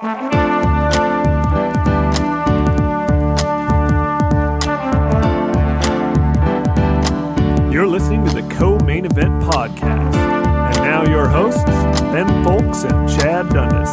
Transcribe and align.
You're 0.00 0.06
listening 7.88 8.24
to 8.26 8.32
the 8.32 8.46
Co 8.48 8.78
Main 8.78 9.06
Event 9.06 9.42
Podcast. 9.42 10.14
And 10.14 10.76
now 10.84 11.02
your 11.02 11.26
hosts, 11.28 11.64
Ben 11.64 12.28
Fowlkes 12.44 12.88
and 12.88 13.08
Chad 13.08 13.48
Dundas. 13.48 13.90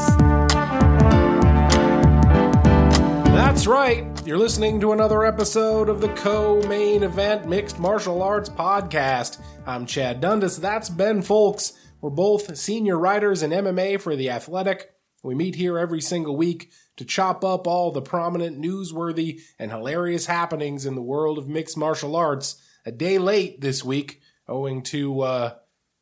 That's 3.33 3.65
right. 3.65 4.05
You're 4.27 4.37
listening 4.37 4.79
to 4.81 4.91
another 4.91 5.25
episode 5.25 5.89
of 5.89 6.01
the 6.01 6.09
Co 6.09 6.61
Main 6.67 7.01
Event 7.01 7.47
Mixed 7.47 7.79
Martial 7.79 8.21
Arts 8.21 8.49
Podcast. 8.49 9.39
I'm 9.65 9.87
Chad 9.87 10.21
Dundas. 10.21 10.59
That's 10.59 10.87
Ben 10.87 11.23
Fowlkes. 11.23 11.73
We're 11.99 12.11
both 12.11 12.55
senior 12.55 12.99
writers 12.99 13.41
in 13.41 13.49
MMA 13.49 13.99
for 13.99 14.15
The 14.15 14.29
Athletic. 14.29 14.94
We 15.25 15.33
meet 15.33 15.55
here 15.55 15.79
every 15.79 16.01
single 16.01 16.37
week 16.37 16.69
to 16.97 17.03
chop 17.03 17.43
up 17.43 17.65
all 17.65 17.91
the 17.91 18.01
prominent, 18.01 18.61
newsworthy, 18.61 19.41
and 19.57 19.71
hilarious 19.71 20.27
happenings 20.27 20.85
in 20.85 20.93
the 20.93 21.01
world 21.01 21.39
of 21.39 21.47
mixed 21.47 21.77
martial 21.77 22.15
arts. 22.15 22.61
A 22.85 22.91
day 22.91 23.17
late 23.17 23.59
this 23.59 23.83
week, 23.83 24.21
owing 24.47 24.83
to 24.83 25.21
uh, 25.21 25.53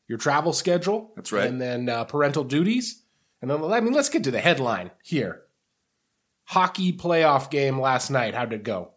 your 0.09 0.17
travel 0.17 0.51
schedule. 0.51 1.13
That's 1.15 1.31
right. 1.31 1.47
And 1.47 1.61
then 1.61 1.87
uh, 1.87 2.03
parental 2.03 2.43
duties. 2.43 3.01
And 3.41 3.49
then, 3.49 3.63
I 3.63 3.79
mean, 3.79 3.93
let's 3.93 4.09
get 4.09 4.25
to 4.25 4.31
the 4.31 4.41
headline 4.41 4.91
here. 5.03 5.43
Hockey 6.43 6.91
playoff 6.91 7.49
game 7.49 7.79
last 7.79 8.09
night. 8.09 8.35
How'd 8.35 8.51
it 8.51 8.63
go? 8.63 8.91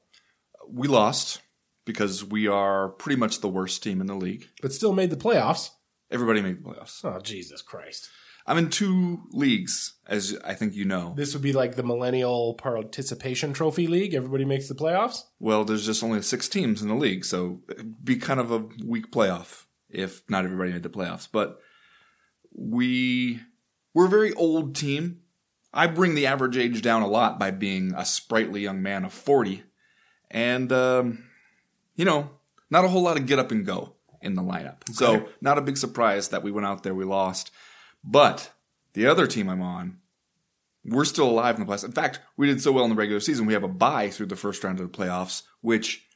We 0.68 0.88
lost 0.88 1.40
because 1.84 2.24
we 2.24 2.48
are 2.48 2.88
pretty 2.88 3.20
much 3.20 3.40
the 3.40 3.48
worst 3.48 3.80
team 3.84 4.00
in 4.00 4.08
the 4.08 4.16
league. 4.16 4.48
But 4.60 4.72
still 4.72 4.92
made 4.92 5.10
the 5.10 5.16
playoffs. 5.16 5.70
Everybody 6.10 6.42
made 6.42 6.64
the 6.64 6.68
playoffs. 6.68 7.04
Oh, 7.04 7.20
Jesus 7.20 7.62
Christ. 7.62 8.08
I'm 8.46 8.58
in 8.58 8.70
two 8.70 9.22
leagues, 9.32 9.94
as 10.06 10.38
I 10.44 10.54
think 10.54 10.74
you 10.74 10.84
know. 10.84 11.14
This 11.16 11.34
would 11.34 11.42
be 11.42 11.52
like 11.52 11.74
the 11.74 11.82
Millennial 11.82 12.54
Participation 12.54 13.52
Trophy 13.52 13.86
League. 13.86 14.14
Everybody 14.14 14.44
makes 14.44 14.68
the 14.68 14.74
playoffs. 14.74 15.22
Well, 15.40 15.64
there's 15.64 15.84
just 15.84 16.04
only 16.04 16.22
six 16.22 16.48
teams 16.48 16.80
in 16.80 16.88
the 16.88 16.94
league, 16.94 17.24
so 17.24 17.60
it'd 17.68 18.04
be 18.04 18.16
kind 18.16 18.38
of 18.38 18.52
a 18.52 18.64
weak 18.84 19.10
playoff 19.10 19.66
if 19.90 20.22
not 20.28 20.44
everybody 20.44 20.72
made 20.72 20.82
the 20.82 20.88
playoffs. 20.88 21.28
But 21.30 21.58
we 22.52 23.40
we're 23.94 24.06
a 24.06 24.10
very 24.10 24.32
old 24.34 24.76
team. 24.76 25.22
I 25.72 25.86
bring 25.86 26.14
the 26.14 26.26
average 26.26 26.56
age 26.56 26.82
down 26.82 27.02
a 27.02 27.08
lot 27.08 27.38
by 27.38 27.50
being 27.50 27.92
a 27.94 28.04
sprightly 28.04 28.62
young 28.62 28.82
man 28.82 29.04
of 29.04 29.12
40. 29.12 29.62
And, 30.30 30.72
um, 30.72 31.24
you 31.94 32.04
know, 32.04 32.30
not 32.70 32.84
a 32.84 32.88
whole 32.88 33.02
lot 33.02 33.18
of 33.18 33.26
get 33.26 33.38
up 33.38 33.50
and 33.50 33.64
go 33.64 33.94
in 34.22 34.34
the 34.34 34.42
lineup. 34.42 34.76
So, 34.92 35.28
not 35.40 35.58
a 35.58 35.62
big 35.62 35.76
surprise 35.76 36.28
that 36.28 36.42
we 36.42 36.50
went 36.50 36.66
out 36.66 36.82
there, 36.82 36.94
we 36.94 37.04
lost. 37.04 37.50
But 38.06 38.52
the 38.92 39.06
other 39.06 39.26
team 39.26 39.50
I'm 39.50 39.60
on, 39.60 39.98
we're 40.84 41.04
still 41.04 41.28
alive 41.28 41.56
in 41.58 41.66
the 41.66 41.70
playoffs. 41.70 41.84
In 41.84 41.92
fact, 41.92 42.20
we 42.36 42.46
did 42.46 42.62
so 42.62 42.70
well 42.70 42.84
in 42.84 42.90
the 42.90 42.96
regular 42.96 43.20
season, 43.20 43.46
we 43.46 43.52
have 43.52 43.64
a 43.64 43.68
bye 43.68 44.08
through 44.08 44.26
the 44.26 44.36
first 44.36 44.62
round 44.62 44.78
of 44.78 44.90
the 44.90 44.96
playoffs, 44.96 45.42
which 45.60 46.06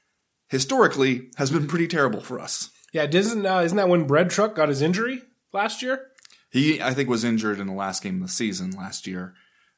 historically 0.49 1.31
has 1.37 1.51
been 1.51 1.67
pretty 1.67 1.89
terrible 1.89 2.21
for 2.21 2.39
us. 2.39 2.71
Yeah, 2.93 3.07
isn't, 3.11 3.45
uh, 3.45 3.61
isn't 3.61 3.77
that 3.77 3.89
when 3.89 4.07
Bread 4.07 4.31
Truck 4.31 4.55
got 4.55 4.69
his 4.69 4.83
injury 4.83 5.23
last 5.53 5.83
year? 5.83 6.07
He, 6.51 6.83
I 6.83 6.95
think, 6.95 7.09
was 7.09 7.25
injured 7.25 7.61
in 7.61 7.67
the 7.67 7.73
last 7.73 8.03
game 8.03 8.17
of 8.17 8.29
the 8.29 8.33
season 8.33 8.71
last 8.71 9.07
year. 9.07 9.35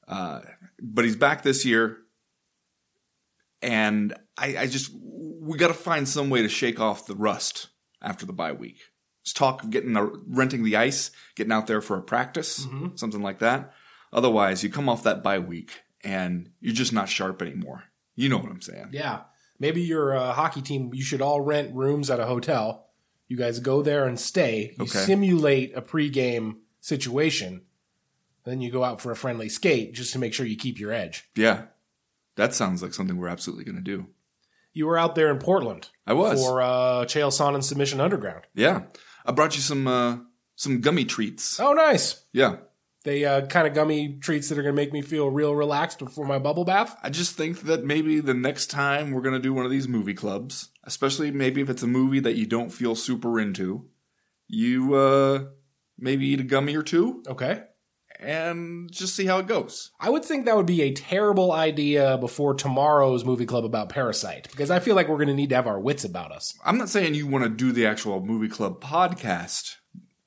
Uh, 0.07 0.41
but 0.81 1.05
he's 1.05 1.17
back 1.17 1.43
this 1.43 1.65
year. 1.65 1.99
And 3.61 4.15
I, 4.37 4.57
I 4.59 4.67
just, 4.67 4.91
we 4.95 5.59
got 5.59 5.69
to 5.69 5.75
find 5.75 6.09
some 6.09 6.31
way 6.31 6.43
to 6.43 6.49
shake 6.49 6.81
off 6.81 7.07
the 7.07 7.15
rust 7.15 7.69
after 8.01 8.27
the 8.27 8.33
bye 8.33 8.53
week. 8.53 8.79
Talk 9.35 9.63
of 9.63 9.71
getting 9.71 9.97
a, 9.97 10.05
renting 10.27 10.65
the 10.65 10.77
ice, 10.77 11.11
getting 11.37 11.53
out 11.53 11.67
there 11.67 11.81
for 11.81 11.97
a 11.97 12.03
practice, 12.03 12.67
something 12.97 13.23
like 13.23 13.39
that. 13.39 13.73
Otherwise, 14.13 14.63
you 14.63 14.69
come 14.71 14.89
off 14.89 15.05
that 15.05 15.23
bye 15.23 15.39
week 15.39 15.81
and 16.05 16.51
you're 16.61 16.75
just 16.75 16.93
not 16.93 17.09
sharp 17.09 17.41
anymore. 17.41 17.85
You 18.17 18.29
know 18.29 18.39
what 18.39 18.51
I'm 18.51 18.61
saying? 18.61 18.89
Yeah. 18.93 19.21
Maybe 19.59 19.81
your 19.83 20.15
uh, 20.17 20.33
hockey 20.33 20.61
team, 20.61 20.91
you 20.93 21.03
should 21.05 21.23
all 21.23 21.41
rent 21.41 21.73
rooms 21.75 22.11
at 22.11 22.21
a 22.21 22.27
hotel. 22.27 22.89
You 23.29 23.37
guys 23.37 23.61
go 23.61 23.81
there 23.81 24.07
and 24.07 24.19
stay. 24.21 24.75
You 24.77 24.85
Okay. 24.85 24.99
simulate 24.99 25.77
a 25.77 25.81
pregame 25.81 26.57
situation. 26.81 27.63
Then 28.45 28.61
you 28.61 28.71
go 28.73 28.83
out 28.83 29.01
for 29.01 29.13
a 29.13 29.17
friendly 29.17 29.49
skate 29.49 29.95
just 29.95 30.13
to 30.15 30.19
make 30.19 30.35
sure 30.35 30.45
you 30.45 30.57
keep 30.57 30.81
your 30.81 30.93
edge. 30.93 31.31
Yeah. 31.37 31.67
That 32.35 32.55
sounds 32.55 32.83
like 32.83 32.93
something 32.93 33.17
we're 33.17 33.29
absolutely 33.29 33.65
going 33.65 33.77
to 33.77 33.83
do. 33.83 34.09
You 34.75 34.87
were 34.87 34.99
out 34.99 35.15
there 35.15 35.31
in 35.31 35.39
Portland. 35.39 35.91
I 36.07 36.15
was. 36.15 36.45
For 36.45 36.61
uh, 36.61 37.05
Chael 37.05 37.29
Sonnen 37.29 37.63
Submission 37.63 38.01
Underground. 38.01 38.45
Yeah. 38.55 38.83
I 39.25 39.33
brought 39.33 39.55
you 39.55 39.63
some, 39.63 39.87
uh, 39.87 40.19
some 40.57 40.81
gummy 40.81 41.05
treats. 41.05 41.59
Oh, 41.61 41.73
nice. 41.73 42.25
Yeah. 42.33 42.57
They 43.05 43.25
uh, 43.25 43.47
kind 43.47 43.67
of 43.67 43.75
gummy 43.75 44.19
treats 44.21 44.49
that 44.49 44.59
are 44.59 44.63
going 44.63 44.75
to 44.75 44.81
make 44.81 44.93
me 44.93 45.03
feel 45.03 45.29
real 45.29 45.55
relaxed 45.55 45.99
before 45.99 46.25
my 46.25 46.39
bubble 46.39 46.65
bath. 46.65 46.97
I 47.03 47.11
just 47.11 47.37
think 47.37 47.63
that 47.63 47.85
maybe 47.85 48.21
the 48.21 48.35
next 48.35 48.69
time 48.69 49.11
we're 49.11 49.23
going 49.23 49.35
to 49.35 49.41
do 49.41 49.53
one 49.53 49.65
of 49.65 49.73
these 49.73 49.89
movie 49.89 50.15
clubs, 50.15 50.69
especially 50.85 51.33
maybe 51.33 51.61
if 51.61 51.69
it's 51.69 51.83
a 51.83 51.89
movie 51.89 52.21
that 52.21 52.37
you 52.37 52.47
don't 52.47 52.71
feel 52.71 52.95
super 52.95 53.41
into, 53.41 53.87
you 54.47 54.95
uh 54.95 55.45
maybe 55.99 56.27
eat 56.27 56.41
a 56.41 56.45
gummy 56.45 56.77
or 56.77 56.83
two 56.83 57.23
Okay. 57.27 57.63
And 58.23 58.91
just 58.91 59.15
see 59.15 59.27
how 59.27 59.39
it 59.39 59.47
goes. 59.47 59.91
I 60.01 60.11
would 60.11 60.25
think 60.25 60.45
that 60.47 60.57
would 60.57 60.67
be 60.67 60.83
a 60.83 60.93
terrible 60.93 61.53
idea 61.53 62.17
before 62.19 62.55
tomorrow's 62.55 63.25
movie 63.25 63.47
club 63.47 63.65
about 63.65 63.89
Parasite 63.89 64.49
because 64.51 64.71
I 64.71 64.79
feel 64.81 64.95
like 64.97 65.09
we're 65.09 65.17
going 65.17 65.29
to 65.29 65.35
need 65.35 65.51
to 65.51 65.57
have 65.57 65.67
our 65.67 65.81
wits 65.81 66.05
about 66.05 66.33
us. 66.33 66.55
I'm 66.65 66.79
not 66.79 66.89
saying 66.89 67.15
you 67.15 67.27
want 67.27 67.45
to 67.45 67.51
do 67.51 67.73
the 67.73 67.87
actual 67.87 68.21
movie 68.25 68.49
club 68.49 68.81
podcast 68.81 69.77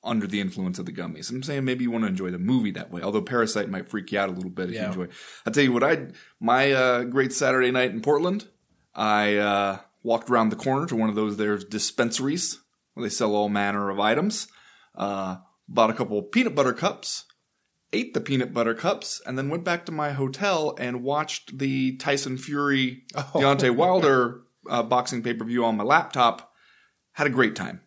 under 0.04 0.26
the 0.28 0.40
influence 0.40 0.78
of 0.78 0.86
the 0.86 0.92
gummies. 0.92 1.30
I'm 1.30 1.42
saying 1.42 1.64
maybe 1.64 1.82
you 1.82 1.90
want 1.90 2.04
to 2.04 2.08
enjoy 2.08 2.30
the 2.30 2.38
movie 2.38 2.70
that 2.72 2.92
way. 2.92 3.02
Although 3.02 3.22
Parasite 3.22 3.68
might 3.68 3.88
freak 3.88 4.12
you 4.12 4.18
out 4.20 4.28
a 4.28 4.32
little 4.32 4.50
bit 4.50 4.68
if 4.68 4.74
Yeah. 4.76 4.82
you 4.82 4.86
enjoy. 5.02 5.08
I'll 5.44 5.52
tell 5.52 5.64
you 5.64 5.72
what 5.72 5.82
I 5.82 6.08
my 6.38 6.70
uh, 6.72 7.02
great 7.04 7.32
Saturday 7.32 7.70
night 7.72 7.90
in 7.90 8.02
Portland. 8.02 8.46
I 8.94 9.36
uh, 9.36 9.78
walked 10.04 10.30
around 10.30 10.50
the 10.50 10.56
corner 10.56 10.86
to 10.86 10.96
one 10.96 11.08
of 11.08 11.16
those 11.16 11.36
there's 11.36 11.64
dispensaries 11.64 12.60
where 12.94 13.04
they 13.04 13.10
sell 13.10 13.34
all 13.34 13.48
manner 13.48 13.90
of 13.90 13.98
items. 13.98 14.46
Uh, 14.94 15.36
bought 15.68 15.90
a 15.90 15.94
couple 15.94 16.22
peanut 16.22 16.54
butter 16.54 16.72
cups, 16.72 17.24
ate 17.92 18.14
the 18.14 18.20
peanut 18.20 18.52
butter 18.52 18.74
cups, 18.74 19.20
and 19.26 19.38
then 19.38 19.48
went 19.48 19.64
back 19.64 19.86
to 19.86 19.92
my 19.92 20.12
hotel 20.12 20.74
and 20.78 21.02
watched 21.02 21.58
the 21.58 21.96
Tyson 21.96 22.36
Fury 22.38 23.04
Deontay 23.14 23.74
Wilder 23.74 24.42
uh, 24.68 24.82
boxing 24.82 25.22
pay 25.22 25.34
per 25.34 25.44
view 25.44 25.64
on 25.64 25.76
my 25.76 25.84
laptop. 25.84 26.52
Had 27.12 27.26
a 27.26 27.30
great 27.30 27.56
time. 27.56 27.80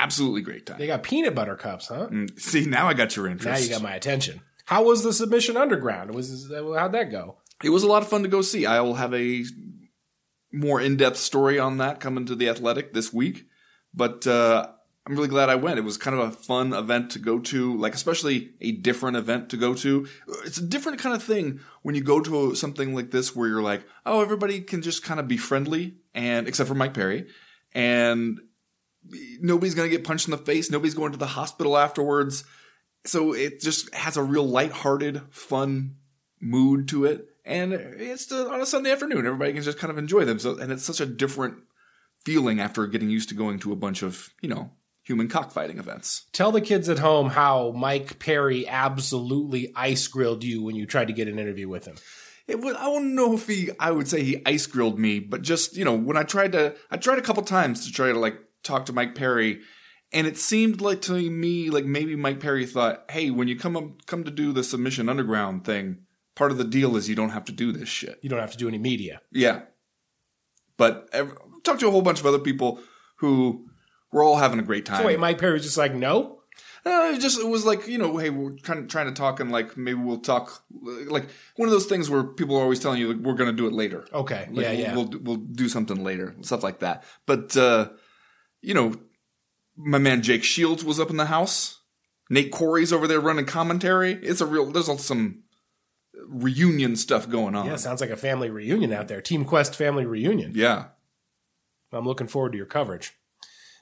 Absolutely 0.00 0.40
great 0.40 0.66
time. 0.66 0.78
They 0.78 0.88
got 0.88 1.02
peanut 1.04 1.34
butter 1.34 1.54
cups, 1.54 1.86
huh? 1.88 2.08
Mm, 2.10 2.38
See, 2.40 2.64
now 2.64 2.88
I 2.88 2.94
got 2.94 3.14
your 3.14 3.28
interest. 3.28 3.60
Now 3.60 3.64
you 3.64 3.70
got 3.70 3.82
my 3.82 3.94
attention. 3.94 4.40
How 4.64 4.84
was 4.84 5.02
the 5.04 5.12
submission 5.12 5.56
underground? 5.56 6.12
Was 6.14 6.50
how'd 6.50 6.92
that 6.92 7.10
go? 7.10 7.36
it 7.62 7.70
was 7.70 7.84
a 7.84 7.86
lot 7.86 8.02
of 8.02 8.08
fun 8.08 8.22
to 8.22 8.28
go 8.28 8.42
see. 8.42 8.66
I 8.66 8.80
will 8.80 8.94
have 8.94 9.14
a 9.14 9.44
more 10.52 10.80
in 10.80 10.96
depth 10.96 11.16
story 11.18 11.58
on 11.58 11.78
that 11.78 12.00
coming 12.00 12.26
to 12.26 12.34
the 12.34 12.48
Athletic 12.48 12.92
this 12.92 13.12
week. 13.12 13.46
But 13.94 14.26
uh, 14.26 14.68
I'm 15.04 15.16
really 15.16 15.28
glad 15.28 15.48
I 15.48 15.56
went. 15.56 15.78
It 15.78 15.84
was 15.84 15.96
kind 15.96 16.16
of 16.16 16.28
a 16.28 16.30
fun 16.30 16.72
event 16.72 17.10
to 17.10 17.18
go 17.18 17.40
to, 17.40 17.76
like 17.76 17.94
especially 17.94 18.52
a 18.60 18.72
different 18.72 19.16
event 19.16 19.48
to 19.50 19.56
go 19.56 19.74
to. 19.74 20.06
It's 20.44 20.58
a 20.58 20.66
different 20.66 21.00
kind 21.00 21.14
of 21.14 21.22
thing 21.22 21.60
when 21.82 21.94
you 21.94 22.02
go 22.02 22.20
to 22.20 22.54
something 22.54 22.94
like 22.94 23.10
this 23.10 23.34
where 23.34 23.48
you're 23.48 23.62
like, 23.62 23.84
oh, 24.06 24.22
everybody 24.22 24.60
can 24.60 24.80
just 24.80 25.02
kind 25.02 25.18
of 25.18 25.26
be 25.26 25.36
friendly, 25.36 25.96
and 26.14 26.46
except 26.46 26.68
for 26.68 26.74
Mike 26.74 26.94
Perry, 26.94 27.26
and 27.74 28.38
nobody's 29.40 29.74
gonna 29.74 29.88
get 29.88 30.04
punched 30.04 30.28
in 30.28 30.30
the 30.30 30.38
face. 30.38 30.70
Nobody's 30.70 30.94
going 30.94 31.12
to 31.12 31.18
the 31.18 31.26
hospital 31.26 31.76
afterwards. 31.76 32.44
So 33.04 33.34
it 33.34 33.60
just 33.60 33.92
has 33.94 34.16
a 34.16 34.22
real 34.22 34.46
lighthearted, 34.46 35.22
fun 35.30 35.96
mood 36.40 36.86
to 36.88 37.06
it. 37.06 37.26
And 37.44 37.72
it's 37.72 38.30
on 38.30 38.60
a 38.60 38.66
Sunday 38.66 38.92
afternoon. 38.92 39.26
Everybody 39.26 39.52
can 39.52 39.62
just 39.62 39.78
kind 39.78 39.90
of 39.90 39.98
enjoy 39.98 40.24
them. 40.24 40.38
So, 40.38 40.56
and 40.58 40.70
it's 40.70 40.84
such 40.84 41.00
a 41.00 41.06
different 41.06 41.56
feeling 42.24 42.60
after 42.60 42.86
getting 42.86 43.10
used 43.10 43.28
to 43.30 43.34
going 43.34 43.58
to 43.58 43.72
a 43.72 43.76
bunch 43.76 44.02
of, 44.02 44.30
you 44.40 44.48
know, 44.48 44.70
human 45.02 45.28
cockfighting 45.28 45.78
events. 45.78 46.26
Tell 46.32 46.52
the 46.52 46.60
kids 46.60 46.88
at 46.88 46.98
home 46.98 47.30
how 47.30 47.72
Mike 47.72 48.18
Perry 48.18 48.66
absolutely 48.68 49.72
ice 49.74 50.06
grilled 50.08 50.44
you 50.44 50.62
when 50.62 50.76
you 50.76 50.86
tried 50.86 51.08
to 51.08 51.12
get 51.12 51.28
an 51.28 51.38
interview 51.38 51.68
with 51.68 51.86
him. 51.86 51.96
It 52.48 52.60
was, 52.60 52.74
I 52.76 52.84
don't 52.84 53.14
know 53.14 53.34
if 53.34 53.46
he, 53.46 53.70
I 53.78 53.90
would 53.90 54.08
say 54.08 54.22
he 54.22 54.42
ice 54.44 54.66
grilled 54.66 54.98
me, 54.98 55.20
but 55.20 55.42
just, 55.42 55.76
you 55.76 55.84
know, 55.84 55.94
when 55.94 56.16
I 56.16 56.22
tried 56.22 56.52
to, 56.52 56.74
I 56.90 56.96
tried 56.96 57.18
a 57.18 57.22
couple 57.22 57.42
times 57.42 57.86
to 57.86 57.92
try 57.92 58.12
to 58.12 58.18
like 58.18 58.38
talk 58.62 58.86
to 58.86 58.92
Mike 58.92 59.14
Perry 59.14 59.60
and 60.12 60.26
it 60.26 60.36
seemed 60.36 60.80
like 60.80 61.00
to 61.02 61.30
me, 61.30 61.70
like 61.70 61.86
maybe 61.86 62.14
Mike 62.16 62.40
Perry 62.40 62.66
thought, 62.66 63.04
hey, 63.10 63.30
when 63.30 63.48
you 63.48 63.56
come 63.56 63.76
up, 63.76 64.06
come 64.06 64.24
to 64.24 64.30
do 64.30 64.52
the 64.52 64.62
submission 64.62 65.08
underground 65.08 65.64
thing, 65.64 65.98
part 66.34 66.52
of 66.52 66.58
the 66.58 66.64
deal 66.64 66.96
is 66.96 67.08
you 67.08 67.14
don't 67.14 67.30
have 67.30 67.46
to 67.46 67.52
do 67.52 67.72
this 67.72 67.88
shit. 67.88 68.18
You 68.22 68.28
don't 68.28 68.38
have 68.38 68.52
to 68.52 68.58
do 68.58 68.68
any 68.68 68.78
media. 68.78 69.22
Yeah. 69.32 69.62
But 70.76 71.08
ev 71.12 71.34
talked 71.64 71.80
to 71.80 71.88
a 71.88 71.90
whole 71.90 72.02
bunch 72.02 72.20
of 72.20 72.26
other 72.26 72.38
people 72.38 72.80
who 73.16 73.66
were 74.12 74.22
all 74.22 74.36
having 74.36 74.58
a 74.58 74.62
great 74.62 74.86
time. 74.86 75.00
So 75.00 75.06
wait, 75.06 75.18
Mike 75.18 75.38
Perry 75.38 75.54
was 75.54 75.62
just 75.62 75.76
like, 75.76 75.94
no? 75.94 76.38
Uh, 76.84 77.12
it 77.14 77.20
just 77.20 77.38
it 77.38 77.46
was 77.46 77.64
like 77.64 77.86
you 77.86 77.96
know, 77.96 78.16
hey, 78.16 78.30
we're 78.30 78.56
trying 78.58 78.88
trying 78.88 79.06
to 79.06 79.12
talk 79.12 79.38
and 79.38 79.52
like 79.52 79.76
maybe 79.76 79.98
we'll 80.00 80.18
talk 80.18 80.64
like 80.72 81.28
one 81.56 81.68
of 81.68 81.72
those 81.72 81.86
things 81.86 82.10
where 82.10 82.24
people 82.24 82.56
are 82.56 82.62
always 82.62 82.80
telling 82.80 82.98
you 82.98 83.12
like, 83.12 83.24
we're 83.24 83.34
going 83.34 83.50
to 83.50 83.56
do 83.56 83.66
it 83.68 83.72
later. 83.72 84.04
Okay, 84.12 84.48
Like, 84.50 84.64
yeah, 84.64 84.72
we'll, 84.72 84.78
yeah. 84.78 84.94
We'll 84.94 85.20
we'll 85.22 85.36
do 85.36 85.68
something 85.68 86.02
later, 86.02 86.34
stuff 86.40 86.64
like 86.64 86.80
that. 86.80 87.04
But 87.24 87.56
uh, 87.56 87.90
you 88.60 88.74
know, 88.74 88.96
my 89.76 89.98
man 89.98 90.22
Jake 90.22 90.42
Shields 90.42 90.84
was 90.84 90.98
up 90.98 91.10
in 91.10 91.16
the 91.16 91.26
house. 91.26 91.80
Nate 92.28 92.50
Quarry's 92.50 92.92
over 92.92 93.06
there 93.06 93.20
running 93.20 93.46
commentary. 93.46 94.14
It's 94.14 94.40
a 94.40 94.46
real. 94.46 94.66
There's 94.66 95.02
some 95.04 95.42
reunion 96.26 96.96
stuff 96.96 97.28
going 97.28 97.54
on. 97.54 97.66
Yeah, 97.66 97.76
sounds 97.76 98.00
like 98.00 98.10
a 98.10 98.16
family 98.16 98.50
reunion 98.50 98.92
out 98.92 99.08
there. 99.08 99.20
Team 99.20 99.44
Quest 99.44 99.76
family 99.76 100.04
reunion. 100.04 100.52
Yeah. 100.54 100.86
I'm 101.92 102.06
looking 102.06 102.26
forward 102.26 102.52
to 102.52 102.56
your 102.56 102.66
coverage. 102.66 103.12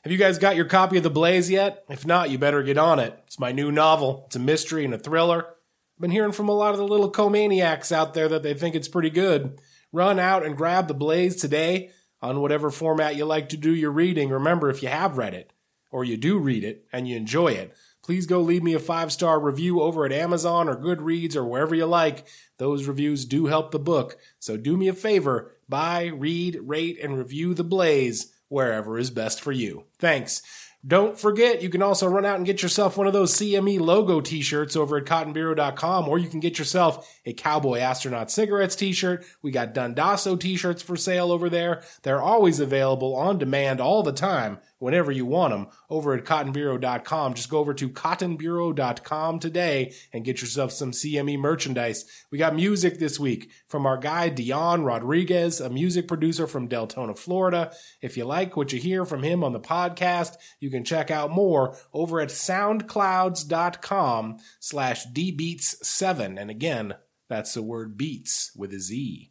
Have 0.03 0.13
you 0.13 0.17
guys 0.17 0.39
got 0.39 0.57
your 0.57 0.65
copy 0.65 0.97
of 0.97 1.03
The 1.03 1.11
Blaze 1.11 1.51
yet? 1.51 1.85
If 1.91 2.07
not, 2.07 2.31
you 2.31 2.39
better 2.39 2.63
get 2.63 2.79
on 2.79 2.99
it. 2.99 3.23
It's 3.27 3.39
my 3.39 3.53
new 3.53 3.71
novel. 3.71 4.25
It's 4.27 4.37
a 4.37 4.39
mystery 4.39 4.87
and 4.87 4.95
a 4.95 4.99
thriller. 4.99 5.45
I've 5.47 6.01
been 6.01 6.11
hearing 6.11 6.33
from 6.33 6.49
a 6.49 6.55
lot 6.55 6.73
of 6.73 6.79
the 6.79 6.89
little 6.89 7.11
co-maniacs 7.11 7.93
out 7.93 8.15
there 8.15 8.27
that 8.29 8.43
they 8.43 8.55
think 8.55 8.75
it's 8.75 8.89
pretty 8.89 9.11
good. 9.11 9.61
Run 9.93 10.19
out 10.19 10.43
and 10.43 10.57
grab 10.57 10.89
The 10.89 10.95
Blaze 10.95 11.37
today 11.37 11.91
on 12.23 12.41
whatever 12.41 12.71
format 12.71 13.17
you 13.17 13.27
like 13.27 13.51
to 13.51 13.59
do 13.59 13.75
your 13.75 13.91
reading. 13.91 14.31
Remember, 14.31 14.71
if 14.71 14.83
you 14.83 14.89
have 14.89 15.19
read 15.19 15.35
it, 15.35 15.53
or 15.91 16.03
you 16.03 16.17
do 16.17 16.39
read 16.39 16.65
it 16.65 16.87
and 16.95 17.07
you 17.07 17.15
enjoy 17.19 17.49
it, 17.49 17.75
please 18.03 18.25
go 18.25 18.41
leave 18.41 18.63
me 18.63 18.73
a 18.73 18.79
five 18.79 19.13
star 19.13 19.39
review 19.39 19.83
over 19.83 20.07
at 20.07 20.13
Amazon 20.13 20.67
or 20.67 20.77
Goodreads 20.77 21.37
or 21.37 21.45
wherever 21.45 21.75
you 21.75 21.85
like. 21.85 22.27
Those 22.57 22.87
reviews 22.87 23.27
do 23.27 23.47
help 23.47 23.71
the 23.71 23.79
book. 23.79 24.17
So 24.39 24.57
do 24.57 24.79
me 24.79 24.89
a 24.89 24.95
favor 24.95 25.57
buy, 25.69 26.07
read, 26.07 26.59
rate, 26.63 26.99
and 27.03 27.19
review 27.19 27.53
The 27.53 27.65
Blaze 27.65 28.33
wherever 28.51 28.99
is 28.99 29.11
best 29.11 29.41
for 29.41 29.53
you. 29.53 29.85
Thanks. 29.99 30.43
Don't 30.87 31.19
forget, 31.19 31.61
you 31.61 31.69
can 31.69 31.83
also 31.83 32.07
run 32.07 32.25
out 32.25 32.37
and 32.37 32.47
get 32.47 32.63
yourself 32.63 32.97
one 32.97 33.07
of 33.07 33.13
those 33.13 33.35
CME 33.35 33.81
logo 33.81 34.21
t-shirts 34.21 34.77
over 34.77 34.97
at 34.97 35.05
cottonbureau.com, 35.05 36.09
or 36.09 36.19
you 36.19 36.29
can 36.29 36.41
get 36.41 36.59
yourself 36.59 37.07
a 37.27 37.35
Cowboy 37.35 37.81
Astronaut 37.81 38.31
Cigarettes 38.31 38.77
t-shirt. 38.77 39.25
We 39.43 39.51
got 39.51 39.75
Dundasso 39.75 40.41
t-shirts 40.41 40.83
for 40.83 40.97
sale 40.97 41.33
over 41.33 41.51
there. 41.51 41.83
They're 42.03 42.23
always 42.23 42.61
available 42.61 43.15
on 43.15 43.37
demand 43.37 43.81
all 43.81 44.03
the 44.03 44.13
time 44.13 44.59
whenever 44.81 45.13
you 45.13 45.25
want 45.25 45.53
them 45.53 45.69
over 45.89 46.15
at 46.15 46.25
cottonbureau.com. 46.25 47.35
Just 47.35 47.49
go 47.49 47.59
over 47.59 47.73
to 47.75 47.89
cottonbureau.com 47.89 49.39
today 49.39 49.95
and 50.13 50.25
get 50.25 50.41
yourself 50.41 50.73
some 50.73 50.91
CME 50.91 51.39
merchandise. 51.39 52.05
We 52.33 52.39
got 52.39 52.57
music 52.57 52.99
this 52.99 53.21
week 53.21 53.53
from 53.69 53.87
our 53.87 53.97
guy 53.97 54.31
Dion 54.31 54.83
Rodriguez, 54.83 55.61
a 55.61 55.71
music 55.71 56.09
producer 56.09 56.49
from 56.49 56.69
Deltona, 56.69 57.17
Florida. 57.17 57.73
If 58.03 58.17
you 58.17 58.25
like 58.25 58.57
what 58.57 58.73
you 58.73 58.81
hear 58.81 59.05
from 59.05 59.23
him 59.23 59.45
on 59.45 59.53
the 59.53 59.61
podcast, 59.61 60.35
you 60.59 60.71
can 60.71 60.83
check 60.83 61.13
out 61.13 61.31
more 61.31 61.77
over 61.93 62.21
at 62.21 62.31
soundclouds.com 62.31 64.39
slash 64.59 65.07
dbeats7. 65.07 66.41
And 66.41 66.51
again, 66.51 66.95
that's 67.29 67.55
the 67.55 67.63
word 67.63 67.97
beats 67.97 68.51
with 68.57 68.73
a 68.73 68.81
Z. 68.81 69.31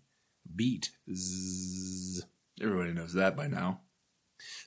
Beat. 0.56 0.92
Z. 1.14 2.22
Everybody 2.62 2.94
knows 2.94 3.14
that 3.14 3.36
by 3.36 3.48
now. 3.48 3.82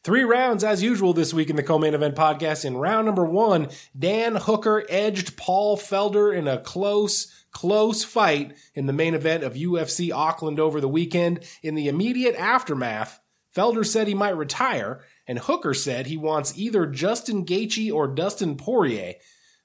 Three 0.04 0.24
rounds 0.24 0.64
as 0.64 0.82
usual 0.82 1.12
this 1.12 1.32
week 1.32 1.48
in 1.48 1.54
the 1.54 1.62
co-main 1.62 1.94
event 1.94 2.16
podcast. 2.16 2.64
In 2.64 2.76
round 2.76 3.06
number 3.06 3.24
one, 3.24 3.68
Dan 3.96 4.34
Hooker 4.34 4.84
edged 4.88 5.36
Paul 5.36 5.76
Felder 5.76 6.36
in 6.36 6.48
a 6.48 6.58
close, 6.58 7.32
close 7.52 8.02
fight 8.02 8.56
in 8.74 8.86
the 8.86 8.92
main 8.92 9.14
event 9.14 9.44
of 9.44 9.54
UFC 9.54 10.12
Auckland 10.12 10.58
over 10.58 10.80
the 10.80 10.88
weekend. 10.88 11.44
In 11.62 11.76
the 11.76 11.86
immediate 11.86 12.34
aftermath, 12.34 13.20
Felder 13.54 13.86
said 13.86 14.08
he 14.08 14.14
might 14.14 14.36
retire, 14.36 15.04
and 15.28 15.38
Hooker 15.38 15.72
said 15.72 16.06
he 16.06 16.16
wants 16.16 16.58
either 16.58 16.84
Justin 16.86 17.46
Gaethje 17.46 17.92
or 17.92 18.08
Dustin 18.08 18.56
Poirier. 18.56 19.14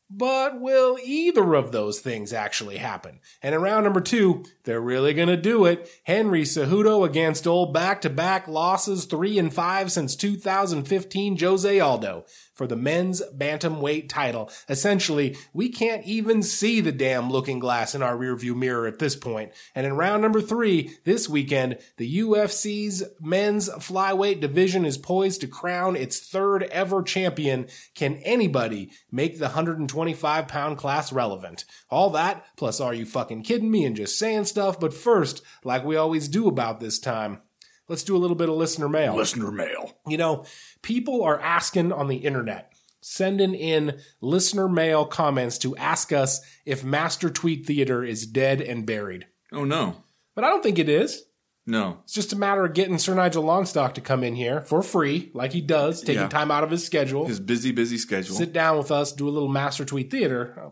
But 0.09 0.61
will 0.61 0.97
either 1.03 1.53
of 1.53 1.73
those 1.73 1.99
things 1.99 2.31
actually 2.31 2.77
happen? 2.77 3.19
And 3.43 3.53
in 3.53 3.61
round 3.61 3.83
number 3.83 3.99
two, 3.99 4.45
they're 4.63 4.79
really 4.79 5.13
gonna 5.13 5.35
do 5.35 5.65
it. 5.65 5.89
Henry 6.03 6.43
Cejudo 6.43 7.05
against 7.05 7.45
old 7.45 7.73
back-to-back 7.73 8.47
losses, 8.47 9.03
three 9.05 9.37
and 9.37 9.53
five 9.53 9.91
since 9.91 10.15
2015, 10.15 11.37
Jose 11.39 11.79
Aldo 11.79 12.25
for 12.57 12.65
the 12.65 12.75
men's 12.75 13.21
bantamweight 13.37 14.09
title. 14.09 14.49
Essentially, 14.67 15.37
we 15.53 15.69
can't 15.69 16.03
even 16.05 16.41
see 16.41 16.81
the 16.81 16.91
damn 16.91 17.29
looking 17.29 17.59
glass 17.59 17.93
in 17.93 18.01
our 18.01 18.17
rearview 18.17 18.55
mirror 18.55 18.87
at 18.87 18.97
this 18.97 19.15
point. 19.15 19.51
And 19.75 19.85
in 19.85 19.95
round 19.95 20.23
number 20.23 20.41
three, 20.41 20.97
this 21.03 21.29
weekend, 21.29 21.77
the 21.97 22.19
UFC's 22.19 23.03
men's 23.21 23.69
flyweight 23.69 24.39
division 24.39 24.85
is 24.85 24.97
poised 24.97 25.41
to 25.41 25.47
crown 25.47 25.95
its 25.95 26.19
third 26.19 26.63
ever 26.63 27.03
champion. 27.03 27.67
Can 27.93 28.15
anybody 28.23 28.89
make 29.11 29.37
the 29.37 29.49
125 29.97 30.47
pound 30.47 30.77
class 30.77 31.11
relevant? 31.11 31.65
All 31.89 32.11
that, 32.11 32.45
plus 32.55 32.79
are 32.79 32.93
you 32.93 33.05
fucking 33.05 33.43
kidding 33.43 33.71
me 33.71 33.83
and 33.85 33.95
just 33.95 34.17
saying 34.17 34.45
stuff? 34.45 34.79
But 34.79 34.93
first, 34.93 35.41
like 35.63 35.83
we 35.83 35.95
always 35.95 36.27
do 36.27 36.47
about 36.47 36.79
this 36.79 36.99
time, 36.99 37.41
let's 37.87 38.03
do 38.03 38.15
a 38.15 38.19
little 38.19 38.35
bit 38.35 38.49
of 38.49 38.55
listener 38.55 38.87
mail. 38.87 39.15
Listener 39.15 39.51
mail. 39.51 39.97
You 40.07 40.17
know, 40.17 40.45
people 40.81 41.23
are 41.23 41.39
asking 41.39 41.91
on 41.91 42.07
the 42.07 42.17
internet, 42.17 42.71
sending 43.01 43.55
in 43.55 43.99
listener 44.21 44.69
mail 44.69 45.05
comments 45.05 45.57
to 45.59 45.75
ask 45.75 46.13
us 46.13 46.41
if 46.65 46.83
Master 46.83 47.29
Tweet 47.29 47.65
Theater 47.65 48.03
is 48.03 48.25
dead 48.25 48.61
and 48.61 48.85
buried. 48.85 49.27
Oh 49.51 49.63
no. 49.63 50.03
But 50.35 50.43
I 50.43 50.49
don't 50.49 50.61
think 50.61 50.77
it 50.79 50.89
is. 50.89 51.23
No. 51.69 51.99
It's 52.05 52.13
just 52.13 52.31
a 52.33 52.37
matter 52.37 52.63
of 52.65 52.73
getting 52.73 52.97
Sir 52.97 53.13
Nigel 53.13 53.43
Longstock 53.43 53.93
to 53.95 54.01
come 54.01 54.23
in 54.23 54.35
here 54.35 54.61
for 54.61 54.81
free, 54.81 55.29
like 55.33 55.51
he 55.51 55.59
does, 55.61 56.01
taking 56.01 56.21
Yeah. 56.23 56.29
time 56.29 56.49
out 56.49 56.63
of 56.63 56.71
his 56.71 56.85
schedule, 56.85 57.27
His 57.27 57.41
busy, 57.41 57.71
busy 57.73 57.97
schedule. 57.97 58.35
sit 58.35 58.53
down 58.53 58.77
with 58.77 58.89
us, 58.89 59.11
do 59.11 59.27
a 59.27 59.29
little 59.31 59.49
Master 59.49 59.83
Tweet 59.83 60.09
Theater. 60.09 60.71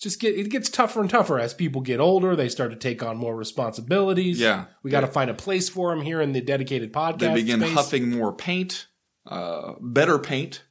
Just 0.00 0.18
get 0.20 0.34
it 0.36 0.50
gets 0.50 0.68
tougher 0.68 1.00
and 1.00 1.08
tougher 1.08 1.38
as 1.38 1.54
people 1.54 1.80
get 1.80 2.00
older. 2.00 2.34
They 2.36 2.48
start 2.48 2.70
to 2.70 2.76
take 2.76 3.02
on 3.02 3.16
more 3.16 3.36
responsibilities. 3.36 4.38
Yeah. 4.40 4.66
we 4.82 4.90
got 4.90 5.00
to 5.02 5.06
find 5.06 5.30
a 5.30 5.34
place 5.34 5.68
for 5.68 5.94
them 5.94 6.04
here 6.04 6.20
in 6.20 6.32
the 6.32 6.40
dedicated 6.40 6.92
podcast. 6.92 7.18
they 7.20 7.34
begin 7.34 7.60
space. 7.60 7.72
huffing 7.74 8.10
more 8.10 8.32
paint, 8.34 8.86
uh, 9.26 9.72
better 9.80 10.18
paint, 10.18 10.64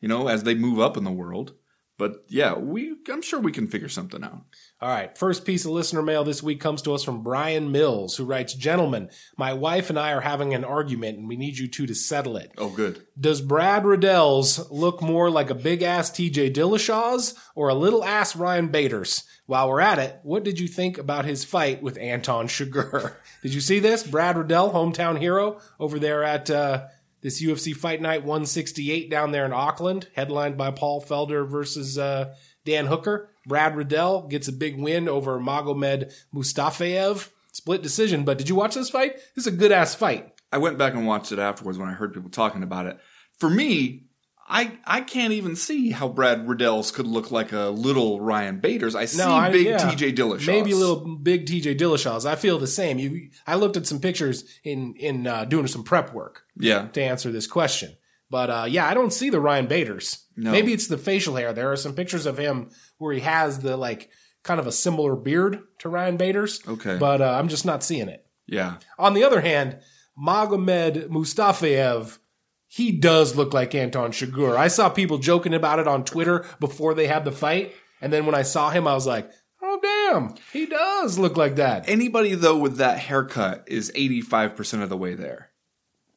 you 0.00 0.08
know, 0.08 0.28
as 0.28 0.44
they 0.44 0.54
move 0.54 0.78
up 0.80 0.96
in 0.96 1.04
the 1.04 1.12
world. 1.12 1.54
But 1.98 2.24
yeah, 2.28 2.54
we 2.54 2.96
I'm 3.12 3.22
sure 3.22 3.38
we 3.38 3.52
can 3.52 3.66
figure 3.66 3.88
something 3.90 4.24
out. 4.24 4.44
All 4.84 4.90
right, 4.90 5.16
first 5.16 5.46
piece 5.46 5.64
of 5.64 5.70
listener 5.70 6.02
mail 6.02 6.24
this 6.24 6.42
week 6.42 6.60
comes 6.60 6.82
to 6.82 6.92
us 6.92 7.02
from 7.02 7.22
Brian 7.22 7.72
Mills, 7.72 8.18
who 8.18 8.26
writes, 8.26 8.52
Gentlemen, 8.52 9.08
my 9.34 9.54
wife 9.54 9.88
and 9.88 9.98
I 9.98 10.12
are 10.12 10.20
having 10.20 10.52
an 10.52 10.62
argument 10.62 11.16
and 11.16 11.26
we 11.26 11.38
need 11.38 11.56
you 11.56 11.68
two 11.68 11.86
to 11.86 11.94
settle 11.94 12.36
it. 12.36 12.52
Oh, 12.58 12.68
good. 12.68 13.06
Does 13.18 13.40
Brad 13.40 13.86
Riddell's 13.86 14.70
look 14.70 15.00
more 15.00 15.30
like 15.30 15.48
a 15.48 15.54
big 15.54 15.80
ass 15.80 16.10
TJ 16.10 16.52
Dillashaw's 16.52 17.34
or 17.54 17.70
a 17.70 17.74
little 17.74 18.04
ass 18.04 18.36
Ryan 18.36 18.68
Bader's? 18.68 19.22
While 19.46 19.70
we're 19.70 19.80
at 19.80 19.98
it, 19.98 20.20
what 20.22 20.44
did 20.44 20.60
you 20.60 20.68
think 20.68 20.98
about 20.98 21.24
his 21.24 21.46
fight 21.46 21.82
with 21.82 21.96
Anton 21.96 22.46
Chigurh? 22.46 23.14
did 23.42 23.54
you 23.54 23.62
see 23.62 23.78
this? 23.78 24.02
Brad 24.02 24.36
Riddell, 24.36 24.70
hometown 24.70 25.18
hero, 25.18 25.62
over 25.80 25.98
there 25.98 26.22
at 26.22 26.50
uh, 26.50 26.88
this 27.22 27.42
UFC 27.42 27.74
Fight 27.74 28.02
Night 28.02 28.20
168 28.20 29.08
down 29.08 29.32
there 29.32 29.46
in 29.46 29.52
Auckland, 29.54 30.08
headlined 30.14 30.58
by 30.58 30.70
Paul 30.70 31.02
Felder 31.02 31.48
versus 31.48 31.96
uh, 31.96 32.34
Dan 32.64 32.86
Hooker. 32.86 33.30
Brad 33.46 33.76
Riddell 33.76 34.22
gets 34.28 34.48
a 34.48 34.52
big 34.52 34.78
win 34.78 35.08
over 35.08 35.38
Magomed 35.38 36.12
Mustafayev. 36.34 37.30
Split 37.52 37.82
decision, 37.82 38.24
but 38.24 38.36
did 38.38 38.48
you 38.48 38.54
watch 38.56 38.74
this 38.74 38.90
fight? 38.90 39.14
This 39.36 39.46
is 39.46 39.52
a 39.52 39.56
good 39.56 39.70
ass 39.70 39.94
fight. 39.94 40.32
I 40.50 40.58
went 40.58 40.76
back 40.76 40.94
and 40.94 41.06
watched 41.06 41.30
it 41.30 41.38
afterwards 41.38 41.78
when 41.78 41.88
I 41.88 41.92
heard 41.92 42.12
people 42.12 42.30
talking 42.30 42.64
about 42.64 42.86
it. 42.86 42.98
For 43.38 43.48
me, 43.48 44.06
I 44.48 44.72
I 44.84 45.02
can't 45.02 45.32
even 45.32 45.54
see 45.54 45.90
how 45.90 46.08
Brad 46.08 46.48
Riddell's 46.48 46.90
could 46.90 47.06
look 47.06 47.30
like 47.30 47.52
a 47.52 47.68
little 47.70 48.20
Ryan 48.20 48.58
Bader's. 48.58 48.96
I 48.96 49.04
see 49.04 49.22
I- 49.22 49.50
big 49.52 49.66
yeah. 49.66 49.78
TJ 49.78 50.16
Dillashaw. 50.16 50.46
Maybe 50.48 50.72
a 50.72 50.76
little 50.76 51.16
big 51.16 51.46
TJ 51.46 51.78
Dillashaw's. 51.78 52.26
I 52.26 52.34
feel 52.34 52.58
the 52.58 52.66
same. 52.66 52.98
You, 52.98 53.30
I 53.46 53.54
looked 53.54 53.76
at 53.76 53.86
some 53.86 54.00
pictures 54.00 54.44
in 54.64 54.94
in 54.96 55.26
uh, 55.28 55.44
doing 55.44 55.68
some 55.68 55.84
prep 55.84 56.12
work 56.12 56.42
Yeah. 56.58 56.88
to 56.88 57.02
answer 57.02 57.30
this 57.30 57.46
question, 57.46 57.96
but 58.34 58.50
uh, 58.50 58.66
yeah, 58.68 58.84
I 58.88 58.94
don't 58.94 59.12
see 59.12 59.30
the 59.30 59.38
Ryan 59.38 59.68
Bader's. 59.68 60.24
No. 60.36 60.50
Maybe 60.50 60.72
it's 60.72 60.88
the 60.88 60.98
facial 60.98 61.36
hair. 61.36 61.52
There 61.52 61.70
are 61.70 61.76
some 61.76 61.94
pictures 61.94 62.26
of 62.26 62.36
him 62.36 62.70
where 62.98 63.14
he 63.14 63.20
has 63.20 63.60
the 63.60 63.76
like 63.76 64.10
kind 64.42 64.58
of 64.58 64.66
a 64.66 64.72
similar 64.72 65.14
beard 65.14 65.62
to 65.78 65.88
Ryan 65.88 66.16
Bader's. 66.16 66.60
Okay. 66.66 66.96
but 66.98 67.22
uh, 67.22 67.30
I'm 67.30 67.46
just 67.46 67.64
not 67.64 67.84
seeing 67.84 68.08
it. 68.08 68.26
Yeah. 68.48 68.78
On 68.98 69.14
the 69.14 69.22
other 69.22 69.40
hand, 69.40 69.78
Magomed 70.18 71.10
Mustafayev. 71.10 72.18
He 72.66 72.90
does 72.90 73.36
look 73.36 73.54
like 73.54 73.72
Anton 73.72 74.10
Chigurh. 74.10 74.56
I 74.56 74.66
saw 74.66 74.88
people 74.88 75.18
joking 75.18 75.54
about 75.54 75.78
it 75.78 75.86
on 75.86 76.04
Twitter 76.04 76.44
before 76.58 76.92
they 76.94 77.06
had 77.06 77.24
the 77.24 77.30
fight. 77.30 77.72
And 78.00 78.12
then 78.12 78.26
when 78.26 78.34
I 78.34 78.42
saw 78.42 78.70
him, 78.70 78.88
I 78.88 78.94
was 78.94 79.06
like, 79.06 79.30
oh, 79.62 79.78
damn, 79.80 80.34
he 80.52 80.66
does 80.66 81.20
look 81.20 81.36
like 81.36 81.54
that. 81.54 81.88
Anybody 81.88 82.34
though 82.34 82.58
with 82.58 82.78
that 82.78 82.98
haircut 82.98 83.62
is 83.68 83.92
85% 83.92 84.82
of 84.82 84.88
the 84.88 84.96
way 84.96 85.14
there. 85.14 85.50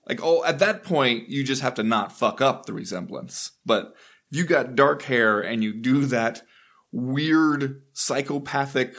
Like 0.08 0.20
oh 0.24 0.44
at 0.46 0.60
that 0.60 0.84
point 0.84 1.30
you 1.30 1.44
just 1.44 1.62
have 1.62 1.74
to 1.76 1.84
not 1.84 2.12
fuck 2.12 2.42
up 2.42 2.66
the 2.66 2.74
resemblance. 2.74 3.52
But 3.66 3.94
you 4.30 4.46
got 4.46 4.76
dark 4.76 5.04
hair 5.04 5.40
and 5.40 5.64
you 5.64 5.74
do 5.74 6.06
that 6.08 6.42
weird 6.92 7.82
psychopathic 7.94 8.96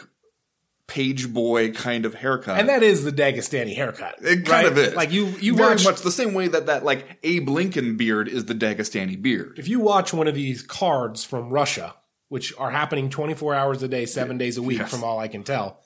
page 0.86 1.32
boy 1.34 1.70
kind 1.72 2.06
of 2.06 2.14
haircut. 2.14 2.58
And 2.58 2.68
that 2.70 2.82
is 2.82 3.04
the 3.04 3.12
Dagestani 3.12 3.74
haircut. 3.76 4.16
It 4.22 4.46
kind 4.46 4.48
right? 4.48 4.66
of 4.66 4.78
is. 4.78 4.94
Like 4.94 5.12
you, 5.12 5.26
you 5.38 5.54
very 5.54 5.74
watch, 5.74 5.84
much 5.84 6.00
the 6.00 6.10
same 6.10 6.32
way 6.32 6.48
that 6.48 6.66
that 6.66 6.84
like 6.84 7.18
Abe 7.22 7.48
Lincoln 7.48 7.96
beard 7.96 8.26
is 8.28 8.46
the 8.46 8.54
Dagestani 8.54 9.20
beard. 9.20 9.58
if 9.58 9.68
you 9.68 9.80
watch 9.80 10.14
one 10.14 10.28
of 10.28 10.34
these 10.34 10.62
cards 10.62 11.24
from 11.24 11.50
Russia, 11.50 11.94
which 12.28 12.54
are 12.58 12.70
happening 12.70 13.10
24 13.10 13.54
hours 13.54 13.82
a 13.82 13.88
day, 13.88 14.06
seven 14.06 14.38
days 14.38 14.56
a 14.56 14.62
week, 14.62 14.78
Yes. 14.78 14.90
from 14.90 15.04
all 15.04 15.18
I 15.18 15.28
can 15.28 15.42
tell, 15.44 15.80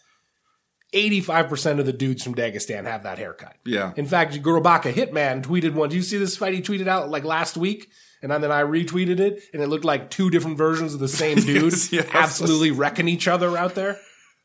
85% 0.92 1.80
of 1.80 1.86
the 1.86 1.92
dudes 1.92 2.22
from 2.22 2.34
Dagestan 2.34 2.84
have 2.84 3.02
that 3.04 3.18
haircut. 3.18 3.56
Yeah. 3.64 3.92
In 3.96 4.06
fact, 4.06 4.34
Grabaka 4.42 4.92
Hitman 4.92 5.42
tweeted 5.42 5.74
one. 5.74 5.88
Do 5.88 5.96
you 5.96 6.02
see 6.02 6.18
this 6.18 6.36
fight 6.36 6.54
he 6.54 6.60
tweeted 6.62 6.86
out 6.88 7.10
like 7.10 7.24
last 7.24 7.56
week? 7.56 7.90
And 8.22 8.30
then 8.30 8.52
I 8.52 8.62
retweeted 8.62 9.18
it, 9.18 9.42
and 9.52 9.60
it 9.60 9.66
looked 9.66 9.84
like 9.84 10.08
two 10.08 10.30
different 10.30 10.56
versions 10.56 10.94
of 10.94 11.00
the 11.00 11.08
same 11.08 11.36
dude 11.40 11.64
Yes, 11.72 11.92
yes. 11.92 12.08
absolutely 12.12 12.70
wrecking 12.70 13.08
each 13.08 13.26
other 13.26 13.56
out 13.56 13.74
there. 13.74 13.98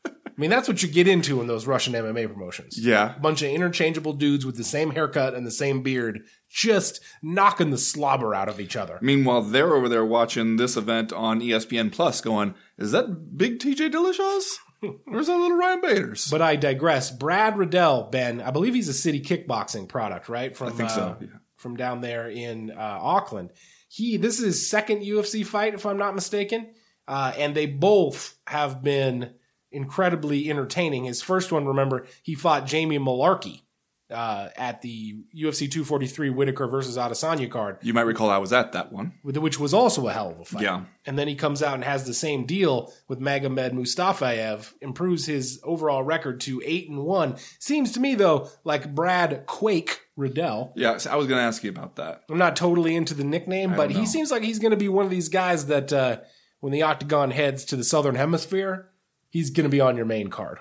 I 0.04 0.10
mean, 0.40 0.50
that's 0.50 0.66
what 0.68 0.82
you 0.82 0.88
get 0.88 1.06
into 1.06 1.40
in 1.40 1.46
those 1.46 1.66
Russian 1.66 1.92
MMA 1.94 2.26
promotions. 2.32 2.76
Yeah. 2.78 3.14
A 3.14 3.20
bunch 3.20 3.42
of 3.42 3.50
interchangeable 3.50 4.14
dudes 4.14 4.44
with 4.46 4.56
the 4.56 4.64
same 4.64 4.90
haircut 4.90 5.34
and 5.34 5.46
the 5.46 5.50
same 5.52 5.82
beard, 5.82 6.20
just 6.50 7.00
knocking 7.22 7.70
the 7.70 7.78
slobber 7.78 8.34
out 8.34 8.48
of 8.48 8.58
each 8.60 8.74
other. 8.74 8.98
Meanwhile, 9.00 9.42
they're 9.42 9.74
over 9.74 9.88
there 9.88 10.04
watching 10.04 10.56
this 10.56 10.76
event 10.76 11.12
on 11.12 11.40
ESPN 11.40 11.92
Plus, 11.92 12.20
going, 12.20 12.54
"Is 12.78 12.90
that 12.92 13.36
big 13.36 13.58
TJ 13.60 13.90
Dillashaw? 13.90 14.40
Is 14.82 15.26
that 15.26 15.36
little 15.36 15.56
Ryan 15.56 15.80
Bader's?" 15.80 16.30
But 16.30 16.42
I 16.42 16.56
digress. 16.56 17.10
Brad 17.10 17.56
Riddell, 17.58 18.04
Ben, 18.04 18.40
I 18.40 18.50
believe 18.50 18.74
he's 18.74 18.88
a 18.88 18.94
city 18.94 19.20
kickboxing 19.20 19.88
product, 19.88 20.28
right? 20.28 20.56
From 20.56 20.68
I 20.68 20.70
think 20.72 20.90
so, 20.90 21.02
uh, 21.02 21.16
yeah. 21.20 21.26
from 21.56 21.76
down 21.76 22.00
there 22.00 22.28
in 22.28 22.70
uh, 22.70 22.98
Auckland. 23.00 23.50
He 23.88 24.16
this 24.16 24.38
is 24.38 24.44
his 24.44 24.68
second 24.68 25.00
UFC 25.00 25.44
fight, 25.44 25.74
if 25.74 25.86
I'm 25.86 25.98
not 25.98 26.14
mistaken, 26.14 26.68
uh, 27.06 27.32
and 27.36 27.54
they 27.54 27.66
both 27.66 28.36
have 28.46 28.82
been 28.82 29.34
incredibly 29.70 30.48
entertaining. 30.50 31.04
His 31.04 31.22
first 31.22 31.52
one, 31.52 31.66
remember, 31.66 32.06
he 32.22 32.34
fought 32.34 32.66
Jamie 32.66 32.98
Mullarkey 32.98 33.62
uh, 34.10 34.48
at 34.56 34.80
the 34.82 35.14
UFC 35.36 35.70
243 35.70 36.30
Whittaker 36.30 36.66
versus 36.66 36.96
Adesanya 36.96 37.50
card, 37.50 37.78
you 37.82 37.92
might 37.92 38.02
recall 38.02 38.30
I 38.30 38.38
was 38.38 38.52
at 38.52 38.72
that 38.72 38.92
one. 38.92 39.12
which 39.22 39.58
was 39.58 39.74
also 39.74 40.08
a 40.08 40.12
hell 40.12 40.30
of 40.30 40.40
a 40.40 40.44
fight. 40.44 40.62
Yeah. 40.62 40.84
And 41.06 41.18
then 41.18 41.28
he 41.28 41.34
comes 41.34 41.62
out 41.62 41.74
and 41.74 41.84
has 41.84 42.04
the 42.04 42.14
same 42.14 42.46
deal 42.46 42.92
with 43.06 43.20
Magomed 43.20 43.72
Mustafayev, 43.72 44.72
improves 44.80 45.26
his 45.26 45.60
overall 45.62 46.02
record 46.02 46.40
to 46.42 46.62
eight 46.64 46.88
and 46.88 47.04
one. 47.04 47.36
Seems 47.58 47.92
to 47.92 48.00
me 48.00 48.14
though, 48.14 48.48
like 48.64 48.94
Brad 48.94 49.46
Quake 49.46 50.00
Riddell. 50.16 50.72
Yeah, 50.74 50.98
so 50.98 51.10
I 51.10 51.16
was 51.16 51.26
going 51.26 51.38
to 51.38 51.44
ask 51.44 51.62
you 51.62 51.70
about 51.70 51.96
that. 51.96 52.24
I'm 52.30 52.38
not 52.38 52.56
totally 52.56 52.96
into 52.96 53.14
the 53.14 53.24
nickname, 53.24 53.74
but 53.76 53.90
he 53.90 54.04
seems 54.06 54.30
like 54.30 54.42
he's 54.42 54.58
going 54.58 54.72
to 54.72 54.76
be 54.76 54.88
one 54.88 55.04
of 55.04 55.10
these 55.10 55.28
guys 55.28 55.66
that 55.66 55.92
uh, 55.92 56.18
when 56.60 56.72
the 56.72 56.82
octagon 56.82 57.30
heads 57.30 57.64
to 57.66 57.76
the 57.76 57.84
southern 57.84 58.16
hemisphere, 58.16 58.90
he's 59.30 59.50
going 59.50 59.64
to 59.64 59.70
be 59.70 59.80
on 59.80 59.96
your 59.96 60.06
main 60.06 60.28
card. 60.28 60.58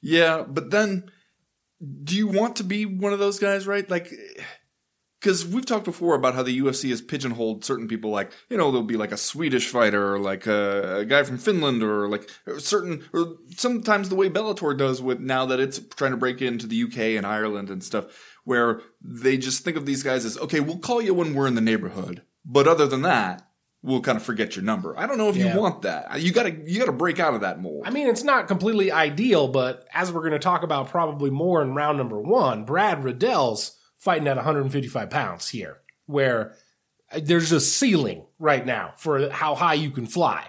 Yeah, 0.00 0.44
but 0.46 0.70
then 0.70 1.10
do 2.04 2.16
you 2.16 2.26
want 2.26 2.56
to 2.56 2.64
be 2.64 2.86
one 2.86 3.12
of 3.12 3.18
those 3.18 3.38
guys, 3.38 3.66
right? 3.66 3.88
Like, 3.88 4.12
because 5.20 5.46
we've 5.46 5.64
talked 5.64 5.86
before 5.86 6.14
about 6.14 6.34
how 6.34 6.42
the 6.42 6.60
UFC 6.60 6.90
has 6.90 7.00
pigeonholed 7.00 7.64
certain 7.64 7.88
people, 7.88 8.10
like, 8.10 8.30
you 8.50 8.58
know, 8.58 8.70
there'll 8.70 8.86
be 8.86 8.98
like 8.98 9.12
a 9.12 9.16
Swedish 9.16 9.68
fighter 9.68 10.14
or 10.14 10.18
like 10.18 10.46
a, 10.46 10.98
a 10.98 11.04
guy 11.06 11.22
from 11.22 11.38
Finland 11.38 11.82
or 11.82 12.08
like 12.08 12.28
certain, 12.58 13.04
or 13.14 13.36
sometimes 13.56 14.10
the 14.10 14.16
way 14.16 14.28
Bellator 14.28 14.76
does 14.76 15.00
with 15.00 15.20
now 15.20 15.46
that 15.46 15.60
it's 15.60 15.80
trying 15.96 16.10
to 16.10 16.18
break 16.18 16.42
into 16.42 16.66
the 16.66 16.82
UK 16.82 16.98
and 17.16 17.26
Ireland 17.26 17.70
and 17.70 17.82
stuff, 17.82 18.04
where 18.44 18.82
they 19.00 19.38
just 19.38 19.64
think 19.64 19.78
of 19.78 19.86
these 19.86 20.02
guys 20.02 20.26
as, 20.26 20.36
okay, 20.36 20.60
we'll 20.60 20.78
call 20.78 21.00
you 21.00 21.14
when 21.14 21.34
we're 21.34 21.46
in 21.46 21.54
the 21.54 21.62
neighborhood. 21.62 22.22
But 22.44 22.68
other 22.68 22.86
than 22.86 23.02
that, 23.02 23.48
we'll 23.86 24.00
kind 24.00 24.16
of 24.16 24.22
forget 24.22 24.56
your 24.56 24.64
number. 24.64 24.98
I 24.98 25.06
don't 25.06 25.18
know 25.18 25.28
if 25.28 25.36
Yeah. 25.36 25.52
you 25.54 25.60
want 25.60 25.82
that. 25.82 26.18
You 26.18 26.32
gotta, 26.32 26.52
you 26.64 26.78
gotta 26.80 26.90
break 26.90 27.20
out 27.20 27.34
of 27.34 27.42
that 27.42 27.60
mold. 27.60 27.82
I 27.86 27.90
mean, 27.90 28.08
it's 28.08 28.24
not 28.24 28.48
completely 28.48 28.90
ideal, 28.90 29.46
but 29.48 29.86
as 29.92 30.10
we're 30.10 30.22
going 30.22 30.32
to 30.32 30.38
talk 30.38 30.62
about 30.62 30.88
probably 30.88 31.28
more 31.30 31.60
in 31.62 31.74
round 31.74 31.98
number 31.98 32.18
one, 32.18 32.64
Brad 32.64 33.04
Riddell's 33.04 33.76
fighting 33.98 34.26
at 34.26 34.36
155 34.36 35.10
pounds 35.10 35.50
here, 35.50 35.80
where 36.06 36.54
uh, 37.12 37.20
there's 37.22 37.52
a 37.52 37.60
ceiling 37.60 38.24
right 38.38 38.64
now 38.64 38.94
for 38.96 39.28
how 39.28 39.54
high 39.54 39.74
you 39.74 39.90
can 39.90 40.06
fly. 40.06 40.46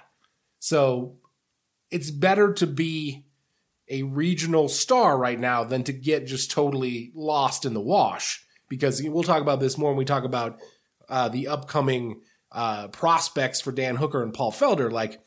So 0.60 1.18
it's 1.92 2.12
better 2.12 2.54
to 2.54 2.66
be 2.68 3.26
a 3.90 4.04
regional 4.04 4.70
star 4.70 5.18
right 5.18 5.40
now 5.40 5.66
than 5.66 5.84
to 5.84 5.92
get 5.94 6.26
just 6.26 6.52
totally 6.52 7.12
lost 7.14 7.66
in 7.66 7.74
the 7.74 7.82
wash. 7.82 8.44
Because 8.70 9.04
we'll 9.04 9.24
talk 9.24 9.42
about 9.42 9.60
this 9.60 9.78
more 9.78 9.90
when 9.92 9.98
we 9.98 10.06
talk 10.06 10.24
about 10.24 10.60
uh, 11.10 11.28
the 11.30 11.50
upcoming 11.50 12.22
uh, 12.56 12.88
prospects 12.88 13.62
for 13.62 13.72
Dan 13.72 13.98
Hooker 13.98 14.24
and 14.24 14.34
Paul 14.34 14.52
Felder. 14.52 14.92
Like, 14.92 15.22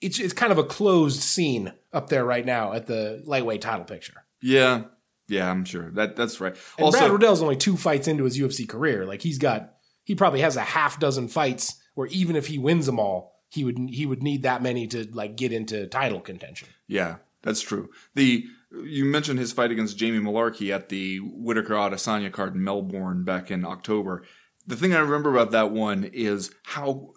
it's 0.00 0.18
it's 0.18 0.32
kind 0.34 0.50
of 0.50 0.58
a 0.58 0.64
closed 0.64 1.22
scene 1.22 1.72
up 1.92 2.08
there 2.08 2.24
right 2.24 2.44
now 2.44 2.72
at 2.72 2.86
the 2.86 3.22
lightweight 3.24 3.62
title 3.62 3.84
picture. 3.84 4.24
yeah. 4.42 4.84
Yeah, 5.28 5.50
I'm 5.50 5.64
sure. 5.64 5.90
That 5.90 6.14
that's 6.14 6.40
right. 6.40 6.56
And 6.78 6.84
also, 6.84 6.98
Brad 7.00 7.10
Riddell's 7.10 7.42
only 7.42 7.56
two 7.56 7.76
fights 7.76 8.06
into 8.06 8.22
his 8.22 8.38
UFC 8.38 8.68
career. 8.68 9.04
Like 9.04 9.22
he's 9.22 9.38
got 9.38 9.74
he 10.04 10.14
probably 10.14 10.40
has 10.42 10.54
a 10.54 10.60
half 10.60 11.00
dozen 11.00 11.26
fights 11.26 11.74
where 11.94 12.06
even 12.12 12.36
if 12.36 12.46
he 12.46 12.58
wins 12.58 12.86
them 12.86 13.00
all, 13.00 13.34
he 13.48 13.64
would 13.64 13.76
he 13.90 14.06
would 14.06 14.22
need 14.22 14.44
that 14.44 14.62
many 14.62 14.86
to 14.86 15.08
like 15.12 15.34
get 15.36 15.52
into 15.52 15.88
title 15.88 16.20
contention. 16.20 16.68
Yeah, 16.86 17.16
that's 17.42 17.60
true. 17.60 17.90
The 18.14 18.46
you 18.84 19.04
mentioned 19.04 19.40
his 19.40 19.50
fight 19.50 19.72
against 19.72 19.98
Jamie 19.98 20.20
Mullarkey 20.20 20.72
at 20.72 20.90
the 20.90 21.18
Whittaker 21.18 21.74
Adesanya 21.74 22.30
card 22.30 22.54
in 22.54 22.62
Melbourne 22.62 23.24
back 23.24 23.50
in 23.50 23.64
October. 23.64 24.22
The 24.66 24.76
thing 24.76 24.94
I 24.94 24.98
remember 24.98 25.30
about 25.30 25.52
that 25.52 25.70
one 25.70 26.04
is 26.04 26.50
how 26.64 27.12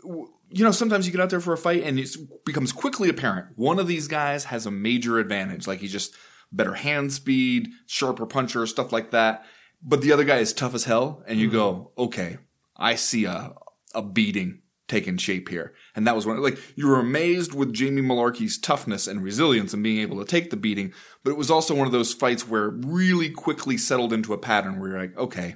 you 0.51 0.63
know 0.63 0.71
sometimes 0.71 1.05
you 1.05 1.11
get 1.11 1.21
out 1.21 1.29
there 1.29 1.39
for 1.39 1.53
a 1.53 1.57
fight 1.57 1.83
and 1.83 1.99
it 1.99 2.15
becomes 2.45 2.71
quickly 2.71 3.09
apparent 3.09 3.47
one 3.55 3.79
of 3.79 3.87
these 3.87 4.07
guys 4.07 4.45
has 4.45 4.65
a 4.65 4.71
major 4.71 5.19
advantage, 5.19 5.67
like 5.67 5.79
he's 5.79 5.91
just 5.91 6.15
better 6.51 6.73
hand 6.73 7.13
speed, 7.13 7.69
sharper 7.85 8.25
puncher, 8.25 8.65
stuff 8.65 8.91
like 8.91 9.11
that. 9.11 9.45
But 9.81 10.01
the 10.01 10.11
other 10.11 10.25
guy 10.25 10.37
is 10.37 10.53
tough 10.53 10.75
as 10.75 10.83
hell, 10.83 11.23
and 11.27 11.39
you 11.39 11.49
go, 11.49 11.91
okay, 11.97 12.37
I 12.75 12.95
see 12.95 13.25
a 13.25 13.53
a 13.95 14.01
beating 14.01 14.61
taking 14.89 15.17
shape 15.17 15.47
here. 15.47 15.73
And 15.95 16.05
that 16.05 16.15
was 16.15 16.25
one, 16.25 16.41
like, 16.41 16.57
you 16.75 16.87
were 16.87 16.99
amazed 16.99 17.53
with 17.53 17.71
Jamie 17.71 18.01
Mullarkey's 18.01 18.57
toughness 18.57 19.07
and 19.07 19.23
resilience 19.23 19.73
and 19.73 19.83
being 19.83 19.99
able 19.99 20.17
to 20.17 20.25
take 20.25 20.49
the 20.49 20.57
beating, 20.57 20.91
but 21.23 21.31
it 21.31 21.37
was 21.37 21.51
also 21.51 21.75
one 21.75 21.85
of 21.85 21.93
those 21.93 22.13
fights 22.13 22.47
where 22.47 22.65
it 22.65 22.85
really 22.85 23.29
quickly 23.29 23.77
settled 23.77 24.11
into 24.11 24.33
a 24.33 24.37
pattern 24.37 24.79
where 24.79 24.89
you're 24.89 24.99
like, 24.99 25.17
okay, 25.17 25.55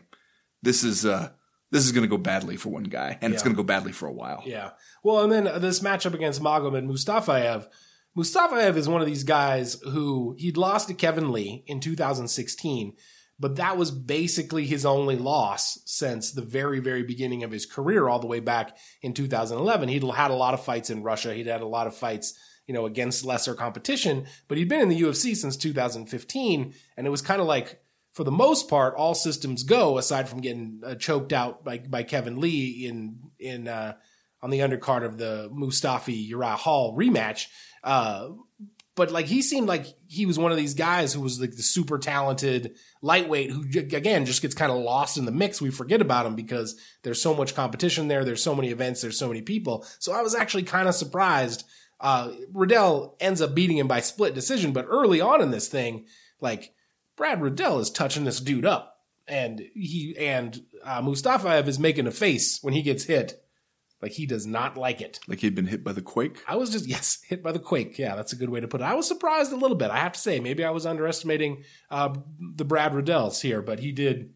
this 0.61 0.83
is, 0.83 1.05
uh, 1.05 1.31
this 1.73 1.85
is 1.85 1.91
going 1.91 2.03
to 2.03 2.07
go 2.07 2.19
badly 2.19 2.55
for 2.55 2.69
one 2.69 2.83
guy, 2.83 3.17
and 3.19 3.33
it's 3.33 3.41
going 3.41 3.55
to 3.55 3.57
go 3.57 3.65
badly 3.65 3.91
for 3.91 4.05
a 4.05 4.13
while. 4.13 4.43
Yeah. 4.45 4.69
Well, 5.03 5.23
and 5.23 5.31
then 5.31 5.59
this 5.59 5.79
matchup 5.79 6.13
against 6.13 6.39
Magomed 6.39 6.85
Mustafayev. 6.85 7.67
Mustafayev 8.15 8.75
is 8.75 8.87
one 8.87 9.01
of 9.01 9.07
these 9.07 9.23
guys 9.23 9.81
who 9.81 10.35
he'd 10.37 10.55
lost 10.55 10.87
to 10.89 10.93
Kevin 10.93 11.31
Lee 11.31 11.63
in 11.65 11.79
2016, 11.79 12.93
but 13.39 13.55
that 13.55 13.75
was 13.75 13.89
basically 13.89 14.67
his 14.67 14.85
only 14.85 15.15
loss 15.15 15.79
since 15.85 16.31
the 16.31 16.43
very, 16.43 16.79
very 16.79 17.01
beginning 17.01 17.43
of 17.43 17.49
his 17.49 17.65
career, 17.65 18.07
all 18.07 18.19
the 18.19 18.27
way 18.27 18.39
back 18.39 18.77
in 19.01 19.15
2011. 19.15 19.89
He'd 19.89 20.03
had 20.03 20.29
a 20.29 20.35
lot 20.35 20.53
of 20.53 20.63
fights 20.63 20.91
in 20.91 21.01
Russia. 21.01 21.33
He'd 21.33 21.47
had 21.47 21.61
a 21.61 21.65
lot 21.65 21.87
of 21.87 21.95
fights, 21.95 22.37
you 22.67 22.75
know, 22.75 22.85
against 22.85 23.25
lesser 23.25 23.55
competition, 23.55 24.27
but 24.47 24.59
he'd 24.59 24.69
been 24.69 24.81
in 24.81 24.89
the 24.89 25.01
UFC 25.01 25.35
since 25.35 25.57
2015, 25.57 26.75
and 26.97 27.07
it 27.07 27.09
was 27.09 27.23
kind 27.23 27.41
of 27.41 27.47
like, 27.47 27.79
for 28.13 28.23
the 28.23 28.31
most 28.31 28.69
part, 28.69 28.95
all 28.95 29.15
systems 29.15 29.63
go, 29.63 29.97
aside 29.97 30.29
from 30.29 30.41
getting 30.41 30.81
uh, 30.85 30.95
choked 30.95 31.33
out 31.33 31.63
by, 31.63 31.79
by 31.79 32.03
Kevin 32.03 32.39
Lee 32.39 32.85
in 32.85 33.19
in 33.39 33.67
uh, 33.67 33.93
on 34.41 34.51
the 34.51 34.59
undercard 34.59 35.03
of 35.03 35.17
the 35.17 35.49
Mousasi 35.51 36.27
Uriah 36.27 36.55
Hall 36.55 36.95
rematch. 36.95 37.47
Uh, 37.83 38.29
but 38.95 39.11
like 39.11 39.25
he 39.25 39.41
seemed 39.41 39.67
like 39.67 39.87
he 40.07 40.27
was 40.27 40.37
one 40.37 40.51
of 40.51 40.57
these 40.57 40.75
guys 40.75 41.13
who 41.13 41.21
was 41.21 41.41
like 41.41 41.55
the 41.55 41.63
super 41.63 41.97
talented 41.97 42.75
lightweight 43.01 43.49
who 43.49 43.63
again 43.79 44.25
just 44.25 44.43
gets 44.43 44.53
kind 44.53 44.71
of 44.71 44.77
lost 44.77 45.17
in 45.17 45.25
the 45.25 45.31
mix. 45.31 45.59
We 45.59 45.71
forget 45.71 45.99
about 45.99 46.27
him 46.27 46.35
because 46.35 46.79
there's 47.01 47.21
so 47.21 47.33
much 47.33 47.55
competition 47.55 48.07
there. 48.07 48.23
There's 48.23 48.43
so 48.43 48.53
many 48.53 48.69
events. 48.69 49.01
There's 49.01 49.17
so 49.17 49.27
many 49.27 49.41
people. 49.41 49.85
So 49.97 50.13
I 50.13 50.21
was 50.21 50.35
actually 50.35 50.63
kind 50.63 50.87
of 50.87 50.93
surprised. 50.93 51.65
Uh, 51.99 52.31
Riddell 52.51 53.15
ends 53.19 53.41
up 53.41 53.55
beating 53.55 53.77
him 53.77 53.87
by 53.87 54.01
split 54.01 54.35
decision, 54.35 54.71
but 54.71 54.85
early 54.87 55.21
on 55.21 55.41
in 55.41 55.49
this 55.49 55.67
thing, 55.67 56.05
like 56.39 56.73
Brad 57.15 57.41
Riddell 57.41 57.79
is 57.79 57.89
touching 57.89 58.23
this 58.23 58.39
dude 58.39 58.65
up, 58.65 59.01
and 59.27 59.59
he 59.73 60.15
and 60.17 60.63
uh, 60.83 61.01
Mustafayev 61.01 61.67
is 61.67 61.79
making 61.79 62.07
a 62.07 62.11
face 62.11 62.59
when 62.61 62.73
he 62.73 62.81
gets 62.81 63.05
hit, 63.05 63.43
like 64.01 64.13
he 64.13 64.25
does 64.25 64.45
not 64.45 64.77
like 64.77 64.99
it. 65.01 65.19
Like 65.27 65.39
he'd 65.39 65.55
been 65.55 65.67
hit 65.67 65.83
by 65.83 65.93
the 65.93 66.01
quake. 66.01 66.43
I 66.47 66.55
was 66.55 66.69
just 66.71 66.85
yes, 66.87 67.21
hit 67.25 67.43
by 67.43 67.51
the 67.51 67.59
quake. 67.59 67.97
Yeah, 67.97 68.15
that's 68.15 68.33
a 68.33 68.37
good 68.37 68.49
way 68.49 68.59
to 68.59 68.67
put 68.67 68.81
it. 68.81 68.85
I 68.85 68.95
was 68.95 69.07
surprised 69.07 69.51
a 69.51 69.57
little 69.57 69.77
bit. 69.77 69.91
I 69.91 69.97
have 69.97 70.13
to 70.13 70.19
say, 70.19 70.39
maybe 70.39 70.63
I 70.63 70.71
was 70.71 70.85
underestimating 70.85 71.63
uh, 71.89 72.15
the 72.39 72.65
Brad 72.65 72.93
Riddells 72.93 73.41
here, 73.41 73.61
but 73.61 73.79
he 73.79 73.91
did. 73.91 74.33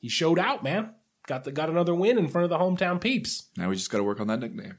He 0.00 0.08
showed 0.08 0.38
out, 0.38 0.62
man. 0.62 0.94
Got 1.26 1.44
the 1.44 1.52
got 1.52 1.70
another 1.70 1.94
win 1.94 2.18
in 2.18 2.28
front 2.28 2.44
of 2.44 2.50
the 2.50 2.58
hometown 2.58 3.00
peeps. 3.00 3.48
Now 3.56 3.68
we 3.68 3.76
just 3.76 3.90
got 3.90 3.98
to 3.98 4.04
work 4.04 4.20
on 4.20 4.28
that 4.28 4.40
nickname. 4.40 4.78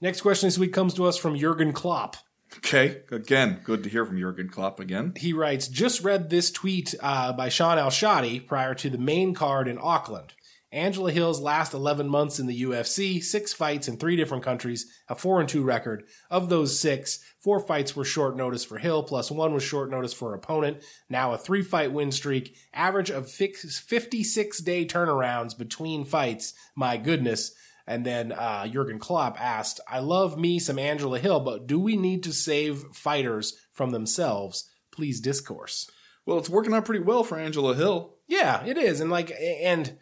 Next 0.00 0.20
question 0.20 0.46
this 0.46 0.58
week 0.58 0.72
comes 0.72 0.94
to 0.94 1.06
us 1.06 1.16
from 1.16 1.36
Jurgen 1.36 1.72
Klopp. 1.72 2.16
Okay, 2.56 3.02
again, 3.10 3.60
good 3.62 3.84
to 3.84 3.90
hear 3.90 4.04
from 4.04 4.18
Jurgen 4.18 4.48
Klopp 4.48 4.80
again. 4.80 5.12
He 5.16 5.32
writes, 5.32 5.68
just 5.68 6.02
read 6.02 6.30
this 6.30 6.50
tweet 6.50 6.94
uh, 7.00 7.32
by 7.32 7.48
Shaun 7.50 7.78
Al-Shatti 7.78 8.46
prior 8.46 8.74
to 8.74 8.88
the 8.90 8.98
main 8.98 9.34
card 9.34 9.68
in 9.68 9.78
Auckland. 9.80 10.32
Angela 10.70 11.10
Hill's 11.10 11.40
last 11.40 11.72
11 11.72 12.08
months 12.10 12.38
in 12.38 12.46
the 12.46 12.62
UFC, 12.62 13.22
six 13.22 13.54
fights 13.54 13.88
in 13.88 13.96
three 13.96 14.16
different 14.16 14.44
countries, 14.44 14.86
a 15.08 15.14
4 15.14 15.40
and 15.40 15.48
2 15.48 15.62
record. 15.62 16.04
Of 16.30 16.50
those 16.50 16.78
six, 16.78 17.20
four 17.38 17.60
fights 17.60 17.96
were 17.96 18.04
short 18.04 18.36
notice 18.36 18.66
for 18.66 18.76
Hill, 18.76 19.02
plus 19.02 19.30
one 19.30 19.54
was 19.54 19.62
short 19.62 19.90
notice 19.90 20.12
for 20.12 20.34
opponent. 20.34 20.82
Now 21.08 21.32
a 21.32 21.38
three 21.38 21.62
fight 21.62 21.92
win 21.92 22.12
streak, 22.12 22.54
average 22.74 23.10
of 23.10 23.30
56 23.30 24.58
day 24.58 24.84
turnarounds 24.84 25.56
between 25.56 26.04
fights. 26.04 26.52
My 26.76 26.98
goodness. 26.98 27.52
And 27.88 28.04
then 28.04 28.32
uh, 28.32 28.68
Jurgen 28.68 28.98
Klopp 28.98 29.40
asked, 29.40 29.80
I 29.88 30.00
love 30.00 30.38
me 30.38 30.58
some 30.58 30.78
Angela 30.78 31.18
Hill, 31.18 31.40
but 31.40 31.66
do 31.66 31.80
we 31.80 31.96
need 31.96 32.22
to 32.24 32.32
save 32.34 32.82
fighters 32.92 33.56
from 33.72 33.90
themselves? 33.90 34.68
Please 34.92 35.20
discourse. 35.20 35.90
Well, 36.26 36.36
it's 36.38 36.50
working 36.50 36.74
out 36.74 36.84
pretty 36.84 37.02
well 37.02 37.24
for 37.24 37.38
Angela 37.38 37.74
Hill. 37.74 38.14
Yeah, 38.26 38.62
it 38.66 38.76
is. 38.76 39.00
And 39.00 39.10
like, 39.10 39.32
and 39.40 39.96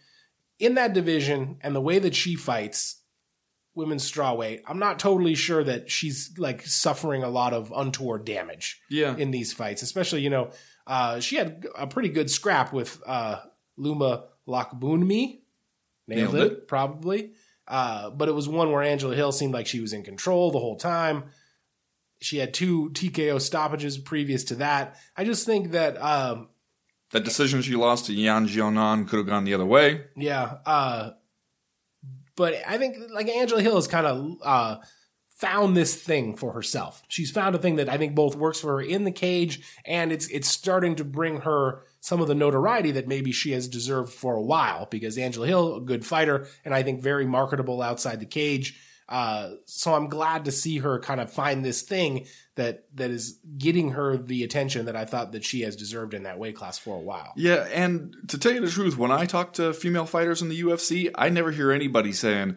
in 0.59 0.75
that 0.75 0.95
division 0.95 1.59
and 1.61 1.77
the 1.77 1.81
way 1.81 2.01
that 2.01 2.17
she 2.17 2.35
fights, 2.35 3.03
women's 3.77 4.11
strawweight, 4.11 4.63
I'm 4.67 4.81
not 4.81 4.99
totally 4.99 5.37
sure 5.37 5.63
that 5.63 5.89
she's 5.89 6.35
like 6.39 6.67
suffering 6.67 7.23
a 7.23 7.29
lot 7.29 7.53
of 7.53 7.73
untoward 7.77 8.25
damage 8.25 8.81
Yeah. 8.91 9.15
in 9.17 9.31
these 9.31 9.53
fights, 9.53 9.83
especially, 9.83 10.23
you 10.23 10.31
know, 10.31 10.51
uh, 10.89 11.21
she 11.21 11.37
had 11.37 11.65
a 11.79 11.87
pretty 11.87 12.09
good 12.09 12.31
scrap 12.31 12.73
with 12.73 13.01
uh, 13.07 13.37
Loma 13.77 14.25
Lookboonmee. 14.49 15.43
Nailed, 16.09 16.35
Nailed 16.35 16.35
it, 16.35 16.53
it. 16.53 16.69
probably. 16.69 17.33
Uh, 17.69 18.11
but 18.11 18.29
it 18.29 18.33
was 18.33 18.49
one 18.49 18.71
where 18.71 18.83
Angela 18.83 19.15
Hill 19.15 19.33
seemed 19.33 19.53
like 19.53 19.67
she 19.67 19.81
was 19.81 19.93
in 19.93 20.03
control 20.03 20.51
the 20.51 20.59
whole 20.59 20.77
time. 20.77 21.25
She 22.21 22.39
had 22.39 22.55
two 22.55 22.91
TKO 22.91 23.41
stoppages 23.41 23.99
previous 23.99 24.45
to 24.45 24.57
that. 24.57 24.97
I 25.17 25.25
just 25.25 25.45
think 25.45 25.73
that 25.73 26.01
um, 26.01 26.49
that 27.13 27.25
decision 27.25 27.63
she 27.63 27.77
lost 27.77 28.07
to 28.07 28.15
Yan 28.15 28.49
Xiaonan 28.49 29.09
could 29.09 29.19
have 29.19 29.27
gone 29.27 29.45
the 29.45 29.55
other 29.55 29.67
way. 29.67 30.05
Yeah. 30.17 30.59
Uh, 30.65 31.11
but 32.37 32.55
I 32.67 32.79
think 32.79 32.97
like 33.13 33.29
Angela 33.29 33.63
Hill 33.63 33.77
has 33.77 33.89
kind 33.89 34.07
of 34.07 34.37
uh, 34.43 34.77
found 35.37 35.77
this 35.77 35.95
thing 35.95 36.37
for 36.37 36.53
herself. 36.53 37.03
She's 37.09 37.31
found 37.31 37.55
a 37.55 37.59
thing 37.59 37.77
that 37.77 37.89
I 37.89 37.97
think 37.99 38.15
both 38.15 38.37
works 38.37 38.61
for 38.61 38.73
her 38.73 38.83
in 38.83 39.05
the 39.05 39.13
cage, 39.13 39.61
and 39.85 40.13
it's 40.13 40.29
it's 40.29 40.49
starting 40.49 40.97
to 40.97 41.05
bring 41.05 41.43
her 41.43 41.83
some 42.07 42.21
of 42.21 42.29
the 42.29 42.37
notoriety 42.37 42.93
that 42.93 43.09
maybe 43.09 43.33
she 43.33 43.51
has 43.51 43.67
deserved 43.67 44.13
for 44.13 44.37
a 44.37 44.41
while. 44.41 44.87
Because 44.89 45.19
Angela 45.19 45.45
Hill, 45.49 45.75
a 45.79 45.81
good 45.81 46.07
fighter, 46.07 46.47
and 46.65 46.73
I 46.73 46.85
think 46.85 47.03
very 47.03 47.27
marketable 47.27 47.83
outside 47.83 48.21
the 48.21 48.27
cage. 48.27 48.81
Uh, 49.09 49.51
so 49.67 49.93
I'm 49.93 50.09
glad 50.09 50.45
to 50.45 50.53
see 50.53 50.79
her 50.79 51.01
kind 51.01 51.21
of 51.21 51.33
find 51.33 51.65
this 51.65 51.83
thing 51.83 52.27
that 52.55 52.85
that 52.95 53.11
is 53.11 53.41
getting 53.59 53.91
her 53.91 54.17
the 54.17 54.45
attention 54.45 54.87
that 54.87 54.95
I 54.95 55.05
thought 55.05 55.33
that 55.33 55.45
she 55.45 55.63
has 55.63 55.75
deserved 55.75 56.15
in 56.15 56.23
that 56.23 56.39
weight 56.39 56.55
class 56.55 56.79
for 56.79 56.97
a 56.97 57.01
while. 57.01 57.33
Yeah, 57.37 57.67
and 57.73 58.15
to 58.29 58.39
tell 58.39 58.53
you 58.53 58.61
the 58.61 58.71
truth, 58.71 58.97
when 58.97 59.11
I 59.11 59.27
talk 59.27 59.55
to 59.55 59.73
female 59.73 60.07
fighters 60.07 60.43
in 60.43 60.49
the 60.49 60.61
UFC, 60.61 61.11
I 61.17 61.29
never 61.29 61.51
hear 61.51 61.73
anybody 61.73 62.13
saying, 62.13 62.57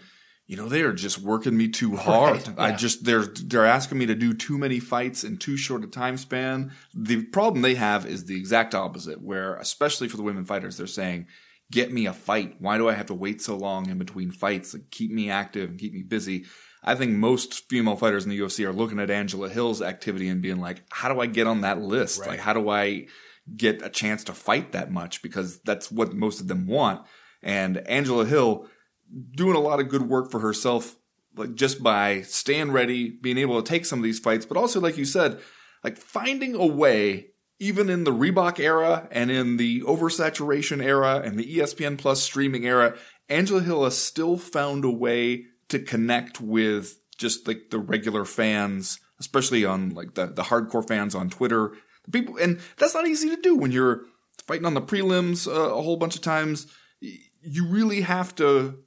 you 0.49 0.57
know, 0.57 0.67
they 0.67 0.81
are 0.81 0.93
just 0.93 1.19
working 1.19 1.55
me 1.55 1.67
too 1.67 1.95
hard. 1.95 2.47
Right, 2.47 2.57
I 2.57 2.71
just 2.71 3.05
they're 3.05 3.25
they're 3.25 3.67
asking 3.67 3.99
me 3.99 4.07
to 4.07 4.15
do 4.15 4.33
too 4.33 4.57
many 4.57 4.79
fights 4.79 5.23
in 5.23 5.37
too 5.37 5.55
short 5.55 5.83
a 5.83 5.87
time 5.87 6.17
span. 6.17 6.71
The 6.95 7.23
problem 7.25 7.61
they 7.61 7.75
have 7.75 8.07
is 8.07 8.25
the 8.25 8.35
exact 8.35 8.73
opposite, 8.73 9.21
where 9.21 9.57
especially 9.57 10.07
for 10.07 10.17
the 10.17 10.23
women 10.23 10.45
fighters, 10.45 10.75
they're 10.75 10.87
saying, 10.87 11.27
"Get 11.69 11.93
me 11.93 12.07
a 12.07 12.13
fight. 12.13 12.55
Why 12.57 12.79
do 12.79 12.89
I 12.89 12.93
have 12.93 13.05
to 13.05 13.13
wait 13.13 13.43
so 13.43 13.55
long 13.57 13.91
in 13.91 13.99
between 13.99 14.31
fights? 14.31 14.73
Like, 14.73 14.89
keep 14.89 15.11
me 15.11 15.29
active 15.29 15.69
and 15.69 15.79
keep 15.79 15.93
me 15.93 16.01
busy." 16.01 16.45
I 16.83 16.95
think 16.95 17.11
most 17.11 17.69
female 17.69 17.95
fighters 17.95 18.23
in 18.23 18.31
the 18.31 18.39
UFC 18.39 18.65
are 18.65 18.73
looking 18.73 18.99
at 18.99 19.11
Angela 19.11 19.49
Hill's 19.49 19.83
activity 19.83 20.29
and 20.29 20.41
being 20.41 20.59
like, 20.59 20.81
"How 20.89 21.13
do 21.13 21.19
I 21.19 21.27
get 21.27 21.45
on 21.45 21.61
that 21.61 21.79
list? 21.79 22.21
Right. 22.21 22.29
Like, 22.29 22.39
how 22.39 22.53
do 22.53 22.69
I 22.69 23.05
get 23.55 23.85
a 23.85 23.89
chance 23.89 24.23
to 24.23 24.33
fight 24.33 24.71
that 24.71 24.91
much?" 24.91 25.21
Because 25.21 25.59
that's 25.59 25.91
what 25.91 26.15
most 26.15 26.41
of 26.41 26.47
them 26.47 26.65
want. 26.65 27.05
And 27.43 27.77
Angela 27.87 28.25
Hill 28.25 28.67
doing 29.31 29.55
a 29.55 29.61
lot 29.61 29.79
of 29.79 29.89
good 29.89 30.03
work 30.03 30.31
for 30.31 30.39
herself, 30.39 30.95
like 31.35 31.55
just 31.55 31.81
by 31.81 32.21
staying 32.21 32.71
ready, 32.71 33.09
being 33.09 33.37
able 33.37 33.61
to 33.61 33.67
take 33.67 33.85
some 33.85 33.99
of 33.99 34.03
these 34.03 34.19
fights, 34.19 34.45
but 34.45 34.57
also, 34.57 34.79
like 34.79 34.97
you 34.97 35.05
said, 35.05 35.39
like 35.83 35.97
finding 35.97 36.55
a 36.55 36.65
way, 36.65 37.27
even 37.59 37.89
in 37.89 38.03
the 38.03 38.11
Reebok 38.11 38.59
era 38.59 39.07
and 39.11 39.29
in 39.29 39.57
the 39.57 39.81
oversaturation 39.81 40.83
era 40.83 41.21
and 41.23 41.37
the 41.37 41.57
ESPN 41.57 41.97
Plus 41.97 42.21
streaming 42.21 42.65
era, 42.65 42.97
Angela 43.27 43.61
Hill 43.61 43.83
has 43.83 43.97
still 43.97 44.37
found 44.37 44.85
a 44.85 44.89
way 44.89 45.45
to 45.69 45.79
connect 45.79 46.41
with 46.41 46.99
just 47.17 47.47
like 47.47 47.69
the 47.69 47.79
regular 47.79 48.25
fans, 48.25 48.99
especially 49.19 49.65
on 49.65 49.89
like 49.89 50.15
the, 50.15 50.27
the 50.27 50.43
hardcore 50.43 50.87
fans 50.87 51.13
on 51.13 51.29
Twitter. 51.29 51.73
The 52.05 52.11
people, 52.11 52.37
and 52.37 52.59
that's 52.77 52.95
not 52.95 53.07
easy 53.07 53.29
to 53.29 53.41
do 53.41 53.55
when 53.55 53.71
you're 53.71 54.05
fighting 54.47 54.65
on 54.65 54.73
the 54.73 54.81
prelims 54.81 55.47
uh, 55.47 55.75
a 55.75 55.81
whole 55.81 55.97
bunch 55.97 56.15
of 56.15 56.21
times. 56.21 56.67
You 57.01 57.67
really 57.67 58.01
have 58.01 58.33
to 58.35 58.79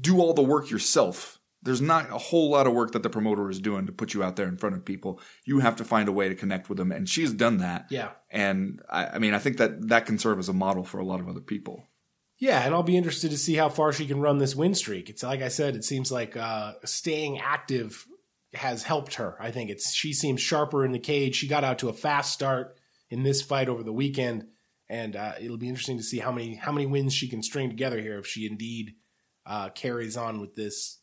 do 0.00 0.20
all 0.20 0.34
the 0.34 0.42
work 0.42 0.70
yourself. 0.70 1.40
There's 1.64 1.80
not 1.80 2.10
a 2.10 2.18
whole 2.18 2.50
lot 2.50 2.66
of 2.66 2.72
work 2.72 2.92
that 2.92 3.04
the 3.04 3.10
promoter 3.10 3.48
is 3.48 3.60
doing 3.60 3.86
to 3.86 3.92
put 3.92 4.14
you 4.14 4.22
out 4.22 4.34
there 4.34 4.48
in 4.48 4.56
front 4.56 4.74
of 4.74 4.84
people. 4.84 5.20
You 5.44 5.60
have 5.60 5.76
to 5.76 5.84
find 5.84 6.08
a 6.08 6.12
way 6.12 6.28
to 6.28 6.34
connect 6.34 6.68
with 6.68 6.78
them, 6.78 6.90
and 6.90 7.08
she's 7.08 7.32
done 7.32 7.58
that. 7.58 7.86
Yeah. 7.88 8.10
And 8.30 8.80
I, 8.90 9.06
I 9.06 9.18
mean, 9.18 9.32
I 9.32 9.38
think 9.38 9.58
that 9.58 9.88
that 9.88 10.06
can 10.06 10.18
serve 10.18 10.40
as 10.40 10.48
a 10.48 10.52
model 10.52 10.82
for 10.82 10.98
a 10.98 11.04
lot 11.04 11.20
of 11.20 11.28
other 11.28 11.40
people. 11.40 11.84
Yeah, 12.38 12.64
and 12.64 12.74
I'll 12.74 12.82
be 12.82 12.96
interested 12.96 13.30
to 13.30 13.38
see 13.38 13.54
how 13.54 13.68
far 13.68 13.92
she 13.92 14.06
can 14.06 14.20
run 14.20 14.38
this 14.38 14.56
win 14.56 14.74
streak. 14.74 15.08
It's 15.08 15.22
like 15.22 15.42
I 15.42 15.48
said, 15.48 15.76
it 15.76 15.84
seems 15.84 16.10
like 16.10 16.36
uh, 16.36 16.72
staying 16.84 17.38
active 17.38 18.04
has 18.54 18.82
helped 18.82 19.14
her. 19.14 19.36
I 19.38 19.52
think 19.52 19.70
it's 19.70 19.92
she 19.92 20.12
seems 20.12 20.40
sharper 20.40 20.84
in 20.84 20.90
the 20.90 20.98
cage. 20.98 21.36
She 21.36 21.46
got 21.46 21.62
out 21.62 21.78
to 21.78 21.88
a 21.88 21.92
fast 21.92 22.32
start 22.32 22.76
in 23.10 23.22
this 23.22 23.42
fight 23.42 23.68
over 23.68 23.84
the 23.84 23.92
weekend, 23.92 24.48
and 24.88 25.14
uh, 25.14 25.34
it'll 25.40 25.56
be 25.56 25.68
interesting 25.68 25.98
to 25.98 26.02
see 26.02 26.18
how 26.18 26.32
many 26.32 26.56
how 26.56 26.72
many 26.72 26.86
wins 26.86 27.14
she 27.14 27.28
can 27.28 27.44
string 27.44 27.68
together 27.68 28.00
here 28.00 28.18
if 28.18 28.26
she 28.26 28.44
indeed 28.44 28.94
uh, 29.46 29.68
carries 29.70 30.16
on 30.16 30.40
with 30.40 30.54
this 30.54 30.98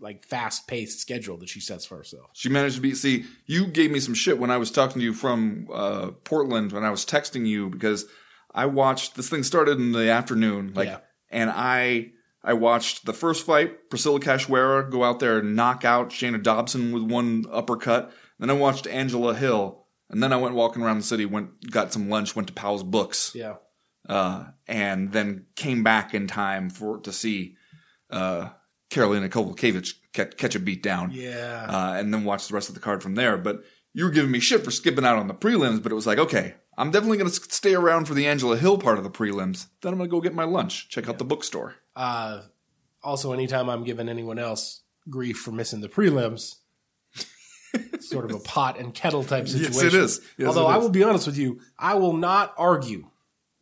like 0.00 0.24
fast 0.24 0.66
paced 0.66 1.00
schedule 1.00 1.36
that 1.38 1.48
she 1.48 1.60
sets 1.60 1.84
for 1.84 1.96
herself. 1.96 2.30
She 2.34 2.48
managed 2.48 2.76
to 2.76 2.80
be. 2.82 2.94
See, 2.94 3.24
you 3.46 3.66
gave 3.66 3.90
me 3.90 4.00
some 4.00 4.14
shit 4.14 4.38
when 4.38 4.50
I 4.50 4.56
was 4.56 4.70
talking 4.70 4.98
to 5.00 5.04
you 5.04 5.14
from 5.14 5.68
uh, 5.72 6.10
Portland 6.24 6.72
when 6.72 6.84
I 6.84 6.90
was 6.90 7.04
texting 7.06 7.46
you 7.46 7.70
because 7.70 8.06
I 8.54 8.66
watched 8.66 9.14
this 9.14 9.28
thing 9.28 9.42
started 9.44 9.78
in 9.78 9.92
the 9.92 10.10
afternoon, 10.10 10.72
like, 10.74 10.88
Yeah. 10.88 10.98
and 11.30 11.50
I 11.50 12.12
I 12.44 12.54
watched 12.54 13.06
the 13.06 13.12
first 13.12 13.46
fight, 13.46 13.88
Priscila 13.90 14.18
Cachoeira 14.20 14.90
go 14.90 15.04
out 15.04 15.20
there 15.20 15.38
and 15.38 15.54
knock 15.54 15.84
out 15.84 16.10
Shana 16.10 16.42
Dobson 16.42 16.90
with 16.92 17.04
one 17.04 17.44
uppercut. 17.52 18.12
Then 18.40 18.50
I 18.50 18.54
watched 18.54 18.88
Angela 18.88 19.32
Hill, 19.36 19.86
and 20.10 20.20
then 20.20 20.32
I 20.32 20.36
went 20.36 20.56
walking 20.56 20.82
around 20.82 20.98
the 20.98 21.04
city, 21.04 21.24
went 21.24 21.70
got 21.70 21.92
some 21.92 22.08
lunch, 22.08 22.34
went 22.34 22.48
to 22.48 22.54
Powell's 22.54 22.82
Books, 22.82 23.30
Yeah, 23.36 23.54
uh, 24.08 24.46
and 24.66 25.12
then 25.12 25.46
came 25.54 25.84
back 25.84 26.12
in 26.12 26.26
time 26.26 26.68
for 26.70 26.98
to 27.02 27.12
see 27.12 27.54
uh, 28.12 28.50
Karolina 28.90 29.28
Kowalkiewicz 29.28 29.94
catch, 30.12 30.36
catch 30.36 30.54
a 30.54 30.60
beat 30.60 30.82
down 30.82 31.10
yeah, 31.12 31.66
uh, 31.68 31.94
and 31.94 32.12
then 32.12 32.24
watch 32.24 32.48
the 32.48 32.54
rest 32.54 32.68
of 32.68 32.74
the 32.74 32.80
card 32.80 33.02
from 33.02 33.14
there. 33.14 33.36
But 33.36 33.64
you 33.94 34.04
were 34.04 34.10
giving 34.10 34.30
me 34.30 34.40
shit 34.40 34.64
for 34.64 34.70
skipping 34.70 35.04
out 35.04 35.18
on 35.18 35.28
the 35.28 35.34
prelims, 35.34 35.82
but 35.82 35.92
it 35.92 35.94
was 35.94 36.06
like, 36.06 36.18
okay, 36.18 36.54
I'm 36.76 36.90
definitely 36.90 37.18
going 37.18 37.30
to 37.30 37.36
stay 37.50 37.74
around 37.74 38.06
for 38.06 38.14
the 38.14 38.26
Angela 38.26 38.56
Hill 38.56 38.78
part 38.78 38.98
of 38.98 39.04
the 39.04 39.10
prelims. 39.10 39.66
Then 39.80 39.92
I'm 39.92 39.98
going 39.98 40.10
to 40.10 40.14
go 40.14 40.20
get 40.20 40.34
my 40.34 40.44
lunch, 40.44 40.88
check 40.88 41.08
out 41.08 41.18
the 41.18 41.24
bookstore. 41.24 41.74
Uh, 41.96 42.42
also, 43.02 43.32
anytime 43.32 43.68
I'm 43.68 43.84
giving 43.84 44.08
anyone 44.08 44.38
else 44.38 44.82
grief 45.08 45.38
for 45.38 45.52
missing 45.52 45.80
the 45.80 45.88
prelims, 45.88 46.56
sort 48.00 48.24
of 48.24 48.32
a 48.32 48.38
pot 48.44 48.78
and 48.78 48.94
kettle 48.94 49.24
type 49.24 49.48
situation. 49.48 49.72
Yes, 49.74 49.82
it 49.82 49.94
is. 49.94 50.20
Yes, 50.38 50.48
Although 50.48 50.68
it 50.68 50.74
I 50.74 50.76
will 50.78 50.90
be 50.90 51.02
honest 51.02 51.26
with 51.26 51.36
you, 51.36 51.60
I 51.78 51.94
will 51.94 52.14
not 52.14 52.54
argue 52.56 53.08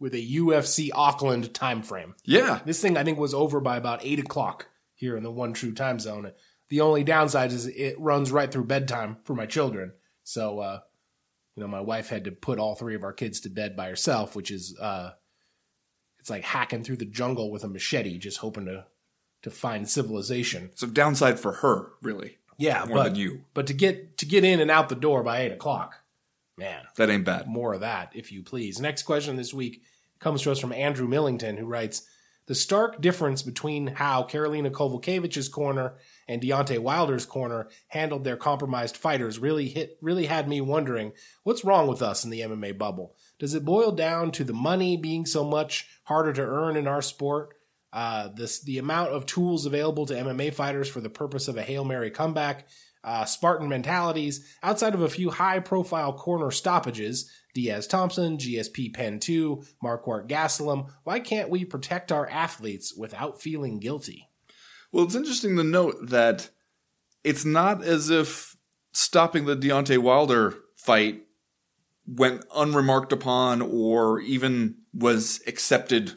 with 0.00 0.14
a 0.14 0.30
UFC 0.36 0.90
Auckland 0.94 1.52
time 1.54 1.82
frame. 1.82 2.14
Yeah, 2.24 2.60
This 2.64 2.80
thing 2.80 2.96
I 2.96 3.04
think 3.04 3.18
was 3.18 3.34
over 3.34 3.60
by 3.60 3.76
about 3.76 4.00
eight 4.02 4.18
o'clock 4.18 4.66
here 4.94 5.16
in 5.16 5.22
the 5.22 5.30
one 5.30 5.52
true 5.52 5.72
time 5.72 6.00
zone. 6.00 6.32
The 6.70 6.80
only 6.80 7.04
downside 7.04 7.52
is 7.52 7.66
it 7.66 8.00
runs 8.00 8.32
right 8.32 8.50
through 8.50 8.64
bedtime 8.64 9.18
for 9.24 9.34
my 9.34 9.46
children. 9.46 9.92
So, 10.24 10.58
uh, 10.60 10.80
you 11.54 11.62
know, 11.62 11.68
my 11.68 11.80
wife 11.80 12.08
had 12.08 12.24
to 12.24 12.32
put 12.32 12.58
all 12.58 12.74
three 12.74 12.94
of 12.94 13.04
our 13.04 13.12
kids 13.12 13.40
to 13.40 13.50
bed 13.50 13.76
by 13.76 13.88
herself, 13.88 14.34
which 14.34 14.50
is, 14.50 14.78
uh, 14.80 15.10
it's 16.18 16.30
like 16.30 16.44
hacking 16.44 16.84
through 16.84 16.96
the 16.98 17.04
jungle 17.06 17.50
with 17.50 17.64
a 17.64 17.68
machete, 17.68 18.18
just 18.18 18.38
hoping 18.38 18.66
to, 18.66 18.86
to 19.42 19.50
find 19.50 19.88
civilization. 19.88 20.70
so 20.74 20.86
downside 20.86 21.40
for 21.40 21.52
her, 21.54 21.92
really. 22.02 22.38
Yeah, 22.58 22.84
More 22.86 22.98
but, 22.98 23.04
than 23.04 23.14
you. 23.16 23.44
But 23.54 23.66
to 23.68 23.72
get 23.72 24.18
to 24.18 24.26
get 24.26 24.44
in 24.44 24.60
and 24.60 24.70
out 24.70 24.90
the 24.90 24.94
door 24.94 25.22
by 25.22 25.40
eight 25.40 25.52
o'clock, 25.52 25.96
man, 26.60 26.82
That 26.96 27.10
ain't 27.10 27.24
bad. 27.24 27.48
more 27.48 27.74
of 27.74 27.80
that, 27.80 28.12
if 28.14 28.30
you 28.30 28.42
please. 28.42 28.80
Next 28.80 29.02
question 29.02 29.34
this 29.36 29.52
week 29.52 29.82
comes 30.20 30.42
to 30.42 30.52
us 30.52 30.58
from 30.60 30.72
Andrew 30.72 31.08
Millington, 31.08 31.56
who 31.56 31.66
writes 31.66 32.02
The 32.46 32.54
stark 32.54 33.00
difference 33.00 33.42
between 33.42 33.86
how 33.88 34.22
Karolina 34.24 34.70
Kowalkiewicz's 34.70 35.48
corner 35.48 35.94
and 36.28 36.40
Deontay 36.42 36.78
Wilder's 36.78 37.26
corner 37.26 37.68
handled 37.88 38.24
their 38.24 38.36
compromised 38.36 38.96
fighters 38.96 39.38
really 39.38 39.68
hit 39.68 39.98
really 40.00 40.26
had 40.26 40.48
me 40.48 40.60
wondering 40.60 41.12
what's 41.42 41.64
wrong 41.64 41.88
with 41.88 42.02
us 42.02 42.24
in 42.24 42.30
the 42.30 42.40
MMA 42.40 42.76
bubble. 42.78 43.16
Does 43.38 43.54
it 43.54 43.64
boil 43.64 43.92
down 43.92 44.30
to 44.32 44.44
the 44.44 44.52
money 44.52 44.96
being 44.96 45.26
so 45.26 45.42
much 45.44 45.88
harder 46.04 46.32
to 46.34 46.42
earn 46.42 46.76
in 46.76 46.86
our 46.86 47.02
sport? 47.02 47.56
Uh, 47.92 48.28
this 48.28 48.60
the 48.62 48.78
amount 48.78 49.10
of 49.10 49.26
tools 49.26 49.66
available 49.66 50.06
to 50.06 50.14
MMA 50.14 50.54
fighters 50.54 50.88
for 50.88 51.00
the 51.00 51.10
purpose 51.10 51.48
of 51.48 51.56
a 51.56 51.62
hail 51.62 51.84
mary 51.84 52.08
comeback, 52.10 52.68
uh, 53.04 53.24
Spartan 53.24 53.68
mentalities. 53.68 54.46
Outside 54.62 54.94
of 54.94 55.02
a 55.02 55.08
few 55.08 55.30
high-profile 55.30 56.14
corner 56.14 56.50
stoppages, 56.50 57.30
Diaz 57.54 57.86
Thompson, 57.86 58.36
GSP 58.38 58.92
Penn 58.94 59.18
2, 59.18 59.62
Marquardt 59.82 60.28
Gastelum. 60.28 60.90
Why 61.04 61.20
can't 61.20 61.50
we 61.50 61.64
protect 61.64 62.12
our 62.12 62.28
athletes 62.28 62.94
without 62.94 63.40
feeling 63.40 63.78
guilty? 63.80 64.28
Well, 64.92 65.04
it's 65.04 65.14
interesting 65.14 65.56
to 65.56 65.64
note 65.64 65.96
that 66.08 66.50
it's 67.24 67.44
not 67.44 67.82
as 67.82 68.10
if 68.10 68.56
stopping 68.92 69.44
the 69.46 69.56
Deontay 69.56 69.98
Wilder 69.98 70.54
fight 70.76 71.22
went 72.06 72.44
unremarked 72.56 73.12
upon 73.12 73.62
or 73.62 74.20
even 74.20 74.74
was 74.92 75.40
accepted 75.46 76.14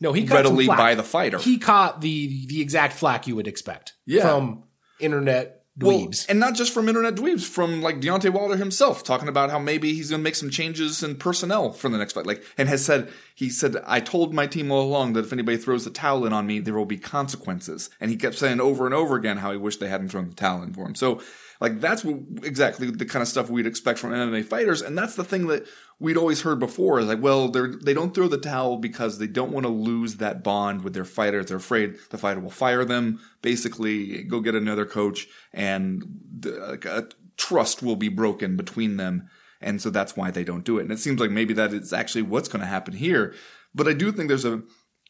No, 0.00 0.12
he 0.12 0.24
readily 0.26 0.66
by 0.66 0.96
the 0.96 1.04
fighter. 1.04 1.38
He 1.38 1.58
caught 1.58 2.00
the 2.00 2.46
the 2.46 2.60
exact 2.60 2.94
flack 2.94 3.28
you 3.28 3.36
would 3.36 3.46
expect 3.46 3.92
Yeah. 4.04 4.22
from 4.22 4.64
internet 5.04 5.64
dweebs. 5.78 6.26
Well, 6.26 6.30
and 6.30 6.40
not 6.40 6.54
just 6.54 6.72
from 6.72 6.88
internet 6.88 7.14
dweebs, 7.14 7.46
from 7.46 7.82
like 7.82 8.00
Deontay 8.00 8.32
Wilder 8.32 8.56
himself, 8.56 9.02
talking 9.02 9.28
about 9.28 9.50
how 9.50 9.58
maybe 9.58 9.92
he's 9.94 10.10
going 10.10 10.20
to 10.20 10.24
make 10.24 10.36
some 10.36 10.50
changes 10.50 11.02
in 11.02 11.16
personnel 11.16 11.72
for 11.72 11.88
the 11.88 11.98
next 11.98 12.12
fight. 12.12 12.26
Like, 12.26 12.44
and 12.56 12.68
has 12.68 12.84
said 12.84 13.10
he 13.34 13.50
said 13.50 13.76
I 13.84 14.00
told 14.00 14.32
my 14.32 14.46
team 14.46 14.70
all 14.70 14.82
along 14.82 15.14
that 15.14 15.24
if 15.24 15.32
anybody 15.32 15.56
throws 15.56 15.84
the 15.84 15.90
towel 15.90 16.26
in 16.26 16.32
on 16.32 16.46
me, 16.46 16.60
there 16.60 16.74
will 16.74 16.84
be 16.84 16.98
consequences. 16.98 17.90
And 18.00 18.10
he 18.10 18.16
kept 18.16 18.36
saying 18.36 18.60
over 18.60 18.86
and 18.86 18.94
over 18.94 19.16
again 19.16 19.38
how 19.38 19.52
he 19.52 19.58
wished 19.58 19.80
they 19.80 19.88
hadn't 19.88 20.10
thrown 20.10 20.28
the 20.28 20.36
towel 20.36 20.62
in 20.62 20.72
for 20.72 20.86
him. 20.86 20.94
So, 20.94 21.20
like, 21.64 21.80
that's 21.80 22.04
exactly 22.04 22.90
the 22.90 23.06
kind 23.06 23.22
of 23.22 23.28
stuff 23.28 23.48
we'd 23.48 23.66
expect 23.66 23.98
from 23.98 24.10
MMA 24.10 24.44
fighters, 24.44 24.82
and 24.82 24.98
that's 24.98 25.16
the 25.16 25.24
thing 25.24 25.46
that 25.46 25.66
we'd 25.98 26.18
always 26.18 26.42
heard 26.42 26.58
before 26.58 27.00
is 27.00 27.06
like, 27.06 27.22
well, 27.22 27.48
they're 27.48 27.72
they 27.82 27.94
don't 27.94 28.14
throw 28.14 28.28
the 28.28 28.36
towel 28.36 28.76
because 28.76 29.16
they 29.16 29.26
don't 29.26 29.50
want 29.50 29.64
to 29.64 29.72
lose 29.72 30.16
that 30.16 30.44
bond 30.44 30.82
with 30.84 30.92
their 30.92 31.06
fighters. 31.06 31.46
They're 31.46 31.56
afraid 31.56 31.94
the 32.10 32.18
fighter 32.18 32.40
will 32.40 32.50
fire 32.50 32.84
them, 32.84 33.18
basically 33.40 34.24
go 34.24 34.40
get 34.40 34.54
another 34.54 34.84
coach, 34.84 35.26
and 35.54 36.04
the, 36.38 37.10
trust 37.38 37.82
will 37.82 37.96
be 37.96 38.10
broken 38.10 38.56
between 38.56 38.98
them. 38.98 39.28
And 39.62 39.80
so 39.80 39.88
that's 39.88 40.14
why 40.14 40.30
they 40.30 40.44
don't 40.44 40.66
do 40.66 40.78
it. 40.78 40.82
And 40.82 40.92
it 40.92 40.98
seems 40.98 41.18
like 41.18 41.30
maybe 41.30 41.54
that 41.54 41.72
is 41.72 41.94
actually 41.94 42.22
what's 42.22 42.48
going 42.48 42.60
to 42.60 42.66
happen 42.66 42.92
here. 42.92 43.34
But 43.74 43.88
I 43.88 43.94
do 43.94 44.12
think 44.12 44.28
there's 44.28 44.44
a 44.44 44.62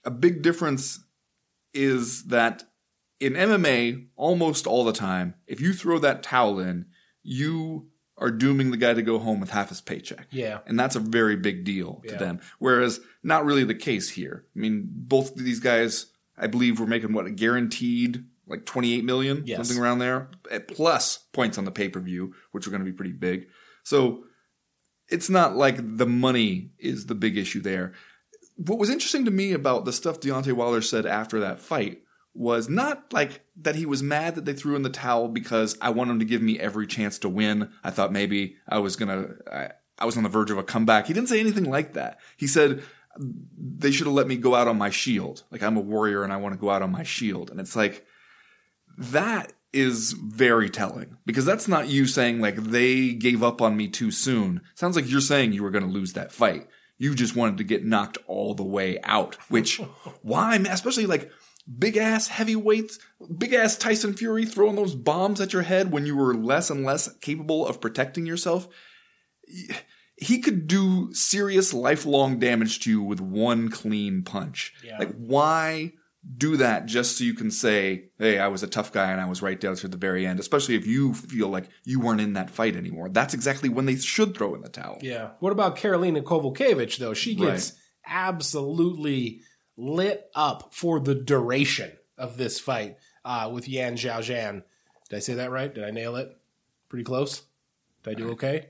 a 0.04 0.10
big 0.10 0.42
difference 0.42 1.00
is 1.72 2.26
that 2.26 2.62
in 3.24 3.32
MMA, 3.34 4.06
almost 4.16 4.66
all 4.66 4.84
the 4.84 4.92
time, 4.92 5.34
if 5.46 5.60
you 5.60 5.72
throw 5.72 5.98
that 6.00 6.22
towel 6.22 6.58
in, 6.60 6.86
you 7.22 7.88
are 8.18 8.30
dooming 8.30 8.70
the 8.70 8.76
guy 8.76 8.94
to 8.94 9.02
go 9.02 9.18
home 9.18 9.40
with 9.40 9.50
half 9.50 9.70
his 9.70 9.80
paycheck. 9.80 10.26
Yeah. 10.30 10.58
And 10.66 10.78
that's 10.78 10.94
a 10.94 11.00
very 11.00 11.36
big 11.36 11.64
deal 11.64 12.02
to 12.06 12.12
Yeah. 12.12 12.18
them. 12.18 12.40
Whereas 12.58 13.00
not 13.22 13.44
really 13.44 13.64
the 13.64 13.74
case 13.74 14.10
here. 14.10 14.44
I 14.54 14.58
mean, 14.58 14.84
both 14.88 15.30
of 15.32 15.44
these 15.44 15.58
guys, 15.58 16.06
I 16.36 16.46
believe, 16.46 16.78
were 16.78 16.86
making 16.86 17.12
what, 17.12 17.26
a 17.26 17.30
guaranteed 17.30 18.24
like 18.46 18.66
28 18.66 19.04
million, 19.04 19.42
Yes. 19.46 19.56
something 19.56 19.82
around 19.82 20.00
there, 20.00 20.28
eh, 20.50 20.58
plus 20.58 21.16
points 21.32 21.56
on 21.56 21.64
the 21.64 21.70
pay 21.70 21.88
per 21.88 21.98
view, 22.00 22.34
which 22.52 22.66
are 22.66 22.70
going 22.70 22.84
to 22.84 22.90
be 22.90 22.96
pretty 22.96 23.12
big. 23.12 23.48
So 23.84 24.24
it's 25.08 25.30
not 25.30 25.56
like 25.56 25.96
the 25.96 26.06
money 26.06 26.72
is 26.78 27.06
the 27.06 27.14
big 27.14 27.38
issue 27.38 27.62
there. 27.62 27.94
What 28.56 28.78
was 28.78 28.90
interesting 28.90 29.24
to 29.24 29.30
me 29.30 29.52
about 29.52 29.86
the 29.86 29.92
stuff 29.94 30.20
Deontay 30.20 30.52
Wilder 30.52 30.82
said 30.82 31.06
after 31.06 31.40
that 31.40 31.58
fight 31.58 32.02
was 32.34 32.68
not 32.68 33.12
like 33.12 33.42
that 33.56 33.76
he 33.76 33.86
was 33.86 34.02
mad 34.02 34.34
that 34.34 34.44
they 34.44 34.52
threw 34.52 34.74
in 34.74 34.82
the 34.82 34.90
towel 34.90 35.28
because 35.28 35.78
I 35.80 35.90
want 35.90 36.10
him 36.10 36.18
to 36.18 36.24
give 36.24 36.42
me 36.42 36.58
every 36.58 36.86
chance 36.86 37.18
to 37.20 37.28
win. 37.28 37.70
I 37.82 37.90
thought 37.90 38.12
maybe 38.12 38.56
I 38.68 38.78
was 38.78 38.96
gonna, 38.96 39.28
I, 39.50 39.70
I 39.98 40.04
was 40.04 40.16
on 40.16 40.24
the 40.24 40.28
verge 40.28 40.50
of 40.50 40.58
a 40.58 40.64
comeback. 40.64 41.06
He 41.06 41.12
didn't 41.12 41.28
say 41.28 41.38
anything 41.40 41.64
like 41.64 41.92
that. 41.92 42.18
He 42.36 42.46
said 42.46 42.82
they 43.56 43.92
should 43.92 44.06
have 44.06 44.14
let 44.14 44.26
me 44.26 44.36
go 44.36 44.54
out 44.54 44.66
on 44.66 44.76
my 44.76 44.90
shield. 44.90 45.44
Like 45.50 45.62
I'm 45.62 45.76
a 45.76 45.80
warrior 45.80 46.24
and 46.24 46.32
I 46.32 46.36
want 46.36 46.54
to 46.54 46.60
go 46.60 46.70
out 46.70 46.82
on 46.82 46.90
my 46.90 47.04
shield. 47.04 47.50
And 47.50 47.60
it's 47.60 47.76
like, 47.76 48.04
that 48.98 49.52
is 49.72 50.12
very 50.12 50.70
telling 50.70 51.16
because 51.26 51.44
that's 51.44 51.66
not 51.66 51.88
you 51.88 52.06
saying 52.06 52.40
like 52.40 52.56
they 52.56 53.12
gave 53.12 53.42
up 53.42 53.60
on 53.60 53.76
me 53.76 53.88
too 53.88 54.10
soon. 54.10 54.60
Sounds 54.74 54.96
like 54.96 55.10
you're 55.10 55.20
saying 55.20 55.52
you 55.52 55.62
were 55.62 55.70
going 55.70 55.86
to 55.86 55.90
lose 55.90 56.12
that 56.12 56.32
fight. 56.32 56.68
You 56.96 57.14
just 57.14 57.34
wanted 57.34 57.58
to 57.58 57.64
get 57.64 57.84
knocked 57.84 58.18
all 58.28 58.54
the 58.54 58.64
way 58.64 59.00
out, 59.02 59.34
which 59.48 59.78
why? 60.22 60.56
Especially 60.56 61.06
like 61.06 61.30
big 61.78 61.96
ass 61.96 62.28
heavyweights, 62.28 62.98
big 63.38 63.52
ass 63.52 63.76
Tyson 63.76 64.14
Fury 64.14 64.44
throwing 64.44 64.76
those 64.76 64.94
bombs 64.94 65.40
at 65.40 65.52
your 65.52 65.62
head 65.62 65.90
when 65.90 66.06
you 66.06 66.16
were 66.16 66.34
less 66.34 66.70
and 66.70 66.84
less 66.84 67.14
capable 67.18 67.66
of 67.66 67.80
protecting 67.80 68.26
yourself. 68.26 68.68
He 70.16 70.40
could 70.40 70.66
do 70.66 71.12
serious 71.12 71.74
lifelong 71.74 72.38
damage 72.38 72.80
to 72.80 72.90
you 72.90 73.02
with 73.02 73.20
one 73.20 73.68
clean 73.68 74.22
punch. 74.22 74.72
Yeah. 74.84 74.98
Like, 74.98 75.14
why 75.16 75.92
do 76.36 76.56
that 76.56 76.86
just 76.86 77.18
so 77.18 77.24
you 77.24 77.34
can 77.34 77.50
say, 77.50 78.06
hey, 78.18 78.38
I 78.38 78.48
was 78.48 78.62
a 78.62 78.66
tough 78.66 78.92
guy 78.92 79.10
and 79.10 79.20
I 79.20 79.26
was 79.26 79.42
right 79.42 79.60
down 79.60 79.76
to 79.76 79.88
the 79.88 79.98
very 79.98 80.26
end, 80.26 80.40
especially 80.40 80.74
if 80.74 80.86
you 80.86 81.12
feel 81.12 81.48
like 81.48 81.68
you 81.84 82.00
weren't 82.00 82.20
in 82.20 82.32
that 82.34 82.48
fight 82.48 82.76
anymore. 82.76 83.10
That's 83.10 83.34
exactly 83.34 83.68
when 83.68 83.86
they 83.86 83.96
should 83.96 84.34
throw 84.34 84.54
in 84.54 84.62
the 84.62 84.70
towel. 84.70 84.98
Yeah. 85.02 85.30
What 85.40 85.52
about 85.52 85.76
Karolina 85.76 86.22
Kowalkiewicz 86.22 86.96
though? 86.96 87.12
She 87.12 87.34
gets 87.34 87.74
absolutely 88.06 89.42
lit 89.76 90.30
up 90.34 90.72
for 90.72 91.00
the 91.00 91.14
duration 91.14 91.92
of 92.16 92.36
this 92.36 92.60
fight 92.60 92.96
uh, 93.24 93.50
with 93.52 93.68
Yan 93.68 93.96
Xiaonan. 93.96 94.62
Did 95.08 95.16
I 95.16 95.20
say 95.20 95.34
that 95.34 95.50
right? 95.50 95.72
Did 95.72 95.84
I 95.84 95.90
nail 95.90 96.16
it? 96.16 96.36
Pretty 96.88 97.04
close. 97.04 97.42
Did 98.02 98.10
I 98.10 98.14
do 98.14 98.30
okay? 98.30 98.66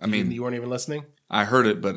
I 0.00 0.06
mean, 0.06 0.30
you 0.30 0.42
weren't 0.42 0.56
even 0.56 0.70
listening. 0.70 1.04
I 1.30 1.44
heard 1.44 1.66
it, 1.66 1.80
but 1.80 1.96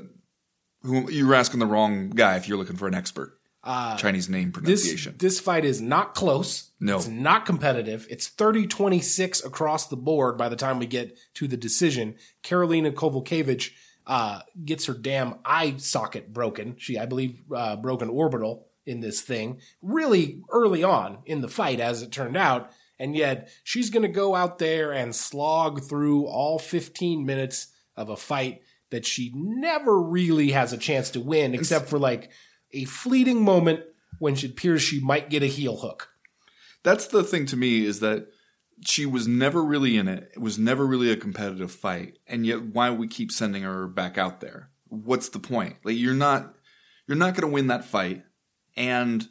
who, 0.83 1.09
you 1.11 1.27
were 1.27 1.35
asking 1.35 1.59
the 1.59 1.65
wrong 1.65 2.09
guy 2.09 2.35
if 2.37 2.47
you're 2.47 2.57
looking 2.57 2.77
for 2.77 2.87
an 2.87 2.93
expert. 2.93 3.33
Uh, 3.63 3.97
Chinese 3.97 4.29
name 4.29 4.51
this 4.51 4.53
pronunciation. 4.83 5.15
this 5.17 5.39
fight 5.41 5.65
is 5.65 5.81
not 5.81 6.15
close. 6.15 6.71
No. 6.79 6.97
It's 6.97 7.07
not 7.07 7.45
competitive. 7.45 8.07
It's 8.09 8.29
30-26 8.29 9.45
across 9.45 9.87
the 9.87 9.97
board 9.97 10.37
by 10.37 10.47
the 10.47 10.55
time 10.55 10.79
we 10.79 10.85
get 10.85 11.17
to 11.33 11.47
the 11.49 11.57
decision. 11.57 12.15
Karolina 12.43 12.93
Kowalkiewicz 12.93 13.71
uh, 14.07 14.39
gets 14.63 14.85
her 14.85 14.93
damn 14.93 15.35
eye 15.45 15.75
socket 15.77 16.33
broken. 16.33 16.75
She, 16.77 16.97
I 16.97 17.05
believe, 17.05 17.41
uh, 17.53 17.75
broke 17.75 18.01
an 18.01 18.09
orbital 18.09 18.67
in 18.85 19.01
this 19.01 19.21
thing 19.21 19.59
really 19.81 20.41
early 20.49 20.83
on 20.83 21.19
in 21.25 21.41
the 21.41 21.49
fight, 21.49 21.81
as 21.81 22.01
it 22.01 22.11
turned 22.11 22.37
out. 22.37 22.71
And 22.97 23.15
yet 23.15 23.49
she's 23.63 23.89
going 23.89 24.03
to 24.03 24.07
go 24.07 24.33
out 24.33 24.57
there 24.57 24.91
and 24.91 25.13
slog 25.13 25.83
through 25.83 26.25
all 26.25 26.57
15 26.57 27.25
minutes 27.25 27.67
of 27.95 28.09
a 28.09 28.17
fight 28.17 28.61
that 28.89 29.05
she 29.05 29.31
never 29.35 30.01
really 30.01 30.51
has 30.51 30.71
a 30.71 30.77
chance 30.77 31.11
to 31.11 31.19
win, 31.19 31.53
except 31.53 31.89
for 31.89 31.99
like 31.99 32.31
a 32.71 32.85
fleeting 32.85 33.43
moment 33.43 33.81
when 34.19 34.33
it 34.33 34.43
appears 34.43 34.81
she 34.81 35.01
might 35.01 35.29
get 35.29 35.43
a 35.43 35.47
heel 35.47 35.77
hook. 35.77 36.09
That's 36.83 37.07
the 37.07 37.23
thing 37.23 37.45
to 37.47 37.57
me 37.57 37.85
is 37.85 37.99
that 37.99 38.27
she 38.85 39.05
was 39.05 39.27
never 39.27 39.63
really 39.63 39.97
in 39.97 40.07
it. 40.07 40.31
It 40.33 40.39
was 40.39 40.57
never 40.57 40.85
really 40.85 41.11
a 41.11 41.17
competitive 41.17 41.71
fight, 41.71 42.17
and 42.27 42.45
yet 42.45 42.63
why 42.63 42.91
we 42.91 43.07
keep 43.07 43.31
sending 43.31 43.63
her 43.63 43.87
back 43.87 44.17
out 44.17 44.41
there? 44.41 44.69
What's 44.87 45.29
the 45.29 45.39
point? 45.39 45.77
Like 45.83 45.97
you're 45.97 46.13
not 46.13 46.55
you're 47.07 47.17
not 47.17 47.33
going 47.33 47.49
to 47.49 47.53
win 47.53 47.67
that 47.67 47.85
fight, 47.85 48.23
and 48.75 49.27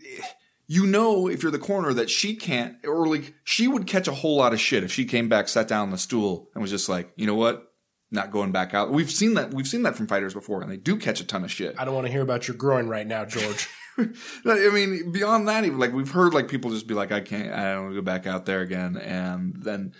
eh, 0.00 0.22
you 0.66 0.86
know 0.86 1.28
if 1.28 1.42
you're 1.42 1.52
the 1.52 1.58
corner 1.58 1.92
that 1.94 2.10
she 2.10 2.36
can't 2.36 2.76
or 2.84 3.06
like 3.06 3.34
she 3.44 3.68
would 3.68 3.86
catch 3.86 4.08
a 4.08 4.12
whole 4.12 4.36
lot 4.36 4.52
of 4.52 4.60
shit 4.60 4.84
if 4.84 4.92
she 4.92 5.04
came 5.04 5.28
back, 5.28 5.48
sat 5.48 5.68
down 5.68 5.82
on 5.82 5.90
the 5.90 5.98
stool, 5.98 6.50
and 6.54 6.62
was 6.62 6.70
just 6.70 6.88
like, 6.88 7.12
you 7.16 7.26
know 7.26 7.34
what, 7.34 7.72
not 8.10 8.30
going 8.30 8.52
back 8.52 8.74
out. 8.74 8.92
We've 8.92 9.10
seen 9.10 9.34
that. 9.34 9.54
We've 9.54 9.66
seen 9.66 9.82
that 9.82 9.96
from 9.96 10.06
fighters 10.06 10.34
before, 10.34 10.60
and 10.60 10.70
they 10.70 10.76
do 10.76 10.96
catch 10.96 11.20
a 11.20 11.26
ton 11.26 11.44
of 11.44 11.50
shit. 11.50 11.74
I 11.78 11.84
don't 11.84 11.94
want 11.94 12.06
to 12.06 12.12
hear 12.12 12.22
about 12.22 12.46
your 12.46 12.56
groin 12.56 12.86
right 12.86 13.06
now, 13.06 13.24
George. 13.24 13.68
I 14.46 14.70
mean, 14.72 15.12
beyond 15.12 15.48
that, 15.48 15.64
even 15.64 15.78
like 15.78 15.92
we've 15.92 16.10
heard 16.10 16.34
like 16.34 16.48
people 16.48 16.70
just 16.70 16.86
be 16.86 16.94
like, 16.94 17.12
I 17.12 17.20
can't, 17.20 17.52
I 17.52 17.74
don't 17.74 17.82
want 17.82 17.94
to 17.94 18.00
go 18.00 18.04
back 18.04 18.26
out 18.26 18.46
there 18.46 18.60
again, 18.60 18.96
and 18.96 19.54
then 19.62 19.92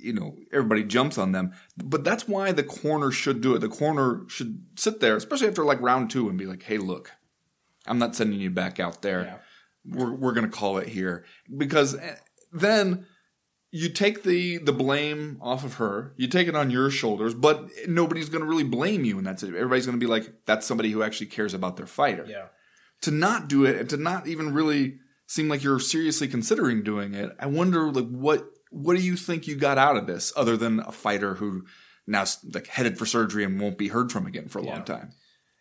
you 0.00 0.12
know 0.12 0.36
everybody 0.52 0.84
jumps 0.84 1.18
on 1.18 1.32
them. 1.32 1.52
But 1.76 2.04
that's 2.04 2.26
why 2.26 2.52
the 2.52 2.62
corner 2.62 3.10
should 3.10 3.40
do 3.40 3.54
it. 3.54 3.58
The 3.58 3.68
corner 3.68 4.22
should 4.28 4.64
sit 4.76 5.00
there, 5.00 5.16
especially 5.16 5.48
after 5.48 5.64
like 5.64 5.80
round 5.80 6.10
two, 6.10 6.28
and 6.28 6.38
be 6.38 6.46
like, 6.46 6.62
Hey, 6.62 6.78
look, 6.78 7.12
I'm 7.86 7.98
not 7.98 8.16
sending 8.16 8.40
you 8.40 8.50
back 8.50 8.80
out 8.80 9.02
there. 9.02 9.24
Yeah. 9.24 9.36
We're 9.96 10.14
we're 10.14 10.32
gonna 10.32 10.48
call 10.48 10.78
it 10.78 10.88
here 10.88 11.24
because 11.54 11.94
eh, 11.94 12.16
then 12.52 13.06
you 13.70 13.90
take 13.90 14.22
the 14.22 14.58
the 14.58 14.72
blame 14.72 15.38
off 15.42 15.64
of 15.64 15.74
her. 15.74 16.14
You 16.16 16.28
take 16.28 16.48
it 16.48 16.56
on 16.56 16.70
your 16.70 16.90
shoulders, 16.90 17.34
but 17.34 17.68
nobody's 17.86 18.30
gonna 18.30 18.46
really 18.46 18.64
blame 18.64 19.04
you, 19.04 19.18
and 19.18 19.26
that's 19.26 19.42
it. 19.42 19.48
Everybody's 19.48 19.84
gonna 19.84 19.98
be 19.98 20.06
like, 20.06 20.32
that's 20.46 20.66
somebody 20.66 20.90
who 20.90 21.02
actually 21.02 21.26
cares 21.26 21.52
about 21.52 21.76
their 21.76 21.86
fighter 21.86 22.24
yeah. 22.26 22.46
To 23.04 23.10
not 23.10 23.48
do 23.48 23.64
it 23.64 23.76
and 23.78 23.90
to 23.90 23.96
not 23.96 24.26
even 24.26 24.52
really 24.52 24.98
seem 25.26 25.48
like 25.48 25.62
you're 25.62 25.80
seriously 25.80 26.28
considering 26.28 26.82
doing 26.82 27.14
it. 27.14 27.30
I 27.38 27.46
wonder 27.46 27.90
like 27.90 28.08
what 28.08 28.44
what 28.70 28.96
do 28.96 29.02
you 29.02 29.16
think 29.16 29.46
you 29.46 29.56
got 29.56 29.78
out 29.78 29.96
of 29.96 30.06
this 30.06 30.32
other 30.36 30.56
than 30.56 30.80
a 30.80 30.92
fighter 30.92 31.34
who 31.34 31.64
now 32.06 32.24
like 32.52 32.66
headed 32.66 32.98
for 32.98 33.06
surgery 33.06 33.44
and 33.44 33.60
won't 33.60 33.78
be 33.78 33.88
heard 33.88 34.10
from 34.12 34.26
again 34.26 34.48
for 34.48 34.58
a 34.58 34.64
Yeah. 34.64 34.72
long 34.74 34.84
time. 34.84 35.12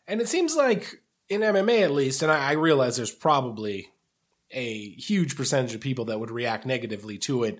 And 0.08 0.20
it 0.20 0.28
seems 0.28 0.56
like 0.56 1.02
in 1.30 1.42
MMA 1.42 1.82
at 1.84 1.92
least, 1.92 2.22
and 2.24 2.32
I, 2.32 2.50
I 2.50 2.52
realize 2.54 2.98
there's 2.98 3.12
probably 3.12 3.90
a 4.52 4.90
huge 4.92 5.36
percentage 5.38 5.74
of 5.74 5.82
people 5.82 6.06
that 6.06 6.20
would 6.20 6.32
react 6.32 6.66
negatively 6.66 7.18
to 7.20 7.44
it, 7.44 7.60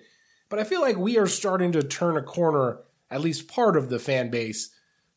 but 0.50 0.60
I 0.60 0.64
feel 0.64 0.82
like 0.82 0.98
we 0.98 1.18
are 1.18 1.28
starting 1.28 1.72
to 1.72 1.82
turn 1.84 2.18
a 2.18 2.22
corner, 2.22 2.80
at 3.10 3.22
least 3.22 3.48
part 3.48 3.78
of 3.78 3.90
the 3.90 4.00
fan 4.00 4.30
base. 4.30 4.70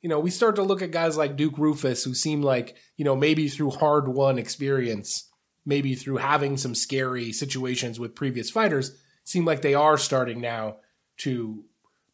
You 0.06 0.10
know, 0.10 0.20
we 0.20 0.30
start 0.30 0.54
to 0.54 0.62
look 0.62 0.82
at 0.82 0.92
guys 0.92 1.16
like 1.16 1.34
Duke 1.34 1.56
Roufus, 1.56 2.04
who 2.04 2.14
seem 2.14 2.40
like, 2.40 2.76
you 2.96 3.04
know, 3.04 3.16
maybe 3.16 3.48
through 3.48 3.70
hard 3.72 4.06
won 4.06 4.38
experience, 4.38 5.28
maybe 5.64 5.96
through 5.96 6.18
having 6.18 6.56
some 6.58 6.76
scary 6.76 7.32
situations 7.32 7.98
with 7.98 8.14
previous 8.14 8.48
fighters, 8.48 8.96
seem 9.24 9.44
like 9.44 9.62
they 9.62 9.74
are 9.74 9.98
starting 9.98 10.40
now 10.40 10.76
to 11.16 11.64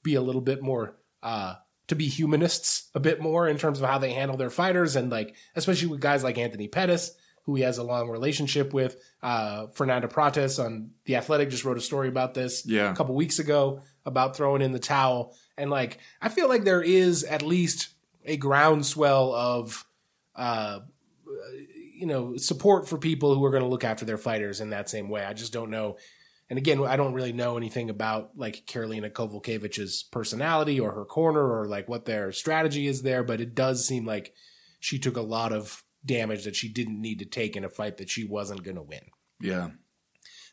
be 0.02 0.14
a 0.14 0.22
little 0.22 0.40
bit 0.40 0.62
more 0.62 0.96
uh 1.22 1.57
to 1.88 1.94
be 1.94 2.09
humanists 2.09 2.88
a 2.94 3.00
bit 3.00 3.20
more 3.20 3.46
in 3.46 3.59
terms 3.59 3.78
of 3.78 3.87
how 3.87 3.98
they 3.98 4.14
handle 4.14 4.38
their 4.38 4.48
fighters 4.48 4.96
and 4.96 5.11
like 5.11 5.35
especially 5.55 5.88
with 5.88 6.00
guys 6.00 6.24
like 6.24 6.38
Anthony 6.38 6.68
Pettis 6.68 7.12
who 7.44 7.57
he 7.57 7.62
has 7.62 7.76
a 7.76 7.83
long 7.83 8.09
relationship 8.09 8.72
with 8.72 8.96
uh 9.22 9.66
Fernanda 9.74 10.09
Prates 10.09 10.59
on 10.59 10.92
the 11.05 11.16
Athletic 11.16 11.50
just 11.50 11.66
wrote 11.66 11.76
a 11.76 11.83
story 11.83 12.09
about 12.09 12.33
this 12.33 12.64
Yeah. 12.64 12.90
a 12.90 12.96
couple 12.96 13.14
weeks 13.14 13.38
ago 13.38 13.83
about 14.07 14.35
throwing 14.35 14.62
in 14.62 14.72
the 14.72 14.78
towel 14.78 15.37
and 15.62 15.70
like 15.70 15.98
I 16.20 16.29
feel 16.29 16.48
like 16.48 16.64
there 16.64 16.83
is 16.83 17.25
at 17.25 17.42
least 17.42 17.88
a 18.25 18.37
groundswell 18.37 19.33
of 19.33 19.87
uh 20.35 20.81
you 21.94 22.07
know 22.07 22.37
support 22.37 22.88
for 22.88 22.98
people 22.98 23.35
who 23.35 23.44
are 23.44 23.51
going 23.51 23.62
to 23.62 23.68
look 23.68 23.85
after 23.85 24.05
their 24.05 24.18
fighters 24.18 24.61
in 24.61 24.70
that 24.70 24.90
same 24.90 25.09
way 25.09 25.25
I 25.25 25.33
just 25.33 25.53
don't 25.53 25.70
know 25.70 25.96
And 26.51 26.59
again, 26.59 26.85
I 26.85 26.96
don't 26.96 27.14
really 27.14 27.33
know 27.33 27.57
anything 27.57 27.88
about 27.88 28.33
like 28.37 28.66
Karolina 28.66 29.11
Kowalkiewicz's 29.11 30.03
personality 30.11 30.79
or 30.79 30.92
her 30.92 31.07
corner 31.07 31.40
or 31.40 31.66
like 31.66 31.88
what 31.88 32.05
their 32.05 32.31
strategy 32.33 32.87
is 32.87 33.01
there, 33.01 33.25
but 33.25 33.40
it 33.40 33.55
does 33.55 33.87
seem 33.87 34.05
like 34.05 34.35
she 34.79 34.98
took 34.98 35.16
a 35.16 35.22
lot 35.22 35.53
of 35.53 35.83
damage 36.05 36.44
that 36.44 36.57
she 36.57 36.68
didn't 36.68 37.01
need 37.01 37.20
to 37.20 37.25
take 37.25 37.57
in 37.57 37.64
a 37.64 37.70
fight 37.70 37.96
that 37.96 38.11
she 38.11 38.25
wasn't 38.25 38.64
going 38.64 38.77
to 38.77 38.83
win. 38.83 39.01
Yeah. 39.40 39.70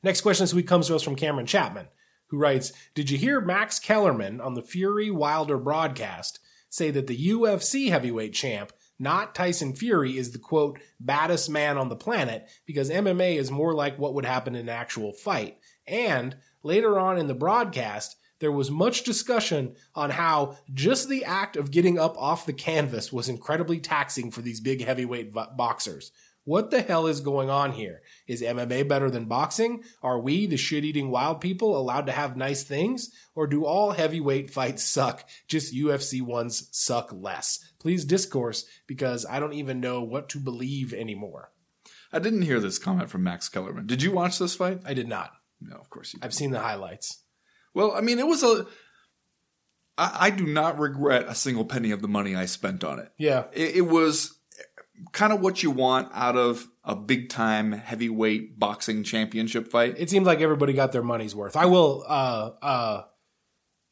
Next 0.01 0.21
question 0.21 0.43
this 0.43 0.53
week 0.53 0.67
comes 0.67 0.87
to 0.87 0.95
us 0.95 1.03
from 1.03 1.15
Cameron 1.17 1.47
Chapman, 1.47 1.87
who 2.29 2.37
writes 2.37 2.73
Did 2.95 3.09
you 3.09 3.17
hear 3.17 3.41
Max 3.41 3.79
Kellerman 3.79 4.39
on 4.41 4.53
the 4.53 4.61
Fury 4.61 5.11
Wilder 5.11 5.57
broadcast 5.57 6.39
say 6.69 6.91
that 6.91 7.07
the 7.07 7.29
UFC 7.29 7.89
heavyweight 7.89 8.33
champ, 8.33 8.71
not 8.97 9.33
Tyson 9.33 9.73
Fury, 9.73 10.17
is 10.17 10.31
the 10.31 10.39
quote, 10.39 10.79
baddest 10.99 11.49
man 11.49 11.77
on 11.77 11.89
the 11.89 11.95
planet 11.95 12.47
because 12.65 12.89
MMA 12.89 13.35
is 13.35 13.51
more 13.51 13.73
like 13.73 13.97
what 13.97 14.13
would 14.13 14.25
happen 14.25 14.55
in 14.55 14.61
an 14.61 14.69
actual 14.69 15.11
fight? 15.11 15.57
And 15.87 16.37
later 16.63 16.99
on 16.99 17.17
in 17.17 17.27
the 17.27 17.33
broadcast, 17.33 18.15
there 18.39 18.51
was 18.51 18.71
much 18.71 19.03
discussion 19.03 19.75
on 19.95 20.11
how 20.11 20.57
just 20.73 21.09
the 21.09 21.25
act 21.25 21.57
of 21.57 21.71
getting 21.71 21.99
up 21.99 22.17
off 22.17 22.45
the 22.45 22.53
canvas 22.53 23.11
was 23.11 23.27
incredibly 23.27 23.79
taxing 23.79 24.31
for 24.31 24.41
these 24.41 24.61
big 24.61 24.83
heavyweight 24.83 25.33
boxers. 25.57 26.11
What 26.45 26.71
the 26.71 26.81
hell 26.81 27.05
is 27.05 27.19
going 27.19 27.49
on 27.49 27.73
here? 27.73 28.01
Is 28.27 28.41
MMA 28.41 28.87
better 28.87 29.11
than 29.11 29.25
boxing? 29.25 29.83
Are 30.01 30.19
we, 30.19 30.47
the 30.47 30.57
shit 30.57 30.83
eating 30.83 31.11
wild 31.11 31.41
people, 31.41 31.77
allowed 31.77 32.07
to 32.07 32.11
have 32.11 32.35
nice 32.35 32.63
things? 32.63 33.11
Or 33.35 33.45
do 33.45 33.65
all 33.65 33.91
heavyweight 33.91 34.49
fights 34.49 34.83
suck? 34.83 35.27
Just 35.47 35.75
UFC 35.75 36.21
ones 36.21 36.67
suck 36.71 37.11
less. 37.13 37.59
Please 37.79 38.05
discourse 38.05 38.65
because 38.87 39.25
I 39.29 39.39
don't 39.39 39.53
even 39.53 39.79
know 39.79 40.01
what 40.01 40.29
to 40.29 40.39
believe 40.39 40.93
anymore. 40.93 41.51
I 42.11 42.19
didn't 42.19 42.41
hear 42.41 42.59
this 42.59 42.79
comment 42.79 43.09
from 43.09 43.23
Max 43.23 43.49
Kellerman. 43.49 43.85
Did 43.85 44.01
you 44.01 44.11
watch 44.11 44.39
this 44.39 44.55
fight? 44.55 44.81
I 44.85 44.93
did 44.93 45.07
not. 45.07 45.31
No, 45.61 45.75
of 45.75 45.89
course 45.89 46.13
you. 46.13 46.19
I've 46.23 46.33
seen 46.33 46.51
the 46.51 46.59
highlights. 46.59 47.23
Well, 47.73 47.91
I 47.91 48.01
mean, 48.01 48.17
it 48.17 48.27
was 48.27 48.43
a. 48.43 48.65
I, 49.97 50.17
I 50.19 50.29
do 50.31 50.47
not 50.47 50.79
regret 50.79 51.25
a 51.27 51.35
single 51.35 51.65
penny 51.65 51.91
of 51.91 52.01
the 52.01 52.07
money 52.07 52.35
I 52.35 52.45
spent 52.45 52.83
on 52.83 52.99
it. 52.99 53.11
Yeah. 53.17 53.45
It, 53.53 53.75
it 53.75 53.81
was 53.81 54.38
kind 55.11 55.31
of 55.33 55.41
what 55.41 55.63
you 55.63 55.71
want 55.71 56.09
out 56.13 56.35
of 56.37 56.67
a 56.83 56.95
big 56.95 57.29
time 57.29 57.71
heavyweight 57.71 58.59
boxing 58.59 59.03
championship 59.03 59.69
fight. 59.69 59.95
It 59.97 60.09
seems 60.09 60.25
like 60.25 60.41
everybody 60.41 60.73
got 60.73 60.91
their 60.91 61.03
money's 61.03 61.35
worth. 61.35 61.55
I 61.55 61.65
will 61.65 62.03
uh, 62.07 62.51
uh, 62.61 63.03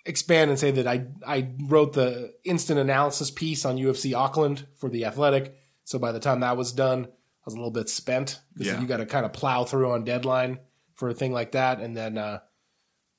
expand 0.06 0.50
and 0.50 0.60
say 0.60 0.72
that 0.72 0.88
I 0.88 1.06
I 1.26 1.50
wrote 1.66 1.94
the 1.94 2.34
instant 2.44 2.80
analysis 2.80 3.30
piece 3.32 3.66
on 3.66 3.78
UFC 3.78 4.16
Auckland 4.16 4.66
for 4.78 4.90
the 4.90 5.06
Athletic. 5.06 5.56
So 5.84 6.00
by 6.00 6.12
the 6.12 6.20
time 6.20 6.42
that 6.42 6.58
was 6.58 6.72
done, 6.74 7.06
I 7.06 7.44
was 7.46 7.54
a 7.54 7.58
little 7.58 7.72
bit 7.72 7.90
spent 7.90 8.40
because 8.54 8.68
Yeah. 8.74 8.82
you 8.82 8.88
got 8.88 8.98
to 8.98 9.06
kind 9.06 9.26
of 9.26 9.34
plow 9.34 9.64
through 9.64 9.92
on 9.92 10.04
deadline 10.04 10.60
for 10.96 11.10
a 11.10 11.14
thing 11.14 11.32
like 11.32 11.52
that, 11.52 11.80
and 11.80 11.96
then 11.96 12.18
uh, 12.18 12.40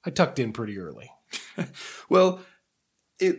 I 0.04 0.10
tucked 0.10 0.38
in 0.38 0.52
pretty 0.52 0.78
early. 0.78 1.10
Well, 2.08 2.40
it 3.20 3.36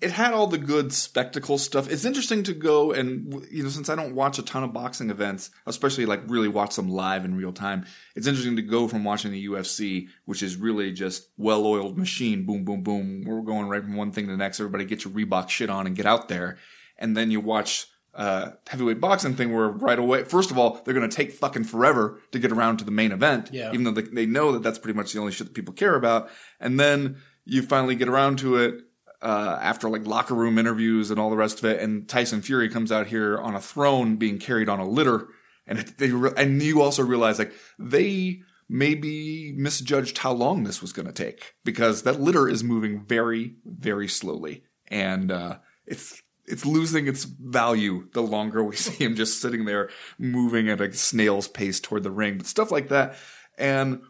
it 0.00 0.10
had 0.12 0.32
all 0.32 0.46
the 0.46 0.58
good 0.58 0.92
spectacle 0.92 1.58
stuff. 1.58 1.90
It's 1.90 2.04
interesting 2.04 2.42
to 2.44 2.54
go 2.54 2.92
and 2.92 3.46
you 3.50 3.62
know 3.62 3.68
since 3.68 3.88
I 3.90 3.94
don't 3.96 4.14
watch 4.14 4.38
a 4.38 4.42
ton 4.42 4.62
of 4.64 4.72
boxing 4.72 5.10
events, 5.10 5.50
especially 5.66 6.06
like 6.06 6.22
really 6.26 6.48
watch 6.48 6.76
them 6.76 6.88
live 6.88 7.24
in 7.24 7.34
real 7.36 7.52
time. 7.52 7.84
It's 8.16 8.26
interesting 8.26 8.56
to 8.56 8.62
go 8.62 8.88
from 8.88 9.04
watching 9.04 9.30
the 9.32 9.46
UFC, 9.46 10.08
which 10.24 10.42
is 10.42 10.56
really 10.56 10.92
just 10.92 11.28
well-oiled 11.36 11.98
machine, 11.98 12.46
boom, 12.46 12.64
boom, 12.64 12.82
boom. 12.82 13.24
We're 13.26 13.42
going 13.42 13.68
right 13.68 13.82
from 13.82 13.96
one 13.96 14.12
thing 14.12 14.26
to 14.26 14.32
the 14.32 14.38
next. 14.38 14.60
Everybody 14.60 14.84
get 14.84 15.04
your 15.04 15.12
Reebok 15.12 15.48
shit 15.48 15.70
on 15.70 15.86
and 15.86 15.94
get 15.96 16.06
out 16.06 16.28
there, 16.28 16.58
and 16.98 17.16
then 17.16 17.30
you 17.30 17.40
watch. 17.40 17.86
Uh, 18.12 18.50
heavyweight 18.68 19.00
boxing 19.00 19.36
thing 19.36 19.54
where 19.54 19.68
right 19.68 19.98
away, 20.00 20.24
first 20.24 20.50
of 20.50 20.58
all, 20.58 20.82
they're 20.84 20.92
going 20.94 21.08
to 21.08 21.16
take 21.16 21.30
fucking 21.30 21.62
forever 21.62 22.20
to 22.32 22.40
get 22.40 22.50
around 22.50 22.76
to 22.78 22.84
the 22.84 22.90
main 22.90 23.12
event, 23.12 23.50
Yeah. 23.52 23.68
even 23.72 23.84
though 23.84 23.92
they, 23.92 24.02
they 24.02 24.26
know 24.26 24.50
that 24.50 24.64
that's 24.64 24.80
pretty 24.80 24.96
much 24.96 25.12
the 25.12 25.20
only 25.20 25.30
shit 25.30 25.46
that 25.46 25.54
people 25.54 25.72
care 25.72 25.94
about. 25.94 26.28
And 26.58 26.78
then 26.78 27.18
you 27.44 27.62
finally 27.62 27.94
get 27.94 28.08
around 28.08 28.40
to 28.40 28.56
it 28.56 28.82
uh, 29.22 29.58
after 29.60 29.88
like 29.88 30.06
locker 30.06 30.34
room 30.34 30.58
interviews 30.58 31.10
and 31.10 31.20
all 31.20 31.30
the 31.30 31.36
rest 31.36 31.58
of 31.58 31.64
it. 31.66 31.80
And 31.80 32.08
Tyson 32.08 32.42
Fury 32.42 32.68
comes 32.68 32.90
out 32.90 33.06
here 33.06 33.38
on 33.38 33.54
a 33.54 33.60
throne 33.60 34.16
being 34.16 34.38
carried 34.38 34.68
on 34.68 34.80
a 34.80 34.88
litter. 34.88 35.28
And 35.66 35.78
they 35.98 36.10
re- 36.10 36.32
and 36.36 36.62
you 36.62 36.82
also 36.82 37.02
realize 37.02 37.38
like 37.38 37.52
they 37.78 38.42
maybe 38.70 39.52
misjudged 39.56 40.18
how 40.18 40.32
long 40.32 40.62
this 40.62 40.80
was 40.80 40.92
going 40.92 41.06
to 41.06 41.12
take 41.12 41.54
because 41.64 42.04
that 42.04 42.20
litter 42.20 42.48
is 42.48 42.62
moving 42.62 43.04
very 43.04 43.56
very 43.64 44.06
slowly 44.06 44.62
and 44.86 45.32
uh, 45.32 45.58
it's 45.86 46.22
it's 46.46 46.64
losing 46.64 47.08
its 47.08 47.24
value 47.24 48.08
the 48.12 48.22
longer 48.22 48.62
we 48.62 48.76
see 48.76 49.04
him 49.04 49.16
just 49.16 49.40
sitting 49.40 49.64
there 49.64 49.90
moving 50.18 50.68
at 50.68 50.80
a 50.80 50.92
snail's 50.92 51.48
pace 51.48 51.80
toward 51.80 52.04
the 52.04 52.12
ring 52.12 52.38
but 52.38 52.46
stuff 52.46 52.70
like 52.70 52.88
that 52.88 53.16
and 53.58 54.00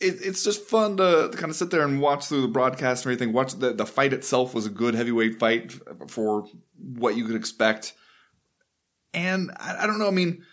it, 0.00 0.16
it's 0.22 0.42
just 0.44 0.62
fun 0.62 0.96
to, 0.96 1.28
to 1.30 1.36
kind 1.36 1.50
of 1.50 1.56
sit 1.56 1.70
there 1.70 1.82
and 1.82 2.00
watch 2.00 2.26
through 2.26 2.42
the 2.42 2.48
broadcast 2.48 3.04
and 3.04 3.12
everything. 3.12 3.32
Watch 3.32 3.54
the 3.54 3.72
the 3.72 3.86
fight 3.86 4.12
itself 4.12 4.54
was 4.54 4.66
a 4.66 4.70
good 4.70 4.94
heavyweight 4.94 5.38
fight 5.38 5.72
for 6.08 6.46
what 6.76 7.16
you 7.16 7.24
could 7.24 7.36
expect, 7.36 7.94
and 9.12 9.50
I, 9.58 9.84
I 9.84 9.86
don't 9.86 9.98
know. 9.98 10.08
I 10.08 10.12
mean, 10.12 10.44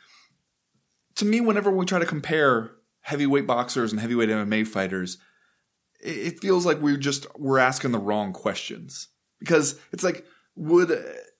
to 1.15 1.25
me, 1.25 1.41
whenever 1.41 1.71
we 1.71 1.85
try 1.85 1.99
to 1.99 2.05
compare 2.05 2.71
heavyweight 3.01 3.47
boxers 3.47 3.91
and 3.91 3.99
heavyweight 3.99 4.29
MMA 4.29 4.67
fighters, 4.67 5.17
it, 5.99 6.33
it 6.33 6.39
feels 6.39 6.65
like 6.65 6.81
we 6.81 6.97
just 6.97 7.25
we're 7.37 7.57
asking 7.59 7.91
the 7.91 7.99
wrong 7.99 8.33
questions 8.33 9.07
because 9.39 9.79
it's 9.91 10.03
like 10.03 10.25
would 10.55 10.89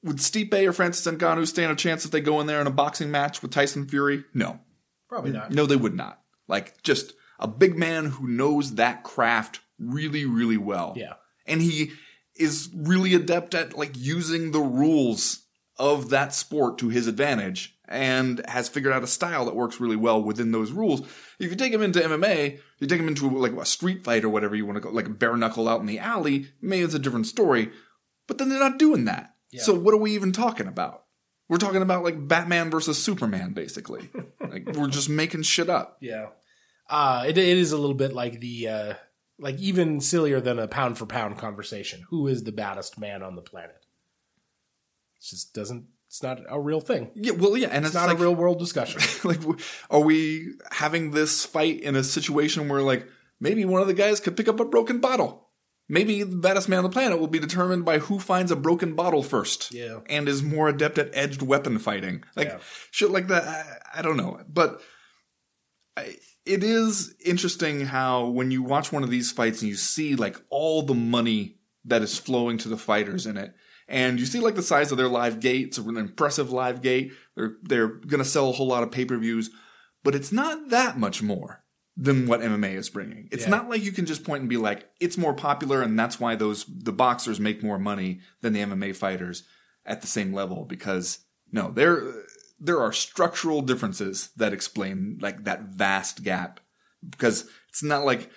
would 0.04 0.18
Stipe 0.18 0.54
or 0.68 0.74
Francis 0.74 1.06
Ngannou 1.06 1.48
stand 1.48 1.72
a 1.72 1.76
chance 1.76 2.04
if 2.06 2.12
they 2.12 2.22
go 2.22 2.42
in 2.42 2.48
there 2.48 2.60
in 2.62 2.68
a 2.68 2.72
boxing 2.72 3.12
match 3.12 3.42
with 3.42 3.52
Tyson 3.52 3.88
Fury? 3.88 4.24
No, 4.34 4.60
Probably 5.08 5.32
not. 5.32 5.52
no, 5.52 5.66
they 5.68 5.76
would 5.76 5.94
not. 5.96 6.20
Like 6.48 6.82
just 6.82 7.14
a 7.42 7.48
big 7.48 7.78
man 7.78 8.06
who 8.06 8.28
knows 8.28 8.76
that 8.76 9.04
craft 9.04 9.60
really, 9.80 10.26
really 10.26 10.58
well. 10.58 10.94
Yeah. 10.96 11.14
And 11.46 11.62
he 11.62 11.92
is 12.36 12.70
really 12.74 13.14
adept 13.14 13.54
at 13.56 13.78
like 13.78 13.92
using 13.96 14.52
the 14.52 14.60
rules 14.60 15.46
of 15.78 16.10
that 16.10 16.34
sport 16.34 16.78
to 16.78 16.90
his 16.90 17.08
advantage 17.08 17.76
and 17.88 18.42
has 18.48 18.70
figured 18.70 18.94
out 18.94 19.04
a 19.04 19.08
style 19.08 19.46
that 19.46 19.56
works 19.56 19.82
really 19.82 19.96
well 19.96 20.22
within 20.22 20.52
those 20.52 20.72
rules. 20.72 21.02
If 21.40 21.50
you 21.50 21.56
take 21.56 21.74
him 21.74 21.82
into 21.82 22.00
MMA, 22.00 22.60
you 22.80 22.88
take 22.88 23.00
him 23.00 23.08
into 23.08 23.30
like 23.30 23.52
a 23.54 23.66
street 23.66 24.04
fight 24.04 24.24
or 24.24 24.30
whatever 24.30 24.56
you 24.56 24.66
want 24.66 24.78
to 24.78 24.82
go, 24.82 24.90
like 24.90 25.08
a 25.08 25.12
bare 25.12 25.36
knuckle 25.36 25.68
out 25.68 25.82
in 25.82 25.88
the 25.88 26.00
alley, 26.00 26.48
maybe 26.62 26.84
it's 26.84 26.94
a 26.94 27.00
different 27.00 27.28
story. 27.28 27.72
But 28.28 28.38
then 28.38 28.50
they're 28.50 28.60
not 28.60 28.80
doing 28.80 29.06
that. 29.06 29.36
So 29.58 29.74
what 29.74 29.94
are 29.94 29.98
we 29.98 30.14
even 30.14 30.32
talking 30.32 30.68
about? 30.68 31.04
We're 31.50 31.58
talking 31.58 31.82
about 31.82 32.06
like 32.06 32.28
Batman 32.28 32.70
versus 32.70 33.02
Superman, 33.02 33.52
basically. 33.52 34.10
like 34.40 34.68
we're 34.74 34.88
just 34.88 35.10
making 35.10 35.42
shit 35.42 35.70
up. 35.70 35.98
Yeah. 36.00 36.28
Uh, 36.92 37.24
it, 37.28 37.38
it 37.38 37.58
is 37.58 37.72
a 37.72 37.78
little 37.78 37.96
bit 37.96 38.14
like 38.14 38.40
the, 38.42 38.68
uh, 38.68 38.94
like 39.40 39.58
even 39.60 40.02
sillier 40.02 40.42
than 40.42 40.60
a 40.60 40.68
pound 40.68 40.98
for 40.98 41.06
pound 41.06 41.38
conversation. 41.38 42.04
Who 42.10 42.28
is 42.28 42.44
the 42.44 42.52
baddest 42.52 43.00
man 43.00 43.24
on 43.24 43.36
the 43.36 43.42
planet? 43.42 43.78
It 45.16 45.24
just 45.24 45.54
doesn't, 45.54 45.86
it's 46.08 46.22
not 46.22 46.40
a 46.50 46.60
real 46.60 46.82
thing. 46.82 47.10
Yeah, 47.16 47.32
well, 47.32 47.56
yeah, 47.56 47.70
and 47.70 47.86
It's 47.86 47.96
it's, 47.96 47.96
not 47.96 48.10
like, 48.10 48.18
a 48.18 48.22
real 48.22 48.36
world 48.36 48.60
discussion. 48.60 49.02
like, 49.24 49.40
are 49.90 50.02
we 50.02 50.54
having 50.72 51.12
this 51.12 51.46
fight 51.46 51.80
in 51.82 51.96
a 51.96 52.04
situation 52.04 52.68
where 52.68 52.82
like 52.82 53.08
maybe 53.40 53.64
one 53.64 53.82
of 53.82 53.88
the 53.88 53.94
guys 53.94 54.20
could 54.20 54.36
pick 54.36 54.50
up 54.50 54.60
a 54.60 54.66
broken 54.66 55.00
bottle? 55.00 55.48
Maybe 55.88 56.24
the 56.24 56.36
baddest 56.38 56.70
man 56.70 56.80
on 56.80 56.84
the 56.84 56.90
planet 56.90 57.20
will 57.20 57.28
be 57.28 57.40
determined 57.40 57.84
by 57.86 58.00
who 58.00 58.20
finds 58.20 58.52
a 58.52 58.56
broken 58.56 58.96
bottle 58.96 59.24
first. 59.24 59.74
Yeah. 59.74 60.00
And 60.08 60.28
is 60.30 60.42
more 60.44 60.70
adept 60.70 60.98
at 60.98 61.10
edged 61.14 61.42
weapon 61.42 61.80
fighting. 61.80 62.24
Like 62.36 62.48
Yeah. 62.50 62.60
shit 62.92 63.12
like 63.12 63.28
that. 63.28 63.44
I, 63.44 64.00
I 64.00 64.02
don't 64.02 64.16
know. 64.18 64.40
But 64.48 64.82
I, 65.98 66.16
it 66.46 66.64
is 66.64 67.14
interesting 67.24 67.82
how 67.82 68.26
when 68.28 68.52
you 68.52 68.64
watch 68.64 68.92
one 68.92 69.04
of 69.04 69.10
these 69.10 69.32
fights 69.32 69.62
and 69.62 69.70
you 69.70 69.76
see 69.76 70.16
like 70.16 70.38
all 70.50 70.82
the 70.82 70.94
money 70.96 71.58
that 71.86 72.02
is 72.02 72.18
flowing 72.18 72.58
to 72.60 72.70
the 72.70 72.78
fighters 72.78 73.26
in 73.26 73.38
it. 73.38 73.54
And 73.88 74.20
you 74.20 74.26
see 74.26 74.40
like 74.40 74.56
the 74.56 74.64
size 74.64 74.92
of 74.92 74.98
their 74.98 75.10
live 75.10 75.40
gate. 75.40 75.68
It's 75.68 75.78
an 75.78 75.98
impressive 75.98 76.52
live 76.52 76.82
gate. 76.82 77.12
They're 77.36 77.56
they're 77.64 77.88
gonna 77.88 78.24
sell 78.26 78.50
a 78.50 78.54
whole 78.54 78.68
lot 78.68 78.84
of 78.84 78.92
pay-per-views, 78.92 79.50
but 80.04 80.16
it's 80.16 80.32
not 80.32 80.70
that 80.70 80.98
much 80.98 81.22
more 81.22 81.64
than 81.98 82.26
what 82.26 82.40
MMA 82.40 82.76
is 82.76 82.90
bringing. 82.90 83.28
It's 83.32 83.44
Yeah. 83.44 83.50
not 83.50 83.70
like 83.70 83.84
you 83.84 83.92
can 83.92 84.06
just 84.06 84.24
point 84.24 84.42
and 84.42 84.50
be 84.50 84.56
like, 84.58 84.90
it's 85.02 85.18
more 85.18 85.34
popular 85.34 85.82
and 85.82 86.00
that's 86.00 86.20
why 86.20 86.36
those 86.36 86.66
the 86.66 86.94
boxers 86.94 87.40
make 87.40 87.62
more 87.62 87.78
money 87.78 88.22
than 88.42 88.54
the 88.54 88.62
MMA 88.62 88.96
fighters 88.96 89.44
at 89.86 90.00
the 90.02 90.08
same 90.08 90.34
level 90.34 90.64
because 90.66 91.20
no, 91.52 91.70
there 91.72 92.14
there 92.62 92.80
are 92.80 92.94
structural 92.94 93.62
differences 93.62 94.30
that 94.38 94.54
explain 94.54 95.18
like 95.20 95.44
that 95.44 95.62
vast 95.62 96.24
gap 96.24 96.60
because 97.10 97.50
it's 97.70 97.82
not 97.82 98.06
like 98.06 98.30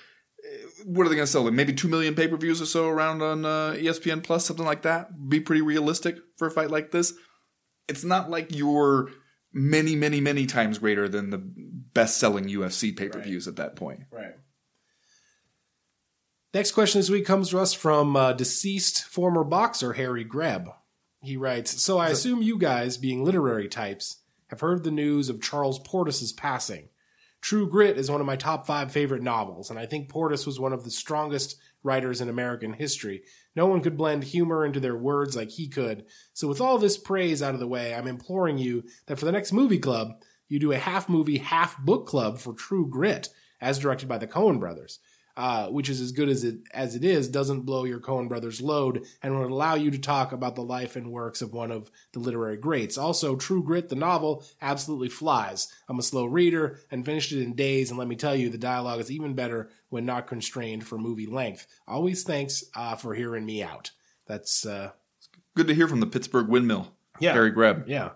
eh, 0.45 0.57
what 0.87 1.07
are 1.07 1.11
they 1.11 1.17
going 1.17 1.27
to 1.27 1.31
sell? 1.31 1.43
Like 1.43 1.53
maybe 1.53 1.75
two 1.75 1.89
million 1.89 2.15
pay 2.15 2.27
per 2.27 2.37
views 2.37 2.61
or 2.61 2.67
so 2.67 2.89
around 2.89 3.23
on 3.23 3.45
uh, 3.45 3.75
ESPN 3.77 4.23
Plus, 4.25 4.47
something 4.47 4.65
like 4.65 4.83
that. 4.83 5.29
Be 5.29 5.41
pretty 5.41 5.63
realistic 5.63 6.17
for 6.39 6.49
a 6.49 6.51
fight 6.51 6.71
like 6.71 6.91
this. 6.91 7.13
It's 7.87 8.03
not 8.03 8.31
like 8.31 8.57
you're 8.57 9.11
many, 9.53 9.95
many, 9.95 10.21
many 10.21 10.47
times 10.47 10.79
greater 10.79 11.07
than 11.07 11.29
the 11.29 11.39
best 11.39 12.17
selling 12.17 12.49
UFC 12.49 12.97
pay 12.97 13.11
per 13.11 13.21
views 13.21 13.47
at 13.47 13.57
that 13.57 13.77
point. 13.77 14.01
Right. 14.11 14.35
Next 16.55 16.73
question 16.73 17.01
this 17.01 17.11
week 17.11 17.27
comes 17.27 17.51
to 17.51 17.59
us 17.59 17.75
from 17.75 18.17
uh, 18.17 18.33
deceased 18.33 19.05
former 19.05 19.45
boxer 19.45 19.93
Harry 19.95 20.25
Greb. 20.25 20.71
He 21.25 21.37
writes, 21.37 21.83
"So 21.83 21.99
I 21.99 22.09
assume 22.09 22.43
you 22.43 22.59
guys, 22.59 22.97
being 22.97 23.25
literary 23.25 23.69
types, 23.69 24.19
have 24.49 24.61
heard 24.61 24.85
the 24.85 24.91
news 24.91 25.29
of 25.29 25.41
Charles 25.41 25.81
Portis's 25.81 26.33
passing. 26.33 26.89
True 27.41 27.69
Grit 27.69 27.99
is 27.99 28.11
one 28.11 28.21
of 28.21 28.27
my 28.27 28.37
top 28.37 28.67
five 28.67 28.91
favorite 28.91 29.23
novels, 29.23 29.69
and 29.69 29.79
I 29.79 29.85
think 29.85 30.11
Portis 30.11 30.47
was 30.47 30.59
one 30.59 30.73
of 30.73 30.85
the 30.85 30.91
strongest 30.91 31.57
writers 31.83 32.21
in 32.21 32.29
American 32.29 32.73
history. 32.73 33.23
No 33.55 33.67
one 33.67 33.83
could 33.83 33.99
blend 33.99 34.25
humor 34.25 34.65
into 34.65 34.81
their 34.81 34.97
words 34.97 35.37
like 35.37 35.51
he 35.51 35.69
could. 35.69 36.07
So, 36.33 36.49
with 36.49 36.61
all 36.61 36.79
this 36.79 36.97
praise 36.97 37.43
out 37.43 37.53
of 37.53 37.61
the 37.61 37.67
way, 37.67 37.95
I'm 37.95 38.07
imploring 38.07 38.57
you 38.57 38.85
that 39.07 39.19
for 39.19 39.27
the 39.27 39.33
next 39.33 39.53
movie 39.53 39.79
club, 39.79 40.23
you 40.49 40.59
do 40.59 40.73
a 40.73 40.79
half 40.79 41.09
movie, 41.09 41.39
half 41.39 41.79
book 41.79 42.07
club 42.07 42.39
for 42.39 42.55
True 42.55 42.87
Grit, 42.89 43.29
as 43.61 43.79
directed 43.79 44.09
by 44.09 44.19
the 44.19 44.27
Coen 44.27 44.59
brothers 44.59 44.99
uh, 45.37 45.69
which 45.69 45.89
is 45.89 46.01
as 46.01 46.13
good 46.13 46.29
as 46.29 46.45
it 46.45 46.57
as 46.73 46.95
it 46.95 47.05
is, 47.05 47.29
doesn't 47.29 47.63
blow 47.63 47.85
your 47.85 48.01
Coen 48.01 48.29
brothers 48.29 48.61
load 48.61 49.05
and 49.23 49.39
would 49.39 49.51
allow 49.51 49.75
you 49.75 49.91
to 49.91 49.99
talk 49.99 50.33
about 50.33 50.55
the 50.55 50.63
life 50.63 50.97
and 50.97 51.11
works 51.11 51.43
of 51.43 51.53
one 51.53 51.71
of 51.71 51.91
the 52.13 52.21
literary 52.21 52.57
greats. 52.57 52.97
Also, 52.97 53.35
True 53.35 53.63
Grit, 53.63 53.89
the 53.89 53.97
novel, 53.97 54.45
absolutely 54.63 55.09
flies. 55.09 55.69
I'm 55.89 55.99
a 55.99 56.03
slow 56.03 56.25
reader 56.27 56.79
and 56.91 57.05
finished 57.05 57.33
it 57.33 57.43
in 57.43 57.55
days, 57.55 57.91
and 57.91 57.99
let 57.99 58.09
me 58.09 58.17
tell 58.17 58.37
you, 58.37 58.49
the 58.49 58.59
dialogue 58.59 59.01
is 59.01 59.11
even 59.11 59.35
better 59.35 59.71
when 59.89 60.07
not 60.07 60.27
constrained 60.27 60.87
for 60.87 60.99
movie 60.99 61.27
length. 61.27 61.67
Always 61.89 62.23
thanks 62.23 62.65
uh, 62.75 62.95
for 62.97 63.15
hearing 63.15 63.45
me 63.45 63.63
out. 63.63 63.91
That's 64.27 64.65
uh, 64.65 64.91
Good 65.55 65.69
to 65.69 65.75
hear 65.75 65.89
from 65.89 66.01
the 66.01 66.07
Pittsburgh 66.07 66.49
Windmill. 66.49 66.93
Yeah. 67.21 67.33
Barry 67.35 67.51
Greb. 67.51 67.85
yeah. 67.89 68.11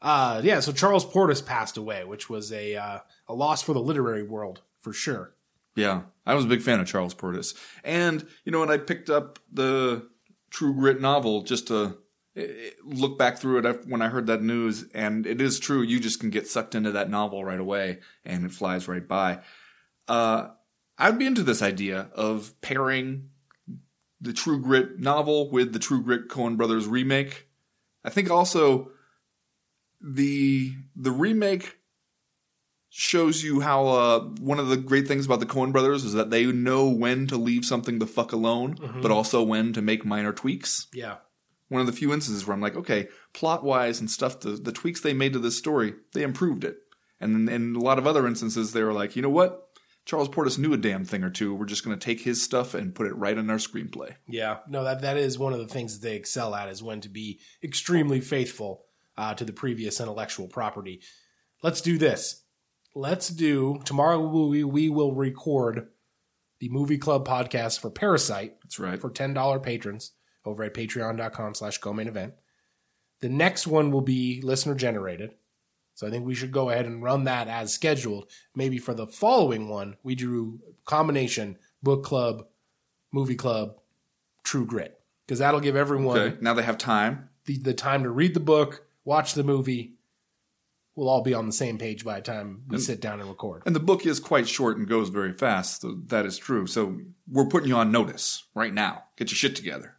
Uh, 0.00 0.42
yeah, 0.44 0.60
so 0.60 0.70
Charles 0.70 1.06
Portis 1.06 1.44
passed 1.44 1.78
away, 1.78 2.04
which 2.04 2.28
was 2.28 2.52
a 2.52 2.76
uh, 2.76 2.98
a 3.26 3.34
loss 3.34 3.62
for 3.62 3.72
the 3.72 3.80
literary 3.80 4.22
world 4.22 4.60
for 4.78 4.92
sure. 4.92 5.34
Yeah, 5.76 6.02
I 6.26 6.34
was 6.34 6.44
a 6.44 6.48
big 6.48 6.62
fan 6.62 6.80
of 6.80 6.86
Charles 6.86 7.14
Portis. 7.14 7.54
And, 7.82 8.26
you 8.44 8.52
know, 8.52 8.60
when 8.60 8.70
I 8.70 8.78
picked 8.78 9.10
up 9.10 9.38
the 9.52 10.08
True 10.50 10.74
Grit 10.74 11.00
novel 11.00 11.42
just 11.42 11.68
to 11.68 11.98
eh, 12.36 12.42
eh, 12.42 12.70
look 12.84 13.18
back 13.18 13.38
through 13.38 13.66
it 13.66 13.86
when 13.86 14.02
I 14.02 14.08
heard 14.08 14.26
that 14.28 14.42
news, 14.42 14.84
and 14.94 15.26
it 15.26 15.40
is 15.40 15.58
true, 15.58 15.82
you 15.82 16.00
just 16.00 16.20
can 16.20 16.30
get 16.30 16.48
sucked 16.48 16.74
into 16.74 16.92
that 16.92 17.10
novel 17.10 17.44
right 17.44 17.60
away 17.60 17.98
and 18.24 18.44
it 18.44 18.52
flies 18.52 18.88
right 18.88 19.06
by. 19.06 19.40
Uh, 20.08 20.48
I'd 20.96 21.18
be 21.18 21.26
into 21.26 21.42
this 21.42 21.62
idea 21.62 22.08
of 22.14 22.54
pairing 22.60 23.30
the 24.20 24.32
True 24.32 24.60
Grit 24.60 24.98
novel 24.98 25.50
with 25.50 25.72
the 25.72 25.78
True 25.78 26.02
Grit 26.02 26.28
Coen 26.28 26.56
Brothers 26.56 26.86
remake. 26.86 27.48
I 28.04 28.10
think 28.10 28.30
also 28.30 28.90
the 30.00 30.72
the 30.94 31.10
remake 31.10 31.78
shows 32.96 33.42
you 33.42 33.58
how 33.58 33.88
uh, 33.88 34.20
one 34.38 34.60
of 34.60 34.68
the 34.68 34.76
great 34.76 35.08
things 35.08 35.26
about 35.26 35.40
the 35.40 35.46
Coen 35.46 35.72
brothers 35.72 36.04
is 36.04 36.12
that 36.12 36.30
they 36.30 36.46
know 36.46 36.88
when 36.88 37.26
to 37.26 37.36
leave 37.36 37.64
something 37.64 37.98
the 37.98 38.06
fuck 38.06 38.30
alone, 38.30 38.76
but 39.02 39.10
also 39.10 39.42
when 39.42 39.72
to 39.72 39.82
make 39.82 40.04
minor 40.04 40.32
tweaks. 40.32 40.86
Yeah. 40.94 41.16
One 41.68 41.80
of 41.80 41.88
the 41.88 41.92
few 41.92 42.12
instances 42.12 42.46
where 42.46 42.54
I'm 42.54 42.60
like, 42.60 42.76
okay, 42.76 43.08
plot 43.32 43.64
wise 43.64 43.98
and 43.98 44.08
stuff, 44.08 44.38
the, 44.38 44.50
the 44.50 44.70
tweaks 44.70 45.00
they 45.00 45.12
made 45.12 45.32
to 45.32 45.40
this 45.40 45.58
story, 45.58 45.94
they 46.12 46.22
improved 46.22 46.62
it. 46.62 46.76
And 47.20 47.48
in 47.48 47.74
a 47.74 47.80
lot 47.80 47.98
of 47.98 48.06
other 48.06 48.28
instances, 48.28 48.72
they 48.72 48.84
were 48.84 48.92
like, 48.92 49.16
you 49.16 49.22
know 49.22 49.28
what? 49.28 49.70
Charles 50.04 50.28
Portis 50.28 50.56
knew 50.56 50.72
a 50.72 50.76
damn 50.76 51.04
thing 51.04 51.24
or 51.24 51.30
two. 51.30 51.52
We're 51.52 51.64
just 51.64 51.84
going 51.84 51.98
to 51.98 52.04
take 52.04 52.20
his 52.20 52.44
stuff 52.44 52.74
and 52.74 52.94
put 52.94 53.08
it 53.08 53.16
right 53.16 53.36
in 53.36 53.50
our 53.50 53.56
screenplay. 53.56 54.14
Yeah, 54.28 54.58
no, 54.68 54.84
that 54.84 55.00
that 55.00 55.16
is 55.16 55.36
one 55.36 55.52
of 55.52 55.58
the 55.58 55.66
things 55.66 55.98
that 55.98 56.06
they 56.06 56.14
excel 56.14 56.54
at 56.54 56.68
is 56.68 56.80
when 56.80 57.00
to 57.00 57.08
be 57.08 57.40
extremely 57.60 58.20
faithful 58.20 58.84
uh, 59.16 59.34
to 59.34 59.44
the 59.44 59.52
previous 59.52 59.98
intellectual 60.00 60.46
property. 60.46 61.00
Let's 61.60 61.80
do 61.80 61.98
this. 61.98 62.43
Let's 62.94 63.28
do 63.28 63.80
tomorrow. 63.84 64.20
We 64.20 64.62
we 64.64 64.88
will 64.88 65.14
record 65.14 65.88
the 66.60 66.68
movie 66.68 66.98
club 66.98 67.26
podcast 67.26 67.80
for 67.80 67.90
Parasite 67.90 68.54
That's 68.62 68.78
right. 68.78 69.00
for 69.00 69.10
ten 69.10 69.34
dollar 69.34 69.58
patrons 69.58 70.12
over 70.44 70.62
at 70.62 70.74
Patreon.com/slash 70.74 71.78
Go 71.78 71.92
Main 71.92 72.06
Event. 72.08 72.34
The 73.20 73.28
next 73.28 73.66
one 73.66 73.90
will 73.90 74.00
be 74.02 74.40
listener 74.42 74.74
generated. 74.74 75.34
So 75.94 76.06
I 76.06 76.10
think 76.10 76.26
we 76.26 76.34
should 76.34 76.52
go 76.52 76.70
ahead 76.70 76.86
and 76.86 77.02
run 77.02 77.24
that 77.24 77.48
as 77.48 77.72
scheduled. 77.72 78.28
Maybe 78.54 78.78
for 78.78 78.94
the 78.94 79.06
following 79.06 79.68
one, 79.68 79.96
we 80.02 80.14
do 80.14 80.60
combination 80.84 81.56
book 81.82 82.04
club, 82.04 82.46
movie 83.12 83.36
club, 83.36 83.76
True 84.42 84.66
Grit, 84.66 85.00
because 85.26 85.38
that'll 85.38 85.60
give 85.60 85.76
everyone 85.76 86.18
Okay. 86.18 86.36
Now 86.40 86.52
they 86.54 86.62
have 86.64 86.78
time. 86.78 87.28
the, 87.46 87.58
the 87.58 87.74
time 87.74 88.02
to 88.02 88.10
read 88.10 88.34
the 88.34 88.40
book, 88.40 88.84
watch 89.04 89.34
the 89.34 89.44
movie. 89.44 89.93
We'll 90.96 91.08
all 91.08 91.22
be 91.22 91.34
on 91.34 91.46
the 91.46 91.52
same 91.52 91.76
page 91.76 92.04
by 92.04 92.16
the 92.16 92.22
time 92.22 92.62
we 92.68 92.78
sit 92.78 93.00
down 93.00 93.18
and 93.18 93.28
record. 93.28 93.62
And 93.66 93.74
the 93.74 93.80
book 93.80 94.06
is 94.06 94.20
quite 94.20 94.46
short 94.48 94.76
and 94.76 94.88
goes 94.88 95.08
very 95.08 95.32
fast. 95.32 95.80
So 95.80 95.96
that 96.06 96.24
is 96.24 96.38
true. 96.38 96.68
So 96.68 97.00
we're 97.28 97.48
putting 97.48 97.68
you 97.68 97.76
on 97.76 97.90
notice 97.90 98.44
right 98.54 98.72
now. 98.72 99.04
Get 99.16 99.30
your 99.30 99.36
shit 99.36 99.56
together. 99.56 99.96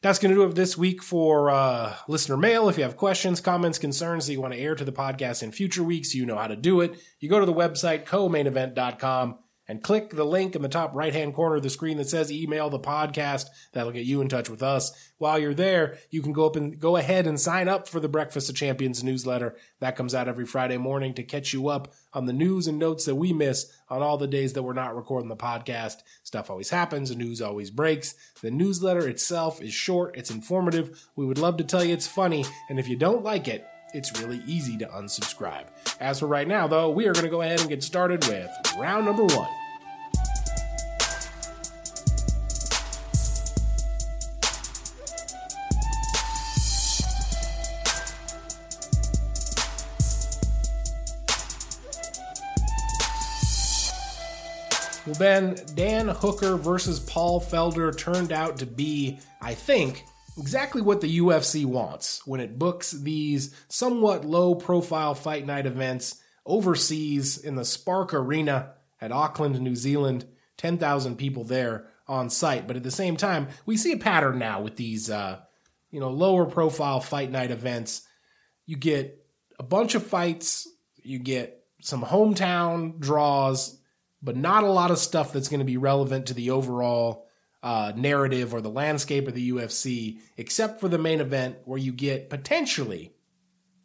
That's 0.00 0.18
going 0.18 0.34
to 0.34 0.40
do 0.40 0.44
it 0.44 0.54
this 0.54 0.76
week 0.76 1.02
for 1.02 1.48
uh, 1.48 1.94
listener 2.08 2.36
mail. 2.36 2.68
If 2.68 2.76
you 2.76 2.84
have 2.84 2.96
questions, 2.96 3.40
comments, 3.40 3.78
concerns 3.78 4.26
that 4.26 4.34
you 4.34 4.40
want 4.40 4.52
to 4.52 4.60
air 4.60 4.74
to 4.74 4.84
the 4.84 4.92
podcast 4.92 5.42
in 5.42 5.50
future 5.50 5.82
weeks, 5.82 6.14
you 6.14 6.26
know 6.26 6.36
how 6.36 6.46
to 6.46 6.56
do 6.56 6.82
it. 6.82 7.00
You 7.20 7.30
go 7.30 7.40
to 7.40 7.46
the 7.46 7.54
website, 7.54 8.04
co-mainevent.com, 8.04 9.38
and 9.66 9.82
click 9.82 10.10
the 10.10 10.24
link 10.24 10.54
in 10.54 10.62
the 10.62 10.68
top 10.68 10.94
right 10.94 11.12
hand 11.12 11.34
corner 11.34 11.56
of 11.56 11.62
the 11.62 11.70
screen 11.70 11.96
that 11.96 12.08
says 12.08 12.30
email 12.30 12.70
the 12.70 12.78
podcast. 12.78 13.46
That'll 13.72 13.92
get 13.92 14.06
you 14.06 14.20
in 14.20 14.28
touch 14.28 14.50
with 14.50 14.62
us. 14.62 14.92
While 15.18 15.38
you're 15.38 15.54
there, 15.54 15.98
you 16.10 16.22
can 16.22 16.32
go 16.32 16.46
up 16.46 16.56
and 16.56 16.78
go 16.78 16.96
ahead 16.96 17.26
and 17.26 17.40
sign 17.40 17.68
up 17.68 17.88
for 17.88 18.00
the 18.00 18.08
Breakfast 18.08 18.50
of 18.50 18.56
Champions 18.56 19.02
newsletter. 19.02 19.56
That 19.80 19.96
comes 19.96 20.14
out 20.14 20.28
every 20.28 20.44
Friday 20.44 20.76
morning 20.76 21.14
to 21.14 21.22
catch 21.22 21.52
you 21.52 21.68
up 21.68 21.92
on 22.12 22.26
the 22.26 22.32
news 22.32 22.66
and 22.66 22.78
notes 22.78 23.04
that 23.06 23.14
we 23.14 23.32
miss 23.32 23.72
on 23.88 24.02
all 24.02 24.18
the 24.18 24.26
days 24.26 24.52
that 24.52 24.62
we're 24.62 24.72
not 24.72 24.96
recording 24.96 25.28
the 25.28 25.36
podcast. 25.36 25.96
Stuff 26.22 26.50
always 26.50 26.70
happens, 26.70 27.14
news 27.16 27.40
always 27.40 27.70
breaks. 27.70 28.14
The 28.42 28.50
newsletter 28.50 29.08
itself 29.08 29.62
is 29.62 29.72
short, 29.72 30.16
it's 30.16 30.30
informative. 30.30 31.06
We 31.16 31.26
would 31.26 31.38
love 31.38 31.56
to 31.58 31.64
tell 31.64 31.84
you 31.84 31.94
it's 31.94 32.06
funny, 32.06 32.44
and 32.68 32.78
if 32.78 32.88
you 32.88 32.96
don't 32.96 33.22
like 33.22 33.48
it, 33.48 33.66
it's 33.94 34.20
really 34.20 34.42
easy 34.46 34.76
to 34.78 34.86
unsubscribe. 34.86 35.64
As 36.00 36.18
for 36.18 36.26
right 36.26 36.46
now, 36.48 36.66
though, 36.66 36.90
we 36.90 37.06
are 37.06 37.12
going 37.12 37.24
to 37.24 37.30
go 37.30 37.42
ahead 37.42 37.60
and 37.60 37.68
get 37.68 37.82
started 37.82 38.26
with 38.26 38.50
round 38.76 39.06
number 39.06 39.24
one. 39.24 39.48
Well, 55.06 55.16
Ben, 55.18 55.56
Dan 55.74 56.08
Hooker 56.08 56.56
versus 56.56 56.98
Paul 56.98 57.40
Felder 57.40 57.96
turned 57.96 58.32
out 58.32 58.58
to 58.58 58.66
be, 58.66 59.18
I 59.40 59.52
think, 59.52 60.04
exactly 60.38 60.82
what 60.82 61.00
the 61.00 61.18
UFC 61.18 61.64
wants 61.64 62.26
when 62.26 62.40
it 62.40 62.58
books 62.58 62.90
these 62.90 63.54
somewhat 63.68 64.24
low 64.24 64.54
profile 64.54 65.14
fight 65.14 65.46
night 65.46 65.66
events 65.66 66.20
overseas 66.46 67.38
in 67.38 67.54
the 67.54 67.64
Spark 67.64 68.12
Arena 68.12 68.74
at 69.00 69.12
Auckland, 69.12 69.60
New 69.60 69.76
Zealand. 69.76 70.26
10,000 70.56 71.16
people 71.16 71.44
there 71.44 71.88
on 72.06 72.30
site. 72.30 72.66
But 72.66 72.76
at 72.76 72.82
the 72.82 72.90
same 72.90 73.16
time, 73.16 73.48
we 73.66 73.76
see 73.76 73.92
a 73.92 73.98
pattern 73.98 74.38
now 74.38 74.62
with 74.62 74.76
these, 74.76 75.10
uh, 75.10 75.40
you 75.90 76.00
know, 76.00 76.10
lower 76.10 76.46
profile 76.46 77.00
fight 77.00 77.30
night 77.30 77.50
events. 77.50 78.02
You 78.66 78.76
get 78.76 79.24
a 79.58 79.62
bunch 79.62 79.94
of 79.94 80.06
fights, 80.06 80.68
you 81.02 81.18
get 81.18 81.64
some 81.80 82.02
hometown 82.02 82.98
draws, 82.98 83.78
but 84.22 84.36
not 84.36 84.64
a 84.64 84.70
lot 84.70 84.90
of 84.90 84.98
stuff 84.98 85.32
that's 85.32 85.48
going 85.48 85.60
to 85.60 85.66
be 85.66 85.76
relevant 85.76 86.26
to 86.26 86.34
the 86.34 86.50
overall 86.50 87.26
uh, 87.64 87.92
narrative 87.96 88.52
or 88.52 88.60
the 88.60 88.68
landscape 88.68 89.26
of 89.26 89.32
the 89.32 89.50
UFC, 89.50 90.18
except 90.36 90.80
for 90.80 90.88
the 90.88 90.98
main 90.98 91.20
event 91.20 91.56
where 91.64 91.78
you 91.78 91.92
get 91.92 92.28
potentially 92.28 93.14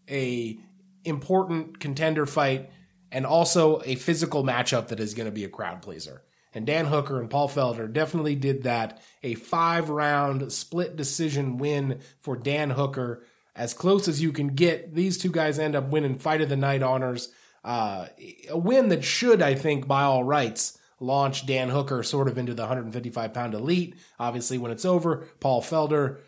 a 0.10 0.60
important 1.06 1.80
contender 1.80 2.26
fight 2.26 2.70
and 3.10 3.26
also 3.26 3.82
a 3.86 3.96
physical 3.96 4.44
matchup 4.44 4.90
that 4.90 5.00
is 5.00 5.14
going 5.14 5.28
to 5.28 5.32
be 5.32 5.46
a 5.46 5.50
crowd 5.50 5.82
pleaser. 5.82 6.22
And 6.54 6.66
Dan 6.66 6.88
Hooker 6.88 7.22
and 7.22 7.30
Paul 7.30 7.48
Felder 7.48 7.92
definitely 7.92 8.36
did 8.36 8.64
that. 8.64 9.02
A 9.24 9.36
five 9.36 9.90
round 9.90 10.52
split 10.52 10.98
decision 10.98 11.58
win 11.58 12.02
for 12.20 12.36
Dan 12.36 12.72
Hooker. 12.72 13.24
As 13.56 13.74
close 13.74 14.10
as 14.10 14.22
you 14.22 14.34
can 14.34 14.50
get, 14.56 14.94
these 14.94 15.18
two 15.18 15.32
guys 15.32 15.58
end 15.58 15.78
up 15.78 15.90
winning 15.90 16.20
fight 16.20 16.42
of 16.42 16.50
the 16.50 16.58
night 16.58 16.84
honors. 16.84 17.30
Uh, 17.64 18.08
a 18.50 18.58
win 18.58 18.90
that 18.90 19.06
should, 19.06 19.42
I 19.42 19.56
think, 19.56 19.88
by 19.88 20.04
all 20.04 20.26
rights, 20.26 20.78
launch 21.00 21.46
Dan 21.46 21.70
Hooker 21.70 22.04
sort 22.04 22.28
of 22.28 22.38
into 22.38 22.54
the 22.54 22.64
155 22.64 23.34
pound 23.34 23.54
elite. 23.54 23.96
Obviously, 24.20 24.58
when 24.58 24.72
it's 24.72 24.86
over, 24.86 25.28
Paul 25.40 25.62
Felder 25.62 26.20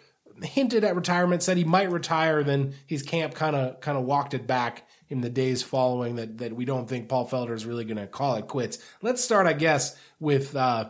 hinted 0.44 0.84
at 0.84 0.96
retirement, 0.96 1.44
said 1.44 1.58
he 1.58 1.64
might 1.64 1.92
retire. 1.92 2.44
Then 2.44 2.74
his 2.86 3.04
camp 3.04 3.34
kind 3.34 3.56
of 3.56 3.80
kind 3.82 3.98
of 3.98 4.06
walked 4.06 4.34
it 4.34 4.48
back 4.48 4.88
in 5.10 5.22
the 5.22 5.30
days 5.30 5.64
following 5.64 6.16
that 6.16 6.38
that 6.40 6.56
we 6.56 6.66
don't 6.66 6.88
think 6.88 7.10
Paul 7.10 7.28
Felder 7.28 7.54
is 7.54 7.66
really 7.66 7.86
going 7.86 7.98
to 7.98 8.08
call 8.08 8.36
it 8.36 8.48
quits. 8.48 8.80
Let's 9.02 9.24
start, 9.24 9.48
I 9.48 9.54
guess, 9.54 9.96
with 10.20 10.56
uh, 10.56 10.90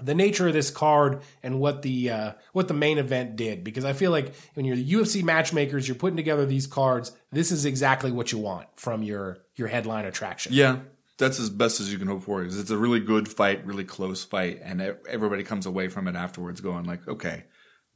the 0.00 0.14
nature 0.14 0.48
of 0.48 0.54
this 0.54 0.70
card 0.70 1.22
and 1.42 1.60
what 1.60 1.82
the 1.82 2.10
uh, 2.10 2.32
what 2.52 2.68
the 2.68 2.74
main 2.74 2.98
event 2.98 3.36
did, 3.36 3.62
because 3.64 3.84
I 3.84 3.92
feel 3.92 4.10
like 4.10 4.34
when 4.54 4.64
you're 4.64 4.76
the 4.76 4.92
UFC 4.92 5.22
matchmakers, 5.22 5.86
you're 5.86 5.94
putting 5.94 6.16
together 6.16 6.46
these 6.46 6.66
cards. 6.66 7.12
This 7.30 7.52
is 7.52 7.64
exactly 7.64 8.10
what 8.10 8.32
you 8.32 8.38
want 8.38 8.68
from 8.76 9.02
your 9.02 9.38
your 9.56 9.68
headline 9.68 10.04
attraction. 10.04 10.52
Yeah, 10.54 10.78
that's 11.22 11.38
as 11.38 11.50
best 11.50 11.80
as 11.80 11.92
you 11.92 11.98
can 11.98 12.08
hope 12.08 12.24
for. 12.24 12.44
Is 12.44 12.58
it's 12.58 12.70
a 12.70 12.76
really 12.76 13.00
good 13.00 13.28
fight, 13.28 13.64
really 13.64 13.84
close 13.84 14.24
fight, 14.24 14.60
and 14.62 14.80
everybody 15.08 15.44
comes 15.44 15.66
away 15.66 15.88
from 15.88 16.08
it 16.08 16.16
afterwards 16.16 16.60
going 16.60 16.84
like, 16.84 17.06
okay, 17.06 17.44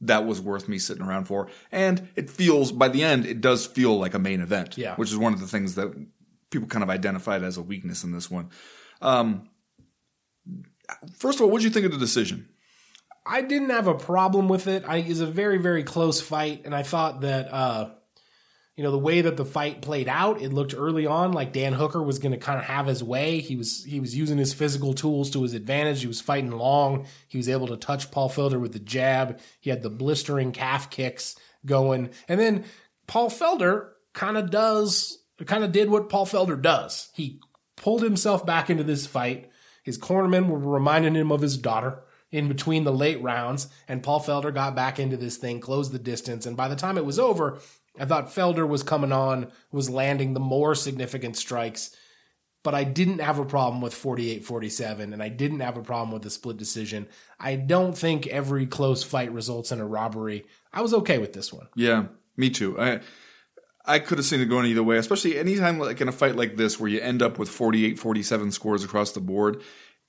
that 0.01 0.25
was 0.25 0.39
worth 0.39 0.67
me 0.67 0.77
sitting 0.77 1.03
around 1.03 1.25
for. 1.25 1.49
And 1.71 2.07
it 2.15 2.29
feels 2.29 2.71
by 2.71 2.87
the 2.87 3.03
end, 3.03 3.25
it 3.25 3.41
does 3.41 3.65
feel 3.65 3.97
like 3.97 4.13
a 4.13 4.19
main 4.19 4.41
event. 4.41 4.77
Yeah. 4.77 4.95
which 4.95 5.11
is 5.11 5.17
one 5.17 5.33
of 5.33 5.39
the 5.39 5.47
things 5.47 5.75
that 5.75 5.93
people 6.49 6.67
kind 6.67 6.83
of 6.83 6.89
identified 6.89 7.43
as 7.43 7.57
a 7.57 7.61
weakness 7.61 8.03
in 8.03 8.11
this 8.11 8.31
one. 8.31 8.49
Um, 9.01 9.49
first 11.17 11.39
of 11.39 11.45
all, 11.45 11.51
what 11.51 11.59
did 11.59 11.65
you 11.65 11.71
think 11.71 11.85
of 11.85 11.91
the 11.91 11.97
decision? 11.97 12.47
I 13.25 13.41
didn't 13.41 13.71
have 13.71 13.87
a 13.87 13.93
problem 13.93 14.47
with 14.47 14.67
it. 14.67 14.85
I, 14.87 14.97
it 14.97 15.09
was 15.09 15.19
a 15.19 15.25
very, 15.25 15.57
very 15.57 15.83
close 15.83 16.21
fight, 16.21 16.61
and 16.63 16.73
I 16.73 16.83
thought 16.83 17.21
that, 17.21 17.53
uh, 17.53 17.89
you 18.77 18.83
know, 18.83 18.91
the 18.91 18.99
way 18.99 19.21
that 19.21 19.37
the 19.37 19.43
fight 19.43 19.81
played 19.81 20.07
out, 20.07 20.39
it 20.39 20.53
looked 20.53 20.75
early 20.77 21.07
on 21.07 21.31
like 21.31 21.51
Dan 21.51 21.73
Hooker 21.73 22.01
was 22.01 22.19
going 22.19 22.31
to 22.31 22.37
kind 22.37 22.59
of 22.59 22.65
have 22.65 22.85
his 22.85 23.03
way. 23.03 23.39
He 23.39 23.55
was 23.55 23.83
he 23.83 23.99
was 23.99 24.15
using 24.15 24.37
his 24.37 24.53
physical 24.53 24.93
tools 24.93 25.31
to 25.31 25.41
his 25.41 25.55
advantage. 25.55 26.01
He 26.01 26.07
was 26.07 26.21
fighting 26.21 26.51
long. 26.51 27.07
He 27.27 27.37
was 27.37 27.49
able 27.49 27.67
to 27.67 27.75
touch 27.75 28.11
Paul 28.11 28.29
Felder 28.29 28.61
with 28.61 28.73
the 28.73 28.79
jab. 28.79 29.39
He 29.59 29.71
had 29.71 29.81
the 29.81 29.89
blistering 29.89 30.51
calf 30.51 30.91
kicks 30.91 31.35
going, 31.65 32.11
and 32.27 32.39
then 32.39 32.65
Paul 33.07 33.31
Felder 33.31 33.89
kind 34.13 34.37
of 34.37 34.51
does 34.51 35.23
kind 35.47 35.63
of 35.63 35.71
did 35.71 35.89
what 35.89 36.09
Paul 36.09 36.27
Felder 36.27 36.61
does. 36.61 37.09
He 37.15 37.41
pulled 37.77 38.03
himself 38.03 38.45
back 38.45 38.69
into 38.69 38.83
this 38.83 39.07
fight. 39.07 39.49
His 39.81 39.97
cornermen 39.97 40.49
were 40.49 40.59
reminding 40.59 41.15
him 41.15 41.31
of 41.31 41.41
his 41.41 41.57
daughter 41.57 42.03
in 42.31 42.47
between 42.47 42.83
the 42.83 42.93
late 42.93 43.21
rounds, 43.23 43.69
and 43.87 44.03
Paul 44.03 44.19
Felder 44.19 44.53
got 44.53 44.75
back 44.75 44.99
into 44.99 45.17
this 45.17 45.37
thing, 45.37 45.61
closed 45.61 45.93
the 45.93 45.99
distance, 45.99 46.45
and 46.45 46.57
by 46.57 46.67
the 46.67 46.75
time 46.75 46.97
it 46.97 47.05
was 47.05 47.17
over, 47.17 47.59
I 47.99 48.05
thought 48.05 48.27
Felder 48.27 48.67
was 48.67 48.83
coming 48.83 49.11
on, 49.11 49.51
was 49.71 49.89
landing 49.89 50.33
the 50.33 50.39
more 50.39 50.75
significant 50.75 51.35
strikes, 51.37 51.95
but 52.63 52.75
I 52.75 52.83
didn't 52.83 53.19
have 53.19 53.39
a 53.39 53.45
problem 53.45 53.81
with 53.81 53.93
48 53.93 54.43
47, 54.45 55.13
and 55.13 55.23
I 55.23 55.29
didn't 55.29 55.61
have 55.61 55.77
a 55.77 55.81
problem 55.81 56.11
with 56.11 56.21
the 56.23 56.29
split 56.29 56.57
decision. 56.57 57.07
I 57.39 57.55
don't 57.55 57.97
think 57.97 58.27
every 58.27 58.65
close 58.65 59.03
fight 59.03 59.31
results 59.31 59.71
in 59.71 59.79
a 59.79 59.87
robbery. 59.87 60.45
I 60.73 60.81
was 60.81 60.93
okay 60.93 61.17
with 61.17 61.33
this 61.33 61.53
one. 61.53 61.67
Yeah, 61.75 62.05
me 62.35 62.49
too. 62.49 62.79
I 62.79 62.99
I 63.85 63.99
could 63.99 64.17
have 64.17 64.25
seen 64.25 64.41
it 64.41 64.45
going 64.47 64.65
either 64.65 64.83
way, 64.83 64.97
especially 64.97 65.39
anytime 65.39 65.79
like 65.79 66.01
in 66.01 66.09
a 66.09 66.11
fight 66.11 66.35
like 66.35 66.57
this 66.57 66.77
where 66.77 66.89
you 66.89 66.99
end 66.99 67.21
up 67.21 67.39
with 67.39 67.47
48 67.49 67.97
47 67.97 68.51
scores 68.51 68.83
across 68.83 69.11
the 69.13 69.21
board. 69.21 69.61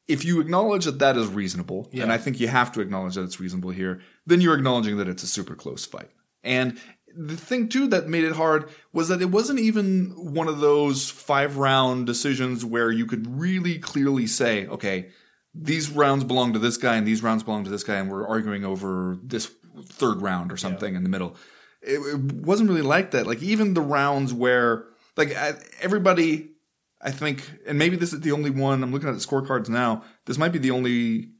If 0.08 0.24
you 0.24 0.40
acknowledge 0.40 0.86
that 0.86 0.98
that 1.00 1.16
is 1.18 1.28
reasonable, 1.28 1.88
Yeah. 1.92 2.02
and 2.02 2.10
I 2.12 2.16
think 2.18 2.40
you 2.40 2.48
have 2.48 2.72
to 2.72 2.80
acknowledge 2.80 3.14
that 3.16 3.24
it's 3.24 3.38
reasonable 3.38 3.70
here, 3.70 4.00
then 4.26 4.40
you're 4.40 4.54
acknowledging 4.56 4.96
that 4.96 5.06
it's 5.06 5.22
a 5.22 5.26
super 5.26 5.54
close 5.54 5.84
fight. 5.84 6.08
And 6.42 6.80
the 7.20 7.36
thing 7.36 7.68
too 7.68 7.88
that 7.88 8.08
made 8.08 8.22
it 8.22 8.36
hard 8.36 8.68
was 8.92 9.08
that 9.08 9.20
it 9.20 9.30
wasn't 9.30 9.58
even 9.58 10.10
one 10.34 10.46
of 10.46 10.60
those 10.60 11.10
five 11.10 11.56
round 11.56 12.06
decisions 12.06 12.64
where 12.64 12.92
you 12.92 13.06
could 13.06 13.26
really 13.40 13.78
clearly 13.78 14.26
say, 14.26 14.66
okay, 14.68 15.08
these 15.52 15.90
rounds 15.90 16.22
belong 16.22 16.52
to 16.52 16.60
this 16.60 16.76
guy 16.76 16.94
and 16.96 17.06
these 17.06 17.22
rounds 17.22 17.42
belong 17.42 17.64
to 17.64 17.70
this 17.70 17.82
guy, 17.82 17.96
and 17.96 18.08
we're 18.08 18.26
arguing 18.26 18.64
over 18.64 19.18
this 19.22 19.50
third 19.84 20.22
round 20.22 20.52
or 20.52 20.56
something 20.56 20.94
in 20.94 21.02
the 21.02 21.08
middle. 21.08 21.34
It, 21.82 21.98
it 21.98 22.32
wasn't 22.32 22.68
really 22.68 22.82
like 22.82 23.10
that. 23.10 23.26
Like 23.26 23.42
even 23.42 23.74
the 23.74 23.80
rounds 23.80 24.32
where 24.32 24.84
like 25.16 25.34
I- 25.36 25.58
everybody, 25.80 26.50
I 27.02 27.10
think, 27.10 27.42
and 27.66 27.78
maybe 27.78 27.96
this 27.96 28.12
is 28.12 28.20
the 28.20 28.32
only 28.32 28.50
one. 28.50 28.82
I'm 28.82 28.92
looking 28.92 29.08
at 29.08 29.14
the 29.14 29.26
scorecards 29.26 29.68
now. 29.68 30.04
This 30.26 30.38
might 30.38 30.52
be 30.52 30.58
the 30.60 30.70
only. 30.70 31.30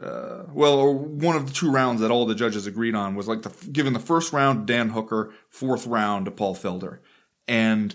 Uh, 0.00 0.44
well, 0.52 0.74
or 0.74 0.94
one 0.94 1.36
of 1.36 1.46
the 1.46 1.52
two 1.52 1.70
rounds 1.70 2.00
that 2.00 2.10
all 2.10 2.24
the 2.24 2.34
judges 2.34 2.66
agreed 2.66 2.94
on 2.94 3.14
was 3.14 3.28
like 3.28 3.42
the 3.42 3.52
given 3.70 3.92
the 3.92 3.98
first 4.00 4.32
round 4.32 4.66
to 4.66 4.72
Dan 4.72 4.90
Hooker, 4.90 5.32
fourth 5.50 5.86
round 5.86 6.24
to 6.24 6.30
Paul 6.30 6.54
Felder, 6.54 6.98
and 7.46 7.94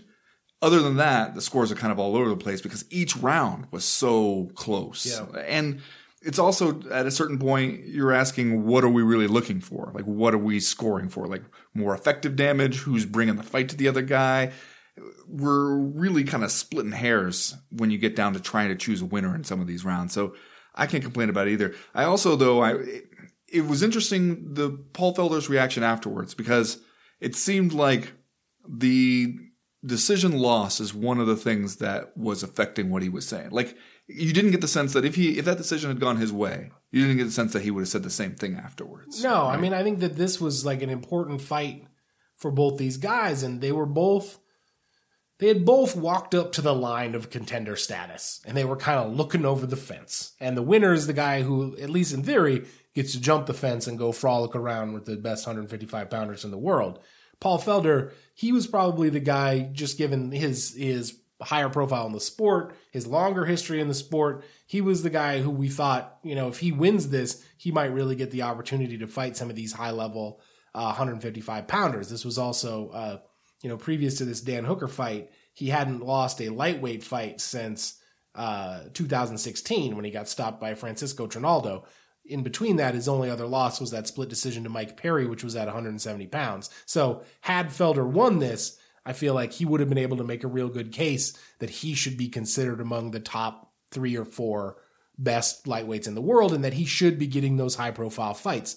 other 0.62 0.80
than 0.80 0.98
that, 0.98 1.36
the 1.36 1.42
scores 1.42 1.72
are 1.72 1.76
kind 1.76 1.92
of 1.92 2.00
all 2.00 2.16
over 2.16 2.30
the 2.30 2.36
place 2.36 2.62
because 2.62 2.86
each 2.90 3.16
round 3.18 3.68
was 3.72 3.86
so 3.86 4.50
close. 4.56 5.06
Yeah. 5.06 5.40
And 5.42 5.82
it's 6.22 6.40
also 6.40 6.82
at 6.90 7.06
a 7.06 7.12
certain 7.12 7.38
point, 7.38 7.86
you're 7.86 8.12
asking, 8.12 8.66
what 8.66 8.84
are 8.84 8.90
we 8.90 9.04
really 9.04 9.28
looking 9.28 9.62
for? 9.62 9.92
Like, 9.94 10.06
what 10.06 10.34
are 10.34 10.40
we 10.40 10.60
scoring 10.60 11.10
for? 11.10 11.28
Like, 11.28 11.44
more 11.74 11.94
effective 11.94 12.36
damage? 12.36 12.78
Who's 12.78 13.06
bringing 13.06 13.36
the 13.36 13.44
fight 13.44 13.70
to 13.70 13.76
the 13.76 13.88
other 13.88 14.02
guy? 14.02 14.52
We're 15.28 15.76
really 15.76 16.24
kind 16.24 16.44
of 16.44 16.52
splitting 16.52 16.92
hairs 16.92 17.56
when 17.70 17.92
you 17.92 18.00
get 18.00 18.16
down 18.16 18.34
to 18.34 18.40
trying 18.40 18.70
to 18.70 18.76
choose 18.76 19.02
a 19.02 19.06
winner 19.06 19.36
in 19.36 19.44
some 19.44 19.62
of 19.62 19.68
these 19.68 19.86
rounds. 19.86 20.14
So 20.14 20.34
I 20.78 20.88
can't 20.88 21.04
complain 21.04 21.30
about 21.30 21.48
it 21.48 21.54
either. 21.54 21.76
I 21.94 22.04
also, 22.04 22.36
though, 22.36 22.62
I, 22.62 22.74
it, 22.74 23.04
it 23.48 23.66
was 23.66 23.84
interesting 23.84 24.54
the 24.54 24.70
Paul 24.94 25.16
Felder's 25.16 25.50
reaction 25.50 25.84
afterwards 25.84 26.34
because 26.34 26.80
it 27.20 27.36
seemed 27.36 27.74
like 27.74 28.14
the 28.68 29.36
decision 29.86 30.38
loss 30.38 30.80
is 30.80 30.94
one 30.94 31.20
of 31.20 31.28
the 31.28 31.36
things 31.36 31.78
that 31.78 32.16
was 32.18 32.44
affecting 32.44 32.90
what 32.90 33.04
he 33.04 33.10
was 33.10 33.28
saying. 33.28 33.50
Like 33.52 33.76
you 34.08 34.34
didn't 34.34 34.52
get 34.52 34.62
the 34.62 34.68
sense 34.68 34.94
that 34.94 35.06
if 35.06 35.16
he 35.16 35.38
if 35.38 35.46
that 35.46 35.58
decision 35.58 35.90
had 35.90 36.00
gone 36.00 36.18
his 36.18 36.32
way, 36.32 36.72
you 36.92 37.02
didn't 37.02 37.18
get 37.18 37.26
the 37.26 37.32
sense 37.32 37.54
that 37.54 37.64
he 37.64 37.72
would 37.72 37.82
have 37.82 37.90
said 37.90 38.04
the 38.04 38.10
same 38.10 38.36
thing 38.36 38.56
afterwards. 38.56 39.24
No, 39.24 39.46
I 39.46 39.58
mean, 39.58 39.74
I 39.74 39.84
think 39.84 40.00
that 40.00 40.16
this 40.16 40.40
was 40.40 40.66
like 40.66 40.82
an 40.82 40.90
important 40.90 41.42
fight 41.42 41.86
for 42.36 42.52
both 42.52 42.78
these 42.78 42.98
guys, 42.98 43.44
and 43.44 43.62
they 43.62 43.72
were 43.72 43.86
both. 43.86 44.40
They 45.40 45.48
had 45.48 45.66
both 45.66 45.96
walked 45.96 46.34
up 46.34 46.52
to 46.54 46.62
the 46.62 46.74
line 46.74 47.14
of 47.14 47.30
contender 47.30 47.76
status, 47.76 48.42
and 48.46 48.58
they 48.58 48.66
were 48.66 48.76
kind 48.76 49.00
of 49.00 49.16
looking 49.16 49.46
over 49.46 49.68
the 49.68 49.76
fence. 49.76 50.34
And 50.40 50.58
the 50.58 50.64
winner 50.64 50.94
is 50.94 51.06
the 51.06 51.14
guy 51.14 51.44
who, 51.44 51.78
at 51.78 51.92
least 51.92 52.14
in 52.14 52.24
theory, 52.24 52.66
gets 52.96 53.12
to 53.12 53.22
jump 53.22 53.46
the 53.46 53.54
fence 53.54 53.86
and 53.86 54.00
go 54.00 54.12
frolic 54.12 54.56
around 54.56 54.94
with 54.94 55.06
the 55.06 55.16
best 55.16 55.46
155 55.46 56.10
pounders 56.10 56.44
in 56.44 56.50
the 56.50 56.58
world. 56.58 57.00
Paul 57.40 57.60
Felder, 57.60 58.14
he 58.34 58.52
was 58.52 58.66
probably 58.66 59.10
the 59.10 59.20
guy, 59.20 59.70
just 59.72 59.98
given 59.98 60.32
his 60.32 60.76
his 60.76 61.20
higher 61.42 61.70
profile 61.70 62.08
in 62.08 62.14
the 62.14 62.20
sport, 62.20 62.76
his 62.92 63.06
longer 63.06 63.46
history 63.46 63.80
in 63.80 63.88
the 63.88 63.94
sport, 63.94 64.44
he 64.66 64.82
was 64.82 65.04
the 65.04 65.10
guy 65.10 65.40
who 65.40 65.52
we 65.52 65.70
thought, 65.70 66.18
you 66.24 66.36
know, 66.36 66.48
if 66.48 66.60
he 66.60 66.72
wins 66.72 67.10
this, 67.10 67.44
he 67.58 67.72
might 67.72 67.94
really 67.94 68.16
get 68.16 68.32
the 68.32 68.42
opportunity 68.42 68.98
to 68.98 69.08
fight 69.08 69.38
some 69.38 69.50
of 69.50 69.56
these 69.56 69.74
high 69.74 69.92
level 69.92 70.42
uh, 70.74 70.86
155 70.86 71.68
pounders. 71.68 72.10
This 72.10 72.26
was 72.26 72.38
also, 72.38 72.90
uh, 72.90 73.18
you 73.62 73.70
know, 73.70 73.78
previous 73.78 74.18
to 74.18 74.26
this 74.26 74.42
Dan 74.42 74.66
Hooker 74.66 74.88
fight, 74.88 75.32
he 75.54 75.68
hadn't 75.70 76.06
lost 76.06 76.42
a 76.42 76.50
lightweight 76.50 77.04
fight 77.04 77.42
since 77.42 78.00
uh, 78.36 78.82
2016 78.94 79.96
when 79.96 80.06
he 80.06 80.12
got 80.12 80.30
stopped 80.30 80.60
by 80.60 80.76
Francisco 80.76 81.28
Trinaldo. 81.28 81.86
In 82.26 82.44
between 82.44 82.76
that, 82.76 82.94
his 82.94 83.08
only 83.08 83.30
other 83.30 83.48
loss 83.48 83.80
was 83.80 83.92
that 83.92 84.08
split 84.08 84.30
decision 84.30 84.64
to 84.64 84.70
Mike 84.70 84.98
Perry, 84.98 85.26
which 85.26 85.44
was 85.44 85.56
at 85.56 85.66
170 85.66 86.28
pounds. 86.28 86.70
So, 86.86 87.24
had 87.42 87.68
Felder 87.68 88.08
won 88.08 88.40
this, 88.40 88.78
I 89.06 89.14
feel 89.14 89.34
like 89.34 89.54
he 89.54 89.66
would 89.66 89.80
have 89.80 89.90
been 89.90 89.98
able 89.98 90.18
to 90.18 90.24
make 90.24 90.44
a 90.44 90.50
real 90.50 90.68
good 90.68 90.92
case 90.92 91.34
that 91.60 91.70
he 91.70 91.94
should 91.94 92.18
be 92.18 92.28
considered 92.28 92.82
among 92.82 93.12
the 93.12 93.22
top 93.22 93.72
three 93.90 94.18
or 94.18 94.26
four 94.26 94.78
best 95.18 95.66
lightweights 95.66 96.08
in 96.08 96.14
the 96.14 96.22
world 96.22 96.54
and 96.54 96.64
that 96.64 96.74
he 96.74 96.86
should 96.86 97.18
be 97.18 97.28
getting 97.28 97.58
those 97.58 97.76
high 97.76 97.92
profile 97.92 98.34
fights. 98.34 98.76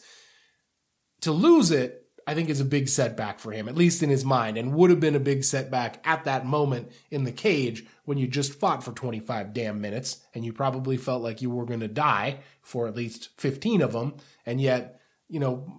To 1.23 1.33
lose 1.33 1.71
it, 1.71 2.07
I 2.31 2.35
think 2.35 2.49
is 2.49 2.61
a 2.61 2.65
big 2.65 2.89
setback 2.89 3.41
for 3.41 3.51
him, 3.51 3.69
at 3.69 3.75
least 3.75 4.05
in 4.05 4.09
his 4.09 4.25
mind, 4.25 4.57
and 4.57 4.73
would 4.73 4.91
have 4.91 5.01
been 5.01 5.17
a 5.17 5.21
big 5.21 5.43
setback 5.43 6.01
at 6.07 6.23
that 6.27 6.47
moment 6.47 6.93
in 7.11 7.25
the 7.25 7.33
cage 7.33 7.85
when 8.05 8.19
you 8.19 8.29
just 8.29 8.55
fought 8.55 8.85
for 8.85 8.93
25 8.93 9.53
damn 9.53 9.81
minutes 9.81 10.25
and 10.33 10.45
you 10.45 10.53
probably 10.53 10.97
felt 10.97 11.25
like 11.25 11.43
you 11.43 11.51
were 11.51 11.65
going 11.65 11.81
to 11.81 11.89
die 11.89 12.39
for 12.63 12.87
at 12.87 12.95
least 12.95 13.31
15 13.39 13.83
of 13.83 13.91
them. 13.91 14.15
And 14.47 14.61
yet, 14.61 15.01
you 15.29 15.41
know, 15.41 15.77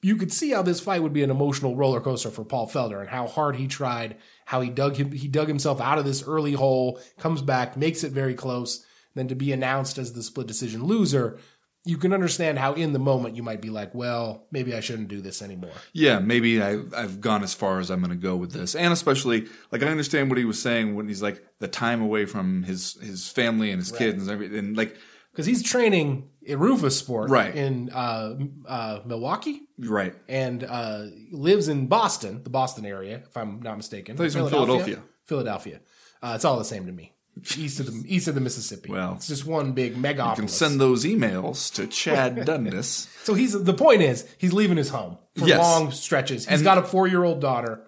you 0.00 0.14
could 0.14 0.32
see 0.32 0.50
how 0.50 0.62
this 0.62 0.78
fight 0.78 1.02
would 1.02 1.12
be 1.12 1.24
an 1.24 1.32
emotional 1.32 1.74
roller 1.74 2.00
coaster 2.00 2.30
for 2.30 2.44
Paul 2.44 2.68
Felder 2.68 3.00
and 3.00 3.08
how 3.08 3.26
hard 3.26 3.56
he 3.56 3.66
tried, 3.66 4.18
how 4.44 4.60
he 4.60 4.70
dug 4.70 4.94
him, 4.94 5.10
he 5.10 5.26
dug 5.26 5.48
himself 5.48 5.80
out 5.80 5.98
of 5.98 6.04
this 6.04 6.22
early 6.22 6.52
hole, 6.52 7.00
comes 7.18 7.42
back, 7.42 7.76
makes 7.76 8.04
it 8.04 8.12
very 8.12 8.34
close. 8.34 8.84
Then 9.16 9.26
to 9.26 9.34
be 9.34 9.50
announced 9.50 9.98
as 9.98 10.12
the 10.12 10.22
split 10.22 10.46
decision 10.46 10.84
loser, 10.84 11.40
you 11.84 11.96
can 11.96 12.12
understand 12.12 12.58
how 12.58 12.74
in 12.74 12.92
the 12.92 12.98
moment 12.98 13.36
you 13.36 13.42
might 13.42 13.62
be 13.62 13.70
like, 13.70 13.94
well, 13.94 14.46
maybe 14.50 14.74
I 14.74 14.80
shouldn't 14.80 15.08
do 15.08 15.20
this 15.20 15.40
anymore. 15.42 15.72
Yeah, 15.92 16.18
maybe 16.18 16.62
I, 16.62 16.80
I've 16.94 17.20
gone 17.20 17.42
as 17.42 17.54
far 17.54 17.78
as 17.80 17.90
I'm 17.90 18.00
going 18.00 18.10
to 18.10 18.16
go 18.16 18.36
with 18.36 18.52
this, 18.52 18.74
and 18.74 18.92
especially 18.92 19.46
like 19.72 19.82
I 19.82 19.86
understand 19.86 20.28
what 20.28 20.38
he 20.38 20.44
was 20.44 20.60
saying 20.60 20.94
when 20.94 21.08
he's 21.08 21.22
like 21.22 21.42
the 21.60 21.68
time 21.68 22.02
away 22.02 22.26
from 22.26 22.62
his 22.64 22.94
his 23.00 23.28
family 23.28 23.70
and 23.70 23.78
his 23.80 23.92
kids 23.92 24.22
and 24.22 24.30
everything. 24.30 24.58
And 24.58 24.76
like, 24.76 24.96
Because 25.32 25.46
he's 25.46 25.62
training 25.62 26.28
in 26.42 26.58
Roufus 26.58 26.92
Sport 26.98 27.30
Right. 27.30 27.54
in 27.54 27.90
uh, 27.90 28.34
uh, 28.66 29.00
Milwaukee 29.06 29.62
right? 29.78 30.14
and 30.28 30.64
uh, 30.64 31.04
lives 31.30 31.68
in 31.68 31.86
Boston, 31.86 32.42
the 32.42 32.50
Boston 32.50 32.84
area, 32.86 33.22
if 33.28 33.36
I'm 33.36 33.60
not 33.62 33.76
mistaken. 33.76 34.16
thought 34.16 34.24
he 34.24 34.26
was 34.26 34.34
from 34.34 34.48
Philadelphia. 34.50 35.02
Philadelphia. 35.24 35.80
Uh, 36.22 36.32
it's 36.34 36.44
all 36.44 36.58
the 36.58 36.64
same 36.64 36.86
to 36.86 36.92
me. 36.92 37.12
East 37.56 37.80
of 37.80 37.86
the 37.86 38.04
east 38.14 38.28
of 38.28 38.34
the 38.34 38.40
Mississippi. 38.40 38.90
Well, 38.90 39.14
it's 39.14 39.28
just 39.28 39.46
one 39.46 39.72
big 39.72 39.96
megapolis. 39.96 40.30
You 40.30 40.42
can 40.42 40.48
send 40.48 40.80
those 40.80 41.04
emails 41.04 41.72
to 41.74 41.86
Chad 41.86 42.44
Dundas. 42.46 43.08
so 43.24 43.34
he's 43.34 43.52
the 43.52 43.74
point 43.74 44.02
is 44.02 44.26
he's 44.38 44.52
leaving 44.52 44.76
his 44.76 44.88
home 44.90 45.18
for 45.36 45.46
Yes. 45.46 45.58
long 45.58 45.90
stretches. 45.90 46.44
He's 46.46 46.54
And- 46.58 46.64
got 46.64 46.78
a 46.78 46.82
four 46.82 47.06
year 47.06 47.24
old 47.24 47.40
daughter. 47.40 47.82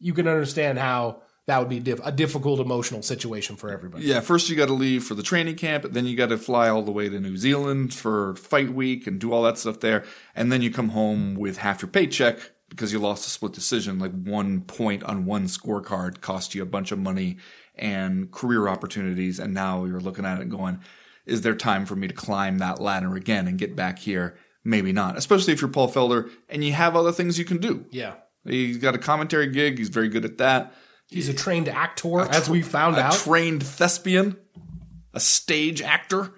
You 0.00 0.12
can 0.14 0.26
understand 0.28 0.78
how 0.78 1.22
that 1.46 1.58
would 1.58 1.68
be 1.68 1.80
diff- 1.80 2.00
a 2.04 2.12
difficult 2.12 2.60
emotional 2.60 3.02
situation 3.02 3.56
for 3.56 3.70
everybody. 3.70 4.04
Yeah, 4.04 4.20
first 4.20 4.48
you 4.48 4.56
got 4.56 4.66
to 4.66 4.74
leave 4.74 5.04
for 5.04 5.14
the 5.14 5.22
training 5.24 5.56
camp, 5.56 5.84
then 5.90 6.06
you 6.06 6.16
got 6.16 6.28
to 6.28 6.38
fly 6.38 6.68
all 6.68 6.82
the 6.82 6.92
way 6.92 7.08
to 7.08 7.18
New 7.20 7.36
Zealand 7.36 7.92
for 7.94 8.36
fight 8.36 8.72
week 8.72 9.06
and 9.08 9.20
do 9.20 9.32
all 9.32 9.42
that 9.42 9.58
stuff 9.58 9.80
there, 9.80 10.04
and 10.36 10.52
then 10.52 10.62
you 10.62 10.70
come 10.70 10.90
home 10.90 11.34
with 11.34 11.58
half 11.58 11.82
your 11.82 11.88
paycheck 11.88 12.38
because 12.68 12.92
you 12.92 12.98
lost 13.00 13.26
a 13.26 13.30
split 13.30 13.52
decision. 13.52 13.98
Like 13.98 14.12
one 14.12 14.60
point 14.62 15.02
on 15.02 15.24
one 15.26 15.44
scorecard 15.46 16.20
cost 16.20 16.54
you 16.54 16.62
a 16.62 16.66
bunch 16.66 16.92
of 16.92 16.98
money 16.98 17.38
and 17.74 18.30
career 18.30 18.68
opportunities, 18.68 19.38
and 19.38 19.54
now 19.54 19.84
you're 19.84 20.00
looking 20.00 20.24
at 20.24 20.40
it 20.40 20.48
going, 20.48 20.80
"Is 21.26 21.40
there 21.42 21.54
time 21.54 21.86
for 21.86 21.96
me 21.96 22.08
to 22.08 22.14
climb 22.14 22.58
that 22.58 22.80
ladder 22.80 23.14
again 23.14 23.46
and 23.48 23.58
get 23.58 23.76
back 23.76 23.98
here?" 23.98 24.36
Maybe 24.64 24.92
not, 24.92 25.18
especially 25.18 25.52
if 25.52 25.60
you're 25.60 25.70
Paul 25.70 25.90
Felder 25.90 26.30
and 26.48 26.62
you 26.62 26.72
have 26.72 26.94
other 26.94 27.10
things 27.10 27.36
you 27.38 27.44
can 27.44 27.58
do. 27.58 27.84
Yeah. 27.90 28.14
He's 28.44 28.76
got 28.76 28.94
a 28.94 28.98
commentary 28.98 29.48
gig. 29.48 29.78
He's 29.78 29.88
very 29.88 30.08
good 30.08 30.24
at 30.24 30.38
that. 30.38 30.72
He's 31.08 31.28
a 31.28 31.34
trained 31.34 31.68
actor, 31.68 32.20
as 32.20 32.48
we 32.48 32.62
found 32.62 32.96
a 32.96 33.00
out. 33.00 33.12
trained 33.12 33.62
thespian, 33.62 34.36
a 35.12 35.20
stage 35.20 35.82
actor. 35.82 36.32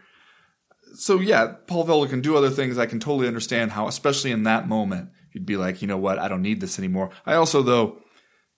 So 0.96 1.20
yeah, 1.20 1.54
Paul 1.66 1.86
Felder 1.86 2.08
can 2.08 2.20
do 2.22 2.36
other 2.36 2.50
things. 2.50 2.78
I 2.78 2.86
can 2.86 2.98
totally 2.98 3.28
understand 3.28 3.72
how, 3.72 3.88
especially 3.88 4.32
in 4.32 4.44
that 4.44 4.68
moment, 4.68 5.10
you'd 5.32 5.46
be 5.46 5.56
like, 5.56 5.82
you 5.82 5.88
know 5.88 5.98
what, 5.98 6.18
I 6.18 6.28
don't 6.28 6.42
need 6.42 6.60
this 6.60 6.78
anymore. 6.78 7.10
I 7.26 7.34
also 7.34 7.62
though, 7.62 8.00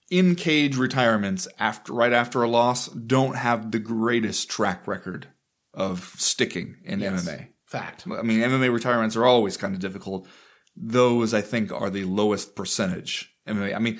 in 0.09 0.35
cage 0.35 0.77
retirements 0.77 1.47
after 1.59 1.93
right 1.93 2.13
after 2.13 2.41
a 2.43 2.49
loss, 2.49 2.87
don't 2.87 3.35
have 3.35 3.71
the 3.71 3.79
greatest 3.79 4.49
track 4.49 4.87
record 4.87 5.27
of 5.73 6.13
sticking 6.17 6.77
in 6.83 6.99
MMA. 6.99 7.49
Fact. 7.65 8.05
I 8.07 8.21
mean, 8.21 8.39
MMA 8.39 8.73
retirements 8.73 9.15
are 9.15 9.25
always 9.25 9.57
kind 9.57 9.73
of 9.73 9.81
difficult. 9.81 10.27
Those 10.75 11.33
I 11.33 11.41
think 11.41 11.71
are 11.71 11.89
the 11.89 12.05
lowest 12.05 12.55
percentage 12.55 13.33
MMA. 13.47 13.75
I 13.75 13.79
mean, 13.79 13.99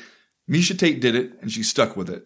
Miesha 0.49 0.77
Tate 0.77 1.01
did 1.01 1.15
it 1.15 1.33
and 1.41 1.51
she 1.51 1.63
stuck 1.63 1.97
with 1.97 2.09
it. 2.09 2.25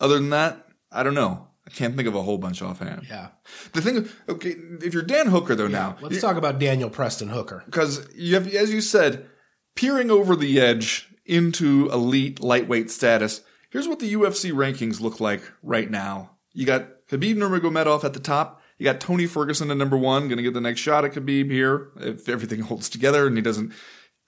Other 0.00 0.14
than 0.14 0.30
that, 0.30 0.66
I 0.90 1.02
don't 1.02 1.14
know. 1.14 1.48
I 1.66 1.70
can't 1.70 1.94
think 1.94 2.08
of 2.08 2.14
a 2.14 2.22
whole 2.22 2.38
bunch 2.38 2.62
offhand. 2.62 3.06
Yeah. 3.08 3.28
The 3.74 3.82
thing, 3.82 4.08
okay, 4.28 4.56
if 4.82 4.94
you're 4.94 5.02
Dan 5.02 5.26
Hooker 5.26 5.54
though 5.54 5.68
now, 5.68 5.96
Let's 6.00 6.20
talk 6.20 6.36
about 6.36 6.58
Daniel 6.58 6.88
Preston 6.88 7.28
Hooker. 7.28 7.62
because 7.66 8.08
you 8.14 8.34
have, 8.34 8.52
as 8.54 8.72
you 8.72 8.80
said, 8.80 9.28
peering 9.76 10.10
over 10.10 10.34
the 10.34 10.58
edge 10.58 11.09
into 11.30 11.88
elite 11.92 12.40
lightweight 12.40 12.90
status. 12.90 13.42
Here's 13.70 13.88
what 13.88 14.00
the 14.00 14.12
UFC 14.12 14.52
rankings 14.52 15.00
look 15.00 15.20
like 15.20 15.42
right 15.62 15.90
now. 15.90 16.32
You 16.52 16.66
got 16.66 17.06
Khabib 17.08 17.36
Nurmagomedov 17.36 18.04
at 18.04 18.12
the 18.12 18.20
top. 18.20 18.60
You 18.78 18.84
got 18.84 19.00
Tony 19.00 19.26
Ferguson 19.26 19.70
at 19.70 19.76
number 19.76 19.96
one, 19.96 20.26
going 20.28 20.38
to 20.38 20.42
get 20.42 20.54
the 20.54 20.60
next 20.60 20.80
shot 20.80 21.04
at 21.04 21.12
Khabib 21.12 21.50
here 21.50 21.90
if 21.96 22.28
everything 22.28 22.60
holds 22.62 22.88
together 22.88 23.26
and 23.26 23.36
he 23.36 23.42
doesn't 23.42 23.72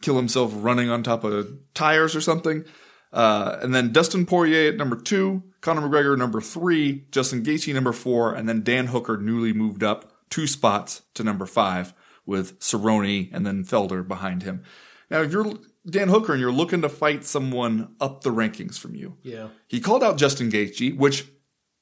kill 0.01 0.17
himself 0.17 0.53
running 0.55 0.91
on 0.91 1.03
top 1.03 1.25
of 1.25 1.53
tires 1.75 2.15
or 2.15 2.21
something. 2.21 2.65
Uh, 3.13 3.59
and 3.61 3.75
then 3.75 3.93
Dustin 3.93 4.25
Poirier 4.25 4.71
at 4.71 4.77
number 4.77 4.97
two, 4.97 5.43
Conor 5.61 5.83
McGregor 5.83 6.17
number 6.17 6.41
three, 6.41 7.05
Justin 7.11 7.43
Gaethje 7.43 7.75
number 7.75 7.93
four, 7.93 8.35
and 8.35 8.49
then 8.49 8.63
Dan 8.63 8.87
Hooker 8.87 9.17
newly 9.17 9.53
moved 9.53 9.83
up 9.83 10.13
two 10.31 10.47
spots 10.47 11.03
to 11.15 11.23
number 11.23 11.47
five 11.47 11.93
with 12.25 12.59
Cerrone 12.61 13.29
and 13.33 13.47
then 13.47 13.65
Felder 13.65 14.07
behind 14.07 14.45
him. 14.45 14.63
Now, 15.11 15.21
if 15.21 15.33
you're 15.33 15.55
Dan 15.89 16.09
Hooker 16.09 16.33
and 16.33 16.41
you're 16.41 16.53
looking 16.53 16.83
to 16.83 16.89
fight 16.89 17.25
someone 17.25 17.95
up 18.01 18.23
the 18.23 18.31
rankings 18.31 18.79
from 18.79 18.95
you, 18.95 19.17
Yeah. 19.23 19.49
he 19.69 19.81
called 19.81 20.03
out 20.05 20.17
Justin 20.17 20.51
Gaethje, 20.51 20.97
which 20.97 21.27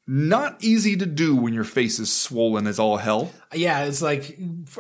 not 0.07 0.57
easy 0.65 0.97
to 0.97 1.07
do 1.07 1.37
when 1.37 1.53
your 1.55 1.65
face 1.65 1.99
is 1.99 2.11
swollen 2.13 2.67
as 2.67 2.79
all 2.79 2.97
hell. 2.97 3.31
Yeah, 3.55 3.85
it's 3.85 4.03
like 4.03 4.39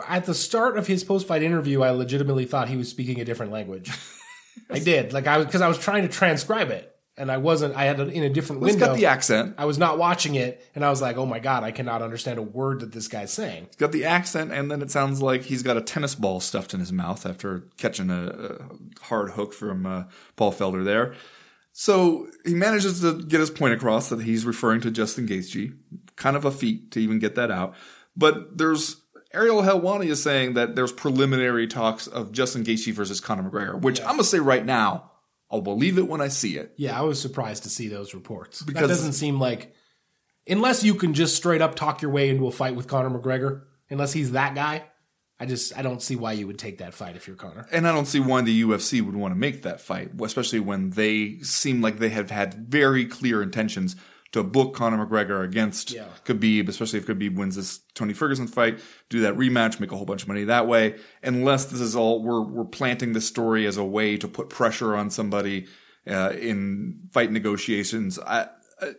at 0.08 0.24
the 0.24 0.34
start 0.34 0.76
of 0.78 0.86
his 0.86 1.04
post 1.04 1.26
fight 1.28 1.42
interview, 1.42 1.82
I 1.82 1.90
legitimately 1.90 2.46
thought 2.46 2.68
he 2.68 2.76
was 2.76 2.88
speaking 2.88 3.20
a 3.20 3.24
different 3.24 3.52
language. 3.52 3.90
I 4.70 4.78
did. 4.78 5.12
Like 5.12 5.26
I 5.26 5.36
was 5.38 5.46
because 5.46 5.60
I 5.60 5.68
was 5.68 5.78
trying 5.78 6.02
to 6.02 6.08
transcribe 6.08 6.70
it 6.70 6.92
and 7.20 7.30
I 7.30 7.36
wasn't 7.36 7.76
I 7.76 7.84
had 7.84 8.00
it 8.00 8.08
in 8.08 8.22
a 8.24 8.30
different 8.30 8.62
He's 8.64 8.72
window. 8.72 8.86
got 8.86 8.96
the 8.96 9.06
accent. 9.06 9.54
I 9.58 9.66
was 9.66 9.78
not 9.78 9.98
watching 9.98 10.34
it 10.34 10.66
and 10.74 10.84
I 10.84 10.90
was 10.90 11.00
like, 11.02 11.16
"Oh 11.16 11.26
my 11.26 11.38
god, 11.38 11.62
I 11.62 11.70
cannot 11.70 12.02
understand 12.02 12.38
a 12.38 12.42
word 12.42 12.80
that 12.80 12.92
this 12.92 13.06
guy's 13.08 13.32
saying." 13.32 13.66
He's 13.66 13.76
got 13.76 13.92
the 13.92 14.04
accent, 14.04 14.52
and 14.52 14.70
then 14.70 14.82
it 14.82 14.90
sounds 14.90 15.20
like 15.22 15.42
he's 15.42 15.62
got 15.62 15.76
a 15.76 15.80
tennis 15.82 16.14
ball 16.14 16.40
stuffed 16.40 16.74
in 16.74 16.80
his 16.80 16.92
mouth 16.92 17.26
after 17.26 17.68
catching 17.76 18.10
a, 18.10 18.26
a 18.26 19.04
hard 19.04 19.32
hook 19.32 19.52
from 19.52 19.86
uh, 19.86 20.04
Paul 20.36 20.52
Felder 20.52 20.84
there. 20.84 21.14
So 21.72 22.28
he 22.44 22.54
manages 22.54 23.00
to 23.02 23.22
get 23.22 23.40
his 23.40 23.50
point 23.50 23.74
across 23.74 24.08
that 24.08 24.22
he's 24.22 24.44
referring 24.44 24.80
to 24.80 24.90
Justin 24.90 25.28
Gaethje. 25.28 25.76
Kind 26.16 26.36
of 26.36 26.44
a 26.44 26.50
feat 26.50 26.90
to 26.92 27.00
even 27.00 27.18
get 27.18 27.36
that 27.36 27.50
out. 27.50 27.74
But 28.16 28.58
there's 28.58 28.96
Ariel 29.32 29.62
Helwani 29.62 30.06
is 30.06 30.22
saying 30.22 30.54
that 30.54 30.74
there's 30.74 30.92
preliminary 30.92 31.66
talks 31.66 32.06
of 32.06 32.32
Justin 32.32 32.64
Gaethje 32.64 32.92
versus 32.92 33.20
Conor 33.20 33.48
McGregor, 33.48 33.80
which 33.80 34.00
I'm 34.00 34.12
gonna 34.12 34.24
say 34.24 34.40
right 34.40 34.64
now, 34.64 35.09
I'll 35.50 35.60
believe 35.60 35.98
it 35.98 36.06
when 36.08 36.20
I 36.20 36.28
see 36.28 36.56
it. 36.56 36.72
Yeah, 36.76 36.98
I 36.98 37.02
was 37.02 37.20
surprised 37.20 37.64
to 37.64 37.68
see 37.70 37.88
those 37.88 38.14
reports. 38.14 38.62
Because- 38.62 38.82
that 38.82 38.88
doesn't 38.88 39.14
seem 39.14 39.40
like 39.40 39.74
unless 40.48 40.82
you 40.84 40.94
can 40.94 41.14
just 41.14 41.36
straight 41.36 41.60
up 41.62 41.74
talk 41.74 42.02
your 42.02 42.10
way 42.10 42.28
into 42.28 42.46
a 42.46 42.50
fight 42.50 42.74
with 42.74 42.86
Conor 42.86 43.10
McGregor, 43.10 43.62
unless 43.90 44.12
he's 44.12 44.32
that 44.32 44.54
guy, 44.54 44.84
I 45.38 45.46
just 45.46 45.76
I 45.76 45.82
don't 45.82 46.02
see 46.02 46.16
why 46.16 46.32
you 46.32 46.46
would 46.46 46.58
take 46.58 46.78
that 46.78 46.94
fight 46.94 47.16
if 47.16 47.26
you're 47.26 47.36
Conor. 47.36 47.66
And 47.72 47.88
I 47.88 47.92
don't 47.92 48.06
see 48.06 48.20
why 48.20 48.42
the 48.42 48.62
UFC 48.62 49.00
would 49.00 49.16
want 49.16 49.32
to 49.32 49.38
make 49.38 49.62
that 49.62 49.80
fight, 49.80 50.10
especially 50.22 50.60
when 50.60 50.90
they 50.90 51.38
seem 51.42 51.80
like 51.80 51.98
they 51.98 52.10
have 52.10 52.30
had 52.30 52.68
very 52.68 53.06
clear 53.06 53.42
intentions 53.42 53.96
to 54.32 54.42
book 54.44 54.74
Conor 54.74 55.04
McGregor 55.04 55.44
against 55.44 55.90
Yeah. 55.90 56.06
Khabib, 56.24 56.68
especially 56.68 57.00
if 57.00 57.06
Khabib 57.06 57.34
wins 57.36 57.56
this 57.56 57.80
Tony 57.94 58.12
Ferguson 58.12 58.46
fight, 58.46 58.78
do 59.08 59.20
that 59.22 59.36
rematch, 59.36 59.80
make 59.80 59.90
a 59.92 59.96
whole 59.96 60.06
bunch 60.06 60.22
of 60.22 60.28
money 60.28 60.44
that 60.44 60.68
way. 60.68 60.96
Unless 61.22 61.66
this 61.66 61.80
is 61.80 61.96
all 61.96 62.22
we're 62.22 62.42
we're 62.42 62.64
planting 62.64 63.12
this 63.12 63.26
story 63.26 63.66
as 63.66 63.76
a 63.76 63.84
way 63.84 64.16
to 64.16 64.28
put 64.28 64.48
pressure 64.48 64.94
on 64.94 65.10
somebody 65.10 65.66
uh, 66.06 66.32
in 66.40 67.00
fight 67.12 67.30
negotiations. 67.32 68.18
I, 68.20 68.48
I 68.80 68.92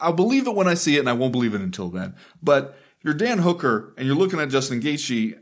I'll 0.00 0.12
believe 0.12 0.46
it 0.46 0.54
when 0.54 0.68
I 0.68 0.74
see 0.74 0.96
it, 0.96 1.00
and 1.00 1.08
I 1.08 1.12
won't 1.12 1.32
believe 1.32 1.54
it 1.54 1.60
until 1.60 1.88
then. 1.88 2.14
But 2.42 2.76
you're 3.02 3.14
Dan 3.14 3.38
Hooker 3.38 3.94
and 3.96 4.06
you're 4.06 4.16
looking 4.16 4.40
at 4.40 4.48
Justin 4.48 4.80
Gaethje, 4.80 5.38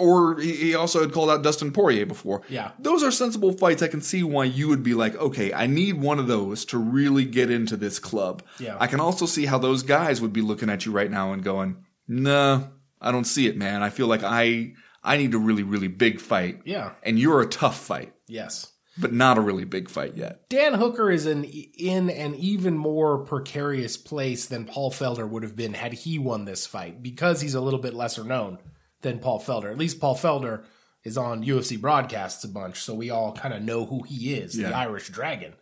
or 0.00 0.40
he 0.40 0.74
also 0.74 1.00
had 1.00 1.12
called 1.12 1.30
out 1.30 1.42
Dustin 1.42 1.70
Poirier 1.72 2.06
before. 2.06 2.42
Yeah. 2.48 2.72
Those 2.78 3.02
are 3.02 3.10
sensible 3.10 3.52
fights. 3.52 3.82
I 3.82 3.88
can 3.88 4.00
see 4.00 4.22
why 4.22 4.44
you 4.44 4.68
would 4.68 4.82
be 4.82 4.94
like, 4.94 5.14
okay, 5.16 5.52
I 5.52 5.66
need 5.66 6.00
one 6.00 6.18
of 6.18 6.26
those 6.26 6.64
to 6.66 6.78
really 6.78 7.24
get 7.24 7.50
into 7.50 7.76
this 7.76 7.98
club. 7.98 8.42
Yeah. 8.58 8.76
I 8.80 8.86
can 8.86 9.00
also 9.00 9.26
see 9.26 9.46
how 9.46 9.58
those 9.58 9.82
guys 9.82 10.20
would 10.20 10.32
be 10.32 10.40
looking 10.42 10.70
at 10.70 10.86
you 10.86 10.92
right 10.92 11.10
now 11.10 11.32
and 11.32 11.42
going, 11.44 11.84
nah, 12.08 12.62
I 13.00 13.12
don't 13.12 13.24
see 13.24 13.46
it, 13.46 13.56
man. 13.56 13.82
I 13.82 13.90
feel 13.90 14.06
like 14.06 14.22
I 14.24 14.72
I 15.02 15.16
need 15.16 15.32
a 15.34 15.38
really, 15.38 15.62
really 15.62 15.88
big 15.88 16.20
fight. 16.20 16.60
Yeah. 16.64 16.92
And 17.02 17.18
you're 17.18 17.40
a 17.40 17.46
tough 17.46 17.78
fight, 17.78 18.12
Yes. 18.28 18.70
but 18.98 19.12
not 19.14 19.38
a 19.38 19.40
really 19.40 19.64
big 19.64 19.88
fight 19.88 20.14
yet. 20.16 20.46
Dan 20.50 20.74
Hooker 20.74 21.10
is 21.10 21.24
in 21.24 21.44
in 21.44 22.10
an 22.10 22.34
even 22.34 22.76
more 22.76 23.24
precarious 23.24 23.96
place 23.96 24.44
than 24.46 24.66
Paul 24.66 24.90
Felder 24.90 25.26
would 25.28 25.42
have 25.42 25.56
been 25.56 25.72
had 25.74 25.92
he 25.94 26.18
won 26.18 26.44
this 26.44 26.66
fight 26.66 27.02
because 27.02 27.40
he's 27.40 27.54
a 27.54 27.60
little 27.62 27.80
bit 27.80 27.94
lesser 27.94 28.24
known 28.24 28.58
than 29.02 29.18
Paul 29.18 29.40
Felder. 29.40 29.70
At 29.70 29.78
least 29.78 30.00
Paul 30.00 30.16
Felder 30.16 30.64
is 31.04 31.16
on 31.16 31.44
UFC 31.44 31.80
broadcasts 31.80 32.44
a 32.44 32.48
bunch, 32.48 32.80
so 32.80 32.94
we 32.94 33.10
all 33.10 33.32
kind 33.32 33.54
of 33.54 33.62
know 33.62 33.86
who 33.86 34.02
he 34.02 34.34
is, 34.34 34.54
the 34.54 34.74
Irish 34.74 35.08
Dragon. 35.08 35.54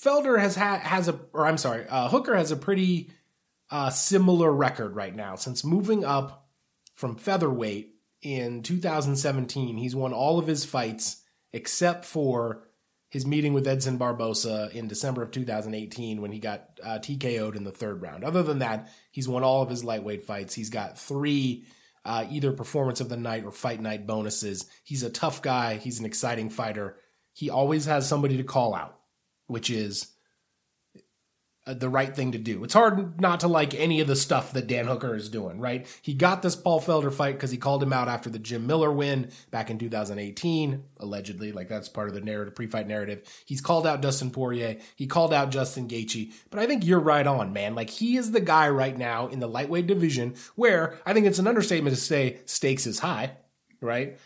Felder 0.00 0.38
has 0.38 0.56
ha- 0.56 0.80
has 0.82 1.08
a, 1.08 1.18
or 1.32 1.46
I'm 1.46 1.58
sorry, 1.58 1.86
uh, 1.88 2.08
Hooker 2.08 2.34
has 2.34 2.50
a 2.50 2.56
pretty 2.56 3.10
uh, 3.70 3.90
similar 3.90 4.52
record 4.52 4.94
right 4.96 5.14
now 5.14 5.36
since 5.36 5.64
moving 5.64 6.04
up 6.04 6.48
from 6.94 7.16
featherweight 7.16 7.94
in 8.22 8.62
2017. 8.62 9.76
He's 9.76 9.96
won 9.96 10.12
all 10.12 10.38
of 10.38 10.46
his 10.46 10.64
fights 10.64 11.22
except 11.52 12.04
for 12.04 12.64
his 13.10 13.26
meeting 13.26 13.54
with 13.54 13.66
Edson 13.66 13.96
Barboza 13.96 14.70
in 14.72 14.86
December 14.86 15.22
of 15.22 15.30
2018 15.30 16.20
when 16.20 16.30
he 16.30 16.38
got 16.38 16.78
uh, 16.82 16.98
TKO'd 16.98 17.56
in 17.56 17.64
the 17.64 17.72
third 17.72 18.02
round. 18.02 18.22
Other 18.22 18.42
than 18.42 18.58
that, 18.58 18.90
he's 19.10 19.28
won 19.28 19.42
all 19.42 19.62
of 19.62 19.70
his 19.70 19.82
lightweight 19.82 20.24
fights. 20.24 20.54
He's 20.54 20.70
got 20.70 20.98
three 20.98 21.64
uh, 22.08 22.26
either 22.30 22.52
performance 22.52 23.02
of 23.02 23.10
the 23.10 23.18
night 23.18 23.44
or 23.44 23.52
fight 23.52 23.82
night 23.82 24.06
bonuses. 24.06 24.64
He's 24.82 25.02
a 25.02 25.10
tough 25.10 25.42
guy. 25.42 25.74
He's 25.76 26.00
an 26.00 26.06
exciting 26.06 26.48
fighter. 26.48 26.96
He 27.34 27.50
always 27.50 27.84
has 27.84 28.08
somebody 28.08 28.38
to 28.38 28.44
call 28.44 28.74
out, 28.74 28.98
which 29.46 29.68
is 29.68 30.08
Uh, 31.68 31.74
the 31.74 31.88
right 31.88 32.16
thing 32.16 32.32
to 32.32 32.38
do. 32.38 32.64
It's 32.64 32.72
hard 32.72 33.20
not 33.20 33.40
to 33.40 33.48
like 33.48 33.74
any 33.74 34.00
of 34.00 34.06
the 34.06 34.16
stuff 34.16 34.52
that 34.54 34.66
Dan 34.66 34.86
Hooker 34.86 35.14
is 35.14 35.28
doing, 35.28 35.60
right? 35.60 35.86
He 36.00 36.14
got 36.14 36.40
this 36.40 36.56
Paul 36.56 36.80
Felder 36.80 37.12
fight 37.12 37.34
because 37.34 37.50
he 37.50 37.58
called 37.58 37.82
him 37.82 37.92
out 37.92 38.08
after 38.08 38.30
the 38.30 38.38
Jim 38.38 38.66
Miller 38.66 38.90
win 38.90 39.30
back 39.50 39.68
in 39.68 39.78
2018, 39.78 40.82
allegedly. 40.98 41.52
Like 41.52 41.68
that's 41.68 41.90
part 41.90 42.08
of 42.08 42.14
the 42.14 42.22
narrative, 42.22 42.54
pre-fight 42.54 42.86
narrative. 42.88 43.22
He's 43.44 43.60
called 43.60 43.86
out 43.86 44.00
Dustin 44.00 44.30
Poirier. 44.30 44.78
He 44.96 45.06
called 45.06 45.34
out 45.34 45.50
Justin 45.50 45.88
Gaethje. 45.88 46.32
But 46.48 46.60
I 46.60 46.66
think 46.66 46.86
you're 46.86 47.00
right 47.00 47.26
on, 47.26 47.52
man. 47.52 47.74
Like 47.74 47.90
he 47.90 48.16
is 48.16 48.32
the 48.32 48.40
guy 48.40 48.70
right 48.70 48.96
now 48.96 49.26
in 49.26 49.38
the 49.38 49.46
lightweight 49.46 49.86
division 49.86 50.36
where 50.54 50.98
I 51.04 51.12
think 51.12 51.26
it's 51.26 51.38
an 51.38 51.46
understatement 51.46 51.94
to 51.94 52.00
say 52.00 52.38
stakes 52.46 52.86
is 52.86 53.00
high, 53.00 53.32
right? 53.82 54.18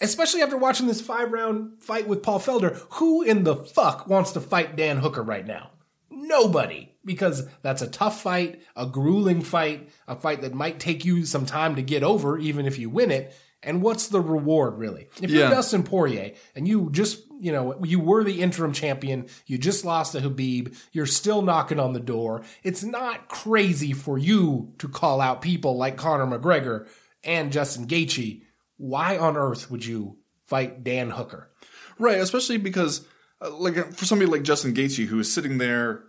especially 0.00 0.42
after 0.42 0.56
watching 0.56 0.86
this 0.86 1.00
five 1.00 1.32
round 1.32 1.82
fight 1.82 2.06
with 2.06 2.22
Paul 2.22 2.38
Felder, 2.38 2.80
who 2.90 3.22
in 3.22 3.42
the 3.42 3.56
fuck 3.56 4.06
wants 4.06 4.30
to 4.32 4.40
fight 4.40 4.76
Dan 4.76 4.98
Hooker 4.98 5.24
right 5.24 5.44
now? 5.44 5.70
Nobody. 6.10 6.94
Because 7.04 7.46
that's 7.62 7.82
a 7.82 7.88
tough 7.88 8.20
fight, 8.20 8.60
a 8.76 8.86
grueling 8.86 9.42
fight, 9.42 9.88
a 10.06 10.16
fight 10.16 10.42
that 10.42 10.52
might 10.52 10.78
take 10.78 11.04
you 11.04 11.24
some 11.24 11.46
time 11.46 11.76
to 11.76 11.82
get 11.82 12.02
over, 12.02 12.38
even 12.38 12.66
if 12.66 12.78
you 12.78 12.90
win 12.90 13.10
it. 13.10 13.34
And 13.62 13.82
what's 13.82 14.08
the 14.08 14.20
reward, 14.20 14.78
really? 14.78 15.08
If 15.20 15.30
you're 15.30 15.44
Yeah. 15.44 15.50
Dustin 15.50 15.82
Poirier 15.82 16.32
and 16.54 16.66
you 16.66 16.88
just, 16.92 17.22
you 17.38 17.52
know, 17.52 17.82
you 17.84 18.00
were 18.00 18.24
the 18.24 18.40
interim 18.40 18.72
champion, 18.72 19.26
you 19.46 19.58
just 19.58 19.84
lost 19.84 20.12
to 20.12 20.20
Khabib, 20.20 20.76
you're 20.92 21.06
still 21.06 21.42
knocking 21.42 21.78
on 21.78 21.92
the 21.92 22.00
door, 22.00 22.42
it's 22.62 22.82
not 22.82 23.28
crazy 23.28 23.92
for 23.92 24.18
you 24.18 24.72
to 24.78 24.88
call 24.88 25.20
out 25.20 25.42
people 25.42 25.76
like 25.76 25.96
Conor 25.96 26.26
McGregor 26.26 26.88
and 27.22 27.52
Justin 27.52 27.86
Gaethje. 27.86 28.42
Why 28.78 29.18
on 29.18 29.36
earth 29.36 29.70
would 29.70 29.84
you 29.84 30.16
fight 30.42 30.82
Dan 30.82 31.10
Hooker? 31.10 31.50
Right, 31.98 32.18
especially 32.18 32.56
because 32.56 33.06
uh, 33.40 33.50
like 33.56 33.76
uh, 33.76 33.84
for 33.84 34.04
somebody 34.04 34.30
like 34.30 34.42
Justin 34.42 34.74
Gaethje 34.74 35.06
who 35.06 35.18
is 35.18 35.32
sitting 35.32 35.58
there, 35.58 36.04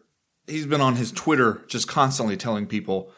he's 0.47 0.65
been 0.65 0.81
on 0.81 0.95
his 0.95 1.11
Twitter 1.11 1.63
just 1.67 1.87
constantly 1.87 2.37
telling 2.37 2.67
people 2.67 3.11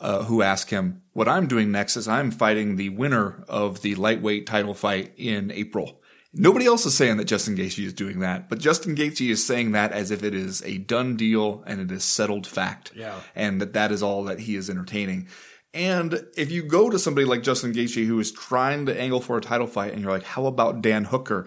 uh, 0.00 0.24
who 0.24 0.42
ask 0.42 0.70
him, 0.70 1.02
"What 1.12 1.28
I'm 1.28 1.46
doing 1.46 1.70
next 1.70 1.96
is 1.96 2.08
I'm 2.08 2.30
fighting 2.30 2.76
the 2.76 2.90
winner 2.90 3.44
of 3.48 3.82
the 3.82 3.94
lightweight 3.94 4.46
title 4.46 4.74
fight 4.74 5.12
in 5.16 5.50
April." 5.50 6.00
Nobody 6.34 6.66
else 6.66 6.84
is 6.84 6.94
saying 6.94 7.16
that 7.16 7.24
Justin 7.24 7.56
Gaethje 7.56 7.84
is 7.86 7.94
doing 7.94 8.20
that, 8.20 8.50
but 8.50 8.58
Justin 8.58 8.94
Gaethje 8.94 9.30
is 9.30 9.44
saying 9.44 9.72
that 9.72 9.92
as 9.92 10.10
if 10.10 10.22
it 10.22 10.34
is 10.34 10.62
a 10.62 10.76
done 10.76 11.16
deal 11.16 11.64
and 11.66 11.80
it 11.80 11.90
is 11.90 12.04
settled 12.04 12.46
fact. 12.46 12.92
Yeah. 12.94 13.18
And 13.34 13.60
that 13.62 13.72
that 13.72 13.90
is 13.90 14.02
all 14.02 14.24
that 14.24 14.40
he 14.40 14.54
is 14.54 14.68
entertaining. 14.68 15.28
And 15.72 16.26
if 16.36 16.50
you 16.50 16.62
go 16.62 16.90
to 16.90 16.98
somebody 16.98 17.26
like 17.26 17.42
Justin 17.42 17.72
Gaethje 17.72 18.06
who 18.06 18.18
is 18.20 18.30
trying 18.30 18.86
to 18.86 19.00
angle 19.00 19.20
for 19.20 19.38
a 19.38 19.40
title 19.40 19.66
fight 19.66 19.92
and 19.92 20.02
you're 20.02 20.10
like, 20.10 20.22
how 20.22 20.46
about 20.46 20.82
Dan 20.82 21.04
Hooker? 21.04 21.46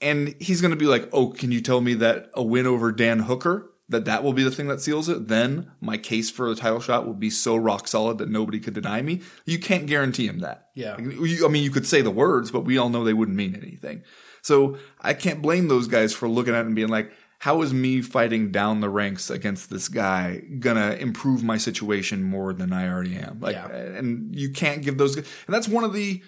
And 0.00 0.34
he's 0.40 0.60
going 0.60 0.72
to 0.72 0.76
be 0.76 0.86
like, 0.86 1.08
oh, 1.12 1.28
can 1.30 1.50
you 1.52 1.60
tell 1.60 1.80
me 1.80 1.94
that 1.94 2.30
a 2.34 2.42
win 2.42 2.66
over 2.66 2.92
Dan 2.92 3.20
Hooker, 3.20 3.70
that 3.88 4.04
that 4.04 4.22
will 4.22 4.32
be 4.34 4.42
the 4.42 4.50
thing 4.50 4.68
that 4.68 4.80
seals 4.82 5.08
it? 5.08 5.28
Then 5.28 5.70
my 5.80 5.96
case 5.96 6.30
for 6.30 6.48
the 6.50 6.54
title 6.60 6.80
shot 6.80 7.06
will 7.06 7.14
be 7.14 7.30
so 7.30 7.56
rock 7.56 7.88
solid 7.88 8.18
that 8.18 8.28
nobody 8.28 8.60
could 8.60 8.74
deny 8.74 9.00
me. 9.00 9.22
You 9.46 9.58
can't 9.58 9.86
guarantee 9.86 10.26
him 10.26 10.40
that. 10.40 10.68
Yeah. 10.74 11.00
You- 11.00 11.46
I 11.46 11.48
mean, 11.48 11.62
you 11.64 11.70
could 11.70 11.86
say 11.86 12.02
the 12.02 12.10
words, 12.10 12.50
but 12.50 12.64
we 12.66 12.76
all 12.76 12.90
know 12.90 13.04
they 13.04 13.14
wouldn't 13.14 13.36
mean 13.36 13.54
anything. 13.56 14.02
So 14.42 14.76
I 15.00 15.14
can't 15.14 15.40
blame 15.42 15.68
those 15.68 15.88
guys 15.88 16.12
for 16.14 16.28
looking 16.28 16.54
at 16.54 16.60
it 16.60 16.66
and 16.66 16.74
being 16.76 16.88
like, 16.88 17.10
how 17.38 17.60
is 17.62 17.72
me 17.74 18.00
fighting 18.00 18.50
down 18.50 18.80
the 18.80 18.88
ranks 18.88 19.28
against 19.28 19.68
this 19.70 19.88
guy 19.88 20.42
gonna 20.58 20.92
improve 20.92 21.42
my 21.42 21.58
situation 21.58 22.22
more 22.22 22.52
than 22.54 22.72
I 22.72 22.88
already 22.88 23.16
am? 23.16 23.40
Like, 23.40 23.56
Yeah. 23.56 23.68
and 23.68 24.34
you 24.34 24.50
can't 24.52 24.82
give 24.82 24.96
those, 24.98 25.16
and 25.16 25.26
that's 25.48 25.68
one 25.68 25.84
of 25.84 25.92
the 25.92 26.22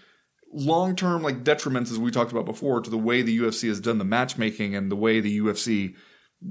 long 0.52 0.96
term 0.96 1.22
like 1.22 1.44
detriments, 1.44 1.90
as 1.90 1.98
we 1.98 2.10
talked 2.10 2.32
about 2.32 2.46
before, 2.46 2.80
to 2.80 2.90
the 2.90 2.98
way 2.98 3.22
the 3.22 3.38
UFC 3.38 3.68
has 3.68 3.80
done 3.80 3.98
the 3.98 4.04
matchmaking 4.04 4.74
and 4.74 4.90
the 4.90 4.96
way 4.96 5.20
the 5.20 5.38
UFC 5.38 5.94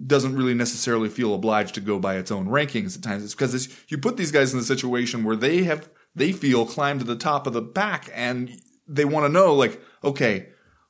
doesn't 0.05 0.35
really 0.35 0.53
necessarily 0.53 1.09
feel 1.09 1.33
obliged 1.33 1.75
to 1.75 1.81
go 1.81 1.99
by 1.99 2.17
its 2.17 2.31
own 2.31 2.47
rankings 2.47 2.95
at 2.97 3.03
times. 3.03 3.23
It's 3.23 3.33
because 3.33 3.55
it's, 3.55 3.69
you 3.87 3.97
put 3.97 4.17
these 4.17 4.31
guys 4.31 4.53
in 4.53 4.59
a 4.59 4.63
situation 4.63 5.23
where 5.23 5.35
they 5.35 5.63
have, 5.63 5.89
they 6.13 6.31
feel 6.31 6.65
climbed 6.65 6.99
to 6.99 7.05
the 7.05 7.15
top 7.15 7.47
of 7.47 7.53
the 7.53 7.61
pack 7.61 8.09
and 8.13 8.51
they 8.87 9.05
want 9.05 9.25
to 9.25 9.31
know 9.31 9.53
like, 9.53 9.81
okay, 10.03 10.49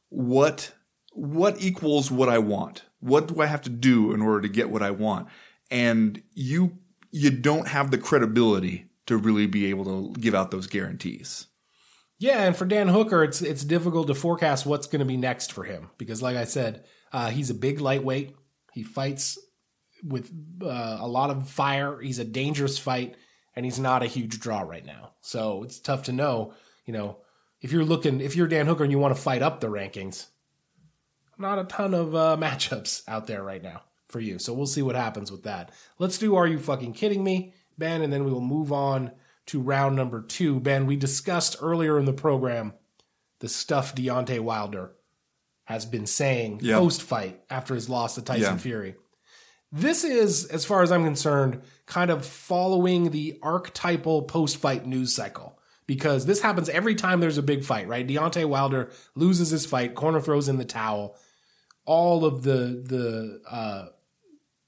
what, 0.10 0.74
what 1.14 1.62
equals 1.62 2.10
what 2.10 2.30
I 2.30 2.40
want? 2.40 2.84
What 3.00 3.28
do 3.28 3.42
I 3.42 3.46
have 3.46 3.62
to 3.64 3.70
do 3.70 4.14
in 4.14 4.22
order 4.22 4.42
to 4.42 4.50
get 4.50 4.72
what 4.72 4.82
I 4.82 4.92
want? 4.92 5.28
And 5.70 6.24
you, 6.34 6.80
you 7.12 7.30
don't 7.30 7.68
have 7.68 7.92
the 7.92 7.98
credibility 8.00 8.86
to 9.06 9.18
really 9.18 9.46
be 9.46 9.68
able 9.68 9.86
to 9.86 10.20
give 10.20 10.34
out 10.34 10.50
those 10.50 10.68
guarantees. 10.68 11.48
Yeah, 12.20 12.44
and 12.44 12.56
for 12.56 12.66
Dan 12.66 12.88
Hooker, 12.88 13.24
it's 13.24 13.42
it's 13.42 13.64
difficult 13.64 14.08
to 14.08 14.16
forecast 14.16 14.66
what's 14.66 14.88
going 14.88 15.00
to 15.00 15.06
be 15.06 15.18
next 15.18 15.54
for 15.54 15.64
him 15.64 15.90
because, 15.98 16.22
like 16.22 16.36
I 16.36 16.46
said, 16.46 16.86
uh, 17.12 17.30
he's 17.30 17.50
a 17.50 17.56
big 17.56 17.80
lightweight. 17.80 18.36
He 18.74 18.84
fights 18.84 19.38
with 20.04 20.32
uh, 20.64 20.98
a 21.00 21.08
lot 21.08 21.30
of 21.30 21.50
fire. 21.50 22.00
He's 22.00 22.20
a 22.20 22.26
dangerous 22.26 22.80
fight, 22.80 23.16
and 23.56 23.66
he's 23.66 23.80
not 23.80 24.02
a 24.02 24.08
huge 24.08 24.40
draw 24.40 24.62
right 24.62 24.86
now. 24.86 25.12
So 25.22 25.64
it's 25.64 25.80
tough 25.80 26.04
to 26.04 26.12
know. 26.12 26.54
You 26.86 26.94
know, 26.94 27.18
if 27.62 27.72
you're 27.72 27.86
looking, 27.86 28.20
if 28.20 28.36
you're 28.36 28.48
Dan 28.48 28.66
Hooker 28.66 28.84
and 28.84 28.92
you 28.92 29.00
want 29.00 29.16
to 29.16 29.22
fight 29.22 29.44
up 29.44 29.60
the 29.60 29.68
rankings, 29.68 30.28
not 31.38 31.60
a 31.60 31.66
ton 31.66 31.94
of 31.94 32.16
uh, 32.16 32.38
matchups 32.40 33.04
out 33.08 33.28
there 33.28 33.44
right 33.44 33.62
now 33.62 33.84
for 34.08 34.20
you. 34.20 34.40
So 34.40 34.54
we'll 34.54 34.66
see 34.66 34.82
what 34.82 34.96
happens 34.96 35.32
with 35.32 35.44
that. 35.44 35.72
Let's 36.00 36.18
do 36.18 36.36
Are 36.36 36.48
You 36.48 36.58
Fucking 36.58 36.94
Kidding 36.94 37.24
Me, 37.24 37.54
Ben? 37.78 38.02
And 38.02 38.12
then 38.12 38.24
we 38.24 38.32
will 38.32 38.42
move 38.42 38.72
on 38.72 39.12
to 39.48 39.60
round 39.62 39.96
number 39.96 40.22
two. 40.22 40.60
Ben, 40.60 40.86
we 40.86 40.96
discussed 40.96 41.58
earlier 41.62 41.98
in 42.00 42.06
the 42.06 42.14
program 42.14 42.74
the 43.40 43.48
stuff 43.50 43.94
Deontay 43.96 44.40
Wilder 44.40 44.92
has 45.66 45.86
been 45.86 46.06
saying 46.06 46.60
Yeah. 46.64 46.78
post 46.78 47.02
fight 47.04 47.42
after 47.50 47.76
his 47.76 47.90
loss 47.90 48.16
to 48.16 48.22
Tyson 48.22 48.54
Yeah. 48.54 48.58
Fury. 48.58 48.96
This 49.72 50.04
is, 50.06 50.46
as 50.46 50.64
far 50.64 50.82
as 50.82 50.92
I'm 50.94 51.04
concerned, 51.04 51.62
kind 51.86 52.10
of 52.10 52.26
following 52.26 53.12
the 53.12 53.38
archetypal 53.44 54.24
post 54.24 54.58
fight 54.58 54.86
news 54.86 55.14
cycle. 55.14 55.60
Because 55.86 56.26
this 56.26 56.42
happens 56.42 56.68
every 56.68 56.96
time 56.96 57.20
there's 57.22 57.38
a 57.38 57.42
big 57.44 57.64
fight, 57.64 57.88
right? 57.88 58.06
Deontay 58.06 58.46
Wilder 58.46 58.92
loses 59.16 59.52
his 59.52 59.66
fight, 59.66 59.96
corner 59.96 60.20
throws 60.20 60.50
in 60.50 60.58
the 60.58 60.66
towel. 60.66 61.16
All 61.86 62.26
of 62.26 62.44
the 62.44 62.84
the 62.86 63.42
uh, 63.50 63.86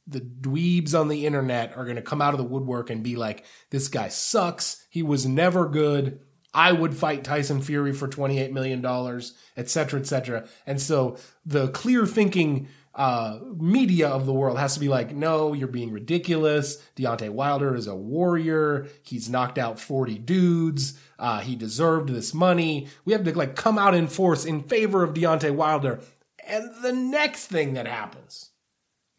the 0.10 0.22
dweebs 0.22 1.00
on 1.00 1.08
the 1.08 1.26
internet 1.26 1.78
are 1.78 1.84
going 1.84 1.96
to 1.96 2.02
come 2.02 2.22
out 2.22 2.34
of 2.34 2.40
the 2.40 2.44
woodwork 2.44 2.90
and 2.90 3.04
be 3.04 3.16
like, 3.16 3.46
"This 3.70 3.88
guy 3.88 4.10
sucks. 4.10 4.86
He 4.90 5.04
was 5.04 5.26
never 5.26 5.68
good. 5.68 6.22
I 6.54 6.72
would 6.72 6.96
fight 6.96 7.24
Tyson 7.24 7.62
Fury 7.62 7.94
for 7.94 8.08
twenty 8.08 8.40
eight 8.40 8.52
million 8.52 8.82
dollars, 8.82 9.34
etc., 9.56 10.00
etc." 10.00 10.48
And 10.66 10.82
so 10.82 11.18
the 11.46 11.70
clear 11.70 12.06
thinking 12.06 12.68
uh, 12.96 13.40
media 13.56 14.10
of 14.10 14.26
the 14.26 14.34
world 14.34 14.58
has 14.58 14.74
to 14.74 14.80
be 14.80 14.90
like, 14.90 15.16
"No, 15.16 15.54
you're 15.54 15.68
being 15.68 15.92
ridiculous. 15.92 16.82
Deontay 16.98 17.30
Wilder 17.30 17.76
is 17.76 17.88
a 17.88 17.96
warrior. 17.96 18.88
He's 19.04 19.30
knocked 19.30 19.60
out 19.60 19.80
forty 19.80 20.18
dudes. 20.18 21.00
Uh, 21.20 21.42
he 21.42 21.56
deserved 21.56 22.10
this 22.10 22.34
money. 22.34 22.88
We 23.06 23.14
have 23.14 23.24
to 23.26 23.38
like 23.38 23.56
come 23.56 23.78
out 23.78 23.94
in 23.94 24.08
force 24.08 24.44
in 24.44 24.64
favor 24.64 25.04
of 25.04 25.14
Deontay 25.14 25.54
Wilder." 25.54 26.00
And 26.48 26.72
the 26.82 26.94
next 26.94 27.46
thing 27.46 27.74
that 27.74 27.86
happens 27.88 28.49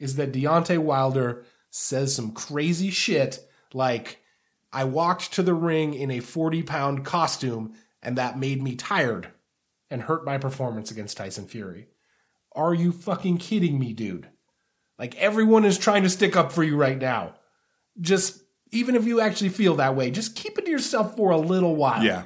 is 0.00 0.16
that 0.16 0.32
Deontay 0.32 0.78
Wilder 0.78 1.44
says 1.70 2.14
some 2.14 2.32
crazy 2.32 2.90
shit 2.90 3.38
like, 3.72 4.18
I 4.72 4.84
walked 4.84 5.32
to 5.34 5.42
the 5.42 5.54
ring 5.54 5.94
in 5.94 6.10
a 6.10 6.20
40 6.20 6.62
pound 6.64 7.04
costume 7.04 7.74
and 8.02 8.16
that 8.16 8.38
made 8.38 8.62
me 8.62 8.74
tired 8.74 9.28
and 9.90 10.02
hurt 10.02 10.24
my 10.24 10.38
performance 10.38 10.90
against 10.90 11.16
Tyson 11.16 11.46
Fury. 11.46 11.88
Are 12.52 12.74
you 12.74 12.90
fucking 12.90 13.38
kidding 13.38 13.78
me, 13.78 13.92
dude? 13.92 14.28
Like, 14.98 15.16
everyone 15.16 15.64
is 15.64 15.78
trying 15.78 16.02
to 16.02 16.10
stick 16.10 16.36
up 16.36 16.52
for 16.52 16.62
you 16.62 16.76
right 16.76 16.98
now. 16.98 17.34
Just, 18.00 18.42
even 18.70 18.94
if 18.94 19.06
you 19.06 19.20
actually 19.20 19.48
feel 19.50 19.76
that 19.76 19.94
way, 19.96 20.10
just 20.10 20.36
keep 20.36 20.58
it 20.58 20.64
to 20.64 20.70
yourself 20.70 21.16
for 21.16 21.30
a 21.30 21.36
little 21.36 21.76
while. 21.76 22.02
Yeah. 22.02 22.24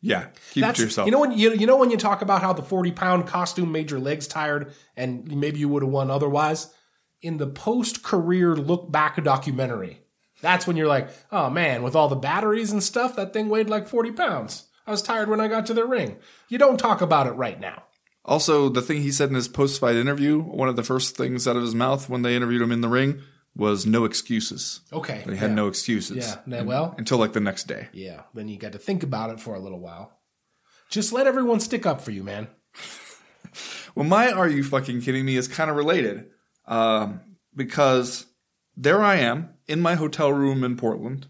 Yeah. 0.00 0.26
Keep 0.52 0.64
it 0.64 0.74
to 0.76 0.82
yourself. 0.82 1.06
You 1.06 1.12
know 1.12 1.20
when 1.20 1.36
you 1.36 1.52
you 1.52 1.66
know 1.66 1.76
when 1.76 1.90
you 1.90 1.96
talk 1.96 2.22
about 2.22 2.40
how 2.40 2.52
the 2.52 2.62
forty 2.62 2.92
pound 2.92 3.26
costume 3.26 3.72
made 3.72 3.90
your 3.90 3.98
legs 3.98 4.28
tired 4.28 4.72
and 4.96 5.28
maybe 5.36 5.58
you 5.58 5.68
would 5.68 5.82
have 5.82 5.90
won 5.90 6.10
otherwise. 6.10 6.72
In 7.20 7.38
the 7.38 7.46
post 7.46 8.02
career 8.02 8.54
look 8.54 8.90
back 8.92 9.22
documentary, 9.22 10.00
that's 10.40 10.66
when 10.66 10.76
you're 10.76 10.86
like, 10.86 11.08
oh 11.32 11.50
man, 11.50 11.82
with 11.82 11.96
all 11.96 12.08
the 12.08 12.16
batteries 12.16 12.70
and 12.70 12.82
stuff, 12.82 13.16
that 13.16 13.32
thing 13.32 13.48
weighed 13.48 13.68
like 13.68 13.88
forty 13.88 14.12
pounds. 14.12 14.68
I 14.86 14.90
was 14.90 15.02
tired 15.02 15.28
when 15.28 15.40
I 15.40 15.48
got 15.48 15.66
to 15.66 15.74
the 15.74 15.84
ring. 15.84 16.16
You 16.48 16.58
don't 16.58 16.78
talk 16.78 17.00
about 17.00 17.26
it 17.26 17.32
right 17.32 17.60
now. 17.60 17.82
Also, 18.24 18.68
the 18.68 18.82
thing 18.82 19.02
he 19.02 19.10
said 19.10 19.28
in 19.28 19.34
his 19.34 19.48
post 19.48 19.80
fight 19.80 19.96
interview, 19.96 20.40
one 20.40 20.68
of 20.68 20.76
the 20.76 20.82
first 20.82 21.16
things 21.16 21.48
out 21.48 21.56
of 21.56 21.62
his 21.62 21.74
mouth 21.74 22.08
when 22.08 22.22
they 22.22 22.36
interviewed 22.36 22.62
him 22.62 22.72
in 22.72 22.82
the 22.82 22.88
ring 22.88 23.20
was 23.56 23.84
no 23.84 24.04
excuses. 24.04 24.80
Okay. 24.92 25.22
He 25.24 25.36
had 25.36 25.50
yeah. 25.50 25.56
no 25.56 25.66
excuses. 25.66 26.16
Yeah. 26.18 26.36
Now, 26.46 26.64
well, 26.64 26.94
Until 26.96 27.18
like 27.18 27.32
the 27.32 27.40
next 27.40 27.64
day. 27.64 27.88
yeah. 27.92 28.22
Then 28.34 28.48
you 28.48 28.56
got 28.56 28.72
to 28.72 28.78
think 28.78 29.02
about 29.02 29.30
it 29.30 29.40
for 29.40 29.54
a 29.54 29.58
little 29.58 29.80
while. 29.80 30.12
Just 30.88 31.12
let 31.12 31.26
everyone 31.26 31.58
stick 31.60 31.84
up 31.84 32.00
for 32.00 32.12
you, 32.12 32.22
man. 32.22 32.48
Well, 33.94 34.06
my 34.06 34.30
Are 34.30 34.48
You 34.48 34.62
Fucking 34.62 35.00
Kidding 35.00 35.24
Me 35.24 35.36
is 35.36 35.48
kind 35.48 35.70
of 35.70 35.76
related. 35.76 36.26
Um, 36.68 37.20
because 37.56 38.26
there 38.76 39.02
I 39.02 39.16
am 39.16 39.50
in 39.66 39.80
my 39.80 39.96
hotel 39.96 40.32
room 40.32 40.62
in 40.62 40.76
Portland, 40.76 41.26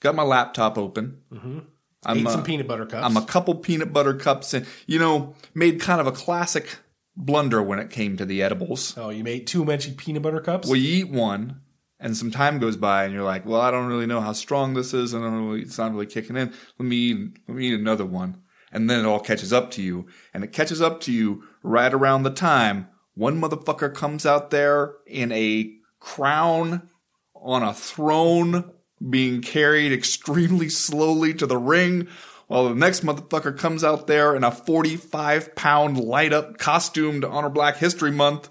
got 0.00 0.14
my 0.14 0.22
laptop 0.22 0.78
open. 0.78 1.22
Mm-hmm. 1.32 1.58
I'm, 2.04 2.18
Ate 2.18 2.28
some 2.28 2.40
uh, 2.40 2.44
peanut 2.44 2.68
butter 2.68 2.86
cups. 2.86 3.04
I'm 3.04 3.16
a 3.16 3.26
couple 3.26 3.56
peanut 3.56 3.92
butter 3.92 4.14
cups 4.14 4.54
and, 4.54 4.66
you 4.86 5.00
know, 5.00 5.34
made 5.52 5.80
kind 5.80 6.00
of 6.00 6.06
a 6.06 6.12
classic 6.12 6.78
blunder 7.16 7.60
when 7.60 7.80
it 7.80 7.90
came 7.90 8.16
to 8.16 8.24
the 8.24 8.42
edibles. 8.42 8.96
oh, 8.96 9.10
you 9.10 9.24
made 9.24 9.46
too 9.46 9.64
much 9.64 9.96
peanut 9.96 10.22
butter 10.22 10.40
cups. 10.40 10.68
Well, 10.68 10.76
you 10.76 11.04
eat 11.04 11.10
one, 11.10 11.60
and 11.98 12.16
some 12.16 12.30
time 12.30 12.60
goes 12.60 12.76
by, 12.76 13.04
and 13.04 13.12
you're 13.12 13.24
like, 13.24 13.44
"Well, 13.44 13.60
I 13.60 13.72
don't 13.72 13.88
really 13.88 14.06
know 14.06 14.20
how 14.20 14.32
strong 14.32 14.74
this 14.74 14.94
is. 14.94 15.14
I 15.14 15.18
don't 15.18 15.48
really, 15.48 15.62
it's 15.62 15.78
not 15.78 15.92
really 15.92 16.06
kicking 16.06 16.36
in. 16.36 16.52
Let 16.78 16.86
me 16.86 16.96
eat, 16.96 17.38
let 17.48 17.56
me 17.56 17.66
eat 17.66 17.80
another 17.80 18.06
one." 18.06 18.42
And 18.70 18.88
then 18.88 19.00
it 19.00 19.06
all 19.06 19.18
catches 19.18 19.52
up 19.52 19.72
to 19.72 19.82
you, 19.82 20.06
and 20.32 20.44
it 20.44 20.52
catches 20.52 20.80
up 20.80 21.00
to 21.02 21.12
you 21.12 21.42
right 21.64 21.92
around 21.92 22.22
the 22.22 22.30
time 22.30 22.88
one 23.18 23.40
motherfucker 23.40 23.92
comes 23.92 24.24
out 24.24 24.50
there 24.50 24.94
in 25.04 25.32
a 25.32 25.74
crown 25.98 26.88
on 27.34 27.64
a 27.64 27.74
throne, 27.74 28.70
being 29.10 29.42
carried 29.42 29.92
extremely 29.92 30.68
slowly 30.68 31.34
to 31.34 31.46
the 31.46 31.58
ring. 31.58 32.06
While 32.46 32.68
the 32.68 32.76
next 32.76 33.04
motherfucker 33.04 33.58
comes 33.58 33.82
out 33.82 34.06
there 34.06 34.36
in 34.36 34.44
a 34.44 34.52
45 34.52 35.54
pound 35.56 35.98
light 35.98 36.32
up 36.32 36.58
costume 36.58 37.20
to 37.20 37.28
honor 37.28 37.50
Black 37.50 37.76
History 37.76 38.12
Month. 38.12 38.50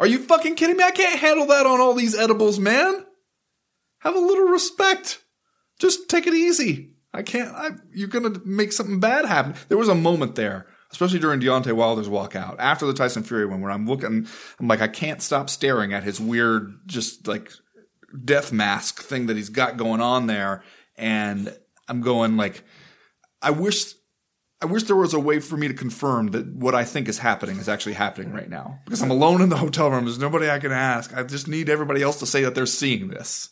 Are 0.00 0.06
you 0.06 0.18
fucking 0.20 0.56
kidding 0.56 0.78
me? 0.78 0.82
I 0.82 0.90
can't 0.90 1.20
handle 1.20 1.46
that 1.46 1.66
on 1.66 1.80
all 1.80 1.94
these 1.94 2.16
edibles, 2.16 2.58
man. 2.58 3.04
Have 3.98 4.16
a 4.16 4.18
little 4.18 4.46
respect. 4.46 5.22
Just 5.78 6.08
take 6.08 6.26
it 6.26 6.34
easy. 6.34 6.94
I 7.12 7.22
can't. 7.22 7.54
I, 7.54 7.70
you're 7.92 8.08
gonna 8.08 8.40
make 8.44 8.72
something 8.72 9.00
bad 9.00 9.26
happen. 9.26 9.54
There 9.68 9.78
was 9.78 9.88
a 9.88 9.94
moment 9.94 10.34
there, 10.34 10.66
especially 10.96 11.18
during 11.18 11.38
Deontay 11.38 11.74
Wilder's 11.74 12.08
walkout 12.08 12.56
after 12.58 12.86
the 12.86 12.94
Tyson 12.94 13.22
Fury 13.22 13.44
one, 13.44 13.60
where 13.60 13.70
I'm 13.70 13.86
looking. 13.86 14.26
I'm 14.58 14.66
like, 14.68 14.80
I 14.80 14.88
can't 14.88 15.20
stop 15.20 15.50
staring 15.50 15.92
at 15.92 16.04
his 16.04 16.18
weird, 16.18 16.80
just 16.86 17.28
like 17.28 17.52
death 18.24 18.50
mask 18.50 19.02
thing 19.02 19.26
that 19.26 19.36
he's 19.36 19.50
got 19.50 19.76
going 19.76 20.00
on 20.00 20.26
there, 20.26 20.62
and 20.96 21.54
I'm 21.86 22.00
going 22.00 22.38
like, 22.38 22.64
I 23.42 23.50
wish 23.50 23.92
I 24.62 24.66
wish 24.66 24.84
there 24.84 24.96
was 24.96 25.12
a 25.12 25.20
way 25.20 25.38
for 25.38 25.58
me 25.58 25.68
to 25.68 25.74
confirm 25.74 26.28
that 26.28 26.46
what 26.46 26.74
I 26.74 26.84
think 26.84 27.10
is 27.10 27.18
happening 27.18 27.58
is 27.58 27.68
actually 27.68 27.92
happening 27.92 28.32
right 28.32 28.48
now. 28.48 28.78
Because 28.86 29.02
I'm 29.02 29.10
alone 29.10 29.42
in 29.42 29.50
the 29.50 29.58
hotel 29.58 29.90
room. 29.90 30.06
There's 30.06 30.18
nobody 30.18 30.48
I 30.48 30.58
can 30.58 30.72
ask. 30.72 31.14
I 31.14 31.24
just 31.24 31.46
need 31.46 31.68
everybody 31.68 32.00
else 32.00 32.20
to 32.20 32.26
say 32.26 32.42
that 32.44 32.54
they're 32.54 32.64
seeing 32.64 33.08
this. 33.08 33.50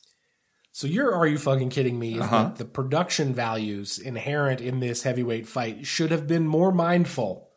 So 0.77 0.89
your 0.89 1.15
are 1.15 1.25
you 1.25 1.39
fucking 1.39 1.71
kidding 1.71 2.01
me? 2.01 2.19
Uh-huh. 2.19 2.43
that 2.47 2.57
the 2.57 2.65
production 2.65 3.33
values 3.33 3.97
inherent 4.01 4.61
in 4.61 4.81
this 4.81 5.05
heavyweight 5.05 5.47
fight 5.47 5.87
should 5.87 6.11
have 6.11 6.27
been 6.27 6.49
more 6.49 6.73
mindful 6.73 7.49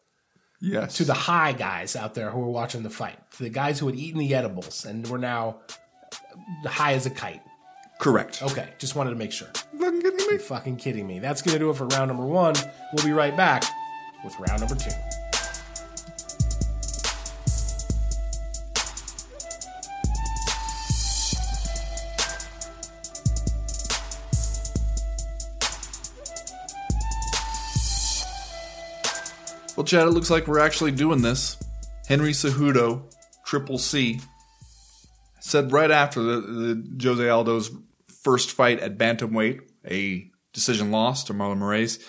Yes. 0.61 0.97
to 0.97 1.03
the 1.03 1.15
high 1.15 1.53
guys 1.53 1.95
out 1.95 2.13
there 2.13 2.29
who 2.29 2.39
were 2.39 2.51
watching 2.51 2.83
the 2.83 2.91
fight, 2.91 3.17
to 3.31 3.43
the 3.43 3.49
guys 3.49 3.79
who 3.79 3.87
had 3.87 3.95
eaten 3.95 4.19
the 4.19 4.35
edibles 4.35 4.85
and 4.85 5.07
were 5.07 5.17
now 5.17 5.61
high 6.63 6.93
as 6.93 7.07
a 7.07 7.09
kite. 7.09 7.41
Correct. 7.99 8.43
Okay, 8.43 8.69
just 8.77 8.95
wanted 8.95 9.09
to 9.09 9.15
make 9.15 9.31
sure. 9.31 9.47
Fucking 9.79 9.99
kidding 10.01 10.17
me? 10.27 10.33
You 10.33 10.37
fucking 10.37 10.75
kidding 10.77 11.07
me. 11.07 11.17
That's 11.17 11.41
going 11.41 11.53
to 11.53 11.59
do 11.59 11.71
it 11.71 11.75
for 11.75 11.87
round 11.87 12.09
number 12.09 12.25
one. 12.25 12.53
We'll 12.93 13.03
be 13.05 13.13
right 13.13 13.35
back 13.35 13.63
with 14.23 14.39
round 14.39 14.59
number 14.61 14.75
two. 14.75 14.91
Well, 29.77 29.85
Chad, 29.85 30.07
it 30.07 30.11
looks 30.11 30.31
like 30.31 30.47
we're 30.47 30.57
actually 30.57 30.89
doing 30.89 31.21
this. 31.21 31.55
Henry 32.07 32.31
Cejudo, 32.31 33.13
Triple 33.45 33.77
C, 33.77 34.19
said 35.39 35.71
right 35.71 35.91
after 35.91 36.19
the, 36.19 36.41
the 36.41 36.99
Jose 37.03 37.29
Aldo's 37.29 37.69
first 38.23 38.49
fight 38.49 38.79
at 38.79 38.97
bantamweight, 38.97 39.59
a 39.87 40.31
decision 40.51 40.89
loss 40.89 41.23
to 41.25 41.33
Marlon 41.35 41.59
Moraes, 41.59 42.03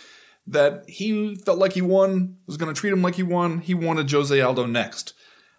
that 0.46 0.88
he 0.88 1.36
felt 1.36 1.58
like 1.58 1.74
he 1.74 1.82
won, 1.82 2.38
was 2.46 2.56
going 2.56 2.74
to 2.74 2.80
treat 2.80 2.94
him 2.94 3.02
like 3.02 3.16
he 3.16 3.22
won. 3.22 3.58
He 3.58 3.74
wanted 3.74 4.10
Jose 4.10 4.40
Aldo 4.40 4.64
next. 4.64 5.12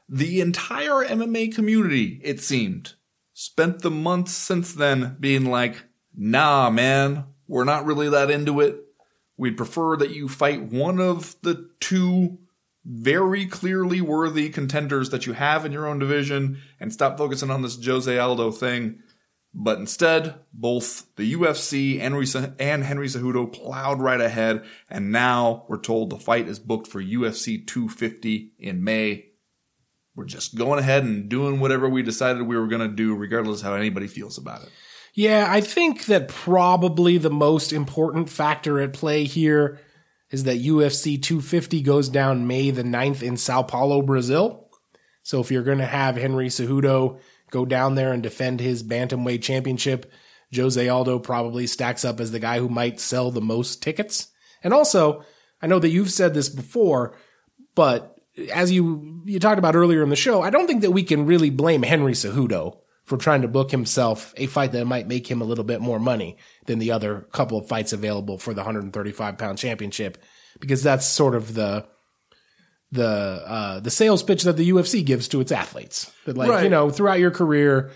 The 0.09 0.41
entire 0.41 1.05
MMA 1.05 1.53
community, 1.53 2.19
it 2.23 2.39
seemed, 2.39 2.95
spent 3.35 3.83
the 3.83 3.91
months 3.91 4.31
since 4.31 4.73
then 4.73 5.15
being 5.19 5.45
like, 5.45 5.83
nah, 6.15 6.71
man, 6.71 7.25
we're 7.47 7.65
not 7.65 7.85
really 7.85 8.09
that 8.09 8.31
into 8.31 8.61
it. 8.61 8.83
We'd 9.39 9.55
prefer 9.55 9.95
that 9.95 10.13
you 10.13 10.27
fight 10.27 10.63
one 10.63 10.99
of 10.99 11.37
the 11.43 11.69
two 11.79 12.39
very 12.83 13.45
clearly 13.45 14.01
worthy 14.01 14.49
contenders 14.49 15.11
that 15.11 15.25
you 15.25 15.31
have 15.31 15.65
in 15.65 15.71
your 15.71 15.87
own 15.87 15.97
division 15.97 16.59
and 16.77 16.91
stop 16.91 17.17
focusing 17.17 17.49
on 17.49 17.61
this 17.61 17.81
Jose 17.81 18.19
Aldo 18.19 18.51
thing. 18.51 18.99
But 19.53 19.79
instead, 19.79 20.35
both 20.51 21.15
the 21.15 21.33
UFC 21.33 22.01
and, 22.01 22.13
Henry- 22.13 22.53
and 22.59 22.83
Henry 22.83 23.07
Cejudo 23.07 23.51
plowed 23.53 24.01
right 24.01 24.19
ahead, 24.19 24.65
and 24.89 25.09
now 25.09 25.63
we're 25.69 25.79
told 25.79 26.09
the 26.09 26.19
fight 26.19 26.49
is 26.49 26.59
booked 26.59 26.87
for 26.87 27.01
UFC 27.01 27.65
250 27.65 28.51
in 28.59 28.83
May. 28.83 29.27
We're 30.15 30.25
just 30.25 30.55
going 30.55 30.79
ahead 30.79 31.05
and 31.05 31.29
doing 31.29 31.61
whatever 31.61 31.87
we 31.87 32.03
decided 32.03 32.41
we 32.41 32.57
were 32.57 32.67
going 32.67 32.87
to 32.87 32.93
do, 32.93 33.15
regardless 33.15 33.61
how 33.61 33.73
anybody 33.73 34.07
feels 34.07 34.37
about 34.37 34.63
it. 34.63 34.69
Yeah, 35.13 35.47
I 35.49 35.61
think 35.61 36.05
that 36.05 36.27
probably 36.27 37.17
the 37.17 37.29
most 37.29 37.73
important 37.73 38.29
factor 38.29 38.79
at 38.79 38.93
play 38.93 39.25
here 39.25 39.79
is 40.31 40.43
that 40.43 40.61
UFC 40.61 41.21
250 41.21 41.81
goes 41.81 42.09
down 42.09 42.47
May 42.47 42.71
the 42.71 42.83
9th 42.83 43.23
in 43.23 43.35
Sao 43.35 43.63
Paulo, 43.63 44.01
Brazil. 44.01 44.69
So 45.23 45.39
if 45.41 45.51
you're 45.51 45.63
going 45.63 45.79
to 45.79 45.85
have 45.85 46.15
Henry 46.15 46.47
Cejudo 46.47 47.19
go 47.51 47.65
down 47.65 47.95
there 47.95 48.13
and 48.13 48.21
defend 48.21 48.59
his 48.59 48.83
bantamweight 48.83 49.41
championship, 49.41 50.11
Jose 50.55 50.87
Aldo 50.87 51.19
probably 51.19 51.67
stacks 51.67 52.05
up 52.05 52.19
as 52.19 52.31
the 52.31 52.39
guy 52.39 52.59
who 52.59 52.69
might 52.69 52.99
sell 52.99 53.31
the 53.31 53.41
most 53.41 53.81
tickets. 53.81 54.27
And 54.63 54.73
also, 54.73 55.23
I 55.61 55.67
know 55.67 55.79
that 55.79 55.89
you've 55.89 56.11
said 56.11 56.33
this 56.33 56.49
before, 56.49 57.15
but 57.75 58.19
as 58.53 58.71
you 58.71 59.21
you 59.25 59.39
talked 59.39 59.59
about 59.59 59.75
earlier 59.75 60.01
in 60.03 60.09
the 60.09 60.15
show, 60.15 60.41
I 60.41 60.49
don't 60.49 60.67
think 60.67 60.81
that 60.81 60.91
we 60.91 61.03
can 61.03 61.25
really 61.25 61.49
blame 61.49 61.83
Henry 61.83 62.13
Cejudo 62.13 62.77
for 63.09 63.17
trying 63.17 63.41
to 63.41 63.47
book 63.47 63.71
himself 63.71 64.35
a 64.37 64.45
fight 64.45 64.71
that 64.71 64.85
might 64.85 65.07
make 65.07 65.29
him 65.29 65.41
a 65.41 65.43
little 65.43 65.63
bit 65.63 65.81
more 65.81 65.99
money 65.99 66.37
than 66.67 66.77
the 66.77 66.91
other 66.91 67.21
couple 67.31 67.57
of 67.57 67.67
fights 67.67 67.91
available 67.91 68.37
for 68.37 68.53
the 68.53 68.61
135 68.61 69.35
pound 69.35 69.57
championship, 69.57 70.19
because 70.59 70.83
that's 70.83 71.07
sort 71.07 71.33
of 71.33 71.55
the 71.55 71.87
the 72.91 73.07
uh, 73.07 73.79
the 73.79 73.89
sales 73.89 74.21
pitch 74.21 74.43
that 74.43 74.57
the 74.57 74.69
UFC 74.69 75.03
gives 75.03 75.27
to 75.29 75.41
its 75.41 75.51
athletes. 75.51 76.11
That 76.25 76.37
like 76.37 76.63
you 76.63 76.69
know 76.69 76.91
throughout 76.91 77.17
your 77.17 77.31
career, 77.31 77.89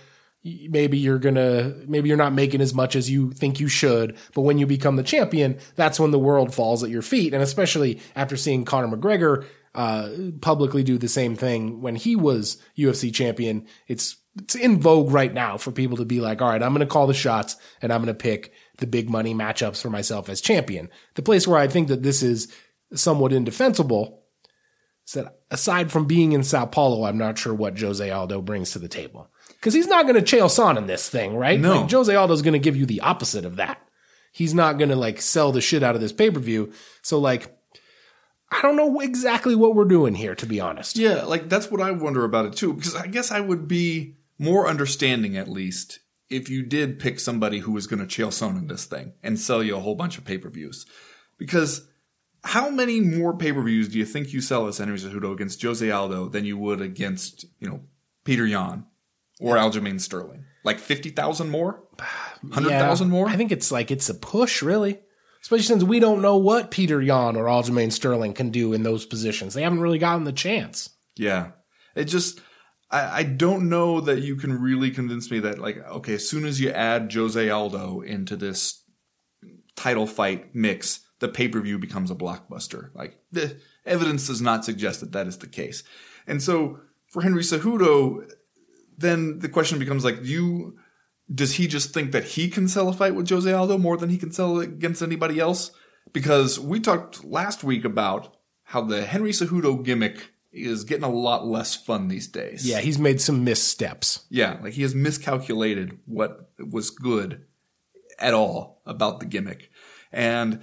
maybe 0.44 0.98
you're 0.98 1.20
gonna 1.20 1.76
maybe 1.86 2.10
you're 2.10 2.18
not 2.18 2.34
making 2.34 2.62
as 2.62 2.74
much 2.74 2.96
as 2.96 3.08
you 3.08 3.34
think 3.34 3.60
you 3.60 3.68
should, 3.68 4.18
but 4.34 4.42
when 4.42 4.58
you 4.58 4.66
become 4.66 4.96
the 4.96 5.04
champion, 5.04 5.60
that's 5.76 6.00
when 6.00 6.10
the 6.10 6.18
world 6.18 6.56
falls 6.56 6.84
at 6.84 6.90
your 6.90 7.04
feet. 7.04 7.36
And 7.36 7.44
especially 7.44 8.02
after 8.16 8.36
seeing 8.36 8.66
Conor 8.66 8.98
McGregor 8.98 9.46
uh, 9.76 10.10
publicly 10.42 10.84
do 10.84 10.98
the 10.98 11.08
same 11.08 11.36
thing 11.36 11.82
when 11.82 11.96
he 11.96 12.16
was 12.16 12.58
UFC 12.76 13.14
champion, 13.14 13.68
it's 13.88 14.18
it's 14.38 14.56
in 14.56 14.80
vogue 14.80 15.12
right 15.12 15.34
now 15.34 15.58
for 15.58 15.72
people 15.72 15.98
to 15.98 16.06
be 16.06 16.20
like, 16.20 16.42
all 16.42 16.50
right, 16.50 16.64
I'm 16.64 16.74
going 16.74 16.80
to 16.80 16.92
call 16.92 17.08
the 17.08 17.14
shots 17.14 17.56
and 17.82 17.94
I'm 17.94 18.02
going 18.02 18.08
to 18.08 18.14
pick 18.14 18.52
the 18.80 18.88
big 18.88 19.10
money 19.10 19.34
matchups 19.34 19.82
for 19.82 19.90
myself 19.90 20.30
as 20.30 20.42
champion. 20.42 20.90
The 21.16 21.22
place 21.22 21.48
where 21.48 21.60
I 21.60 21.68
think 21.68 21.88
that 21.90 22.04
this 22.04 22.24
is 22.24 22.52
somewhat 22.94 23.34
indefensible 23.34 24.24
is 25.06 25.14
that 25.14 25.40
aside 25.52 25.92
from 25.92 26.06
being 26.06 26.32
in 26.32 26.44
Sao 26.44 26.66
Paulo, 26.66 27.06
I'm 27.06 27.18
not 27.18 27.38
sure 27.38 27.54
what 27.54 27.80
Jose 27.80 28.10
Aldo 28.10 28.42
brings 28.42 28.72
to 28.72 28.80
the 28.80 28.88
table. 28.88 29.30
Because 29.50 29.74
he's 29.74 29.88
not 29.88 30.08
going 30.08 30.22
to 30.22 30.22
Chael 30.22 30.46
Sonnen 30.46 30.88
this 30.88 31.08
thing, 31.08 31.36
right? 31.36 31.60
No. 31.60 31.82
Like, 31.82 31.92
Jose 31.92 32.14
Aldo's 32.14 32.42
going 32.42 32.54
to 32.54 32.60
give 32.60 32.76
you 32.76 32.86
the 32.86 33.02
opposite 33.02 33.46
of 33.46 33.58
that. 33.58 33.80
He's 34.32 34.54
not 34.54 34.80
going 34.80 34.90
to 34.90 34.96
like 34.96 35.22
sell 35.22 35.52
the 35.52 35.62
shit 35.62 35.84
out 35.84 35.96
of 35.96 36.02
this 36.02 36.12
pay 36.12 36.32
per 36.32 36.40
view. 36.40 36.74
So 37.04 37.20
like, 37.20 37.56
I 38.52 38.62
don't 38.62 38.76
know 38.76 39.00
exactly 39.00 39.56
what 39.56 39.76
we're 39.76 39.86
doing 39.86 40.16
here, 40.16 40.36
to 40.36 40.46
be 40.46 40.60
honest. 40.60 40.98
Yeah, 40.98 41.24
like 41.24 41.50
that's 41.50 41.70
what 41.70 41.82
I 41.82 41.92
wonder 41.92 42.24
about 42.24 42.46
it 42.46 42.54
too. 42.54 42.74
Because 42.74 42.96
I 42.96 43.08
guess 43.08 43.32
I 43.32 43.40
would 43.40 43.68
be 43.68 44.16
more 44.44 44.68
understanding, 44.68 45.38
at 45.38 45.48
least, 45.48 46.00
if 46.30 46.50
you 46.50 46.64
did 46.64 47.00
pick 47.00 47.20
somebody 47.20 47.60
who 47.60 47.72
was 47.72 47.88
going 47.88 48.06
to 48.06 48.06
Chael 48.06 48.28
Sonnen 48.28 48.68
this 48.68 48.86
thing 48.86 49.14
and 49.24 49.40
sell 49.40 49.64
you 49.64 49.76
a 49.76 49.80
whole 49.80 49.96
bunch 49.96 50.18
of 50.18 50.26
pay 50.26 50.38
per 50.38 50.50
views. 50.50 50.86
Because 51.38 51.88
how 52.44 52.70
many 52.70 53.00
more 53.00 53.36
pay 53.36 53.54
per 53.54 53.64
views 53.64 53.90
do 53.90 53.98
you 53.98 54.06
think 54.06 54.34
you 54.34 54.42
sell 54.42 54.68
as 54.68 54.78
Henry 54.78 54.98
Cejudo 54.98 55.34
against 55.34 55.62
Jose 55.62 55.90
Aldo 55.90 56.30
than 56.30 56.46
you 56.46 56.58
would 56.58 56.82
against, 56.82 57.46
you 57.60 57.70
know, 57.70 57.82
Petr 58.26 58.50
Yan 58.50 58.86
or 59.40 59.56
Aljamain 59.56 60.00
Sterling? 60.00 60.46
Like 60.64 60.80
fifty 60.80 61.10
thousand 61.10 61.50
more, 61.50 61.84
hundred 62.52 62.70
thousand 62.70 63.10
more. 63.10 63.28
I 63.28 63.36
think 63.36 63.52
it's 63.52 63.72
like 63.72 63.92
it's 63.92 64.10
a 64.10 64.16
push, 64.16 64.62
really. 64.62 65.00
Especially 65.42 65.64
since 65.64 65.84
we 65.84 66.00
don't 66.00 66.22
know 66.22 66.38
what 66.38 66.72
Petr 66.72 67.06
Yan 67.06 67.36
or 67.36 67.46
Aljamain 67.46 67.92
Sterling 67.92 68.34
can 68.34 68.50
do 68.50 68.72
in 68.72 68.84
those 68.84 69.06
positions. 69.06 69.54
They 69.54 69.64
haven't 69.64 69.82
really 69.82 69.98
gotten 69.98 70.24
the 70.24 70.32
chance. 70.32 70.90
Yeah. 71.18 71.52
It 71.96 72.06
just 72.06 72.40
I, 72.94 73.18
I 73.18 73.24
don't 73.24 73.68
know 73.68 74.00
that 74.02 74.22
you 74.22 74.36
can 74.36 74.62
really 74.62 74.92
convince 74.92 75.32
me 75.32 75.40
that 75.40 75.60
like, 75.60 75.78
okay, 75.90 76.14
as 76.14 76.30
soon 76.30 76.46
as 76.46 76.62
you 76.62 76.70
add 76.70 77.12
Jose 77.12 77.50
Aldo 77.50 78.02
into 78.02 78.36
this 78.36 78.84
title 79.76 80.06
fight 80.06 80.54
mix, 80.54 81.02
the 81.20 81.28
pay-per-view 81.28 81.80
becomes 81.80 82.12
a 82.12 82.16
blockbuster. 82.16 82.94
Like 82.94 83.18
the 83.32 83.58
evidence 83.86 84.28
does 84.28 84.42
not 84.42 84.64
suggest 84.64 85.00
that 85.00 85.12
that 85.14 85.28
is 85.28 85.40
the 85.40 85.48
case. 85.48 85.84
And 86.28 86.42
so 86.42 86.80
for 87.08 87.24
Henry 87.24 87.42
Cejudo, 87.42 88.32
then 88.98 89.40
the 89.40 89.50
question 89.50 89.80
becomes 89.80 90.06
like, 90.06 90.24
you 90.24 90.78
does 91.34 91.54
he 91.54 91.68
just 91.68 91.94
think 91.94 92.12
that 92.12 92.26
he 92.26 92.50
can 92.50 92.68
sell 92.68 92.90
a 92.90 92.94
fight 92.94 93.16
with 93.16 93.30
Jose 93.30 93.52
Aldo 93.52 93.78
more 93.78 93.98
than 93.98 94.10
he 94.10 94.18
can 94.18 94.32
sell 94.32 94.60
it 94.60 94.70
against 94.70 95.02
anybody 95.02 95.40
else? 95.40 95.72
Because 96.12 96.60
we 96.60 96.80
talked 96.80 97.24
last 97.24 97.64
week 97.64 97.86
about 97.86 98.36
how 98.66 98.82
the 98.82 99.06
Henry 99.06 99.32
Cejudo 99.32 99.84
gimmick 99.84 100.33
is 100.54 100.84
getting 100.84 101.04
a 101.04 101.10
lot 101.10 101.46
less 101.46 101.76
fun 101.76 102.08
these 102.08 102.28
days. 102.28 102.68
Yeah, 102.68 102.80
he's 102.80 103.00
made 103.00 103.20
some 103.20 103.44
missteps. 103.44 104.26
Yeah, 104.30 104.60
like 104.62 104.74
he 104.74 104.84
has 104.84 104.94
miscalculated 104.94 105.98
what 106.06 106.52
was 106.60 106.90
good 106.90 107.46
at 108.20 108.34
all 108.34 108.82
about 108.86 109.20
the 109.20 109.26
gimmick. 109.26 109.72
And 110.12 110.62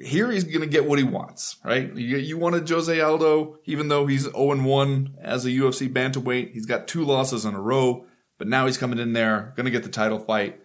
here 0.00 0.30
he's 0.30 0.44
going 0.44 0.60
to 0.60 0.66
get 0.66 0.86
what 0.86 0.98
he 0.98 1.04
wants, 1.04 1.56
right? 1.64 1.94
You, 1.94 2.18
you 2.18 2.38
wanted 2.38 2.68
Jose 2.68 3.00
Aldo, 3.00 3.58
even 3.64 3.88
though 3.88 4.06
he's 4.06 4.28
0-1 4.28 5.14
as 5.20 5.44
a 5.44 5.50
UFC 5.50 5.92
bantamweight. 5.92 6.52
He's 6.52 6.66
got 6.66 6.86
two 6.86 7.04
losses 7.04 7.44
in 7.44 7.54
a 7.54 7.60
row, 7.60 8.06
but 8.38 8.46
now 8.46 8.66
he's 8.66 8.78
coming 8.78 8.98
in 8.98 9.12
there, 9.12 9.52
going 9.56 9.64
to 9.64 9.70
get 9.70 9.82
the 9.82 9.88
title 9.88 10.20
fight. 10.20 10.60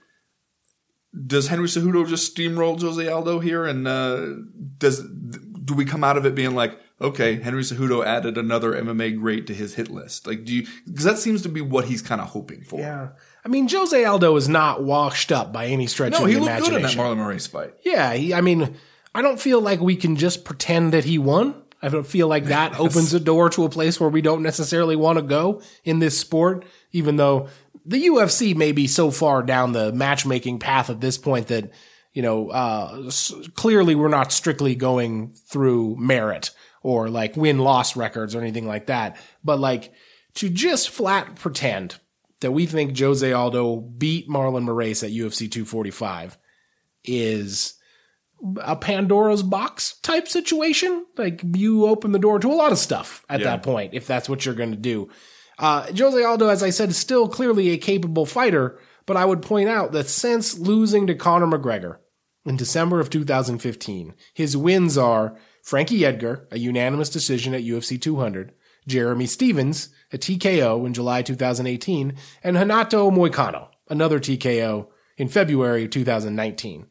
Does 1.26 1.48
Henry 1.48 1.68
Cejudo 1.68 2.08
just 2.08 2.36
steamroll 2.36 2.80
Jose 2.80 3.08
Aldo 3.08 3.40
here? 3.40 3.66
And 3.66 3.88
uh, 3.88 4.28
does 4.78 5.02
do 5.02 5.74
we 5.74 5.86
come 5.86 6.04
out 6.04 6.18
of 6.18 6.26
it 6.26 6.36
being 6.36 6.54
like, 6.54 6.78
okay, 7.02 7.36
Henry 7.42 7.62
Cejudo 7.64 8.06
added 8.06 8.38
another 8.38 8.74
MMA 8.74 9.18
great 9.20 9.48
to 9.48 9.54
his 9.54 9.76
hit 9.76 9.90
list? 9.90 10.28
Like, 10.28 10.46
do 10.46 10.54
you? 10.54 10.68
Because 10.88 11.04
that 11.06 11.18
seems 11.18 11.42
to 11.44 11.50
be 11.50 11.62
what 11.62 11.86
he's 11.86 12.02
kind 12.02 12.22
of 12.22 12.28
hoping 12.28 12.62
for. 12.64 12.80
Yeah. 12.80 13.10
I 13.44 13.48
mean, 13.48 13.68
Jose 13.70 14.04
Aldo 14.04 14.36
is 14.38 14.50
not 14.50 14.84
washed 14.84 15.32
up 15.32 15.54
by 15.54 15.68
any 15.68 15.86
stretch 15.88 16.14
No, 16.14 16.24
of 16.24 16.28
he 16.28 16.34
the 16.36 16.40
looked 16.42 16.58
good 16.60 16.68
in 16.68 16.82
that 16.82 16.94
imagination. 16.96 17.02
Marlon 17.02 17.18
Moraes 17.18 17.48
fight. 17.48 17.74
Yeah, 17.84 18.14
he, 18.14 18.34
I 18.34 18.42
mean, 18.42 18.76
I 19.14 19.22
don't 19.22 19.40
feel 19.40 19.62
like 19.62 19.80
we 19.80 19.96
can 19.96 20.16
just 20.16 20.46
pretend 20.46 20.94
that 20.94 21.04
he 21.04 21.18
won. 21.20 21.54
I 21.82 21.90
don't 21.90 22.08
feel 22.08 22.28
like 22.28 22.46
that 22.46 22.80
opens 22.80 23.14
a 23.14 23.20
door 23.20 23.50
to 23.52 23.64
a 23.66 23.70
place 23.70 24.00
where 24.00 24.10
we 24.10 24.22
don't 24.22 24.42
necessarily 24.42 24.96
want 24.96 25.18
to 25.18 25.22
go 25.22 25.62
in 25.84 26.00
this 26.00 26.20
sport, 26.20 26.66
even 26.92 27.18
though 27.18 27.50
the 27.86 28.04
UFC 28.08 28.56
may 28.56 28.72
be 28.72 28.88
so 28.88 29.12
far 29.12 29.44
down 29.44 29.74
the 29.74 29.92
matchmaking 29.94 30.58
path 30.58 30.90
at 30.90 31.00
this 31.00 31.20
point 31.20 31.46
that, 31.48 31.70
you 32.14 32.24
know, 32.24 32.50
uh, 32.50 33.04
s- 33.06 33.32
clearly 33.54 33.94
we're 33.94 34.08
not 34.08 34.32
strictly 34.32 34.74
going 34.74 35.34
through 35.48 35.96
merit 36.00 36.50
or 36.86 37.10
like 37.10 37.36
win 37.36 37.58
loss 37.58 37.96
records 37.96 38.36
or 38.36 38.42
anything 38.42 38.68
like 38.68 38.86
that. 38.86 39.18
But 39.44 39.60
like 39.60 39.92
to 40.36 40.50
just 40.50 40.92
flat 40.92 41.36
pretend 41.36 41.96
that 42.42 42.52
we 42.52 42.68
think 42.68 42.96
Jose 43.00 43.32
Aldo 43.34 43.78
beat 43.78 44.30
Marlon 44.30 44.66
Moraes 44.68 45.04
at 45.04 45.10
UFC 45.10 45.50
245 45.52 46.38
is 47.04 47.74
a 48.62 48.76
Pandora's 48.76 49.42
box 49.42 49.98
type 50.02 50.28
situation. 50.28 51.06
Like 51.18 51.42
you 51.56 51.88
open 51.88 52.12
the 52.12 52.20
door 52.20 52.38
to 52.38 52.52
a 52.52 52.54
lot 52.54 52.72
of 52.72 52.78
stuff 52.78 53.26
at 53.30 53.40
Yeah. 53.40 53.48
that 53.48 53.64
point, 53.64 53.96
if 53.96 54.06
that's 54.06 54.30
what 54.30 54.46
you're 54.46 54.54
going 54.54 54.72
to 54.72 54.78
do. 54.78 55.10
Uh, 55.58 55.88
Jose 55.98 56.24
Aldo, 56.24 56.50
as 56.50 56.62
I 56.62 56.70
said, 56.70 56.90
is 56.90 56.98
still 56.98 57.28
clearly 57.28 57.70
a 57.72 57.78
capable 57.78 58.28
fighter, 58.28 58.78
but 59.08 59.18
I 59.18 59.26
would 59.26 59.42
point 59.42 59.70
out 59.70 59.92
that 59.94 60.08
since 60.08 60.60
losing 60.60 61.08
to 61.08 61.16
Conor 61.16 61.48
McGregor 61.48 61.98
in 62.46 62.58
December 62.58 63.00
of 63.00 63.10
2015, 63.10 64.14
his 64.36 64.56
wins 64.56 64.98
are 65.00 65.36
Frankie 65.66 66.06
Edgar, 66.06 66.48
a 66.52 66.60
unanimous 66.60 67.10
decision 67.10 67.56
at 67.56 67.64
UFC 67.64 68.00
200, 68.00 68.54
Jeremy 68.88 69.26
Stephens, 69.26 69.90
a 70.14 70.18
TKO 70.20 70.86
in 70.86 70.94
July 70.94 71.24
2018, 71.24 72.14
and 72.44 72.56
Renato 72.56 73.10
Moicano, 73.10 73.70
another 73.90 74.20
TKO 74.20 74.90
in 75.18 75.28
February 75.28 75.88
2019. 75.88 76.86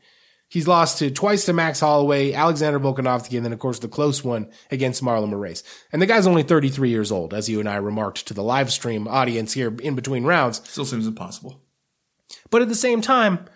He's 0.49 0.66
lost 0.66 0.99
to 0.99 1.12
twice 1.12 1.45
to 1.45 1.53
Max 1.53 1.79
Holloway, 1.79 2.33
Alexander 2.33 2.81
Volkanovski, 2.81 3.37
and 3.37 3.45
then 3.45 3.53
of 3.53 3.61
course 3.61 3.79
the 3.79 3.87
close 3.87 4.25
one 4.25 4.51
against 4.72 5.05
Marlon 5.05 5.31
Moraes. 5.31 5.62
And 5.93 6.03
the 6.03 6.07
guy's 6.07 6.27
only 6.27 6.43
33 6.43 6.91
years 6.91 7.12
old, 7.12 7.33
as 7.33 7.49
you 7.49 7.61
and 7.61 7.68
I 7.68 7.77
remarked 7.77 8.27
to 8.27 8.35
the 8.35 8.43
live 8.43 8.72
stream 8.72 9.07
audience 9.07 9.53
here 9.53 9.72
in 9.83 9.95
between 9.95 10.25
rounds. 10.25 10.68
Still 10.68 10.85
seems 10.85 11.07
impossible. 11.07 11.62
But 12.51 12.62
at 12.62 12.68
the 12.68 12.75
same 12.75 13.03
time, 13.03 13.47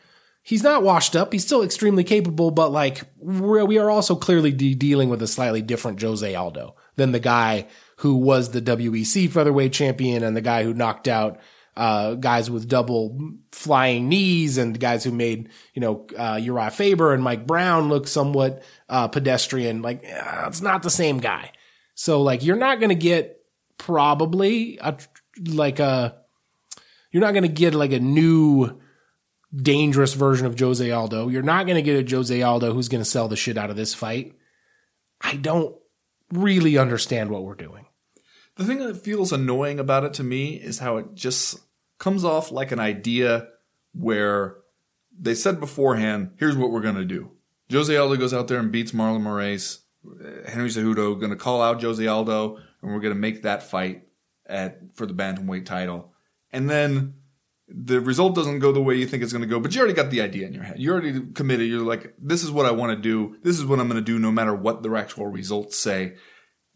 he's 0.49 0.63
not 0.63 0.83
washed 0.83 1.15
up. 1.15 1.31
He's 1.31 1.45
still 1.45 1.63
extremely 1.63 2.05
capable, 2.05 2.51
but 2.51 2.73
like 2.73 3.03
we're, 3.19 3.67
we 3.67 3.77
are 3.77 3.91
also 3.91 4.17
clearly 4.17 4.51
de- 4.51 4.75
dealing 4.75 5.11
with 5.11 5.21
a 5.21 5.27
slightly 5.27 5.61
different 5.61 6.01
Jose 6.01 6.35
Aldo 6.35 6.75
than 6.97 7.13
the 7.13 7.21
guy 7.21 7.67
who 7.99 8.15
was 8.15 8.53
the 8.53 8.63
WEC 8.63 9.31
featherweight 9.31 9.75
champion 9.75 10.23
and 10.23 10.35
the 10.35 10.41
guy 10.41 10.65
who 10.65 10.73
knocked 10.73 11.07
out 11.07 11.39
uh, 11.77 12.15
guys 12.15 12.51
with 12.51 12.67
double 12.67 13.21
flying 13.53 14.09
knees 14.09 14.57
and 14.57 14.81
guys 14.81 15.05
who 15.05 15.13
made, 15.13 15.51
you 15.75 15.83
know, 15.83 16.07
uh, 16.17 16.37
Urijah 16.37 16.73
Faber 16.73 17.13
and 17.13 17.23
Mike 17.23 17.47
Brown 17.47 17.91
look 17.91 18.09
somewhat 18.09 18.63
uh, 18.89 19.07
pedestrian. 19.09 19.83
Like, 19.83 20.03
uh, 20.03 20.47
it's 20.47 20.63
not 20.63 20.83
the 20.83 20.91
same 20.91 21.19
guy. 21.19 21.53
So, 21.95 22.23
like, 22.23 22.43
you're 22.43 22.57
not 22.57 22.81
to 22.89 22.95
get 22.97 23.45
probably 23.77 24.79
a, 24.81 24.97
like 25.45 25.79
a, 25.79 26.17
you're 27.13 27.21
not 27.21 27.33
to 27.43 27.49
get 27.49 27.75
like 27.75 27.93
a 27.93 28.01
new 28.01 28.81
dangerous 29.55 30.15
version 30.15 30.47
of 30.47 30.59
Jose 30.59 30.91
Aldo. 30.91 31.29
You're 31.29 31.43
not 31.43 31.67
going 31.67 31.77
to 31.77 31.83
get 31.83 32.13
a 32.13 32.17
Jose 32.17 32.43
Aldo 32.43 32.73
who's 32.73 32.89
going 32.89 33.03
to 33.03 33.09
sell 33.09 33.29
the 33.29 33.37
shit 33.37 33.57
out 33.57 33.71
of 33.71 33.77
this 33.77 33.95
fight. 33.95 34.35
I 35.21 35.37
don't 35.37 35.75
really 36.31 36.77
understand 36.77 37.31
what 37.31 37.45
we're 37.45 37.55
doing. 37.55 37.87
The 38.57 38.65
thing 38.65 38.79
that 38.81 39.03
feels 39.03 39.33
annoying 39.33 39.79
about 39.79 40.05
it 40.05 40.15
to 40.15 40.25
me 40.25 40.55
is 40.55 40.81
how 40.81 40.97
it 40.97 41.15
just 41.15 41.61
comes 41.99 42.25
off 42.25 42.51
like 42.51 42.73
an 42.73 42.81
idea 42.81 43.49
where 43.95 44.57
they 45.19 45.35
said 45.35 45.61
beforehand, 45.61 46.33
here's 46.39 46.57
what 46.57 46.71
we're 46.71 46.81
going 46.81 46.97
to 46.97 47.05
do. 47.05 47.31
Jose 47.71 47.95
Aldo 47.95 48.17
goes 48.17 48.35
out 48.35 48.49
there 48.49 48.59
and 48.59 48.73
beats 48.73 48.93
Marlon 48.93 49.23
Moraes. 49.23 49.81
Henry 50.49 50.69
Cejudo 50.69 51.19
going 51.19 51.31
to 51.31 51.37
call 51.37 51.61
out 51.61 51.83
Jose 51.83 52.07
Aldo, 52.07 52.57
and 52.83 52.93
we're 52.93 53.01
going 53.01 53.15
to 53.15 53.21
make 53.21 53.43
that 53.43 53.63
fight 53.63 54.05
at 54.47 54.81
for 54.95 55.07
the 55.07 55.15
bantamweight 55.15 55.67
title. 55.67 56.13
And 56.51 56.71
then 56.71 57.15
the 57.69 58.01
result 58.01 58.35
doesn't 58.35 58.61
go 58.61 58.73
the 58.73 58.81
way 58.81 58.95
you 58.95 59.07
think 59.07 59.23
it's 59.23 59.33
going 59.33 59.43
to 59.43 59.49
go, 59.49 59.61
but 59.61 59.75
you 59.75 59.81
already 59.81 59.95
got 59.95 60.11
the 60.11 60.23
idea 60.23 60.47
in 60.47 60.55
your 60.55 60.65
head. 60.65 60.79
You 60.79 60.93
already 60.93 61.21
committed. 61.35 61.69
You're 61.69 61.81
like, 61.81 62.15
this 62.19 62.43
is 62.43 62.51
what 62.51 62.67
I 62.67 62.71
want 62.71 62.97
to 62.97 63.01
do. 63.01 63.37
This 63.43 63.59
is 63.59 63.67
what 63.67 63.79
I'm 63.79 63.89
going 63.89 64.03
to 64.03 64.05
do, 64.05 64.19
no 64.19 64.31
matter 64.31 64.55
what 64.55 64.83
the 64.83 64.95
actual 64.95 65.27
results 65.27 65.79
say 65.79 66.15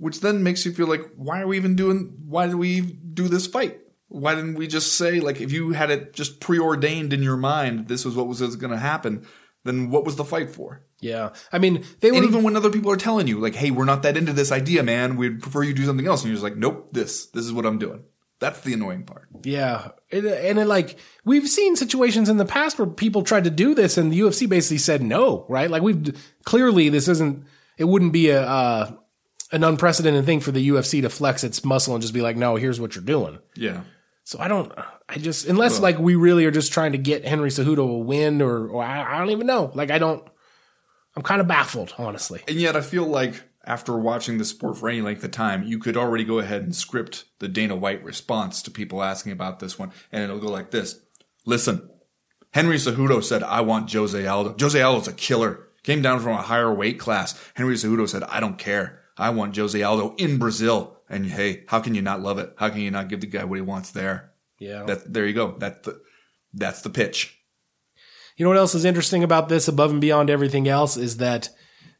which 0.02 0.18
then 0.18 0.42
makes 0.42 0.66
you 0.66 0.72
feel 0.72 0.88
like 0.88 1.08
why 1.14 1.40
are 1.40 1.46
we 1.46 1.56
even 1.56 1.76
doing 1.76 2.12
why 2.26 2.48
did 2.48 2.56
we 2.56 2.80
do 2.80 3.28
this 3.28 3.46
fight 3.46 3.78
why 4.08 4.34
didn't 4.34 4.56
we 4.56 4.66
just 4.66 4.94
say 4.94 5.20
like 5.20 5.40
if 5.40 5.52
you 5.52 5.70
had 5.70 5.90
it 5.90 6.12
just 6.12 6.40
preordained 6.40 7.12
in 7.12 7.22
your 7.22 7.36
mind 7.36 7.86
this 7.86 8.04
was 8.04 8.16
what 8.16 8.26
was 8.26 8.40
going 8.56 8.72
to 8.72 8.76
happen 8.76 9.24
then 9.62 9.90
what 9.90 10.04
was 10.04 10.16
the 10.16 10.24
fight 10.24 10.50
for 10.50 10.84
Yeah. 11.00 11.30
I 11.52 11.60
mean, 11.60 11.84
they 12.00 12.08
and 12.08 12.16
would 12.16 12.24
even 12.24 12.42
when 12.42 12.56
other 12.56 12.70
people 12.70 12.90
are 12.90 12.96
telling 12.96 13.28
you 13.28 13.38
like 13.38 13.54
hey 13.54 13.70
we're 13.70 13.84
not 13.84 14.02
that 14.02 14.16
into 14.16 14.32
this 14.32 14.50
idea 14.50 14.82
man 14.82 15.14
we'd 15.14 15.40
prefer 15.40 15.62
you 15.62 15.72
do 15.72 15.86
something 15.86 16.06
else 16.08 16.22
and 16.22 16.30
you're 16.30 16.34
just 16.34 16.42
like 16.42 16.56
nope 16.56 16.88
this 16.92 17.26
this 17.26 17.44
is 17.44 17.52
what 17.52 17.64
i'm 17.64 17.78
doing 17.78 18.02
that's 18.42 18.60
the 18.60 18.74
annoying 18.74 19.04
part 19.04 19.28
Yeah. 19.44 19.88
It, 20.10 20.24
and 20.24 20.58
it 20.58 20.66
like, 20.66 20.98
we've 21.24 21.48
seen 21.48 21.76
situations 21.76 22.28
in 22.28 22.36
the 22.36 22.44
past 22.44 22.78
where 22.78 22.86
people 22.86 23.22
tried 23.22 23.44
to 23.44 23.50
do 23.50 23.74
this 23.74 23.96
and 23.96 24.12
the 24.12 24.20
UFC 24.20 24.48
basically 24.48 24.78
said 24.78 25.02
no, 25.02 25.46
right? 25.48 25.70
Like 25.70 25.82
we've 25.82 26.14
clearly 26.44 26.88
this 26.90 27.08
isn't, 27.08 27.46
it 27.78 27.84
wouldn't 27.84 28.12
be 28.12 28.28
a, 28.30 28.42
uh, 28.42 28.90
an 29.52 29.64
unprecedented 29.64 30.24
thing 30.26 30.40
for 30.40 30.50
the 30.50 30.68
UFC 30.68 31.00
to 31.02 31.08
flex 31.08 31.44
its 31.44 31.64
muscle 31.64 31.94
and 31.94 32.02
just 32.02 32.14
be 32.14 32.20
like, 32.20 32.36
no, 32.36 32.56
here's 32.56 32.80
what 32.80 32.94
you're 32.94 33.04
doing. 33.04 33.38
yeah 33.56 33.82
So 34.24 34.38
I 34.38 34.48
don't, 34.48 34.72
I 35.08 35.18
just, 35.18 35.46
unless 35.46 35.78
like 35.80 35.98
we 35.98 36.14
really 36.14 36.44
are 36.44 36.50
just 36.50 36.72
trying 36.72 36.92
to 36.92 36.98
get 36.98 37.24
Henry 37.24 37.50
Cejudo 37.50 37.88
a 37.88 37.98
win 37.98 38.42
or, 38.42 38.66
or 38.68 38.82
I, 38.82 39.14
I 39.14 39.18
don't 39.18 39.30
even 39.30 39.46
know. 39.46 39.70
Like 39.74 39.90
I 39.90 39.98
don't, 39.98 40.26
I'm 41.14 41.22
kind 41.22 41.40
of 41.40 41.46
baffled, 41.46 41.94
honestly. 41.98 42.42
and 42.48 42.56
yet 42.56 42.74
i 42.74 42.80
feel 42.80 43.04
like 43.06 43.34
after 43.64 43.96
watching 43.96 44.38
the 44.38 44.44
sport 44.44 44.76
for 44.76 44.88
any 44.88 45.00
length 45.00 45.24
of 45.24 45.30
time 45.30 45.62
you 45.62 45.78
could 45.78 45.96
already 45.96 46.24
go 46.24 46.38
ahead 46.38 46.62
and 46.62 46.74
script 46.74 47.24
the 47.38 47.48
dana 47.48 47.76
white 47.76 48.02
response 48.02 48.62
to 48.62 48.70
people 48.70 49.02
asking 49.02 49.32
about 49.32 49.60
this 49.60 49.78
one 49.78 49.92
and 50.10 50.22
it'll 50.22 50.38
go 50.38 50.50
like 50.50 50.70
this 50.70 51.00
listen 51.46 51.88
Henry 52.52 52.76
Cejudo 52.76 53.24
said, 53.24 53.42
I 53.42 53.62
want 53.62 53.92
Jose 53.92 54.26
Aldo. 54.26 54.56
Jose 54.60 54.80
Aldo's 54.80 55.08
a 55.08 55.12
killer. 55.12 55.68
Came 55.82 56.02
down 56.02 56.20
from 56.20 56.32
a 56.32 56.42
higher 56.42 56.72
weight 56.72 57.00
class. 57.00 57.38
Henry 57.54 57.74
Cejudo 57.74 58.08
said, 58.08 58.22
I 58.24 58.40
don't 58.40 58.58
care. 58.58 59.00
I 59.16 59.30
want 59.30 59.56
Jose 59.56 59.82
Aldo 59.82 60.14
in 60.16 60.38
Brazil. 60.38 60.98
And 61.08 61.26
hey, 61.26 61.64
how 61.68 61.80
can 61.80 61.94
you 61.94 62.02
not 62.02 62.20
love 62.20 62.38
it? 62.38 62.54
How 62.56 62.68
can 62.68 62.80
you 62.80 62.90
not 62.90 63.08
give 63.08 63.20
the 63.20 63.26
guy 63.26 63.44
what 63.44 63.56
he 63.56 63.62
wants 63.62 63.90
there? 63.90 64.32
Yeah. 64.58 64.84
That, 64.84 65.12
there 65.12 65.26
you 65.26 65.32
go. 65.32 65.56
That's 65.58 65.86
the, 65.86 66.00
that's 66.52 66.82
the 66.82 66.90
pitch. 66.90 67.38
You 68.36 68.44
know 68.44 68.50
what 68.50 68.58
else 68.58 68.74
is 68.74 68.84
interesting 68.84 69.24
about 69.24 69.48
this 69.48 69.68
above 69.68 69.90
and 69.90 70.00
beyond 70.00 70.30
everything 70.30 70.68
else 70.68 70.96
is 70.96 71.18
that 71.18 71.48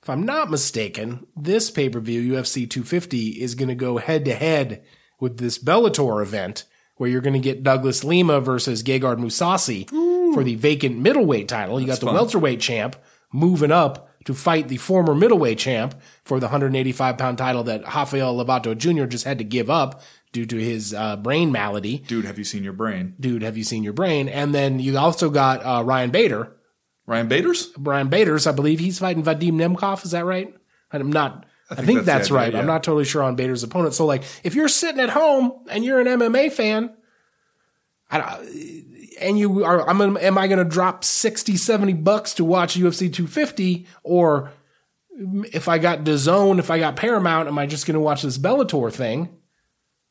if 0.02 0.10
I'm 0.10 0.24
not 0.24 0.50
mistaken, 0.50 1.26
this 1.36 1.70
pay-per-view 1.70 2.32
UFC 2.34 2.68
250 2.68 3.40
is 3.40 3.54
going 3.54 3.68
to 3.68 3.74
go 3.74 3.98
head 3.98 4.24
to 4.24 4.34
head 4.34 4.82
with 5.20 5.38
this 5.38 5.58
Bellator 5.58 6.20
event 6.22 6.64
where 6.96 7.08
you're 7.08 7.20
going 7.20 7.34
to 7.34 7.38
get 7.38 7.62
Douglas 7.62 8.02
Lima 8.04 8.40
versus 8.40 8.82
Gegard 8.82 9.18
Mousasi 9.18 9.88
for 10.34 10.42
the 10.44 10.56
vacant 10.56 10.98
middleweight 10.98 11.48
title. 11.48 11.80
You 11.80 11.86
got 11.86 12.00
the 12.00 12.06
fun. 12.06 12.14
welterweight 12.14 12.60
champ 12.60 12.96
moving 13.32 13.70
up 13.72 14.08
to 14.24 14.34
fight 14.34 14.68
the 14.68 14.76
former 14.76 15.14
middleweight 15.14 15.58
champ 15.58 16.00
for 16.24 16.38
the 16.38 16.46
185 16.46 17.18
pound 17.18 17.38
title 17.38 17.64
that 17.64 17.82
Rafael 17.84 18.36
Lovato 18.36 18.76
Jr. 18.76 19.06
just 19.06 19.24
had 19.24 19.38
to 19.38 19.44
give 19.44 19.70
up 19.70 20.00
due 20.32 20.46
to 20.46 20.56
his 20.56 20.94
uh, 20.94 21.16
brain 21.16 21.52
malady 21.52 21.98
Dude, 21.98 22.24
have 22.24 22.38
you 22.38 22.44
seen 22.44 22.64
your 22.64 22.72
brain? 22.72 23.14
dude, 23.20 23.42
have 23.42 23.56
you 23.56 23.64
seen 23.64 23.82
your 23.84 23.92
brain? 23.92 24.28
And 24.28 24.54
then 24.54 24.78
you 24.78 24.96
also 24.98 25.30
got 25.30 25.64
uh, 25.64 25.82
Ryan 25.84 26.10
Bader. 26.10 26.52
Ryan 27.06 27.28
Bader's? 27.28 27.72
Ryan 27.78 28.08
Bader's, 28.08 28.46
I 28.46 28.52
believe 28.52 28.78
he's 28.78 28.98
fighting 28.98 29.22
Vadim 29.24 29.52
Nemkov. 29.54 30.04
Is 30.04 30.12
that 30.12 30.24
right? 30.24 30.54
I'm 30.92 31.10
not. 31.10 31.46
I 31.70 31.74
think, 31.76 31.86
think 31.86 31.98
that's, 32.00 32.06
that's 32.06 32.28
the 32.28 32.34
right. 32.34 32.48
idea, 32.48 32.60
I'm 32.60 32.66
not 32.66 32.82
totally 32.82 33.04
sure 33.04 33.22
on 33.22 33.34
Bader's 33.34 33.62
opponent. 33.62 33.94
So, 33.94 34.04
like, 34.04 34.24
if 34.44 34.54
you're 34.54 34.68
sitting 34.68 35.00
at 35.00 35.10
home 35.10 35.52
and 35.70 35.84
you're 35.84 36.00
an 36.00 36.06
MMA 36.06 36.52
fan, 36.52 36.94
I, 38.10 38.44
and 39.20 39.38
you 39.38 39.64
are, 39.64 39.88
I'm, 39.88 39.98
gonna- 39.98 40.20
am 40.20 40.36
I 40.36 40.48
going 40.48 40.58
to 40.58 40.64
drop 40.64 41.02
60, 41.02 41.56
70 41.56 41.94
bucks 41.94 42.34
to 42.34 42.44
watch 42.44 42.74
UFC 42.74 43.12
250, 43.12 43.86
or 44.02 44.52
if 45.52 45.66
I 45.66 45.78
got 45.78 46.04
DAZN, 46.04 46.58
if 46.58 46.70
I 46.70 46.78
got 46.78 46.96
Paramount, 46.96 47.48
am 47.48 47.58
I 47.58 47.66
just 47.66 47.86
going 47.86 47.94
to 47.94 48.00
watch 48.00 48.22
this 48.22 48.38
Bellator 48.38 48.92
thing? 48.92 49.30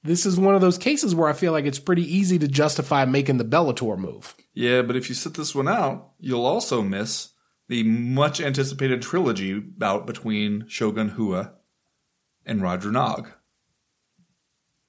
This 0.04 0.26
is 0.26 0.40
one 0.40 0.56
of 0.56 0.62
those 0.62 0.80
cases 0.80 1.14
where 1.14 1.30
I 1.30 1.34
feel 1.34 1.52
like 1.52 1.66
it's 1.66 1.80
pretty 1.80 2.04
easy 2.04 2.40
to 2.40 2.48
justify 2.48 3.06
making 3.06 3.38
the 3.38 3.46
Bellator 3.46 3.98
move. 3.98 4.36
Yeah, 4.54 4.82
but 4.82 4.96
if 4.96 5.10
you 5.10 5.16
sit 5.16 5.36
this 5.36 5.54
one 5.54 5.68
out, 5.68 6.12
you'll 6.20 6.46
also 6.46 6.82
miss 6.82 7.30
the 7.68 7.84
much 7.84 8.42
anticipated 8.42 9.02
trilogy 9.02 9.60
bout 9.60 10.08
between 10.08 10.68
Shogun 10.68 11.14
Rua 11.16 11.54
and 12.46 12.62
Roger 12.62 12.92
Nog. 12.92 13.30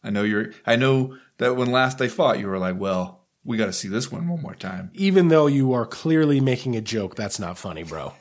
I 0.03 0.11
know 0.11 0.25
you're 0.25 0.53
I 0.67 0.77
know 0.77 1.17
that 1.39 1.57
when 1.57 1.71
last 1.71 1.99
they 1.99 2.09
fought 2.09 2.41
you 2.41 2.49
were 2.49 2.59
like, 2.59 2.79
well, 2.79 3.27
we 3.45 3.57
got 3.57 3.67
to 3.67 3.73
see 3.73 3.89
this 3.89 4.11
one 4.11 4.27
one 4.29 4.43
more 4.43 4.55
time. 4.55 4.91
even 4.95 5.29
though 5.29 5.47
you 5.47 5.73
are 5.73 5.87
clearly 5.87 6.41
making 6.41 6.75
a 6.75 6.81
joke, 6.81 7.15
that's 7.15 7.39
not 7.39 7.59
funny, 7.59 7.83
bro. 7.83 8.15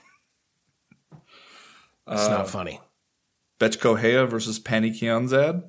It's 2.07 2.27
uh, 2.27 2.29
not 2.29 2.49
funny. 2.49 2.81
Bethe 3.59 3.79
Correia 3.79 4.25
versus 4.25 4.59
Pannie 4.59 4.91
Kianzad? 4.91 5.63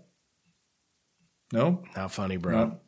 No? 1.52 1.82
Not 1.96 2.12
funny, 2.12 2.36
bro. 2.38 2.52
No. 2.52 2.80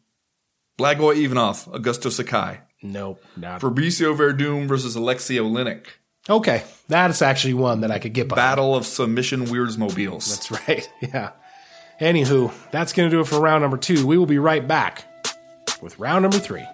Blagoy 0.79 1.17
Ivanov, 1.23 1.67
Augusto 1.67 2.11
Sakai. 2.11 2.61
Nope. 2.83 3.23
Not. 3.37 3.61
Fabricio 3.61 4.17
Werdum 4.17 4.67
versus 4.67 4.97
Aleksei 4.97 5.39
Oleinik. 5.41 5.87
okay, 6.29 6.65
that's 6.89 7.23
actually 7.23 7.55
one 7.55 7.81
that 7.83 7.91
I 7.91 7.99
could 7.99 8.13
get 8.13 8.29
behind. 8.29 8.43
Battle 8.51 8.75
of 8.75 8.85
Submission 8.87 9.47
Weirdsmobiles. 9.47 10.29
That's 10.29 10.51
right. 10.51 10.89
Yeah. 11.01 11.31
Anywho, 12.01 12.53
that's 12.73 12.93
going 12.93 13.09
to 13.09 13.15
do 13.17 13.21
it 13.21 13.29
for 13.29 13.39
round 13.39 13.63
number 13.63 13.77
two. 13.77 14.05
We 14.05 14.19
will 14.19 14.27
be 14.27 14.39
right 14.39 14.67
back 14.67 15.05
with 15.81 15.97
round 15.99 16.23
number 16.23 16.39
three. 16.41 16.67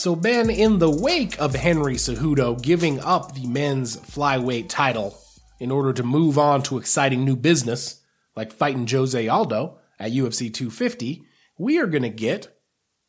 So, 0.00 0.16
Ben, 0.16 0.48
in 0.48 0.78
the 0.78 0.88
wake 0.88 1.38
of 1.38 1.54
Henry 1.54 1.96
Cejudo 1.96 2.58
giving 2.62 3.00
up 3.00 3.34
the 3.34 3.46
men's 3.46 3.98
flyweight 3.98 4.70
title 4.70 5.18
in 5.58 5.70
order 5.70 5.92
to 5.92 6.02
move 6.02 6.38
on 6.38 6.62
to 6.62 6.78
exciting 6.78 7.22
new 7.22 7.36
business, 7.36 8.00
like 8.34 8.50
fighting 8.50 8.86
Jose 8.86 9.28
Aldo 9.28 9.78
at 9.98 10.12
UFC 10.12 10.50
250, 10.54 11.22
we 11.58 11.78
are 11.78 11.86
going 11.86 12.04
to 12.04 12.08
get 12.08 12.58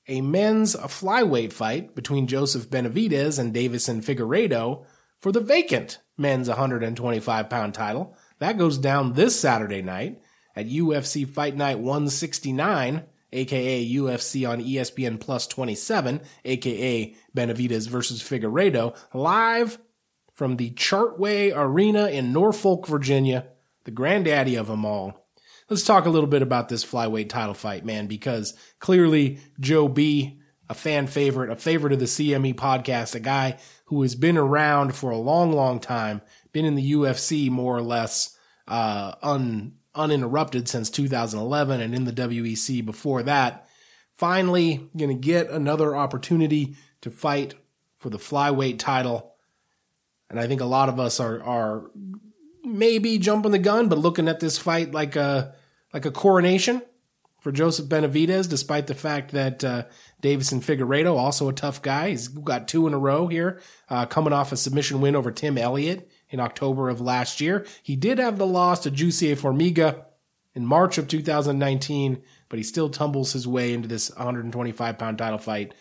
a 0.10 0.20
men's 0.20 0.76
flyweight 0.76 1.54
fight 1.54 1.96
between 1.96 2.28
Joseph 2.28 2.70
Benavidez 2.70 3.40
and 3.40 3.56
Deiveson 3.56 4.04
Figueiredo 4.04 4.84
for 5.18 5.32
the 5.32 5.40
vacant 5.40 6.00
men's 6.18 6.50
125 6.50 7.50
pound 7.50 7.74
title. 7.74 8.18
That 8.40 8.58
goes 8.58 8.78
down 8.78 9.14
this 9.14 9.40
Saturday 9.40 9.82
night 9.82 10.20
at 10.58 10.68
UFC 10.68 11.26
Fight 11.26 11.56
Night 11.56 11.80
169 11.80 13.06
aka 13.32 13.94
UFC 13.94 14.48
on 14.50 14.62
ESPN 14.62 15.20
Plus 15.20 15.48
27, 15.48 16.22
aka 16.46 17.16
Benavidez 17.36 17.88
versus 17.88 18.22
Figueiredo, 18.22 18.96
live 19.14 19.80
from 20.34 20.58
the 20.58 20.72
Chartway 20.72 21.52
Arena 21.56 22.08
in 22.08 22.34
Norfolk, 22.34 22.88
Virginia, 22.88 23.48
the 23.84 23.92
granddaddy 23.92 24.56
of 24.56 24.68
them 24.68 24.86
all. 24.86 25.28
Let's 25.70 25.86
talk 25.86 26.06
a 26.06 26.10
little 26.10 26.28
bit 26.28 26.42
about 26.42 26.68
this 26.68 26.84
flyweight 26.84 27.30
title 27.30 27.54
fight, 27.54 27.86
man, 27.86 28.08
because 28.08 28.54
clearly 28.80 29.40
Joe 29.60 29.88
B, 29.88 30.42
a 30.70 30.74
fan 30.74 31.08
favorite, 31.08 31.50
a 31.50 31.56
favorite 31.56 31.94
of 31.94 32.00
the 32.00 32.06
CME 32.06 32.56
podcast, 32.56 33.16
a 33.16 33.20
guy 33.20 33.58
who 33.86 34.02
has 34.02 34.16
been 34.16 34.38
around 34.38 34.96
for 34.96 35.12
a 35.12 35.18
long, 35.18 35.54
long 35.54 35.80
time, 35.80 36.22
been 36.52 36.66
in 36.66 36.76
the 36.76 36.92
UFC 36.92 37.50
more 37.50 37.76
or 37.76 37.82
less 37.82 38.36
uh, 38.68 39.16
un, 39.22 39.74
uninterrupted 39.96 40.68
since 40.68 40.90
2011 40.90 41.82
and 41.82 41.94
in 41.94 42.06
the 42.06 42.14
WEC 42.14 42.86
before 42.86 43.24
that. 43.24 43.68
Finally, 44.14 44.90
going 44.96 45.10
to 45.10 45.16
get 45.16 45.50
another 45.50 45.96
opportunity 45.96 46.76
to 47.02 47.10
fight 47.10 47.56
for 47.98 48.10
the 48.10 48.18
flyweight 48.18 48.80
title. 48.80 49.36
And 50.30 50.40
I 50.40 50.48
think 50.48 50.62
a 50.62 50.66
lot 50.66 50.90
of 50.90 51.00
us 51.00 51.20
are, 51.20 51.42
are 51.44 51.90
maybe 52.64 53.18
jumping 53.18 53.52
the 53.52 53.60
gun, 53.60 53.90
but 53.90 53.98
looking 53.98 54.28
at 54.28 54.40
this 54.40 54.58
fight 54.58 54.92
like 54.92 55.16
a, 55.16 55.56
like 55.94 56.06
a 56.06 56.12
coronation 56.12 56.82
for 57.42 57.52
Joseph 57.52 57.88
Benavidez, 57.88 58.48
despite 58.48 58.88
the 58.88 58.94
fact 58.94 59.32
that 59.32 59.64
uh, 59.64 59.84
Deiveson 60.22 60.64
Figueiredo, 60.64 61.18
also 61.18 61.50
a 61.50 61.54
tough 61.54 61.82
guy, 61.82 62.12
he's 62.12 62.28
got 62.28 62.68
two 62.68 62.86
in 62.86 62.94
a 62.94 63.00
row 63.00 63.28
here, 63.28 63.60
uh, 63.90 64.06
coming 64.06 64.32
off 64.32 64.52
a 64.52 64.58
submission 64.58 65.02
win 65.02 65.16
over 65.16 65.32
Tim 65.32 65.58
Elliott 65.58 66.10
in 66.32 66.40
October 66.40 66.90
of 66.90 67.00
last 67.00 67.40
year. 67.40 67.66
He 67.84 67.96
did 67.96 68.18
have 68.18 68.38
the 68.38 68.48
loss 68.48 68.80
to 68.82 68.92
Jussier 68.92 69.36
Formiga 69.36 70.06
in 70.56 70.66
March 70.66 70.98
of 70.98 71.08
2019, 71.08 72.22
but 72.50 72.58
he 72.58 72.64
still 72.64 72.90
tumbles 72.90 73.34
his 73.34 73.48
way 73.48 73.74
into 73.74 73.88
this 73.88 74.10
125 74.16 74.98
pound 74.98 75.18
title 75.18 75.38
fight. 75.38 75.74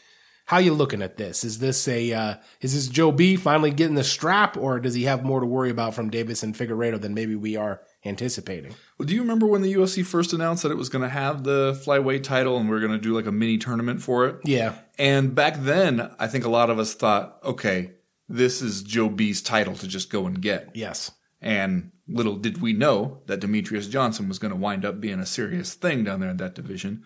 How 0.46 0.58
you 0.58 0.74
looking 0.74 1.00
at 1.00 1.16
this? 1.16 1.44
Is 1.44 1.60
this 1.60 1.86
a 1.86 2.12
uh, 2.12 2.34
is 2.60 2.74
this 2.74 2.88
Joe 2.88 3.12
B 3.12 3.36
finally 3.36 3.70
getting 3.70 3.94
the 3.94 4.02
strap, 4.02 4.56
or 4.56 4.80
does 4.80 4.94
he 4.94 5.04
have 5.04 5.24
more 5.24 5.38
to 5.38 5.46
worry 5.46 5.70
about 5.70 5.94
from 5.94 6.10
Deiveson 6.10 6.56
Figueiredo 6.56 7.00
than 7.00 7.14
maybe 7.14 7.36
we 7.36 7.54
are 7.56 7.82
anticipating? 8.04 8.74
Well, 8.98 9.06
do 9.06 9.14
you 9.14 9.20
remember 9.20 9.46
when 9.46 9.62
the 9.62 9.72
UFC 9.72 10.04
first 10.04 10.32
announced 10.32 10.64
that 10.64 10.72
it 10.72 10.76
was 10.76 10.88
going 10.88 11.02
to 11.02 11.08
have 11.08 11.44
the 11.44 11.80
flyweight 11.86 12.24
title 12.24 12.56
and 12.56 12.68
we 12.68 12.76
are 12.76 12.80
going 12.80 12.90
to 12.90 12.98
do 12.98 13.14
like 13.14 13.26
a 13.26 13.32
mini 13.32 13.58
tournament 13.58 14.02
for 14.02 14.26
it? 14.26 14.36
Yeah. 14.44 14.74
And 14.98 15.36
back 15.36 15.54
then, 15.58 16.10
I 16.18 16.26
think 16.26 16.44
a 16.44 16.50
lot 16.50 16.68
of 16.68 16.80
us 16.80 16.94
thought, 16.94 17.38
okay, 17.44 17.92
this 18.30 18.62
is 18.62 18.84
Joe 18.84 19.08
B's 19.08 19.42
title 19.42 19.74
to 19.74 19.88
just 19.88 20.08
go 20.08 20.26
and 20.26 20.40
get. 20.40 20.70
Yes. 20.72 21.10
And 21.40 21.90
little 22.08 22.36
did 22.36 22.62
we 22.62 22.72
know 22.72 23.22
that 23.26 23.40
Demetrious 23.40 23.90
Johnson 23.90 24.28
was 24.28 24.38
going 24.38 24.52
to 24.52 24.56
wind 24.56 24.84
up 24.84 25.00
being 25.00 25.18
a 25.18 25.26
serious 25.26 25.74
thing 25.74 26.04
down 26.04 26.20
there 26.20 26.30
in 26.30 26.36
that 26.36 26.54
division. 26.54 27.02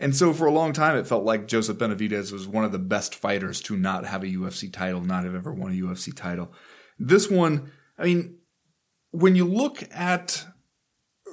And 0.00 0.16
so 0.16 0.32
for 0.32 0.46
a 0.46 0.52
long 0.52 0.72
time, 0.72 0.96
it 0.96 1.06
felt 1.06 1.24
like 1.24 1.46
Joseph 1.46 1.76
Benavidez 1.76 2.32
was 2.32 2.48
one 2.48 2.64
of 2.64 2.72
the 2.72 2.78
best 2.78 3.14
fighters 3.14 3.60
to 3.62 3.76
not 3.76 4.06
have 4.06 4.22
a 4.22 4.26
UFC 4.26 4.72
title, 4.72 5.02
not 5.02 5.24
have 5.24 5.34
ever 5.34 5.52
won 5.52 5.72
a 5.72 5.74
UFC 5.74 6.16
title. 6.16 6.52
This 6.98 7.28
one, 7.28 7.70
I 7.98 8.04
mean, 8.04 8.38
when 9.10 9.36
you 9.36 9.44
look 9.44 9.84
at 9.92 10.44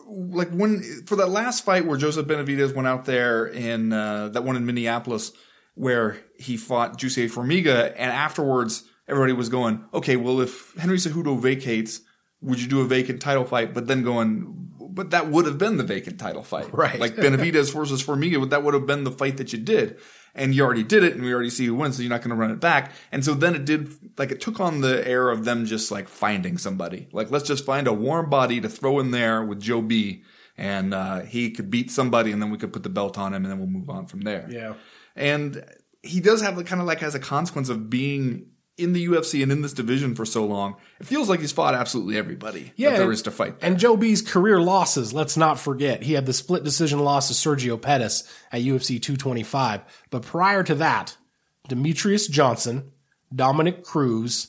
like 0.05 0.49
when 0.49 0.81
for 1.05 1.15
that 1.15 1.29
last 1.29 1.63
fight 1.63 1.85
where 1.85 1.97
Joseph 1.97 2.27
Benavidez 2.27 2.75
went 2.75 2.87
out 2.87 3.05
there 3.05 3.45
in 3.45 3.93
uh, 3.93 4.29
that 4.29 4.43
one 4.43 4.57
in 4.57 4.65
Minneapolis 4.65 5.31
where 5.75 6.17
he 6.37 6.57
fought 6.57 6.99
Jussier 6.99 7.31
Formiga 7.31 7.93
and 7.95 8.11
afterwards 8.11 8.83
everybody 9.09 9.33
was 9.33 9.49
going, 9.49 9.83
okay, 9.93 10.15
well, 10.15 10.39
if 10.41 10.73
Henry 10.75 10.97
Cejudo 10.97 11.39
vacates, 11.39 12.01
would 12.41 12.61
you 12.61 12.67
do 12.67 12.81
a 12.81 12.85
vacant 12.85 13.21
title 13.21 13.45
fight? 13.45 13.73
But 13.73 13.87
then 13.87 14.03
going, 14.03 14.69
but 14.79 15.11
that 15.11 15.29
would 15.29 15.45
have 15.45 15.57
been 15.57 15.77
the 15.77 15.83
vacant 15.83 16.19
title 16.19 16.43
fight. 16.43 16.73
Right. 16.73 16.99
Like 16.99 17.15
Benavidez 17.15 17.73
versus 17.73 18.03
Formiga, 18.03 18.39
but 18.39 18.49
that 18.51 18.63
would 18.63 18.73
have 18.73 18.85
been 18.85 19.03
the 19.03 19.11
fight 19.11 19.37
that 19.37 19.51
you 19.51 19.59
did. 19.59 19.99
And 20.35 20.53
you 20.53 20.63
already 20.63 20.83
did 20.83 21.03
it 21.03 21.15
and 21.15 21.23
we 21.23 21.33
already 21.33 21.49
see 21.49 21.65
who 21.65 21.75
wins, 21.75 21.97
so 21.97 22.03
you're 22.03 22.09
not 22.09 22.21
going 22.21 22.29
to 22.29 22.35
run 22.35 22.51
it 22.51 22.59
back. 22.59 22.93
And 23.11 23.25
so 23.25 23.33
then 23.33 23.55
it 23.55 23.65
did, 23.65 23.89
like 24.17 24.31
it 24.31 24.39
took 24.39 24.59
on 24.59 24.81
the 24.81 25.05
air 25.07 25.29
of 25.29 25.43
them 25.43 25.65
just 25.65 25.91
like 25.91 26.07
finding 26.07 26.57
somebody. 26.57 27.09
Like 27.11 27.31
let's 27.31 27.47
just 27.47 27.65
find 27.65 27.87
a 27.87 27.93
warm 27.93 28.29
body 28.29 28.61
to 28.61 28.69
throw 28.69 28.99
in 28.99 29.11
there 29.11 29.43
with 29.43 29.59
Joe 29.59 29.81
B 29.81 30.23
and 30.55 30.93
uh, 30.93 31.21
he 31.21 31.51
could 31.51 31.71
beat 31.71 31.89
somebody 31.89 32.31
and 32.31 32.41
then 32.41 32.51
we 32.51 32.57
could 32.57 32.71
put 32.71 32.83
the 32.83 32.89
belt 32.89 33.17
on 33.17 33.33
him 33.33 33.43
and 33.43 33.51
then 33.51 33.59
we'll 33.59 33.67
move 33.67 33.89
on 33.89 34.05
from 34.05 34.21
there. 34.21 34.47
Yeah. 34.49 34.75
And 35.15 35.65
he 36.03 36.19
does 36.19 36.41
have 36.41 36.55
the 36.55 36.63
kind 36.63 36.81
of 36.81 36.87
like 36.87 37.01
as 37.01 37.15
a 37.15 37.19
consequence 37.19 37.69
of 37.69 37.89
being 37.89 38.47
in 38.79 38.93
the 38.93 39.05
UFC 39.07 39.43
and 39.43 39.51
in 39.51 39.61
this 39.61 39.73
division 39.73 40.15
for 40.15 40.25
so 40.25 40.45
long, 40.45 40.75
it 40.99 41.05
feels 41.05 41.29
like 41.29 41.39
he's 41.41 41.51
fought 41.51 41.75
absolutely 41.75 42.17
everybody 42.17 42.71
yeah, 42.75 42.91
that 42.91 42.97
there 42.97 43.11
is 43.11 43.21
to 43.23 43.31
fight. 43.31 43.59
There. 43.59 43.69
And 43.69 43.79
Joe 43.79 43.97
B's 43.97 44.21
career 44.21 44.61
losses, 44.61 45.13
let's 45.13 45.37
not 45.37 45.59
forget. 45.59 46.03
He 46.03 46.13
had 46.13 46.25
the 46.25 46.33
split 46.33 46.63
decision 46.63 46.99
loss 46.99 47.27
to 47.27 47.33
Sergio 47.33 47.79
Pettis 47.81 48.23
at 48.51 48.61
UFC 48.61 49.01
225. 49.01 49.83
But 50.09 50.23
prior 50.23 50.63
to 50.63 50.75
that, 50.75 51.17
Demetrious 51.67 52.29
Johnson, 52.29 52.91
Dominick 53.33 53.83
Cruz, 53.83 54.47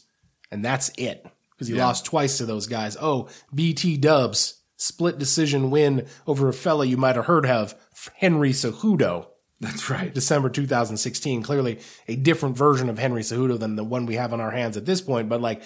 and 0.51 0.65
that's 0.65 0.91
it. 0.97 1.27
Because 1.53 1.69
he 1.69 1.75
yeah. 1.75 1.87
lost 1.87 2.07
twice 2.07 2.39
to 2.39 2.47
those 2.47 2.67
guys. 2.67 2.97
Oh, 2.99 3.29
BT 3.55 3.99
Dubs, 3.99 4.63
split 4.77 5.19
decision 5.19 5.71
win 5.71 6.07
over 6.27 6.49
a 6.49 6.55
fella 6.55 6.87
you 6.87 6.97
might 6.97 7.17
have 7.17 7.27
heard 7.27 7.45
of, 7.45 7.75
Henry 8.15 8.53
Cejudo. 8.53 9.27
That's 9.61 9.91
right. 9.91 10.13
December 10.13 10.49
2016. 10.49 11.43
Clearly 11.43 11.79
a 12.09 12.17
different 12.17 12.57
version 12.57 12.89
of 12.89 12.99
Henry 12.99 13.23
Cejudo 13.23 13.59
than 13.59 13.77
the 13.77 13.85
one 13.85 14.07
we 14.07 14.15
have 14.15 14.33
on 14.33 14.41
our 14.41 14.51
hands 14.51 14.77
at 14.77 14.87
this 14.87 15.01
point. 15.01 15.29
But 15.29 15.41
like, 15.41 15.63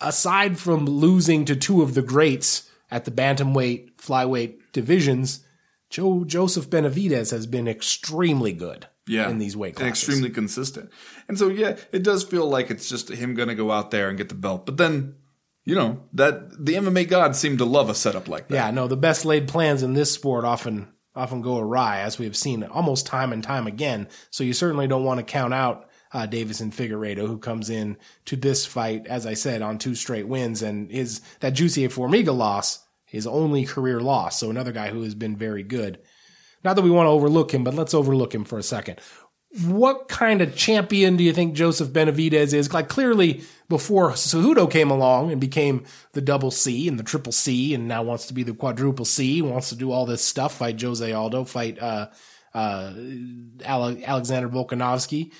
aside 0.00 0.58
from 0.58 0.84
losing 0.84 1.44
to 1.46 1.56
two 1.56 1.82
of 1.82 1.94
the 1.94 2.02
greats 2.02 2.70
at 2.90 3.04
the 3.06 3.10
bantamweight, 3.10 3.96
flyweight 3.96 4.58
divisions, 4.72 5.40
Joe 5.88 6.24
Joseph 6.24 6.68
Benavidez 6.68 7.30
has 7.30 7.46
been 7.46 7.68
extremely 7.68 8.52
good. 8.52 8.88
Yeah, 9.06 9.28
in 9.28 9.36
these 9.36 9.54
weight 9.54 9.76
classes, 9.76 10.08
extremely 10.08 10.30
consistent. 10.30 10.90
And 11.28 11.38
so, 11.38 11.48
yeah, 11.48 11.76
it 11.92 12.02
does 12.02 12.24
feel 12.24 12.48
like 12.48 12.70
it's 12.70 12.88
just 12.88 13.10
him 13.10 13.34
going 13.34 13.50
to 13.50 13.54
go 13.54 13.70
out 13.70 13.90
there 13.90 14.08
and 14.08 14.16
get 14.16 14.30
the 14.30 14.34
belt. 14.34 14.64
But 14.64 14.78
then 14.78 15.16
you 15.64 15.74
know 15.74 16.04
that 16.14 16.64
the 16.64 16.74
MMA 16.74 17.08
gods 17.08 17.38
seem 17.38 17.58
to 17.58 17.66
love 17.66 17.90
a 17.90 17.94
setup 17.94 18.28
like 18.28 18.48
that. 18.48 18.54
Yeah, 18.54 18.70
no, 18.70 18.86
the 18.86 18.96
best 18.96 19.26
laid 19.26 19.46
plans 19.46 19.82
in 19.82 19.92
this 19.92 20.10
sport 20.10 20.46
often 20.46 20.88
often 21.14 21.40
go 21.40 21.58
awry, 21.58 22.00
as 22.00 22.18
we 22.18 22.24
have 22.24 22.36
seen 22.36 22.62
almost 22.64 23.06
time 23.06 23.32
and 23.32 23.42
time 23.42 23.66
again. 23.66 24.08
So 24.30 24.44
you 24.44 24.52
certainly 24.52 24.86
don't 24.86 25.04
want 25.04 25.18
to 25.18 25.24
count 25.24 25.54
out 25.54 25.88
uh, 26.12 26.26
Deiveson 26.26 26.72
Figueiredo, 26.72 27.26
who 27.26 27.38
comes 27.38 27.70
in 27.70 27.96
to 28.26 28.36
this 28.36 28.66
fight, 28.66 29.06
as 29.06 29.26
I 29.26 29.34
said, 29.34 29.62
on 29.62 29.78
two 29.78 29.94
straight 29.94 30.28
wins, 30.28 30.62
and 30.62 30.90
is 30.90 31.20
that 31.40 31.54
Jussier 31.54 31.88
Formiga 31.88 32.36
loss 32.36 32.84
his 33.14 33.28
only 33.28 33.64
career 33.64 34.00
loss. 34.00 34.40
So 34.40 34.50
another 34.50 34.72
guy 34.72 34.88
who 34.88 35.02
has 35.02 35.14
been 35.14 35.36
very 35.36 35.62
good. 35.62 36.00
Not 36.64 36.74
that 36.74 36.82
we 36.82 36.90
want 36.90 37.06
to 37.06 37.12
overlook 37.12 37.54
him, 37.54 37.62
but 37.62 37.74
let's 37.74 37.94
overlook 37.94 38.34
him 38.34 38.42
for 38.42 38.58
a 38.58 38.62
second 38.62 39.00
what 39.62 40.08
kind 40.08 40.40
of 40.40 40.56
champion 40.56 41.16
do 41.16 41.22
you 41.22 41.32
think 41.32 41.54
Joseph 41.54 41.90
Benavidez 41.90 42.52
is? 42.52 42.72
Like 42.72 42.88
clearly 42.88 43.42
before 43.68 44.10
Cejudo 44.12 44.68
came 44.68 44.90
along 44.90 45.30
and 45.30 45.40
became 45.40 45.84
the 46.12 46.20
double 46.20 46.50
C 46.50 46.88
and 46.88 46.98
the 46.98 47.04
triple 47.04 47.32
C 47.32 47.72
and 47.72 47.86
now 47.86 48.02
wants 48.02 48.26
to 48.26 48.34
be 48.34 48.42
the 48.42 48.54
quadruple 48.54 49.04
C, 49.04 49.42
wants 49.42 49.68
to 49.68 49.76
do 49.76 49.92
all 49.92 50.06
this 50.06 50.24
stuff, 50.24 50.56
fight 50.56 50.80
Jose 50.80 51.12
Aldo, 51.12 51.44
fight, 51.44 51.78
uh, 51.80 52.08
uh, 52.52 52.92
Alexander 53.64 54.48
Volkanovski. 54.48 55.32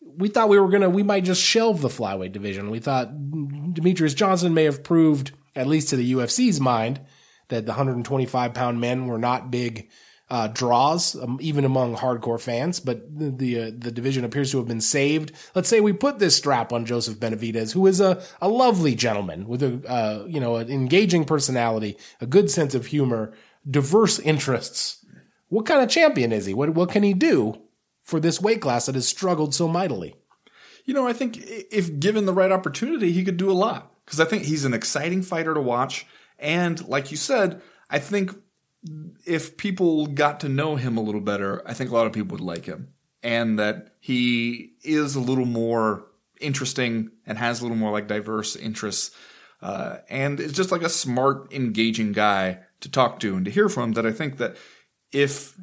We 0.00 0.28
thought 0.28 0.48
we 0.48 0.60
were 0.60 0.68
gonna, 0.68 0.88
we 0.88 1.02
might 1.02 1.24
just 1.24 1.42
shelve 1.42 1.80
the 1.80 1.88
flyweight 1.88 2.32
division. 2.32 2.70
We 2.70 2.78
thought 2.78 3.08
Demetrious 3.12 4.14
Johnson 4.14 4.54
may 4.54 4.64
have 4.64 4.84
proved, 4.84 5.32
at 5.56 5.66
least 5.66 5.88
to 5.88 5.96
the 5.96 6.12
UFC's 6.12 6.60
mind, 6.60 7.00
that 7.48 7.66
the 7.66 7.72
125 7.72 8.54
pound 8.54 8.80
men 8.80 9.06
were 9.06 9.18
not 9.18 9.50
big, 9.50 9.90
uh, 10.28 10.48
draws, 10.48 11.14
um, 11.16 11.38
even 11.40 11.64
among 11.64 11.96
hardcore 11.96 12.40
fans. 12.40 12.80
But 12.80 13.16
the 13.16 13.30
the, 13.30 13.60
uh, 13.60 13.70
the, 13.76 13.92
division 13.92 14.24
appears 14.24 14.50
to 14.50 14.58
have 14.58 14.66
been 14.66 14.80
saved. 14.80 15.32
Let's 15.54 15.68
say 15.68 15.80
we 15.80 15.92
put 15.92 16.18
this 16.18 16.36
strap 16.36 16.72
on 16.72 16.84
Joseph 16.84 17.20
Benavidez, 17.20 17.72
who 17.72 17.86
is 17.86 18.00
a, 18.00 18.22
a 18.40 18.48
lovely 18.48 18.94
gentleman 18.94 19.46
with 19.46 19.62
a 19.62 19.88
uh, 19.88 20.24
you 20.26 20.40
know 20.40 20.56
an 20.56 20.68
engaging 20.70 21.24
personality, 21.24 21.96
a 22.20 22.26
good 22.26 22.50
sense 22.50 22.74
of 22.74 22.86
humor, 22.86 23.32
diverse 23.68 24.18
interests. 24.18 25.04
What 25.48 25.66
kind 25.66 25.80
of 25.80 25.88
champion 25.88 26.32
is 26.32 26.46
he? 26.46 26.54
What 26.54 26.70
what 26.70 26.90
can 26.90 27.04
he 27.04 27.14
do 27.14 27.60
for 28.02 28.18
this 28.18 28.40
weight 28.40 28.60
class 28.60 28.86
that 28.86 28.94
has 28.96 29.06
struggled 29.06 29.54
so 29.54 29.68
mightily? 29.68 30.16
You 30.84 30.94
know, 30.94 31.06
I 31.06 31.12
think 31.12 31.38
if 31.38 31.98
given 32.00 32.26
the 32.26 32.34
right 32.34 32.52
opportunity, 32.52 33.12
he 33.12 33.24
could 33.24 33.36
do 33.36 33.50
a 33.50 33.52
lot 33.52 33.92
because 34.04 34.20
I 34.20 34.24
think 34.24 34.44
he's 34.44 34.64
an 34.64 34.74
exciting 34.74 35.22
fighter 35.22 35.54
to 35.54 35.60
watch. 35.60 36.06
And 36.38 36.86
like 36.88 37.10
you 37.10 37.16
said, 37.16 37.62
I 37.88 37.98
think 37.98 38.34
if 39.26 39.56
people 39.56 40.06
got 40.06 40.40
to 40.40 40.48
know 40.48 40.76
him 40.76 40.96
a 40.96 41.00
little 41.02 41.20
better, 41.20 41.62
I 41.66 41.74
think 41.74 41.90
a 41.90 41.94
lot 41.94 42.06
of 42.06 42.12
people 42.12 42.36
would 42.36 42.44
like 42.44 42.66
him. 42.66 42.92
and 43.22 43.58
that 43.58 43.94
he 43.98 44.74
is 44.84 45.16
a 45.16 45.20
little 45.20 45.46
more 45.46 46.06
interesting 46.40 47.10
and 47.26 47.38
has 47.38 47.60
a 47.60 47.62
little 47.64 47.76
more 47.76 47.90
like 47.90 48.06
diverse 48.06 48.54
interests. 48.54 49.10
Uh, 49.62 49.96
and 50.08 50.38
is 50.38 50.52
just 50.52 50.70
like 50.70 50.82
a 50.82 50.88
smart, 50.88 51.52
engaging 51.52 52.12
guy 52.12 52.58
to 52.80 52.90
talk 52.90 53.18
to 53.20 53.34
and 53.34 53.44
to 53.46 53.50
hear 53.50 53.68
from 53.68 53.92
that 53.92 54.06
I 54.06 54.12
think 54.12 54.36
that 54.36 54.56
if 55.12 55.58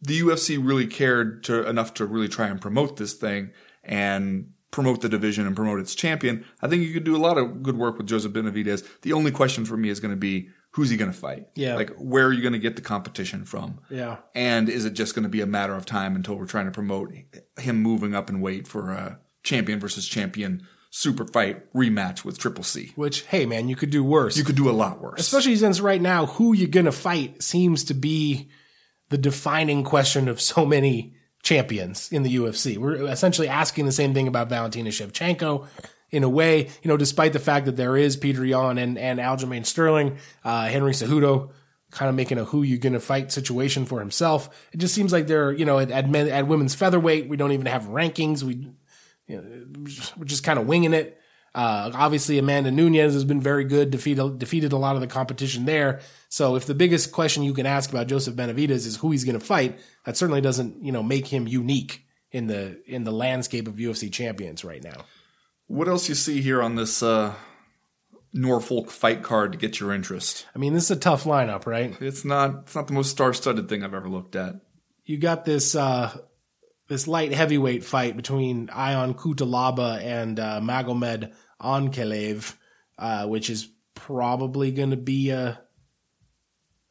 the 0.00 0.20
UFC 0.20 0.58
really 0.60 0.86
cared 0.86 1.44
to 1.44 1.66
enough 1.68 1.94
to 1.94 2.04
really 2.04 2.28
try 2.28 2.48
and 2.48 2.60
promote 2.60 2.96
this 2.96 3.14
thing 3.14 3.52
and 3.84 4.52
promote 4.72 5.00
the 5.00 5.08
division 5.08 5.46
and 5.46 5.54
promote 5.54 5.78
its 5.78 5.94
champion, 5.94 6.44
I 6.60 6.68
think 6.68 6.82
you 6.82 6.92
could 6.92 7.04
do 7.04 7.16
a 7.16 7.18
lot 7.18 7.38
of 7.38 7.62
good 7.62 7.78
work 7.78 7.96
with 7.96 8.08
Joseph 8.08 8.32
Benavidez. 8.32 8.86
The 9.02 9.12
only 9.12 9.30
question 9.30 9.64
for 9.64 9.76
me 9.76 9.88
is 9.88 10.00
going 10.00 10.12
to 10.12 10.16
be 10.16 10.48
who's 10.72 10.90
he 10.90 10.96
going 10.96 11.10
to 11.10 11.16
fight? 11.16 11.48
Yeah. 11.54 11.76
Like 11.76 11.90
where 11.96 12.26
are 12.26 12.32
you 12.32 12.42
going 12.42 12.54
to 12.54 12.58
get 12.58 12.76
the 12.76 12.82
competition 12.82 13.44
from? 13.44 13.80
Yeah. 13.90 14.18
And 14.34 14.68
is 14.68 14.84
it 14.84 14.94
just 14.94 15.14
going 15.14 15.24
to 15.24 15.28
be 15.28 15.40
a 15.40 15.46
matter 15.46 15.74
of 15.74 15.86
time 15.86 16.16
until 16.16 16.34
we're 16.34 16.46
trying 16.46 16.66
to 16.66 16.72
promote 16.72 17.12
him 17.58 17.82
moving 17.82 18.14
up 18.14 18.28
in 18.28 18.40
weight 18.40 18.66
for 18.66 18.90
a 18.90 19.18
champion 19.42 19.80
versus 19.80 20.06
champion 20.06 20.66
super 20.90 21.26
fight 21.26 21.72
rematch 21.72 22.24
with 22.24 22.38
Triple 22.38 22.64
C? 22.64 22.92
Which, 22.96 23.22
hey 23.22 23.46
man, 23.46 23.68
you 23.68 23.76
could 23.76 23.90
do 23.90 24.02
worse. 24.04 24.36
You 24.36 24.44
could 24.44 24.56
do 24.56 24.70
a 24.70 24.72
lot 24.72 25.00
worse. 25.00 25.20
Especially 25.20 25.56
since 25.56 25.80
right 25.80 26.00
now, 26.00 26.26
who 26.26 26.52
you're 26.52 26.68
gonna 26.68 26.92
fight 26.92 27.42
seems 27.42 27.84
to 27.84 27.94
be 27.94 28.50
the 29.10 29.18
defining 29.18 29.84
question 29.84 30.28
of 30.28 30.40
so 30.40 30.64
many 30.64 31.14
champions 31.42 32.10
in 32.12 32.22
the 32.22 32.36
UFC. 32.36 32.78
We're 32.78 33.06
essentially 33.08 33.48
asking 33.48 33.84
the 33.86 33.92
same 33.92 34.14
thing 34.14 34.28
about 34.28 34.48
Valentina 34.48 34.90
Shevchenko. 34.90 35.66
In 36.12 36.24
a 36.24 36.28
way, 36.28 36.68
you 36.82 36.88
know, 36.88 36.98
despite 36.98 37.32
the 37.32 37.38
fact 37.38 37.64
that 37.64 37.76
there 37.76 37.96
is 37.96 38.18
Petr 38.18 38.46
Yan 38.46 38.76
and, 38.76 38.98
and 38.98 39.18
Aljamain 39.18 39.64
Sterling, 39.64 40.18
uh, 40.44 40.68
Henry 40.68 40.92
Cejudo 40.92 41.50
kind 41.90 42.08
of 42.08 42.14
making 42.14 42.38
a 42.38 42.44
who 42.44 42.62
you 42.62 42.78
gonna 42.78 43.00
fight 43.00 43.32
situation 43.32 43.86
for 43.86 43.98
himself. 44.00 44.68
It 44.72 44.78
just 44.78 44.94
seems 44.94 45.12
like 45.12 45.26
they're, 45.26 45.52
you 45.52 45.64
know, 45.64 45.78
at, 45.78 45.90
at, 45.90 46.08
men, 46.08 46.28
at 46.28 46.46
women's 46.46 46.74
featherweight, 46.74 47.28
we 47.28 47.36
don't 47.36 47.52
even 47.52 47.66
have 47.66 47.84
rankings. 47.84 48.42
We, 48.42 48.68
you 49.26 49.36
know, 49.36 49.82
we're 50.18 50.24
just 50.24 50.44
kind 50.44 50.58
of 50.58 50.66
winging 50.66 50.92
it. 50.92 51.18
Uh, 51.54 51.90
obviously, 51.94 52.38
Amanda 52.38 52.70
Nunes 52.70 53.12
has 53.12 53.24
been 53.24 53.40
very 53.40 53.64
good, 53.64 53.90
defeated 53.90 54.38
defeated 54.38 54.72
a 54.72 54.78
lot 54.78 54.94
of 54.94 55.02
the 55.02 55.06
competition 55.06 55.66
there. 55.66 56.00
So, 56.30 56.56
if 56.56 56.64
the 56.64 56.74
biggest 56.74 57.12
question 57.12 57.42
you 57.42 57.52
can 57.52 57.66
ask 57.66 57.90
about 57.90 58.06
Joseph 58.06 58.34
Benavidez 58.34 58.86
is 58.86 58.96
who 58.96 59.10
he's 59.10 59.24
going 59.24 59.38
to 59.38 59.44
fight, 59.44 59.78
that 60.06 60.16
certainly 60.16 60.40
doesn't 60.40 60.82
you 60.82 60.92
know 60.92 61.02
make 61.02 61.26
him 61.26 61.46
unique 61.46 62.06
in 62.30 62.46
the 62.46 62.80
in 62.86 63.04
the 63.04 63.12
landscape 63.12 63.68
of 63.68 63.74
UFC 63.74 64.10
champions 64.10 64.64
right 64.64 64.82
now. 64.82 65.04
What 65.72 65.88
else 65.88 66.06
you 66.06 66.14
see 66.14 66.42
here 66.42 66.62
on 66.62 66.76
this 66.76 67.02
uh, 67.02 67.32
Norfolk 68.34 68.90
fight 68.90 69.22
card 69.22 69.52
to 69.52 69.58
get 69.58 69.80
your 69.80 69.94
interest? 69.94 70.46
I 70.54 70.58
mean, 70.58 70.74
this 70.74 70.84
is 70.84 70.90
a 70.90 70.96
tough 70.96 71.24
lineup, 71.24 71.64
right? 71.64 71.96
It's 71.98 72.26
not. 72.26 72.64
It's 72.64 72.74
not 72.74 72.88
the 72.88 72.92
most 72.92 73.10
star-studded 73.10 73.70
thing 73.70 73.82
I've 73.82 73.94
ever 73.94 74.10
looked 74.10 74.36
at. 74.36 74.56
You 75.06 75.16
got 75.16 75.46
this 75.46 75.74
uh, 75.74 76.14
this 76.88 77.08
light 77.08 77.32
heavyweight 77.32 77.84
fight 77.84 78.18
between 78.18 78.68
Ion 78.68 79.14
Cutelaba 79.14 79.98
and 80.02 80.38
uh, 80.38 80.60
Magomed 80.62 81.32
Ankalaev, 81.58 82.54
uh, 82.98 83.26
which 83.28 83.48
is 83.48 83.66
probably 83.94 84.72
going 84.72 84.90
to 84.90 84.98
be 84.98 85.30
a 85.30 85.58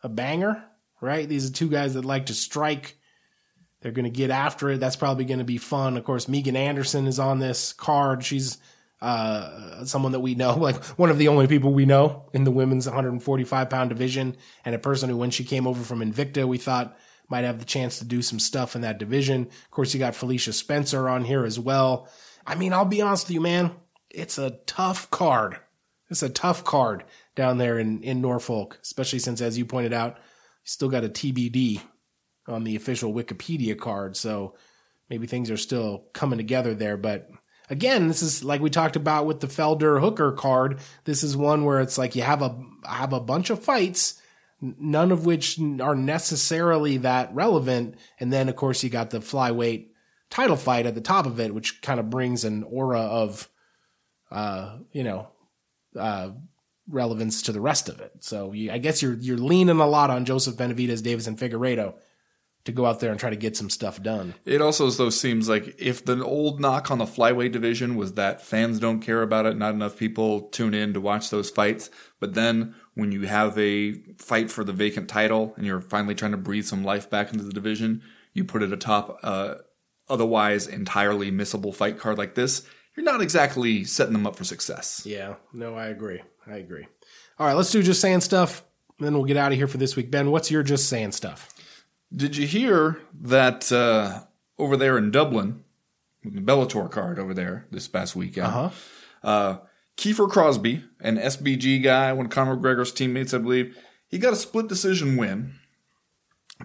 a 0.01 0.09
banger, 0.09 0.63
right? 0.99 1.29
These 1.29 1.51
are 1.51 1.53
two 1.53 1.69
guys 1.69 1.93
that 1.93 2.03
like 2.03 2.25
to 2.25 2.33
strike. 2.33 2.97
They're 3.81 3.91
going 3.91 4.05
to 4.05 4.11
get 4.11 4.29
after 4.29 4.69
it. 4.69 4.79
That's 4.79 4.95
probably 4.95 5.25
going 5.25 5.39
to 5.39 5.45
be 5.45 5.57
fun. 5.57 5.97
Of 5.97 6.03
course, 6.03 6.27
Megan 6.27 6.55
Anderson 6.55 7.07
is 7.07 7.19
on 7.19 7.39
this 7.39 7.73
card. 7.73 8.23
She's 8.23 8.57
uh, 9.01 9.83
someone 9.85 10.11
that 10.11 10.19
we 10.19 10.35
know, 10.35 10.55
like 10.57 10.83
one 10.97 11.09
of 11.09 11.17
the 11.17 11.27
only 11.27 11.47
people 11.47 11.73
we 11.73 11.85
know 11.85 12.29
in 12.33 12.43
the 12.43 12.51
women's 12.51 12.85
145 12.85 13.69
pound 13.69 13.89
division, 13.89 14.37
and 14.63 14.75
a 14.75 14.79
person 14.79 15.09
who, 15.09 15.17
when 15.17 15.31
she 15.31 15.43
came 15.43 15.67
over 15.67 15.83
from 15.83 15.99
Invicta, 15.99 16.47
we 16.47 16.57
thought 16.57 16.97
might 17.27 17.45
have 17.45 17.59
the 17.59 17.65
chance 17.65 17.99
to 17.99 18.05
do 18.05 18.21
some 18.21 18.39
stuff 18.39 18.75
in 18.75 18.81
that 18.81 18.99
division. 18.99 19.43
Of 19.43 19.71
course, 19.71 19.93
you 19.93 19.99
got 19.99 20.15
Felicia 20.15 20.53
Spencer 20.53 21.07
on 21.07 21.23
here 21.23 21.45
as 21.45 21.57
well. 21.57 22.09
I 22.45 22.55
mean, 22.55 22.73
I'll 22.73 22.85
be 22.85 23.01
honest 23.01 23.27
with 23.27 23.35
you, 23.35 23.41
man. 23.41 23.71
It's 24.09 24.37
a 24.37 24.59
tough 24.65 25.09
card. 25.09 25.57
It's 26.09 26.23
a 26.23 26.29
tough 26.29 26.65
card 26.65 27.05
down 27.35 27.57
there 27.57 27.79
in, 27.79 28.03
in 28.03 28.19
Norfolk, 28.19 28.79
especially 28.81 29.19
since, 29.19 29.39
as 29.39 29.57
you 29.57 29.65
pointed 29.65 29.93
out, 29.93 30.17
you 30.17 30.65
still 30.65 30.89
got 30.89 31.05
a 31.05 31.09
TBD 31.09 31.81
on 32.47 32.63
the 32.63 32.75
official 32.75 33.13
Wikipedia 33.13 33.77
card. 33.77 34.17
So 34.17 34.55
maybe 35.09 35.27
things 35.27 35.51
are 35.51 35.57
still 35.57 36.05
coming 36.13 36.37
together 36.37 36.73
there. 36.73 36.97
But 36.97 37.29
again, 37.69 38.07
this 38.07 38.21
is 38.21 38.43
like 38.43 38.61
we 38.61 38.69
talked 38.69 38.95
about 38.95 39.25
with 39.25 39.39
the 39.39 39.47
Felder 39.47 39.99
Hooker 39.99 40.31
card. 40.31 40.79
This 41.05 41.23
is 41.23 41.35
one 41.35 41.65
where 41.65 41.81
it's 41.81 41.97
like 41.97 42.15
you 42.15 42.21
have 42.21 42.41
a 42.41 42.59
have 42.87 43.13
a 43.13 43.19
bunch 43.19 43.49
of 43.49 43.63
fights, 43.63 44.21
none 44.61 45.11
of 45.11 45.25
which 45.25 45.59
are 45.79 45.95
necessarily 45.95 46.97
that 46.97 47.33
relevant, 47.33 47.95
and 48.19 48.31
then 48.31 48.49
of 48.49 48.55
course 48.55 48.83
you 48.83 48.89
got 48.89 49.09
the 49.09 49.19
flyweight 49.19 49.87
title 50.29 50.55
fight 50.55 50.85
at 50.85 50.95
the 50.95 51.01
top 51.01 51.25
of 51.25 51.39
it, 51.39 51.53
which 51.53 51.81
kind 51.81 51.99
of 51.99 52.09
brings 52.09 52.43
an 52.45 52.63
aura 52.63 53.01
of, 53.01 53.49
uh, 54.31 54.77
you 54.91 55.03
know, 55.03 55.27
uh, 55.99 56.29
relevance 56.89 57.43
to 57.43 57.51
the 57.51 57.61
rest 57.61 57.89
of 57.89 57.99
it. 57.99 58.11
So 58.21 58.53
you, 58.53 58.71
I 58.71 58.77
guess 58.77 59.01
you're 59.01 59.15
you're 59.15 59.37
leaning 59.37 59.79
a 59.79 59.87
lot 59.87 60.09
on 60.09 60.25
Joseph 60.25 60.55
Benavidez, 60.55 61.01
Deiveson 61.01 61.37
Figueiredo 61.37 61.95
to 62.65 62.71
go 62.71 62.85
out 62.85 62.99
there 62.99 63.09
and 63.11 63.19
try 63.19 63.29
to 63.29 63.35
get 63.35 63.57
some 63.57 63.69
stuff 63.69 64.01
done. 64.01 64.35
It 64.45 64.61
also 64.61 64.89
though 64.89 65.09
seems 65.09 65.49
like 65.49 65.75
if 65.79 66.05
the 66.05 66.23
old 66.23 66.59
knock 66.59 66.91
on 66.91 66.99
the 66.99 67.05
flyweight 67.05 67.51
division 67.51 67.95
was 67.95 68.13
that 68.13 68.41
fans 68.41 68.79
don't 68.79 68.99
care 68.99 69.23
about 69.23 69.45
it, 69.45 69.57
not 69.57 69.73
enough 69.73 69.97
people 69.97 70.41
tune 70.41 70.73
in 70.73 70.93
to 70.93 71.01
watch 71.01 71.29
those 71.29 71.49
fights. 71.49 71.89
But 72.19 72.35
then 72.35 72.75
when 72.93 73.11
you 73.11 73.23
have 73.23 73.57
a 73.57 73.93
fight 74.17 74.51
for 74.51 74.63
the 74.63 74.73
vacant 74.73 75.09
title 75.09 75.53
and 75.57 75.65
you're 75.65 75.81
finally 75.81 76.15
trying 76.15 76.31
to 76.31 76.37
breathe 76.37 76.65
some 76.65 76.83
life 76.83 77.09
back 77.09 77.31
into 77.31 77.43
the 77.43 77.53
division, 77.53 78.03
you 78.33 78.43
put 78.45 78.61
it 78.61 78.71
atop 78.71 79.19
uh, 79.23 79.55
otherwise 80.07 80.67
entirely 80.67 81.31
missable 81.31 81.73
fight 81.73 81.97
card 81.97 82.17
like 82.17 82.35
this. 82.35 82.67
You're 82.95 83.05
not 83.05 83.21
exactly 83.21 83.85
setting 83.85 84.13
them 84.13 84.27
up 84.27 84.35
for 84.35 84.43
success. 84.43 85.03
Yeah, 85.05 85.35
no, 85.53 85.75
I 85.75 85.87
agree. 85.87 86.21
I 86.45 86.57
agree. 86.57 86.87
All 87.39 87.47
right, 87.47 87.53
let's 87.53 87.71
do 87.71 87.81
just 87.81 88.01
saying 88.01 88.21
stuff. 88.21 88.63
and 88.99 89.07
Then 89.07 89.13
we'll 89.13 89.23
get 89.23 89.37
out 89.37 89.51
of 89.51 89.57
here 89.57 89.67
for 89.67 89.77
this 89.77 89.95
week. 89.95 90.11
Ben, 90.11 90.29
what's 90.29 90.51
your 90.51 90.61
just 90.61 90.89
saying 90.89 91.13
stuff? 91.13 91.49
Did 92.13 92.35
you 92.35 92.45
hear 92.47 92.99
that 93.21 93.71
uh, 93.71 94.23
over 94.57 94.75
there 94.75 94.97
in 94.97 95.11
Dublin, 95.11 95.63
the 96.23 96.41
Bellator 96.41 96.89
card 96.91 97.17
over 97.19 97.33
there 97.33 97.67
this 97.71 97.87
past 97.87 98.15
weekend? 98.15 98.47
Uh-huh. 98.47 98.69
Uh, 99.23 99.57
Kiefer 99.97 100.29
Crosbie, 100.29 100.83
an 100.99 101.17
SBG 101.17 101.81
guy, 101.83 102.11
one 102.13 102.25
of 102.25 102.31
Conor 102.31 102.57
McGregor's 102.57 102.91
teammates, 102.91 103.33
I 103.33 103.37
believe, 103.37 103.77
he 104.07 104.17
got 104.17 104.33
a 104.33 104.37
split 104.37 104.67
decision 104.67 105.15
win, 105.15 105.53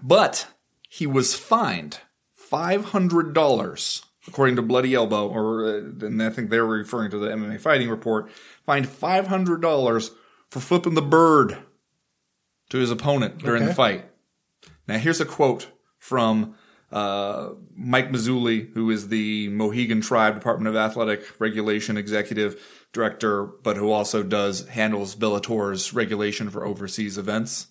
but 0.03 0.47
he 0.89 1.05
was 1.07 1.35
fined 1.35 1.99
five 2.33 2.85
hundred 2.85 3.33
dollars, 3.33 4.03
according 4.27 4.55
to 4.57 4.61
Bloody 4.61 4.93
Elbow, 4.93 5.27
or 5.27 5.65
uh, 5.65 5.77
and 6.05 6.21
I 6.21 6.29
think 6.29 6.49
they 6.49 6.59
were 6.59 6.67
referring 6.77 7.11
to 7.11 7.19
the 7.19 7.27
MMA 7.29 7.61
Fighting 7.61 7.89
Report. 7.89 8.29
Fined 8.65 8.89
five 8.89 9.27
hundred 9.27 9.61
dollars 9.61 10.11
for 10.49 10.59
flipping 10.59 10.95
the 10.95 11.01
bird 11.01 11.57
to 12.69 12.77
his 12.77 12.91
opponent 12.91 13.37
during 13.39 13.63
Okay. 13.63 13.69
the 13.69 13.75
fight. 13.75 14.05
Now, 14.87 14.97
here's 14.97 15.21
a 15.21 15.25
quote 15.25 15.67
from 15.99 16.55
uh, 16.91 17.49
Mike 17.75 18.11
Mazzulli, 18.11 18.71
who 18.73 18.89
is 18.89 19.09
the 19.09 19.49
Mohegan 19.49 20.01
Tribe 20.01 20.35
Department 20.35 20.69
of 20.69 20.75
Athletic 20.75 21.39
Regulation 21.39 21.97
Executive 21.97 22.87
Director, 22.93 23.43
but 23.45 23.77
who 23.77 23.91
also 23.91 24.23
does 24.23 24.67
handles 24.69 25.15
Bellator's 25.15 25.93
regulation 25.93 26.49
for 26.49 26.65
overseas 26.65 27.17
events. 27.17 27.67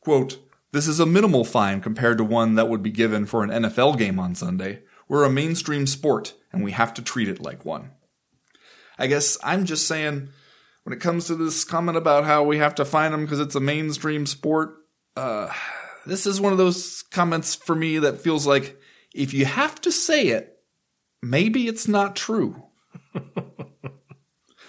Quote, 0.00 0.38
this 0.72 0.88
is 0.88 1.00
a 1.00 1.06
minimal 1.06 1.44
fine 1.44 1.80
compared 1.80 2.18
to 2.18 2.24
one 2.24 2.54
that 2.54 2.68
would 2.68 2.82
be 2.82 2.90
given 2.90 3.26
for 3.26 3.42
an 3.42 3.50
NFL 3.50 3.98
game 3.98 4.18
on 4.18 4.34
Sunday. 4.34 4.80
We're 5.08 5.24
a 5.24 5.30
mainstream 5.30 5.86
sport, 5.86 6.34
and 6.52 6.62
we 6.62 6.72
have 6.72 6.92
to 6.94 7.02
treat 7.02 7.28
it 7.28 7.40
like 7.40 7.64
one. 7.64 7.92
I 8.98 9.06
guess 9.06 9.38
I'm 9.42 9.64
just 9.64 9.86
saying, 9.86 10.28
when 10.82 10.92
it 10.92 11.00
comes 11.00 11.26
to 11.26 11.34
this 11.34 11.64
comment 11.64 11.96
about 11.96 12.24
how 12.24 12.42
we 12.42 12.58
have 12.58 12.74
to 12.76 12.84
fine 12.84 13.12
them 13.12 13.24
because 13.24 13.40
it's 13.40 13.54
a 13.54 13.60
mainstream 13.60 14.26
sport, 14.26 14.74
uh, 15.16 15.52
this 16.08 16.26
is 16.26 16.40
one 16.40 16.52
of 16.52 16.58
those 16.58 17.02
comments 17.10 17.54
for 17.54 17.74
me 17.74 17.98
that 17.98 18.20
feels 18.20 18.46
like 18.46 18.80
if 19.14 19.32
you 19.34 19.44
have 19.44 19.80
to 19.82 19.92
say 19.92 20.28
it, 20.28 20.58
maybe 21.22 21.66
it's 21.68 21.86
not 21.88 22.16
true. 22.16 22.64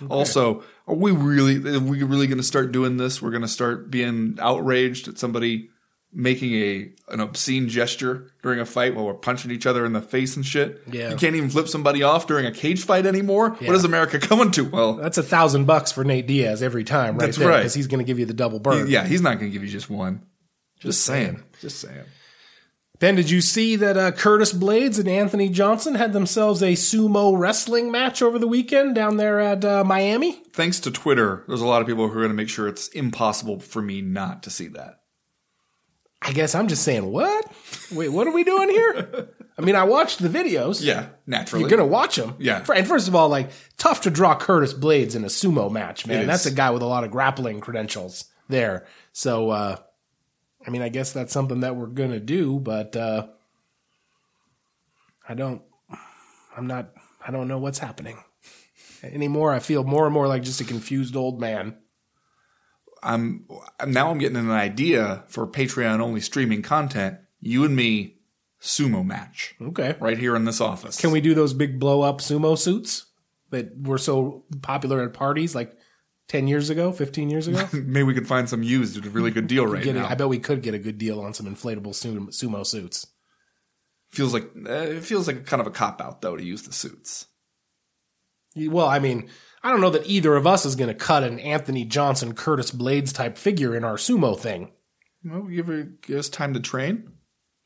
Also, 0.09 0.63
are 0.87 0.95
we 0.95 1.11
really 1.11 1.57
are 1.75 1.79
we 1.79 2.03
really 2.03 2.27
going 2.27 2.37
to 2.37 2.43
start 2.43 2.71
doing 2.71 2.97
this? 2.97 3.21
We're 3.21 3.31
going 3.31 3.41
to 3.41 3.47
start 3.49 3.91
being 3.91 4.37
outraged 4.39 5.09
at 5.09 5.17
somebody 5.17 5.69
making 6.11 6.53
a 6.53 6.89
an 7.09 7.19
obscene 7.19 7.67
gesture 7.67 8.31
during 8.41 8.59
a 8.59 8.65
fight 8.65 8.95
while 8.95 9.05
we're 9.05 9.13
punching 9.13 9.51
each 9.51 9.65
other 9.65 9.85
in 9.85 9.91
the 9.93 10.01
face 10.01 10.35
and 10.37 10.45
shit. 10.45 10.81
Yeah. 10.89 11.09
You 11.09 11.17
can't 11.17 11.35
even 11.35 11.49
flip 11.49 11.67
somebody 11.67 12.01
off 12.01 12.27
during 12.27 12.45
a 12.45 12.51
cage 12.51 12.83
fight 12.83 13.05
anymore. 13.05 13.51
What 13.51 13.75
is 13.75 13.83
America 13.83 14.19
coming 14.19 14.51
to? 14.51 14.63
Well, 14.69 14.93
That's 14.93 15.17
a 15.17 15.23
thousand 15.23 15.65
bucks 15.65 15.91
for 15.91 16.03
Nate 16.05 16.27
Diaz 16.27 16.63
every 16.63 16.85
time, 16.85 17.17
right 17.17 17.25
That's 17.25 17.37
there, 17.37 17.49
right. 17.49 17.57
because 17.57 17.73
he's 17.73 17.87
going 17.87 17.99
to 17.99 18.05
give 18.05 18.19
you 18.19 18.25
the 18.25 18.33
double 18.33 18.59
bird. 18.59 18.87
yeah, 18.89 19.05
he's 19.05 19.21
not 19.21 19.37
going 19.37 19.51
to 19.51 19.53
give 19.53 19.63
you 19.63 19.69
just 19.69 19.89
one. 19.89 20.21
Just 20.79 21.05
saying. 21.05 21.43
Just 21.61 21.79
saying. 21.79 22.05
Ben, 22.99 23.15
did 23.15 23.29
you 23.29 23.39
see 23.39 23.77
that 23.77 23.95
uh, 23.95 24.11
Curtis 24.11 24.51
Blaydes 24.51 24.99
and 24.99 25.07
Anthony 25.07 25.47
Johnson 25.47 25.95
had 25.95 26.11
themselves 26.11 26.61
a 26.61 26.73
sumo 26.73 27.37
wrestling 27.37 27.91
match 27.91 28.21
over 28.21 28.37
the 28.37 28.47
weekend 28.47 28.93
down 28.93 29.15
there 29.15 29.39
at 29.39 29.63
uh, 29.63 29.85
Miami? 29.85 30.33
Thanks 30.51 30.81
to 30.81 30.91
Twitter, 30.91 31.45
there's 31.47 31.61
a 31.61 31.67
lot 31.67 31.81
of 31.81 31.87
people 31.87 32.07
who 32.07 32.11
are 32.11 32.21
going 32.21 32.29
to 32.29 32.35
make 32.35 32.49
sure 32.49 32.67
it's 32.67 32.89
impossible 32.89 33.61
for 33.61 33.81
me 33.81 34.01
not 34.01 34.43
to 34.43 34.49
see 34.49 34.67
that. 34.69 34.99
I 36.21 36.33
guess 36.33 36.53
I'm 36.53 36.67
just 36.67 36.83
saying, 36.83 37.09
what? 37.09 37.49
Wait, 37.93 38.09
what 38.09 38.27
are 38.27 38.33
we 38.33 38.43
doing 38.43 38.69
here? 38.69 39.29
I 39.57 39.61
mean, 39.61 39.75
I 39.75 39.83
watched 39.83 40.19
the 40.19 40.27
videos. 40.27 40.83
Yeah, 40.83 41.07
naturally. 41.25 41.61
You're 41.61 41.69
gonna 41.69 41.85
watch 41.85 42.17
them. 42.17 42.35
Yeah. 42.39 42.65
And 42.73 42.87
first 42.87 43.07
of 43.07 43.15
all, 43.15 43.29
like 43.29 43.51
tough 43.77 44.01
to 44.01 44.09
draw 44.09 44.35
Curtis 44.37 44.73
Blaydes 44.73 45.15
in 45.15 45.23
a 45.23 45.27
sumo 45.27 45.71
match, 45.71 46.05
man. 46.05 46.27
That's 46.27 46.45
a 46.45 46.51
guy 46.51 46.71
with 46.71 46.81
a 46.81 46.85
lot 46.85 47.03
of 47.03 47.11
grappling 47.11 47.59
credentials 47.59 48.25
there. 48.47 48.85
So, 49.11 49.49
uh, 49.49 49.77
I 50.69 50.71
mean, 50.71 50.83
I 50.83 50.89
guess 50.89 51.13
that's 51.13 51.33
something 51.33 51.61
that 51.61 51.75
we're 51.75 51.87
gonna 51.87 52.19
do, 52.19 52.59
but 52.59 52.95
uh, 52.95 53.25
I 55.27 55.33
don't. 55.33 55.63
I'm 56.55 56.67
not. 56.67 56.91
I 57.25 57.31
don't 57.31 57.47
know 57.47 57.57
what's 57.57 57.79
happening 57.79 58.19
anymore. 59.01 59.51
I 59.51 59.57
feel 59.57 59.83
more 59.83 60.05
and 60.05 60.13
more 60.13 60.27
like 60.27 60.43
just 60.43 60.61
a 60.61 60.63
confused 60.63 61.15
old 61.15 61.41
man. 61.41 61.75
I'm 63.01 63.47
now 63.87 64.11
I'm 64.11 64.19
getting 64.19 64.37
an 64.37 64.51
idea 64.51 65.23
for 65.27 65.47
Patreon 65.47 66.01
only 66.01 66.21
streaming 66.21 66.61
content. 66.61 67.17
You 67.41 67.65
and 67.65 67.75
me, 67.75 68.17
sumo 68.61 69.03
match 69.03 69.55
Okay. 69.59 69.95
right 69.99 70.19
here 70.19 70.35
in 70.35 70.45
this 70.45 70.61
office. 70.61 70.97
Can 71.01 71.09
we 71.09 71.19
do 71.19 71.33
those 71.33 71.55
big 71.55 71.79
blow 71.79 72.01
up 72.01 72.19
sumo 72.21 72.55
suits 72.55 73.07
that 73.49 73.71
were 73.75 73.97
so 73.97 74.43
popular 74.61 75.01
at 75.01 75.13
parties 75.13 75.55
like 75.55 75.75
10 76.29 76.47
years 76.47 76.69
ago, 76.69 76.91
15 76.91 77.29
years 77.29 77.47
ago? 77.47 77.67
Maybe 77.73 78.03
we 78.03 78.13
could 78.13 78.27
find 78.27 78.47
some 78.47 78.63
used 78.63 78.97
at 78.97 79.05
a 79.05 79.09
really 79.09 79.31
good 79.31 79.47
deal 79.47 79.65
right 79.65 79.85
now. 79.85 80.07
I 80.07 80.15
bet 80.15 80.29
we 80.29 80.39
could 80.39 80.61
get 80.61 80.73
a 80.73 80.79
good 80.79 80.97
deal 80.97 81.19
on 81.19 81.33
some 81.33 81.45
inflatable 81.47 81.93
sumo, 81.93 82.65
suits. 82.65 83.07
feels 84.11 84.33
like 84.33 84.49
uh, 84.67 84.71
it 84.71 85.03
feels 85.03 85.27
like 85.27 85.45
kind 85.45 85.59
of 85.59 85.67
a 85.67 85.71
cop 85.71 85.99
out 86.01 86.21
though 86.21 86.37
to 86.37 86.43
use 86.43 86.63
the 86.63 86.71
suits. 86.71 87.25
Well, 88.55 88.87
I 88.87 88.99
mean, 88.99 89.29
I 89.63 89.69
don't 89.69 89.81
know 89.81 89.89
that 89.91 90.07
either 90.07 90.35
of 90.35 90.47
us 90.47 90.65
is 90.65 90.75
going 90.75 90.87
to 90.87 90.93
cut 90.93 91.23
an 91.23 91.39
Anthony 91.39 91.85
Johnson, 91.85 92.33
Curtis 92.33 92.71
Blaydes 92.71 93.13
type 93.13 93.37
figure 93.37 93.75
in 93.75 93.83
our 93.83 93.95
sumo 93.95 94.37
thing. 94.37 94.71
Well, 95.23 95.49
you 95.49 95.59
ever 95.59 95.83
give 95.83 96.17
us 96.17 96.29
time 96.29 96.53
to 96.53 96.59
train? 96.59 97.11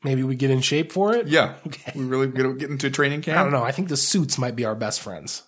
Maybe 0.02 0.22
we 0.22 0.36
get 0.36 0.50
in 0.50 0.60
shape 0.60 0.92
for 0.92 1.14
it. 1.14 1.28
Yeah. 1.28 1.54
Okay. 1.66 1.92
We 1.94 2.04
really 2.04 2.28
get, 2.28 2.58
get 2.58 2.70
into 2.70 2.90
training 2.90 3.22
camp. 3.22 3.38
I 3.38 3.42
don't 3.42 3.52
know. 3.52 3.62
I 3.62 3.72
think 3.72 3.88
the 3.88 3.96
suits 3.96 4.38
might 4.38 4.54
be 4.54 4.64
our 4.66 4.74
best 4.74 5.00
friends. 5.00 5.42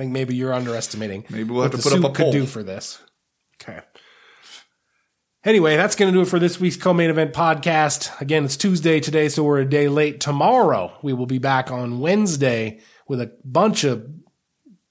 Think 0.00 0.12
maybe 0.12 0.34
you're 0.34 0.54
underestimating. 0.54 1.26
Maybe 1.28 1.50
we'll 1.50 1.64
have 1.64 1.72
to 1.72 1.76
put 1.76 1.92
up 1.92 1.98
a 1.98 2.08
could 2.08 2.22
poll. 2.22 2.32
do 2.32 2.46
for 2.46 2.62
this. 2.62 3.02
Okay. 3.60 3.80
Anyway, 5.44 5.76
that's 5.76 5.94
going 5.94 6.10
to 6.10 6.18
do 6.18 6.22
it 6.22 6.28
for 6.28 6.38
this 6.38 6.58
week's 6.58 6.78
co-main 6.78 7.10
event 7.10 7.34
podcast. 7.34 8.18
Again, 8.18 8.46
it's 8.46 8.56
Tuesday 8.56 9.00
today, 9.00 9.28
so 9.28 9.44
we're 9.44 9.58
a 9.58 9.68
day 9.68 9.88
late. 9.90 10.18
Tomorrow, 10.18 10.96
we 11.02 11.12
will 11.12 11.26
be 11.26 11.36
back 11.36 11.70
on 11.70 12.00
Wednesday 12.00 12.80
with 13.08 13.20
a 13.20 13.30
bunch 13.44 13.84
of 13.84 14.08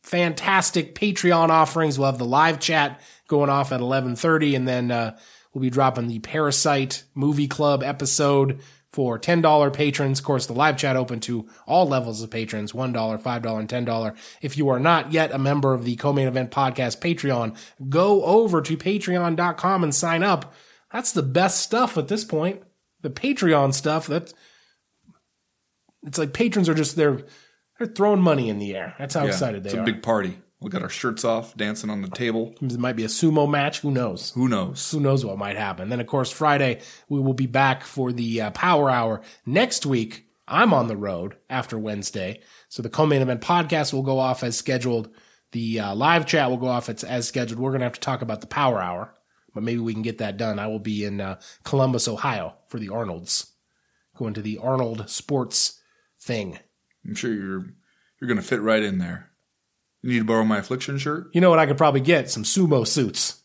fantastic 0.03 0.93
Patreon 0.93 1.49
offerings. 1.49 1.97
We'll 1.97 2.11
have 2.11 2.19
the 2.19 2.25
live 2.25 2.59
chat 2.59 3.01
going 3.27 3.49
off 3.49 3.71
at 3.71 3.81
11:30 3.81 4.57
and 4.57 4.67
then 4.67 4.91
uh, 4.91 5.17
we'll 5.55 5.63
be 5.63 5.71
dropping 5.71 6.07
the 6.07 6.19
Parasite 6.19 7.03
Movie 7.15 7.47
Club 7.47 7.81
episode 7.81 8.59
for 8.91 9.19
$10 9.19 9.73
patrons. 9.73 10.19
Of 10.19 10.25
course, 10.25 10.47
the 10.47 10.53
live 10.53 10.75
chat 10.77 10.95
open 10.95 11.19
to 11.21 11.47
all 11.67 11.87
levels 11.87 12.23
of 12.23 12.31
patrons, 12.31 12.71
$1, 12.71 12.93
$5, 12.93 13.59
and 13.59 13.69
$10. 13.69 14.17
If 14.41 14.57
you 14.57 14.69
are 14.69 14.79
not 14.79 15.11
yet 15.11 15.31
a 15.31 15.37
member 15.37 15.73
of 15.73 15.85
the 15.85 15.95
Co-Main 15.95 16.27
Event 16.27 16.49
Podcast 16.51 16.99
Patreon, 16.99 17.55
go 17.87 18.23
over 18.23 18.61
to 18.61 18.75
patreon.com 18.75 19.83
and 19.83 19.93
sign 19.93 20.23
up. 20.23 20.53
That's 20.91 21.11
the 21.11 21.21
best 21.23 21.59
stuff 21.61 21.97
at 21.97 22.07
this 22.07 22.23
point. 22.23 22.63
The 23.01 23.11
Patreon 23.11 23.73
stuff, 23.73 24.07
that's 24.07 24.33
it's 26.03 26.17
like 26.17 26.33
patrons 26.33 26.67
are 26.67 26.73
just 26.73 26.95
they're 26.95 27.23
they're 27.77 27.87
throwing 27.87 28.21
money 28.21 28.49
in 28.49 28.57
the 28.59 28.75
air. 28.75 28.95
That's 28.97 29.13
how 29.13 29.21
Yeah, 29.23 29.29
excited 29.31 29.63
they 29.63 29.69
are. 29.69 29.73
it's 29.73 29.89
a 29.89 29.91
big 29.93 30.01
party. 30.01 30.39
We'll 30.59 30.69
get 30.69 30.81
our 30.81 30.89
shirts 30.89 31.23
off, 31.23 31.55
dancing 31.55 31.89
on 31.89 32.01
the 32.01 32.09
table. 32.09 32.53
It 32.61 32.77
might 32.77 32.97
be 32.97 33.05
a 33.05 33.07
sumo 33.07 33.49
match. 33.49 33.79
Who 33.79 33.91
knows? 33.91 34.31
Who 34.31 34.49
knows? 34.49 34.91
Who 34.91 34.99
knows 34.99 35.23
what 35.23 35.37
might 35.37 35.55
happen? 35.55 35.87
Then, 35.87 36.01
of 36.01 36.07
course, 36.07 36.31
Friday 36.31 36.81
we 37.07 37.19
will 37.21 37.33
be 37.33 37.47
back 37.47 37.83
for 37.83 38.11
the 38.11 38.41
uh, 38.41 38.51
Power 38.51 38.89
Hour 38.89 39.21
next 39.45 39.85
week. 39.85 40.25
I'm 40.49 40.73
on 40.73 40.87
the 40.87 40.97
road 40.97 41.37
after 41.49 41.77
Wednesday, 41.77 42.41
so 42.67 42.81
the 42.81 42.89
co-main 42.89 43.21
event 43.21 43.41
podcast 43.41 43.93
will 43.93 44.01
go 44.01 44.19
off 44.19 44.43
as 44.43 44.57
scheduled. 44.57 45.09
The 45.51 45.79
uh, 45.79 45.95
live 45.95 46.25
chat 46.25 46.49
will 46.49 46.57
go 46.57 46.67
off 46.67 46.89
as, 46.89 47.03
as 47.03 47.27
scheduled. 47.27 47.59
We're 47.59 47.71
going 47.71 47.81
to 47.81 47.85
have 47.85 47.93
to 47.93 47.99
talk 47.99 48.21
about 48.21 48.41
the 48.41 48.47
Power 48.47 48.81
Hour, 48.81 49.13
but 49.53 49.63
maybe 49.63 49.79
we 49.79 49.93
can 49.93 50.01
get 50.01 50.17
that 50.17 50.37
done. 50.37 50.59
I 50.59 50.67
will 50.67 50.79
be 50.79 51.05
in 51.05 51.21
uh, 51.21 51.39
Columbus, 51.63 52.07
Ohio, 52.07 52.55
for 52.67 52.79
the 52.79 52.89
Arnold's, 52.89 53.53
going 54.17 54.33
to 54.33 54.41
the 54.41 54.57
Arnold 54.57 55.09
Sports 55.09 55.79
thing. 56.19 56.59
I'm 57.05 57.15
sure 57.15 57.33
you're 57.33 57.65
you're 58.19 58.27
gonna 58.27 58.41
fit 58.41 58.61
right 58.61 58.83
in 58.83 58.97
there. 58.97 59.28
You 60.01 60.11
need 60.11 60.19
to 60.19 60.25
borrow 60.25 60.45
my 60.45 60.57
affliction 60.59 60.97
shirt? 60.97 61.29
You 61.33 61.41
know 61.41 61.49
what 61.49 61.59
I 61.59 61.65
could 61.65 61.77
probably 61.77 62.01
get? 62.01 62.29
Some 62.29 62.43
sumo 62.43 62.87
suits. 62.87 63.41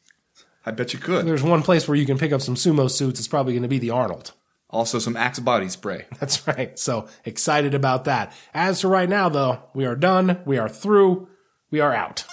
I 0.64 0.70
bet 0.70 0.92
you 0.92 0.98
could. 0.98 1.26
There's 1.26 1.42
one 1.42 1.62
place 1.62 1.86
where 1.86 1.96
you 1.96 2.06
can 2.06 2.18
pick 2.18 2.32
up 2.32 2.40
some 2.40 2.54
sumo 2.54 2.90
suits. 2.90 3.18
It's 3.18 3.28
probably 3.28 3.52
going 3.52 3.62
to 3.64 3.68
be 3.68 3.78
the 3.78 3.90
Arnold. 3.90 4.32
Also, 4.70 4.98
some 4.98 5.16
Axe 5.16 5.40
body 5.40 5.68
spray. 5.68 6.06
That's 6.20 6.46
right. 6.46 6.78
So 6.78 7.08
excited 7.24 7.74
about 7.74 8.04
that. 8.04 8.32
As 8.52 8.80
for 8.80 8.88
right 8.88 9.08
now, 9.08 9.28
though, 9.28 9.62
we 9.74 9.84
are 9.84 9.96
done. 9.96 10.40
We 10.44 10.58
are 10.58 10.68
through. 10.68 11.28
We 11.70 11.80
are 11.80 11.94
out. 11.94 12.24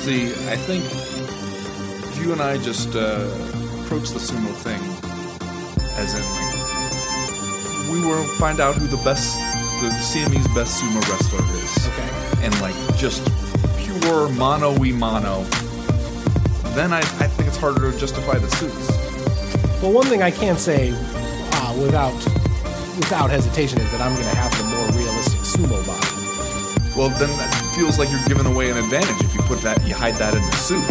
See, 0.00 0.26
I 0.26 0.56
think 0.56 0.84
if 0.84 2.22
you 2.22 2.32
and 2.32 2.40
I 2.40 2.58
just 2.58 2.94
uh, 2.94 3.28
approach 3.82 4.10
the 4.10 4.18
sumo 4.18 4.52
thing, 4.54 4.80
as 5.96 6.14
in 6.14 6.22
like 6.22 6.52
we 7.92 8.06
will 8.06 8.24
find 8.36 8.60
out 8.60 8.74
who 8.74 8.86
the 8.86 9.02
best, 9.04 9.36
the 9.80 9.88
CME's 9.88 10.48
best 10.54 10.82
sumo 10.82 11.00
wrestler 11.08 11.44
is. 11.56 11.81
And 12.42 12.60
like 12.60 12.74
just 12.96 13.24
pure 13.78 14.28
mono 14.30 14.78
we 14.78 14.92
mono. 14.92 15.42
Then 16.74 16.92
I, 16.92 16.98
I 16.98 17.28
think 17.28 17.48
it's 17.48 17.56
harder 17.56 17.92
to 17.92 17.98
justify 17.98 18.38
the 18.38 18.50
suits. 18.50 18.88
Well, 19.82 19.92
one 19.92 20.06
thing 20.06 20.22
I 20.22 20.30
can 20.30 20.56
say 20.56 20.92
uh, 20.92 21.76
without 21.80 22.14
without 22.96 23.30
hesitation 23.30 23.80
is 23.80 23.90
that 23.92 24.00
I'm 24.00 24.14
going 24.14 24.28
to 24.28 24.36
have 24.36 24.52
the 24.58 24.64
more 24.64 24.86
realistic 24.98 25.40
sumo 25.40 25.80
body. 25.86 26.12
Well, 26.96 27.08
then 27.18 27.30
that 27.38 27.72
feels 27.74 27.98
like 27.98 28.10
you're 28.10 28.24
giving 28.26 28.46
away 28.46 28.70
an 28.70 28.76
advantage 28.76 29.20
if 29.24 29.34
you 29.34 29.40
put 29.42 29.60
that, 29.62 29.82
you 29.86 29.94
hide 29.94 30.14
that 30.16 30.34
in 30.34 30.42
the 30.42 30.56
suit. 30.56 30.84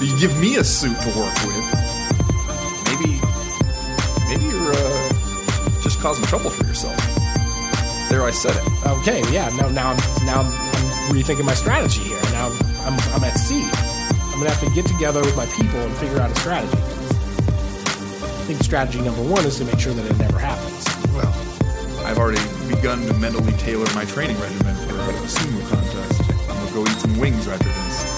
you 0.06 0.18
give 0.20 0.38
me 0.38 0.56
a 0.56 0.64
suit 0.64 0.96
to 1.00 1.08
work 1.18 1.32
with. 1.48 1.64
Maybe, 2.84 3.20
maybe 4.28 4.44
you're 4.44 4.72
uh, 4.72 5.82
just 5.82 5.98
causing 6.00 6.24
trouble 6.26 6.50
for 6.50 6.66
yourself. 6.66 7.05
There, 8.16 8.24
I 8.24 8.30
said 8.30 8.56
it. 8.56 8.86
Okay, 9.04 9.20
yeah. 9.30 9.50
Now, 9.60 9.68
now, 9.68 9.90
I'm, 9.90 10.24
now 10.24 10.40
I'm, 10.40 11.14
rethinking 11.14 11.44
my 11.44 11.52
strategy 11.52 12.00
here. 12.00 12.18
Now 12.32 12.46
I'm, 12.86 12.98
I'm 13.12 13.22
at 13.24 13.36
sea. 13.36 13.62
I'm 13.62 14.38
gonna 14.38 14.48
have 14.48 14.66
to 14.66 14.74
get 14.74 14.86
together 14.86 15.20
with 15.20 15.36
my 15.36 15.44
people 15.44 15.78
and 15.80 15.94
figure 15.98 16.18
out 16.18 16.30
a 16.30 16.34
strategy. 16.36 16.78
I 16.78 18.42
think 18.48 18.62
strategy 18.62 19.02
number 19.02 19.20
one 19.20 19.44
is 19.44 19.58
to 19.58 19.66
make 19.66 19.78
sure 19.78 19.92
that 19.92 20.10
it 20.10 20.16
never 20.16 20.38
happens. 20.38 20.86
Well, 21.12 21.28
I've 22.06 22.16
already 22.16 22.40
begun 22.74 23.04
to 23.04 23.12
mentally 23.12 23.52
tailor 23.58 23.84
my 23.94 24.06
training 24.06 24.40
regimen 24.40 24.74
for 24.76 24.94
a 24.94 25.28
sumo 25.28 25.68
contest. 25.68 26.22
I'm 26.48 26.56
gonna 26.56 26.72
go 26.72 26.82
eat 26.90 26.98
some 26.98 27.18
wings 27.18 27.46
after 27.46 27.68
this. 27.68 28.15